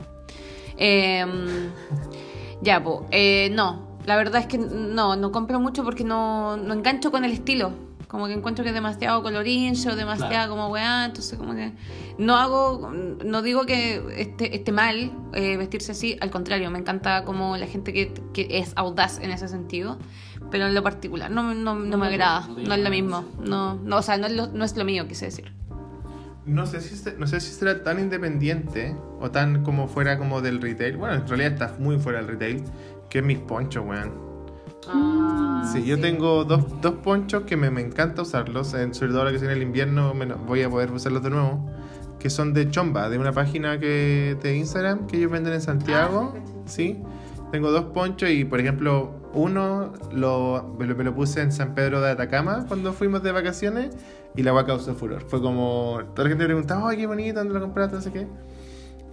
Em, 0.79 1.71
ya, 2.63 2.83
pues. 2.83 3.51
no, 3.51 3.89
la 4.07 4.17
verdad 4.17 4.41
es 4.41 4.47
que 4.47 4.57
no, 4.57 5.17
no 5.17 5.33
compro 5.33 5.61
mucho 5.61 5.85
porque 5.85 6.05
no, 6.05 6.57
no 6.57 6.73
engancho 6.73 7.11
con 7.11 7.25
el 7.25 7.33
estilo. 7.33 7.88
Como 8.09 8.27
que 8.27 8.33
encuentro 8.33 8.63
que 8.65 8.71
es 8.71 8.75
demasiado 8.75 9.23
colorincho, 9.23 9.95
demasiado 9.95 10.31
Claro. 10.33 10.51
como 10.51 10.69
weá, 10.69 11.05
entonces 11.05 11.39
como 11.39 11.55
que 11.55 11.73
no 12.17 12.37
hago, 12.37 12.91
no 12.91 13.43
digo 13.43 13.67
que 13.67 14.03
esté, 14.17 14.57
esté 14.57 14.73
mal 14.73 15.13
eh, 15.35 15.57
vestirse 15.59 15.93
así, 15.93 16.17
al 16.21 16.31
contrario, 16.31 16.71
me 16.71 16.79
encanta 16.79 17.25
como 17.25 17.57
la 17.59 17.67
gente 17.67 17.93
que, 17.93 18.15
que 18.33 18.49
es 18.59 18.73
audaz 18.77 19.21
en 19.21 19.31
ese 19.31 19.47
sentido, 19.47 19.99
pero 20.51 20.67
en 20.67 20.75
lo 20.75 20.83
particular 20.83 21.31
no, 21.31 21.55
no, 21.55 21.75
no 21.75 21.99
me 21.99 22.07
agrada, 22.07 22.49
no 22.49 22.55
no 22.69 22.75
es 22.75 22.83
lo 22.83 22.89
mismo, 22.91 23.25
no, 23.41 23.75
no, 23.75 23.97
o 23.99 24.03
sea, 24.03 24.17
no 24.17 24.27
es 24.27 24.33
lo, 24.33 24.47
no 24.47 24.65
es 24.65 24.75
lo 24.75 24.85
mío, 24.87 25.07
quise 25.07 25.27
decir. 25.27 25.53
No 26.47 26.65
sé, 26.67 26.81
si, 26.81 26.97
se- 26.97 27.15
no 27.19 27.27
sé 27.27 27.41
si 27.41 27.53
será 27.53 27.85
tan 27.85 28.01
independiente 28.01 28.97
o 29.21 29.31
tan 29.31 29.63
como 29.65 29.87
fuera 29.87 30.17
como 30.17 30.41
del 30.41 30.63
retail. 30.63 30.97
Bueno, 30.97 31.17
en 31.17 31.29
realidad 31.29 31.53
está 31.53 31.75
muy 31.79 31.99
fuera 31.99 32.21
del 32.21 32.29
retail. 32.29 32.65
Que 33.11 33.19
es 33.19 33.25
mis 33.25 33.39
ponchos, 33.39 33.85
weón. 33.87 34.13
Ah, 34.87 35.69
Sí, 35.73 35.85
yo 35.85 36.01
tengo 36.01 36.45
dos, 36.45 36.65
dos 36.81 36.95
ponchos 36.95 37.43
que 37.43 37.57
me, 37.57 37.71
me 37.71 37.81
encanta 37.81 38.23
usarlos. 38.23 38.75
En, 38.75 38.95
sobre 38.95 39.11
todo 39.11 39.21
ahora 39.21 39.33
que 39.33 39.39
viene 39.39 39.55
el 39.55 39.63
invierno 39.63 40.15
me 40.15 40.27
voy 40.27 40.63
a 40.63 40.71
poder 40.71 40.91
usarlos 40.93 41.23
de 41.23 41.31
nuevo. 41.31 41.69
Que 42.19 42.31
son 42.31 42.53
de 42.53 42.71
Chomba, 42.71 43.09
de 43.09 43.19
una 43.19 43.33
página 43.33 43.79
que 43.79 44.37
de 44.43 44.57
Instagram 44.57 45.07
que 45.07 45.19
ellos 45.19 45.31
venden 45.31 45.53
en 45.55 45.61
Santiago. 45.61 46.35
Ah, 46.37 46.41
sí. 46.67 47.01
Tengo 47.53 47.71
dos 47.71 47.87
ponchos 47.87 48.29
y, 48.31 48.45
por 48.45 48.61
ejemplo, 48.61 49.15
uno 49.33 49.93
lo, 50.13 50.75
me, 50.79 50.87
lo, 50.87 50.97
me 50.97 51.05
lo 51.05 51.15
puse 51.15 51.41
en 51.41 51.53
San 51.53 51.75
Pedro 51.75 52.01
de 52.01 52.11
Atacama 52.11 52.65
cuando 52.67 52.93
fuimos 52.93 53.23
de 53.23 53.33
vacaciones 53.33 53.97
y 54.37 54.43
la 54.43 54.51
agua 54.51 54.67
causó 54.67 54.95
furor. 54.95 55.23
Fue 55.29 55.41
como. 55.41 56.01
Toda 56.15 56.25
la 56.25 56.29
gente 56.31 56.45
me 56.45 56.49
preguntaba, 56.49 56.91
¡ay, 56.91 56.99
qué 56.99 57.07
bonito! 57.07 57.39
¿Dónde 57.39 57.55
lo 57.55 57.61
compraste? 57.61 57.97
No 57.97 58.03
sé 58.03 58.13
qué. 58.13 58.27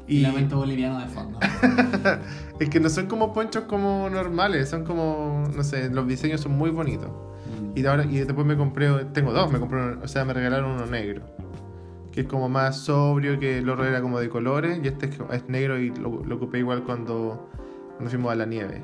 Y 0.07 0.19
lamento 0.21 0.57
boliviano 0.57 0.99
de 0.99 1.07
fondo. 1.07 1.39
Es 2.59 2.69
que 2.69 2.79
no 2.79 2.89
son 2.89 3.07
como 3.07 3.33
ponchos 3.33 3.63
como 3.63 4.09
normales, 4.09 4.69
son 4.69 4.85
como, 4.85 5.43
no 5.55 5.63
sé, 5.63 5.89
los 5.89 6.07
diseños 6.07 6.39
son 6.41 6.53
muy 6.53 6.69
bonitos. 6.69 7.09
Mm. 7.09 7.77
Y, 7.77 7.85
ahora, 7.85 8.05
y 8.05 8.19
después 8.19 8.45
me 8.47 8.55
compré, 8.55 8.87
tengo 9.13 9.33
dos, 9.33 9.51
me 9.51 9.59
compré, 9.59 9.81
uno- 9.81 10.01
o 10.03 10.07
sea, 10.07 10.23
me 10.23 10.33
regalaron 10.33 10.71
uno 10.71 10.85
negro. 10.85 11.23
Que 12.13 12.21
es 12.21 12.27
como 12.27 12.47
más 12.47 12.77
sobrio, 12.77 13.37
que 13.39 13.57
el 13.57 13.69
otro 13.69 13.83
era 13.85 14.01
como 14.01 14.19
de 14.19 14.29
colores, 14.29 14.79
y 14.81 14.87
este 14.87 15.07
es, 15.07 15.17
es 15.31 15.49
negro 15.49 15.77
y 15.79 15.89
lo, 15.89 16.23
lo 16.23 16.35
ocupé 16.37 16.59
igual 16.59 16.83
cuando, 16.83 17.49
cuando 17.95 18.09
fuimos 18.09 18.31
a 18.31 18.35
la 18.35 18.45
nieve. 18.45 18.83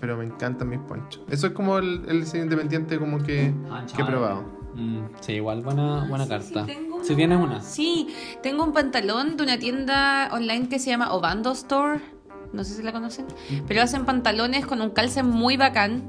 Pero 0.00 0.16
me 0.16 0.24
encantan 0.24 0.68
mis 0.70 0.78
ponchos. 0.80 1.22
Eso 1.28 1.48
es 1.48 1.52
como 1.52 1.76
el, 1.78 2.02
el 2.08 2.20
diseño 2.20 2.44
independiente 2.44 2.98
como 2.98 3.18
que, 3.22 3.52
Ah, 3.70 3.84
que 3.94 4.00
he 4.00 4.04
probado. 4.06 4.44
Mm, 4.76 5.06
sí, 5.20 5.32
igual 5.32 5.62
buena, 5.62 6.04
buena 6.08 6.24
Sí, 6.24 6.30
carta. 6.30 6.66
sí, 6.66 6.72
tengo 6.74 7.02
si 7.04 7.14
tienes 7.16 7.38
una. 7.38 7.60
Sí, 7.62 8.08
tengo 8.42 8.62
un 8.64 8.72
pantalón 8.72 9.36
de 9.36 9.42
una 9.44 9.58
tienda 9.58 10.28
online 10.32 10.68
que 10.68 10.78
se 10.78 10.90
llama 10.90 11.12
Obando 11.12 11.52
Store. 11.52 12.00
No 12.52 12.62
sé 12.62 12.74
si 12.74 12.82
la 12.82 12.92
conocen. 12.92 13.26
Pero 13.66 13.82
hacen 13.82 14.04
pantalones 14.04 14.66
con 14.66 14.80
un 14.80 14.90
calce 14.90 15.22
muy 15.22 15.56
bacán. 15.56 16.02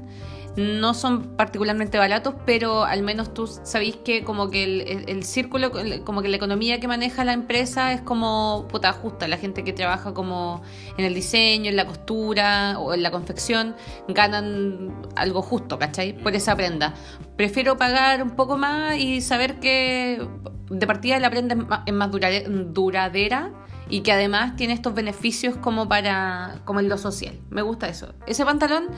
No 0.58 0.92
son 0.92 1.36
particularmente 1.36 1.98
baratos, 1.98 2.34
pero 2.44 2.82
al 2.82 3.02
menos 3.02 3.32
tú 3.32 3.46
sabéis 3.46 3.94
que 3.94 4.24
como 4.24 4.50
que 4.50 5.04
el, 5.06 5.22
círculo, 5.22 5.70
como 6.04 6.20
que 6.20 6.28
la 6.28 6.36
economía 6.36 6.80
que 6.80 6.88
maneja 6.88 7.22
la 7.24 7.32
empresa 7.32 7.92
es 7.92 8.00
como 8.00 8.66
puta 8.68 8.92
justa. 8.92 9.28
La 9.28 9.36
gente 9.36 9.62
que 9.62 9.72
trabaja 9.72 10.14
como 10.14 10.62
en 10.96 11.04
el 11.04 11.14
diseño, 11.14 11.70
en 11.70 11.76
la 11.76 11.86
costura 11.86 12.76
o 12.80 12.92
en 12.92 13.04
la 13.04 13.12
confección, 13.12 13.76
ganan 14.08 14.96
algo 15.14 15.42
justo, 15.42 15.78
¿cachai? 15.78 16.12
Por 16.12 16.34
esa 16.34 16.56
prenda. 16.56 16.92
Prefiero 17.36 17.76
pagar 17.76 18.20
un 18.20 18.30
poco 18.30 18.58
más 18.58 18.96
y 18.96 19.20
saber 19.20 19.60
que 19.60 20.26
de 20.70 20.86
partida 20.88 21.20
la 21.20 21.30
prenda 21.30 21.54
es 21.86 21.92
más, 21.94 22.10
duradera 22.10 23.52
y 23.90 24.00
que 24.00 24.12
además 24.12 24.56
tiene 24.56 24.74
estos 24.74 24.94
beneficios 24.94 25.56
como 25.56 25.88
para 25.88 26.60
como 26.64 26.80
en 26.80 26.88
lo 26.88 26.98
social. 26.98 27.38
Me 27.50 27.62
gusta 27.62 27.88
eso. 27.88 28.12
Ese 28.26 28.44
pantalón 28.44 28.88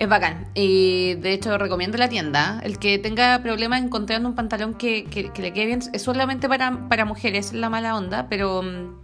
es 0.00 0.08
bacán 0.08 0.46
y 0.54 1.14
de 1.16 1.34
hecho 1.34 1.58
recomiendo 1.58 1.98
la 1.98 2.08
tienda. 2.08 2.58
El 2.64 2.78
que 2.78 2.98
tenga 2.98 3.38
problemas 3.42 3.82
encontrando 3.82 4.28
un 4.30 4.34
pantalón 4.34 4.72
que, 4.74 5.04
que- 5.04 5.30
que 5.30 5.42
le 5.42 5.52
quede 5.52 5.66
bien 5.66 5.80
es 5.92 6.02
solamente 6.02 6.48
para, 6.48 6.88
para 6.88 7.04
mujeres, 7.04 7.48
es 7.48 7.52
la 7.52 7.68
mala 7.68 7.94
onda, 7.94 8.26
pero 8.30 8.62
mm, 8.62 8.94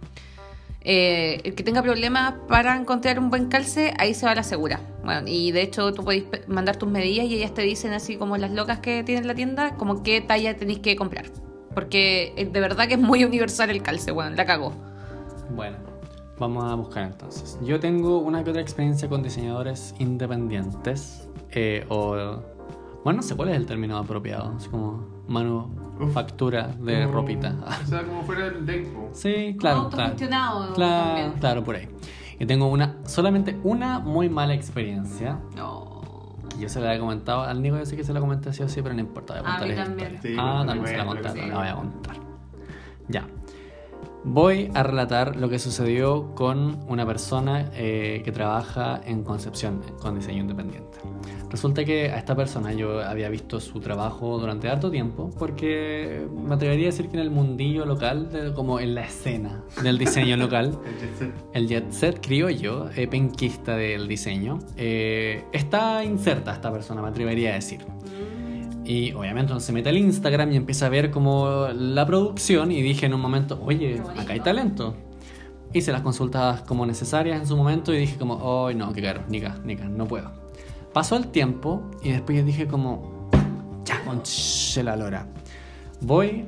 eh, 0.81 1.41
el 1.43 1.53
que 1.53 1.63
tenga 1.63 1.83
problemas 1.83 2.33
para 2.47 2.75
encontrar 2.75 3.19
un 3.19 3.29
buen 3.29 3.47
calce, 3.47 3.93
ahí 3.99 4.13
se 4.15 4.25
va 4.25 4.33
la 4.33 4.41
segura. 4.43 4.79
Bueno, 5.03 5.27
y 5.27 5.51
de 5.51 5.61
hecho 5.61 5.93
tú 5.93 6.03
podéis 6.03 6.23
mandar 6.47 6.77
tus 6.77 6.89
medidas 6.89 7.25
y 7.27 7.35
ellas 7.35 7.53
te 7.53 7.61
dicen 7.61 7.93
así 7.93 8.15
como 8.15 8.35
las 8.37 8.51
locas 8.51 8.79
que 8.79 9.03
tienen 9.03 9.27
la 9.27 9.35
tienda, 9.35 9.75
como 9.75 10.01
qué 10.01 10.21
talla 10.21 10.57
tenéis 10.57 10.79
que 10.79 10.95
comprar. 10.95 11.25
Porque 11.75 12.33
eh, 12.37 12.45
de 12.51 12.59
verdad 12.59 12.87
que 12.87 12.95
es 12.95 12.99
muy 12.99 13.23
universal 13.23 13.69
el 13.69 13.83
calce, 13.83 14.09
bueno, 14.11 14.35
la 14.35 14.45
cago. 14.45 14.73
Bueno, 15.51 15.77
vamos 16.39 16.63
a 16.71 16.75
buscar 16.75 17.03
entonces. 17.03 17.57
Yo 17.63 17.79
tengo 17.79 18.19
una 18.19 18.43
que 18.43 18.49
otra 18.51 18.61
experiencia 18.61 19.07
con 19.09 19.23
diseñadores 19.23 19.95
independientes. 19.99 21.27
eh, 21.51 21.85
o. 21.89 22.15
Bueno, 23.03 23.17
no 23.17 23.23
sé 23.23 23.35
cuál 23.35 23.49
es 23.49 23.55
el 23.55 23.65
término 23.65 23.97
apropiado. 23.97 24.53
Es 24.57 24.67
como 24.67 25.05
manufactura 25.27 26.67
de 26.79 27.03
Como- 27.05 27.13
ropita. 27.13 27.55
O 27.83 27.87
sea, 27.87 28.03
como 28.03 28.23
fuera 28.23 28.47
el 28.47 28.65
Deco. 28.65 29.09
Sí, 29.13 29.55
claro. 29.57 29.87
claro. 29.89 30.03
autogestionado 30.09 30.73
Claro, 30.73 31.05
también. 31.05 31.31
claro, 31.39 31.63
por 31.63 31.75
ahí. 31.75 31.87
Y 32.39 32.45
tengo 32.45 32.67
una, 32.67 32.97
solamente 33.05 33.57
una 33.63 33.99
muy 33.99 34.29
mala 34.29 34.53
experiencia. 34.53 35.39
No. 35.55 36.01
que 36.49 36.59
Yo 36.59 36.69
se 36.69 36.81
la 36.81 36.95
he 36.95 36.99
comentado 36.99 37.41
al 37.43 37.61
Nico, 37.61 37.77
yo 37.77 37.85
sé 37.85 37.95
que 37.95 38.03
se 38.03 38.13
la 38.13 38.19
comenté 38.19 38.51
sí 38.53 38.61
o 38.63 38.67
sí, 38.69 38.81
pero 38.81 38.93
no 38.93 38.99
importa. 39.01 39.41
Voy 39.41 39.49
a 39.49 39.55
A 39.55 39.65
mí 39.65 39.73
también. 39.75 40.19
Sí, 40.21 40.35
ah, 40.37 40.63
también 40.67 40.87
se 40.87 40.97
la 40.97 41.05
conté, 41.05 41.29
sí. 41.29 41.41
la 41.47 41.57
voy 41.57 41.67
a 41.67 41.75
contar. 41.75 42.15
Ya. 43.07 43.25
Voy 44.29 44.69
a 44.73 44.83
relatar 44.83 45.37
lo 45.37 45.47
que 45.49 45.57
sucedió 45.57 46.35
con 46.35 46.77
una 46.89 47.05
persona 47.05 47.71
eh, 47.73 48.21
que 48.25 48.31
trabaja 48.31 49.01
en 49.05 49.23
Concepción 49.23 49.81
con 50.01 50.15
diseño 50.15 50.41
independiente. 50.41 50.97
Resulta 51.49 51.85
que 51.85 52.11
a 52.11 52.17
esta 52.17 52.35
persona 52.35 52.73
yo 52.73 53.01
había 53.01 53.29
visto 53.29 53.61
su 53.61 53.79
trabajo 53.79 54.37
durante 54.37 54.67
harto 54.69 54.91
tiempo 54.91 55.31
porque 55.39 56.27
me 56.45 56.55
atrevería 56.55 56.87
a 56.87 56.91
decir 56.91 57.07
que 57.07 57.15
en 57.15 57.23
el 57.23 57.31
mundillo 57.31 57.85
local, 57.85 58.29
de- 58.29 58.53
como 58.53 58.81
en 58.81 58.95
la 58.95 59.05
escena 59.05 59.63
del 59.81 59.97
diseño 59.97 60.35
local, 60.37 60.77
El 60.85 60.97
jet 60.99 61.15
set. 61.17 61.33
el 61.53 61.67
jet 61.67 61.91
set 61.91 62.19
criollo, 62.25 62.89
eh, 62.97 63.07
penquista 63.07 63.77
del 63.77 64.09
diseño, 64.09 64.59
eh, 64.75 65.45
está 65.53 66.03
inserta 66.03 66.51
esta 66.51 66.69
persona, 66.71 67.01
me 67.01 67.07
atrevería 67.07 67.51
a 67.51 67.53
decir. 67.55 67.79
Y 68.87 69.11
obviamente 69.11 69.51
uno 69.51 69.59
se 69.59 69.73
mete 69.73 69.89
al 69.89 69.97
Instagram 69.97 70.53
y 70.53 70.55
empieza 70.55 70.85
a 70.85 70.89
ver 70.89 71.11
como 71.11 71.67
la 71.75 72.05
producción 72.05 72.71
y 72.71 72.81
dije 72.81 73.05
en 73.05 73.13
un 73.13 73.19
momento, 73.19 73.61
oye, 73.65 74.01
acá 74.17 74.31
hay 74.31 74.39
talento. 74.39 74.95
Hice 75.73 75.91
las 75.91 76.01
consultas 76.01 76.61
como 76.61 76.85
necesarias 76.85 77.37
en 77.41 77.45
su 77.45 77.57
momento 77.57 77.93
y 77.93 77.97
dije 77.97 78.17
como, 78.17 78.35
oh 78.35 78.71
no, 78.71 78.93
qué 78.93 79.01
caro, 79.01 79.23
nica, 79.27 79.57
nica, 79.65 79.83
no 79.89 80.07
puedo. 80.07 80.31
Pasó 80.93 81.17
el 81.17 81.27
tiempo 81.27 81.91
y 82.01 82.11
después 82.11 82.45
dije 82.45 82.65
como, 82.65 83.29
ya, 83.83 84.01
conche 84.05 84.81
la 84.83 84.95
lora. 84.95 85.27
Voy 85.99 86.45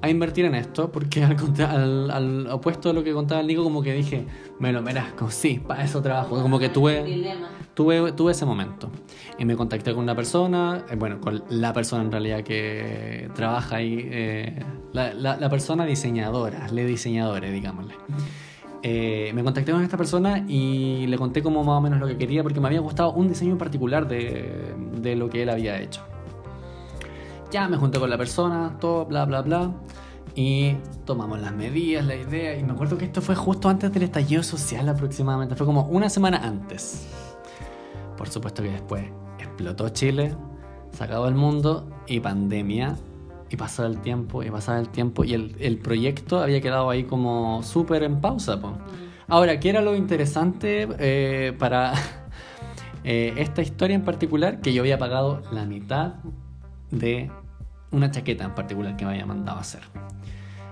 a 0.00 0.08
invertir 0.08 0.44
en 0.44 0.54
esto 0.54 0.90
porque 0.92 1.24
al, 1.24 1.36
al- 1.64 2.10
al 2.10 2.46
opuesto 2.50 2.88
de 2.88 2.94
lo 2.94 3.02
que 3.04 3.12
contaba 3.12 3.40
el 3.40 3.46
Nico, 3.48 3.64
como 3.64 3.82
que 3.82 3.92
dije, 3.94 4.26
me 4.60 4.72
lo 4.72 4.80
merezco, 4.82 5.30
sí, 5.30 5.58
para 5.58 5.82
eso 5.84 6.00
trabajo. 6.02 6.40
Como 6.40 6.58
que 6.58 6.68
tuve... 6.68 7.02
Tuve, 7.74 8.10
tuve 8.10 8.32
ese 8.32 8.44
momento 8.44 8.90
y 9.38 9.44
me 9.44 9.54
contacté 9.54 9.92
con 9.94 10.02
una 10.02 10.16
persona, 10.16 10.84
eh, 10.90 10.96
bueno, 10.96 11.20
con 11.20 11.44
la 11.48 11.72
persona 11.72 12.02
en 12.02 12.10
realidad 12.10 12.42
que 12.42 13.30
trabaja 13.36 13.76
ahí, 13.76 14.00
eh, 14.10 14.64
la, 14.92 15.14
la- 15.14 15.36
la 15.36 15.48
persona 15.48 15.84
diseñadora, 15.84 16.66
le 16.72 16.84
diseñadores, 16.84 17.52
digámosle. 17.52 17.94
Eh, 18.82 19.30
me 19.34 19.42
contacté 19.44 19.70
con 19.72 19.82
esta 19.82 19.96
persona 19.96 20.44
y 20.48 21.06
le 21.06 21.16
conté 21.18 21.40
como 21.42 21.62
más 21.64 21.78
o 21.78 21.80
menos 21.80 21.98
lo 22.00 22.06
que 22.08 22.16
quería 22.16 22.42
porque 22.42 22.60
me 22.60 22.66
había 22.66 22.80
gustado 22.80 23.12
un 23.12 23.28
diseño 23.28 23.52
en 23.52 23.58
particular 23.58 24.06
de, 24.08 24.74
de 25.00 25.14
lo 25.16 25.28
que 25.30 25.42
él 25.42 25.50
había 25.50 25.80
hecho. 25.80 26.02
Ya 27.50 27.68
me 27.68 27.76
junté 27.76 27.98
con 27.98 28.10
la 28.10 28.18
persona, 28.18 28.76
todo, 28.78 29.06
bla, 29.06 29.24
bla, 29.24 29.42
bla. 29.42 29.70
Y 30.34 30.74
tomamos 31.04 31.40
las 31.40 31.52
medidas, 31.52 32.04
la 32.04 32.14
idea. 32.14 32.56
Y 32.56 32.62
me 32.62 32.72
acuerdo 32.72 32.98
que 32.98 33.06
esto 33.06 33.22
fue 33.22 33.34
justo 33.34 33.68
antes 33.68 33.92
del 33.92 34.02
estallido 34.04 34.42
social 34.42 34.88
aproximadamente. 34.88 35.54
Fue 35.54 35.66
como 35.66 35.84
una 35.86 36.08
semana 36.10 36.38
antes. 36.38 37.08
Por 38.16 38.28
supuesto 38.28 38.62
que 38.62 38.70
después 38.70 39.04
explotó 39.38 39.88
Chile, 39.88 40.34
se 40.92 41.04
acabó 41.04 41.26
el 41.26 41.34
mundo 41.34 41.88
y 42.06 42.20
pandemia. 42.20 42.96
Y 43.50 43.56
pasó 43.56 43.86
el 43.86 43.98
tiempo 44.00 44.42
y 44.42 44.50
pasaba 44.50 44.78
el 44.78 44.90
tiempo 44.90 45.24
y 45.24 45.32
el, 45.32 45.56
el 45.58 45.78
proyecto 45.78 46.40
había 46.40 46.60
quedado 46.60 46.90
ahí 46.90 47.04
como 47.04 47.62
súper 47.62 48.02
en 48.02 48.20
pausa. 48.20 48.60
po. 48.60 48.76
Ahora, 49.26 49.60
¿qué 49.60 49.70
era 49.70 49.82
lo 49.82 49.94
interesante 49.94 50.88
eh, 50.98 51.52
para 51.58 51.92
eh, 53.04 53.34
esta 53.36 53.62
historia 53.62 53.94
en 53.94 54.04
particular? 54.04 54.60
Que 54.60 54.72
yo 54.72 54.82
había 54.82 54.98
pagado 54.98 55.42
la 55.50 55.64
mitad 55.64 56.14
de 56.90 57.30
una 57.90 58.10
chaqueta 58.10 58.44
en 58.44 58.54
particular 58.54 58.96
que 58.96 59.04
me 59.04 59.12
había 59.12 59.26
mandado 59.26 59.58
a 59.58 59.60
hacer. 59.60 59.82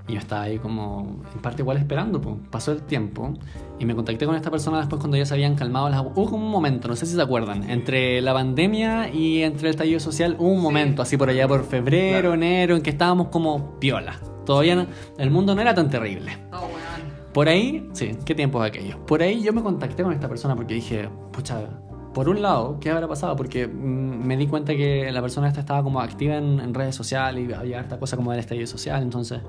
Y 0.09 0.13
yo 0.13 0.19
estaba 0.21 0.43
ahí 0.43 0.59
como, 0.59 1.23
en 1.35 1.43
parte 1.43 1.63
igual 1.63 1.79
esperando, 1.79 2.21
pues. 2.21 2.37
pasó 2.51 2.71
el 2.71 2.83
tiempo 2.83 3.35
y 3.79 3.85
me 3.85 3.95
contacté 3.95 4.25
con 4.25 4.37
esta 4.37 4.51
persona 4.51 4.79
después 4.79 5.01
cuando 5.01 5.17
ya 5.17 5.27
se 5.27 5.35
habían 5.35 5.57
calmado 5.57 5.89
las 5.89 6.01
Hubo 6.01 6.31
como 6.31 6.47
un 6.47 6.53
momento, 6.53 6.87
no 6.87 6.95
sé 6.95 7.07
si 7.07 7.15
se 7.15 7.23
acuerdan, 7.23 7.69
entre 7.69 8.21
la 8.21 8.33
pandemia 8.33 9.13
y 9.13 9.43
entre 9.43 9.69
el 9.69 9.71
estallido 9.71 9.99
social, 9.99 10.37
hubo 10.39 10.53
un 10.53 10.63
momento, 10.63 11.03
así 11.03 11.17
por 11.17 11.29
allá 11.29 11.49
por 11.49 11.65
febrero, 11.65 12.35
enero, 12.35 12.77
en 12.77 12.83
que 12.83 12.91
estábamos 12.91 13.29
como 13.29 13.81
piola. 13.81 14.21
Todavía 14.45 14.77
no, 14.77 14.87
el 15.19 15.31
mundo 15.31 15.57
no 15.57 15.61
era 15.61 15.75
tan 15.75 15.91
terrible. 15.91 16.39
Oh, 16.53 16.61
bueno. 16.61 16.87
Por 17.33 17.49
ahí, 17.49 17.89
sí, 17.93 18.17
qué 18.25 18.35
tiempos 18.35 18.65
aquellos. 18.65 18.97
Por 19.07 19.23
ahí 19.23 19.43
yo 19.43 19.53
me 19.53 19.63
contacté 19.63 20.05
con 20.05 20.13
esta 20.13 20.29
persona 20.29 20.55
porque 20.55 20.75
dije, 20.75 21.09
pucha, 21.33 21.69
por 22.17 22.31
un 22.31 22.41
lado, 22.41 22.79
¿qué 22.81 22.89
habrá 22.89 23.07
pasado? 23.07 23.37
Porque 23.37 23.67
mm, 23.67 24.27
me 24.27 24.39
di 24.39 24.47
cuenta 24.47 24.75
que 24.75 25.13
la 25.13 25.21
persona 25.21 25.49
esta 25.49 25.61
estaba 25.61 25.83
como 25.83 26.01
activa 26.01 26.39
en, 26.39 26.61
en 26.61 26.73
redes 26.73 26.95
sociales 26.95 27.47
y 27.47 27.53
había 27.53 27.79
esta 27.79 27.99
cosa 27.99 28.17
como 28.17 28.31
del 28.31 28.41
estallido 28.41 28.67
social, 28.67 29.03
entonces 29.03 29.43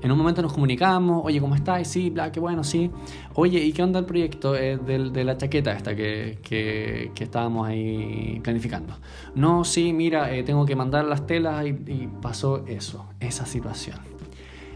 en 0.00 0.10
un 0.10 0.16
momento 0.16 0.40
nos 0.40 0.54
comunicamos, 0.54 1.20
oye, 1.26 1.42
¿cómo 1.42 1.54
estás? 1.54 1.86
Sí, 1.86 2.08
bla, 2.08 2.32
qué 2.32 2.40
bueno, 2.40 2.64
sí. 2.64 2.90
Oye, 3.34 3.62
¿y 3.62 3.70
qué 3.70 3.82
onda 3.82 3.98
el 3.98 4.06
proyecto 4.06 4.56
eh, 4.56 4.78
de, 4.78 5.10
de, 5.10 5.24
la 5.24 5.36
chaqueta 5.36 5.72
esta 5.72 5.94
que, 5.94 6.38
que, 6.42 7.12
que, 7.14 7.24
estábamos 7.24 7.68
ahí 7.68 8.40
planificando? 8.42 8.94
No, 9.34 9.62
sí, 9.64 9.92
mira, 9.92 10.34
eh, 10.34 10.42
tengo 10.42 10.64
que 10.64 10.74
mandar 10.74 11.04
las 11.04 11.26
telas 11.26 11.66
y, 11.66 11.68
y, 11.68 12.08
pasó 12.22 12.64
eso, 12.66 13.04
esa 13.20 13.44
situación. 13.44 13.98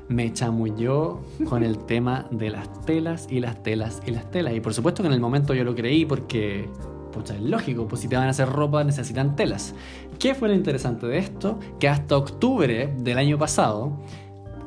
Me 0.08 0.30
chamulló 0.30 1.20
con 1.48 1.62
el 1.62 1.78
tema 1.86 2.26
de 2.30 2.50
las 2.50 2.84
telas 2.84 3.28
y 3.30 3.40
las 3.40 3.62
telas 3.62 4.02
y 4.06 4.10
las 4.10 4.30
telas. 4.30 4.52
Y 4.52 4.60
por 4.60 4.74
supuesto 4.74 5.02
que 5.02 5.06
en 5.06 5.14
el 5.14 5.20
momento 5.20 5.54
yo 5.54 5.64
lo 5.64 5.74
creí 5.74 6.04
porque, 6.04 6.68
pucha, 7.20 7.34
es 7.34 7.42
lógico, 7.42 7.86
pues 7.86 8.02
si 8.02 8.08
te 8.08 8.16
van 8.16 8.26
a 8.26 8.30
hacer 8.30 8.48
ropa 8.48 8.82
necesitan 8.84 9.36
telas. 9.36 9.74
¿Qué 10.18 10.34
fue 10.34 10.48
lo 10.48 10.54
interesante 10.54 11.06
de 11.06 11.18
esto? 11.18 11.58
Que 11.78 11.88
hasta 11.88 12.16
octubre 12.16 12.92
del 12.98 13.18
año 13.18 13.38
pasado 13.38 13.98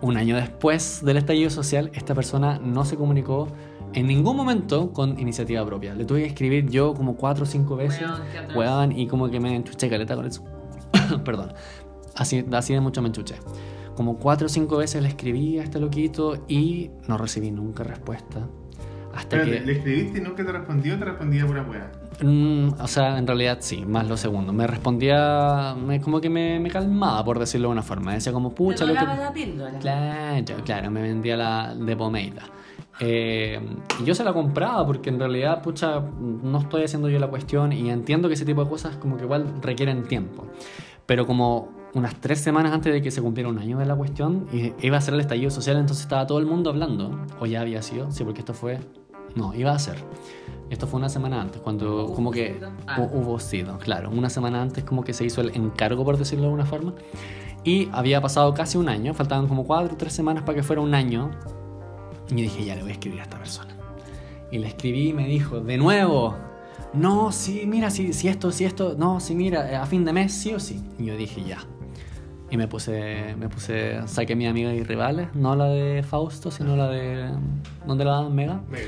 un 0.02 0.18
año 0.18 0.36
después 0.36 1.02
del 1.04 1.18
estallido 1.18 1.50
social, 1.50 1.90
esta 1.94 2.14
persona 2.14 2.60
no 2.60 2.84
se 2.84 2.98
comunicó 2.98 3.48
en 3.94 4.08
ningún 4.08 4.36
momento 4.36 4.92
con 4.92 5.18
iniciativa 5.18 5.66
propia. 5.66 5.96
Le 5.96 6.04
tuve 6.04 6.22
que 6.22 6.28
escribir 6.28 6.70
yo 6.70 6.94
como 6.94 7.16
cuatro 7.16 7.44
o 7.44 7.48
cinco 7.48 7.78
veces, 7.78 8.06
weón, 8.54 8.92
y 8.92 9.08
como 9.08 9.30
que 9.30 9.40
me 9.40 9.56
enchuché 9.56 9.90
caleta 9.90 10.16
con 10.16 10.26
eso. 10.26 10.44
Perdón. 11.26 11.54
Así, 12.16 12.46
así 12.52 12.74
de 12.74 12.82
mucho 12.82 13.02
me 13.02 13.08
enchuché. 13.08 13.36
Como 13.96 14.18
cuatro 14.18 14.48
o 14.48 14.50
cinco 14.50 14.78
veces 14.78 15.02
le 15.02 15.08
escribí 15.08 15.60
a 15.60 15.64
este 15.64 15.80
loquito 15.80 16.44
y 16.48 16.92
no 17.08 17.18
recibí 17.18 17.52
nunca 17.52 17.84
respuesta. 17.84 18.48
Hasta 19.14 19.38
Pero 19.38 19.46
que... 19.46 19.60
¿Le 19.62 19.72
escribiste 19.74 20.18
y 20.18 20.22
nunca 20.22 20.46
te 20.46 20.52
respondió 20.52 20.98
te 20.98 21.06
respondía 21.06 21.46
pura 21.46 21.64
weá? 21.64 21.92
Mm, 22.24 22.80
o 22.80 22.88
sea, 22.88 23.18
en 23.18 23.28
realidad 23.28 23.58
sí, 23.60 23.84
más 23.86 24.08
lo 24.08 24.16
segundo. 24.16 24.54
Me 24.54 24.66
respondía, 24.66 25.76
me, 25.76 26.00
como 26.00 26.22
que 26.22 26.30
me, 26.30 26.58
me, 26.60 26.70
calmaba, 26.70 27.24
por 27.26 27.38
decirlo 27.38 27.68
de 27.68 27.74
una 27.74 27.82
forma. 27.82 28.14
Decía 28.14 28.32
como, 28.32 28.56
pucha, 28.56 28.86
lo 28.86 28.94
que... 28.94 29.06
la 29.06 29.34
píldora. 29.34 29.78
Claro, 29.80 30.56
claro, 30.64 30.90
me 30.90 31.02
vendía 31.02 31.36
la 31.36 31.76
de 31.76 31.98
pomeida. 31.98 32.44
Eh, 33.00 33.60
y 34.00 34.06
yo 34.06 34.16
se 34.16 34.24
la 34.24 34.32
compraba 34.32 34.86
porque 34.86 35.10
en 35.10 35.20
realidad, 35.20 35.62
pucha, 35.62 36.00
no 36.00 36.60
estoy 36.60 36.84
haciendo 36.84 37.10
yo 37.10 37.20
la 37.20 37.28
cuestión 37.28 37.74
y 37.74 37.90
entiendo 37.90 38.30
que 38.30 38.36
ese 38.36 38.46
tipo 38.46 38.64
de 38.64 38.70
cosas 38.70 38.96
como 38.96 39.18
que 39.18 39.24
igual 39.24 39.62
requieren 39.62 40.04
tiempo. 40.04 40.48
Pero 41.06 41.28
como 41.28 41.70
unas 41.94 42.16
tres 42.22 42.40
semanas 42.40 42.72
antes 42.72 42.94
de 42.94 43.02
que 43.02 43.12
se 43.12 43.22
cumpliera 43.22 43.50
un 43.50 43.60
año 43.60 43.80
de 43.80 43.86
la 43.86 43.96
cuestión, 43.96 44.48
iba 44.82 44.98
a 44.98 45.02
ser 45.02 45.16
el 45.16 45.20
estallido 45.20 45.52
social, 45.52 45.78
entonces 45.78 46.04
estaba 46.04 46.26
todo 46.26 46.40
el 46.40 46.46
mundo 46.46 46.70
hablando, 46.70 47.20
o 47.40 47.46
ya 47.46 47.62
había 47.62 47.82
sido, 47.82 48.12
sí, 48.12 48.24
porque 48.24 48.40
esto 48.40 48.54
fue, 48.54 48.80
no, 49.36 49.54
iba 49.54 49.74
a 49.74 49.80
ser. 49.80 49.98
Esto 50.74 50.88
fue 50.88 50.98
una 51.00 51.08
semana 51.10 51.40
antes, 51.40 51.62
cuando 51.62 52.12
como 52.16 52.32
que 52.32 52.60
Ah. 52.88 53.00
hubo 53.14 53.40
sido, 53.40 53.78
claro, 53.78 54.10
una 54.10 54.28
semana 54.30 54.60
antes 54.60 54.84
como 54.84 55.04
que 55.04 55.14
se 55.14 55.24
hizo 55.24 55.42
el 55.42 55.56
encargo, 55.56 56.04
por 56.04 56.18
decirlo 56.18 56.42
de 56.42 56.48
alguna 56.48 56.66
forma, 56.66 56.94
y 57.64 57.90
había 57.92 58.20
pasado 58.22 58.54
casi 58.56 58.80
un 58.80 58.90
año, 58.90 59.14
faltaban 59.14 59.48
como 59.48 59.66
cuatro 59.66 59.94
o 59.94 59.98
tres 59.98 60.14
semanas 60.14 60.42
para 60.44 60.56
que 60.56 60.64
fuera 60.64 60.82
un 60.82 60.96
año, 60.96 61.30
y 62.32 62.42
dije, 62.42 62.66
ya 62.66 62.74
le 62.76 62.82
voy 62.82 62.90
a 62.90 62.94
escribir 62.94 63.20
a 63.20 63.24
esta 63.24 63.38
persona. 63.38 63.76
Y 64.52 64.58
le 64.58 64.68
escribí 64.68 65.10
y 65.10 65.14
me 65.14 65.28
dijo, 65.28 65.60
de 65.60 65.78
nuevo, 65.78 66.36
no, 66.94 67.32
sí, 67.32 67.66
mira, 67.68 67.92
si, 67.92 68.12
si 68.12 68.28
esto, 68.28 68.52
si 68.52 68.66
esto, 68.66 68.96
no, 68.98 69.20
sí, 69.20 69.36
mira, 69.36 69.80
a 69.82 69.86
fin 69.86 70.04
de 70.04 70.12
mes, 70.14 70.34
sí 70.34 70.54
o 70.56 70.60
sí. 70.60 70.82
Y 70.98 71.06
yo 71.06 71.16
dije, 71.16 71.44
ya. 71.44 71.60
Y 72.50 72.58
me 72.58 72.68
puse, 72.68 73.36
me 73.38 73.48
puse, 73.48 74.00
saqué 74.08 74.36
mi 74.36 74.48
amiga 74.48 74.74
y 74.74 74.84
rivales, 74.84 75.28
no 75.36 75.56
la 75.56 75.66
de 75.66 76.02
Fausto, 76.02 76.50
sino 76.50 76.76
la 76.76 76.88
de, 76.90 77.30
¿dónde 77.86 78.06
la 78.06 78.14
dan? 78.22 78.34
Mega. 78.34 78.60
Mega. 78.72 78.86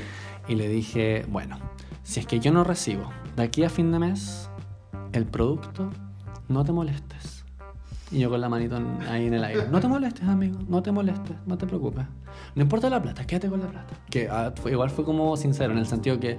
Y 0.48 0.54
le 0.54 0.68
dije, 0.68 1.24
bueno, 1.28 1.58
si 2.06 2.20
es 2.20 2.26
que 2.26 2.38
yo 2.38 2.52
no 2.52 2.62
recibo 2.62 3.10
de 3.34 3.42
aquí 3.42 3.64
a 3.64 3.68
fin 3.68 3.90
de 3.90 3.98
mes 3.98 4.48
el 5.12 5.26
producto, 5.26 5.90
no 6.48 6.64
te 6.64 6.70
molestes. 6.70 7.44
Y 8.12 8.20
yo 8.20 8.30
con 8.30 8.40
la 8.40 8.48
manito 8.48 8.78
ahí 9.10 9.26
en 9.26 9.34
el 9.34 9.42
aire. 9.42 9.66
No 9.68 9.80
te 9.80 9.88
molestes, 9.88 10.22
amigo, 10.22 10.56
no 10.68 10.80
te 10.80 10.92
molestes, 10.92 11.36
no 11.46 11.58
te 11.58 11.66
preocupes. 11.66 12.04
No 12.54 12.62
importa 12.62 12.88
la 12.88 13.02
plata, 13.02 13.26
quédate 13.26 13.48
con 13.48 13.60
la 13.60 13.66
plata. 13.66 13.94
Que 14.08 14.28
ah, 14.30 14.54
igual 14.70 14.90
fue 14.90 15.04
como 15.04 15.36
sincero, 15.36 15.72
en 15.72 15.78
el 15.78 15.86
sentido 15.86 16.20
que 16.20 16.38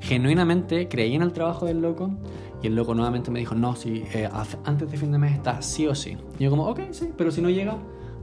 genuinamente 0.00 0.86
creí 0.86 1.14
en 1.14 1.22
el 1.22 1.32
trabajo 1.32 1.64
del 1.64 1.80
loco 1.80 2.10
y 2.62 2.66
el 2.66 2.76
loco 2.76 2.94
nuevamente 2.94 3.30
me 3.30 3.38
dijo, 3.38 3.54
no, 3.54 3.74
si 3.74 4.04
eh, 4.12 4.28
antes 4.64 4.90
de 4.90 4.98
fin 4.98 5.12
de 5.12 5.18
mes 5.18 5.32
está 5.32 5.62
sí 5.62 5.86
o 5.86 5.94
sí. 5.94 6.18
Y 6.38 6.44
yo 6.44 6.50
como, 6.50 6.68
ok, 6.68 6.80
sí, 6.90 7.10
pero 7.16 7.30
si 7.30 7.40
no 7.40 7.48
llega, 7.48 7.78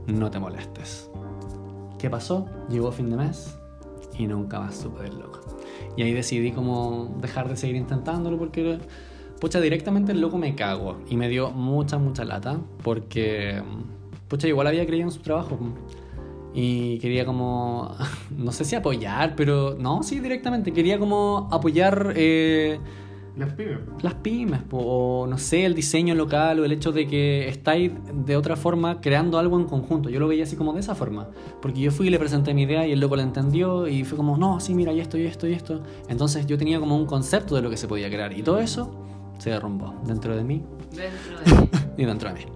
no 0.06 0.30
te 0.30 0.38
molestes. 0.38 1.10
¿Qué 1.98 2.08
pasó? 2.08 2.46
Llegó 2.68 2.92
fin 2.92 3.10
de 3.10 3.16
mes 3.16 3.58
y 4.16 4.28
nunca 4.28 4.60
más 4.60 4.76
supe 4.76 5.02
del 5.02 5.18
loco. 5.18 5.33
Y 5.96 6.02
ahí 6.02 6.12
decidí 6.12 6.52
como 6.52 7.16
dejar 7.20 7.48
de 7.48 7.56
seguir 7.56 7.76
intentándolo 7.76 8.38
porque, 8.38 8.78
pucha, 9.40 9.60
directamente 9.60 10.12
el 10.12 10.20
loco 10.20 10.38
me 10.38 10.54
cago. 10.54 10.98
Y 11.08 11.16
me 11.16 11.28
dio 11.28 11.50
mucha, 11.50 11.98
mucha 11.98 12.24
lata 12.24 12.58
porque, 12.82 13.62
pucha, 14.28 14.48
igual 14.48 14.66
había 14.66 14.86
creído 14.86 15.06
en 15.06 15.12
su 15.12 15.20
trabajo. 15.20 15.58
Y 16.52 16.98
quería 16.98 17.24
como, 17.26 17.96
no 18.36 18.52
sé 18.52 18.64
si 18.64 18.76
apoyar, 18.76 19.34
pero 19.36 19.76
no, 19.78 20.02
sí, 20.02 20.20
directamente. 20.20 20.72
Quería 20.72 20.98
como 20.98 21.48
apoyar 21.50 22.12
eh, 22.16 22.78
Las 23.36 23.52
pibes. 23.54 23.78
las 24.00 24.14
pymes, 24.14 24.62
po, 24.62 24.78
o 24.78 25.26
no 25.26 25.38
sé, 25.38 25.64
el 25.64 25.74
diseño 25.74 26.14
local 26.14 26.60
o 26.60 26.64
el 26.64 26.70
hecho 26.70 26.92
de 26.92 27.08
que 27.08 27.48
estáis 27.48 27.90
de 28.24 28.36
otra 28.36 28.54
forma 28.54 29.00
creando 29.00 29.38
algo 29.38 29.58
en 29.58 29.64
conjunto. 29.64 30.08
Yo 30.08 30.20
lo 30.20 30.28
veía 30.28 30.44
así 30.44 30.54
como 30.54 30.72
de 30.72 30.80
esa 30.80 30.94
forma, 30.94 31.28
porque 31.60 31.80
yo 31.80 31.90
fui 31.90 32.06
y 32.06 32.10
le 32.10 32.18
presenté 32.20 32.54
mi 32.54 32.62
idea 32.62 32.86
y 32.86 32.92
el 32.92 33.00
loco 33.00 33.16
la 33.16 33.24
entendió 33.24 33.88
y 33.88 34.04
fue 34.04 34.16
como, 34.16 34.36
no, 34.36 34.60
sí, 34.60 34.72
mira, 34.74 34.92
y 34.92 35.00
esto, 35.00 35.18
y 35.18 35.26
esto, 35.26 35.48
y 35.48 35.52
esto. 35.52 35.82
Entonces 36.08 36.46
yo 36.46 36.56
tenía 36.56 36.78
como 36.78 36.96
un 36.96 37.06
concepto 37.06 37.56
de 37.56 37.62
lo 37.62 37.70
que 37.70 37.76
se 37.76 37.88
podía 37.88 38.08
crear 38.08 38.32
y 38.32 38.42
todo 38.42 38.60
eso 38.60 38.94
se 39.38 39.50
derrumbó 39.50 39.94
dentro 40.06 40.36
de 40.36 40.44
mí 40.44 40.62
Dentro 40.92 41.66
de... 41.66 41.68
y 42.02 42.04
dentro 42.04 42.28
de 42.28 42.34
mí. 42.36 42.46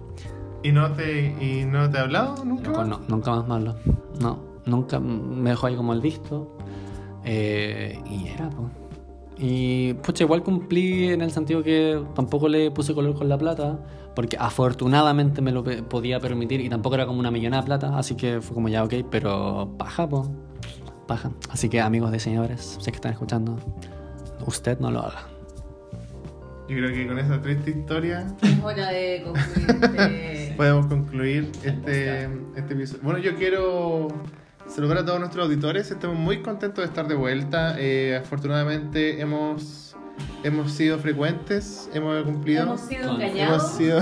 ¿Y 0.63 0.71
no 0.71 0.91
te, 0.93 1.35
y 1.41 1.65
no 1.65 1.89
te 1.89 1.97
ha 1.97 2.01
hablado 2.01 2.43
nunca? 2.45 2.69
Loco, 2.69 2.79
más? 2.79 2.87
no, 2.87 3.01
nunca 3.07 3.31
más 3.31 3.47
malo. 3.47 3.75
No, 4.21 4.39
nunca 4.65 4.99
me 4.99 5.49
dejó 5.51 5.67
ahí 5.67 5.75
como 5.75 5.93
el 5.93 6.01
visto. 6.01 6.57
Eh, 7.23 7.99
y 8.09 8.27
era, 8.27 8.49
pues. 8.49 8.69
Y 9.41 9.93
pucha, 9.93 10.25
igual 10.25 10.43
cumplí 10.43 11.09
en 11.09 11.21
el 11.21 11.31
sentido 11.31 11.63
que 11.63 12.03
tampoco 12.13 12.49
le 12.49 12.71
puse 12.71 12.93
color 12.93 13.15
con 13.15 13.29
la 13.29 13.37
plata, 13.37 13.79
porque 14.13 14.35
afortunadamente 14.37 15.41
me 15.41 15.53
lo 15.53 15.63
podía 15.63 16.19
permitir 16.19 16.59
y 16.59 16.67
tampoco 16.67 16.95
era 16.95 17.05
como 17.05 17.19
una 17.19 17.31
millonada 17.31 17.61
de 17.61 17.65
plata, 17.67 17.97
así 17.97 18.15
que 18.15 18.41
fue 18.41 18.53
como 18.53 18.67
ya 18.67 18.83
ok, 18.83 18.95
pero 19.09 19.73
paja, 19.77 20.09
pues. 20.09 20.29
Paja. 21.07 21.31
Así 21.49 21.69
que 21.69 21.79
amigos 21.79 22.11
diseñadores, 22.11 22.77
sé 22.81 22.91
que 22.91 22.97
están 22.97 23.13
escuchando, 23.13 23.57
usted 24.45 24.77
no 24.79 24.91
lo 24.91 24.99
haga. 24.99 25.27
Yo 26.67 26.75
creo 26.75 26.93
que 26.93 27.07
con 27.07 27.17
esa 27.17 27.41
triste 27.41 27.71
historia 27.71 28.27
Es 28.43 28.63
hora 28.63 28.89
de 28.89 29.23
concluir 29.23 29.69
este... 29.69 30.53
podemos 30.57 30.85
concluir 30.85 31.51
este, 31.63 32.25
este 32.55 32.73
episodio. 32.73 33.01
Bueno, 33.01 33.19
yo 33.19 33.35
quiero 33.35 34.09
saludar 34.69 34.99
a 34.99 35.05
todos 35.05 35.19
nuestros 35.19 35.45
auditores. 35.45 35.91
Estamos 35.91 36.17
muy 36.17 36.41
contentos 36.41 36.83
de 36.83 36.87
estar 36.87 37.07
de 37.07 37.15
vuelta. 37.15 37.75
Eh, 37.77 38.19
afortunadamente 38.21 39.19
hemos, 39.21 39.95
hemos 40.43 40.71
sido 40.71 40.99
frecuentes, 40.99 41.89
hemos 41.93 42.23
cumplido. 42.23 42.63
Hemos 42.63 42.81
sido 42.81 43.15
engañados. 43.15 43.79
Hemos 43.79 44.01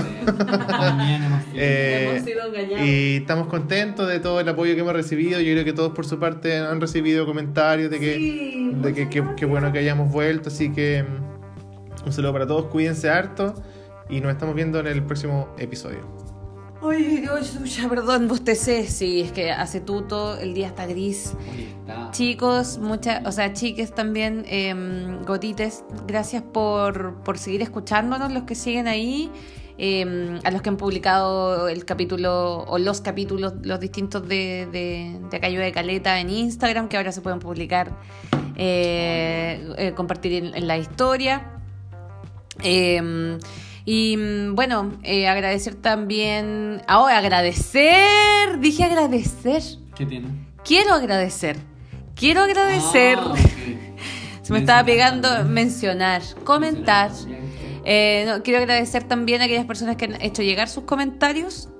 Eh, 1.54 2.08
Hemos 2.10 2.24
sido 2.24 2.46
engañados. 2.46 2.86
y 2.86 3.16
estamos 3.16 3.46
contentos 3.48 4.08
de 4.08 4.20
todo 4.20 4.40
el 4.40 4.48
apoyo 4.48 4.74
que 4.74 4.80
hemos 4.80 4.92
recibido. 4.92 5.40
Yo 5.40 5.52
creo 5.54 5.64
que 5.64 5.72
todos 5.72 5.92
por 5.92 6.06
su 6.06 6.18
parte 6.18 6.56
han 6.58 6.80
recibido 6.80 7.26
comentarios 7.26 7.90
de 7.90 7.98
que, 8.00 8.14
Sí, 8.16 8.72
de 8.82 8.94
que, 8.94 9.08
que- 9.08 9.24
que 9.36 9.46
bueno 9.46 9.72
que 9.72 9.78
hayamos 9.78 10.12
vuelto. 10.12 10.48
Así 10.50 10.70
que 10.72 11.02
mm, 11.04 12.06
un 12.06 12.12
saludo 12.12 12.32
para 12.32 12.46
todos, 12.46 12.66
cuídense 12.66 13.10
harto 13.10 13.54
y 14.08 14.20
nos 14.20 14.32
estamos 14.32 14.54
viendo 14.54 14.78
en 14.80 14.86
el 14.86 15.02
próximo 15.02 15.48
episodio. 15.58 16.00
Uy, 16.80 17.28
uy, 17.28 17.68
ya, 17.68 17.88
perdón, 17.88 18.28
bostecé. 18.28 18.86
Sí, 18.86 19.22
es 19.22 19.32
que 19.32 19.50
hace 19.50 19.80
tuto, 19.80 20.38
el 20.38 20.54
día 20.54 20.68
está 20.68 20.86
gris. 20.86 21.34
Chicos, 22.12 22.78
muchas, 22.78 23.26
o 23.26 23.32
sea, 23.32 23.52
chiques 23.52 23.92
también, 23.92 24.44
em, 24.46 25.24
gotites, 25.24 25.84
gracias 26.06 26.42
por, 26.42 27.22
por 27.24 27.36
seguir 27.38 27.62
escuchándonos, 27.62 28.32
los 28.32 28.44
que 28.44 28.54
siguen 28.54 28.86
ahí, 28.86 29.28
em, 29.76 30.38
a 30.44 30.52
los 30.52 30.62
que 30.62 30.68
han 30.68 30.76
publicado 30.76 31.68
el 31.68 31.84
capítulo 31.84 32.60
o 32.60 32.78
los 32.78 33.00
capítulos, 33.00 33.54
los 33.62 33.80
distintos 33.80 34.28
de, 34.28 34.68
de, 34.70 35.18
de 35.30 35.58
de 35.58 35.72
Caleta 35.72 36.20
en 36.20 36.30
Instagram, 36.30 36.88
que 36.88 36.96
ahora 36.96 37.10
se 37.10 37.22
pueden 37.22 37.40
publicar, 37.40 37.90
eh, 38.54 39.74
eh, 39.78 39.92
compartir 39.96 40.32
en, 40.32 40.54
en 40.54 40.68
la 40.68 40.78
historia. 40.78 41.54
Y 43.90 44.18
mm, 44.18 44.54
bueno, 44.54 44.92
eh, 45.02 45.28
agradecer 45.28 45.74
también. 45.74 46.82
Ahora, 46.86 47.16
agradecer. 47.16 48.60
Dije 48.60 48.84
agradecer. 48.84 49.62
¿Qué 49.94 50.04
tiene? 50.04 50.28
Quiero 50.62 50.92
agradecer. 50.92 51.56
Quiero 52.14 52.42
agradecer. 52.42 53.16
Ah. 53.18 53.34
Se 54.42 54.52
me 54.52 54.58
estaba 54.58 54.84
pegando 54.84 55.42
mencionar, 55.46 56.20
comentar. 56.44 57.12
Eh, 57.86 58.24
no, 58.26 58.42
quiero 58.42 58.58
agradecer 58.58 59.04
también 59.04 59.40
a 59.40 59.44
aquellas 59.44 59.64
personas 59.64 59.96
que 59.96 60.04
han 60.04 60.20
hecho 60.20 60.42
llegar 60.42 60.68
sus 60.68 60.84
comentarios 60.84 61.70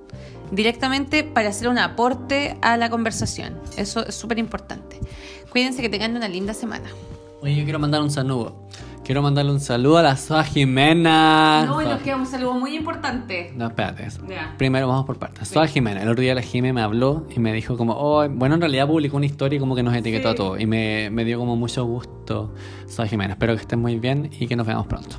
directamente 0.49 1.23
para 1.23 1.49
hacer 1.49 1.67
un 1.67 1.77
aporte 1.77 2.57
a 2.63 2.75
la 2.77 2.89
conversación. 2.89 3.55
Eso 3.77 4.03
es 4.07 4.15
súper 4.15 4.39
importante. 4.39 4.99
Cuídense 5.51 5.83
que 5.83 5.89
tengan 5.89 6.15
una 6.15 6.27
linda 6.27 6.55
semana. 6.55 6.89
Oye, 7.41 7.55
yo 7.55 7.65
quiero 7.65 7.77
mandar 7.77 8.01
un 8.01 8.09
saludo. 8.09 8.67
Quiero 9.09 9.23
mandarle 9.23 9.51
un 9.51 9.59
saludo 9.59 9.97
a 9.97 10.03
la 10.03 10.15
Soa 10.15 10.43
Jimena. 10.43 11.65
No, 11.65 11.81
y 11.81 11.85
nos 11.85 11.99
queda 12.01 12.15
un 12.15 12.27
saludo 12.27 12.53
muy 12.53 12.75
importante. 12.75 13.51
No, 13.55 13.65
espérate. 13.65 14.07
Ya. 14.29 14.53
Primero 14.55 14.87
vamos 14.87 15.07
por 15.07 15.17
partes. 15.17 15.47
Soa 15.47 15.65
Jimena. 15.65 16.03
El 16.03 16.09
otro 16.09 16.21
día 16.21 16.35
la 16.35 16.43
Jime 16.43 16.73
me 16.73 16.81
habló 16.81 17.25
y 17.35 17.39
me 17.39 17.51
dijo 17.51 17.75
como, 17.75 17.93
oh, 17.93 18.29
bueno, 18.29 18.53
en 18.53 18.61
realidad 18.61 18.85
publicó 18.85 19.17
una 19.17 19.25
historia 19.25 19.57
y 19.57 19.59
como 19.59 19.73
que 19.75 19.81
nos 19.81 19.95
etiquetó 19.95 20.27
Sí. 20.29 20.33
a 20.33 20.37
todos. 20.37 20.59
Y 20.59 20.67
me, 20.67 21.09
me 21.09 21.25
dio 21.25 21.39
como 21.39 21.55
mucho 21.55 21.85
gusto. 21.85 22.53
Soa 22.85 23.07
Jimena. 23.07 23.33
Espero 23.33 23.55
que 23.55 23.61
estén 23.61 23.79
muy 23.81 23.97
bien 23.97 24.29
y 24.39 24.45
que 24.45 24.55
nos 24.55 24.67
veamos 24.67 24.85
pronto. 24.85 25.15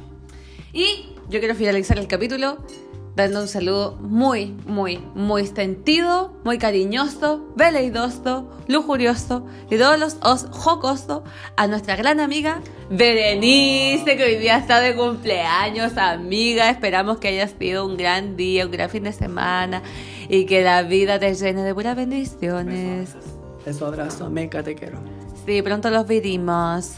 Y 0.73 1.07
yo 1.29 1.41
quiero 1.41 1.57
finalizar 1.57 1.99
el 1.99 2.07
capítulo 2.07 2.59
dando 3.17 3.41
un 3.41 3.49
saludo 3.49 3.97
muy, 4.01 4.55
muy, 4.67 4.99
muy 5.15 5.47
sentido, 5.47 6.33
muy 6.45 6.59
cariñoso, 6.59 7.53
veleidoso, 7.57 8.51
lujurioso 8.69 9.47
y 9.71 9.77
todos 9.77 9.99
los 9.99 10.17
os 10.23 10.47
jocoso 10.51 11.25
a 11.57 11.67
nuestra 11.67 11.97
gran 11.97 12.21
amiga 12.21 12.61
Berenice, 12.91 14.17
que 14.17 14.25
hoy 14.25 14.37
día 14.37 14.57
está 14.57 14.81
de 14.81 14.97
cumpleaños, 14.97 15.97
amiga. 15.97 16.71
Esperamos 16.71 17.19
que 17.19 17.29
haya 17.29 17.47
sido 17.47 17.87
un 17.87 17.97
gran 17.97 18.37
día, 18.37 18.67
un 18.67 18.73
gran 18.73 18.91
fin 18.91 19.05
de 19.05 19.13
semana 19.13 19.83
y 20.29 20.45
que 20.47 20.63
la 20.63 20.83
vida 20.83 21.19
te 21.19 21.35
llene 21.35 21.63
de 21.63 21.75
puras 21.75 21.97
bendiciones. 21.97 23.15
Eso, 23.65 23.87
abrazo, 23.87 24.31
meca, 24.31 24.63
te 24.63 24.75
quiero. 24.75 24.99
Sí, 25.47 25.63
pronto 25.63 25.91
los 25.91 26.07
veremos. 26.07 26.95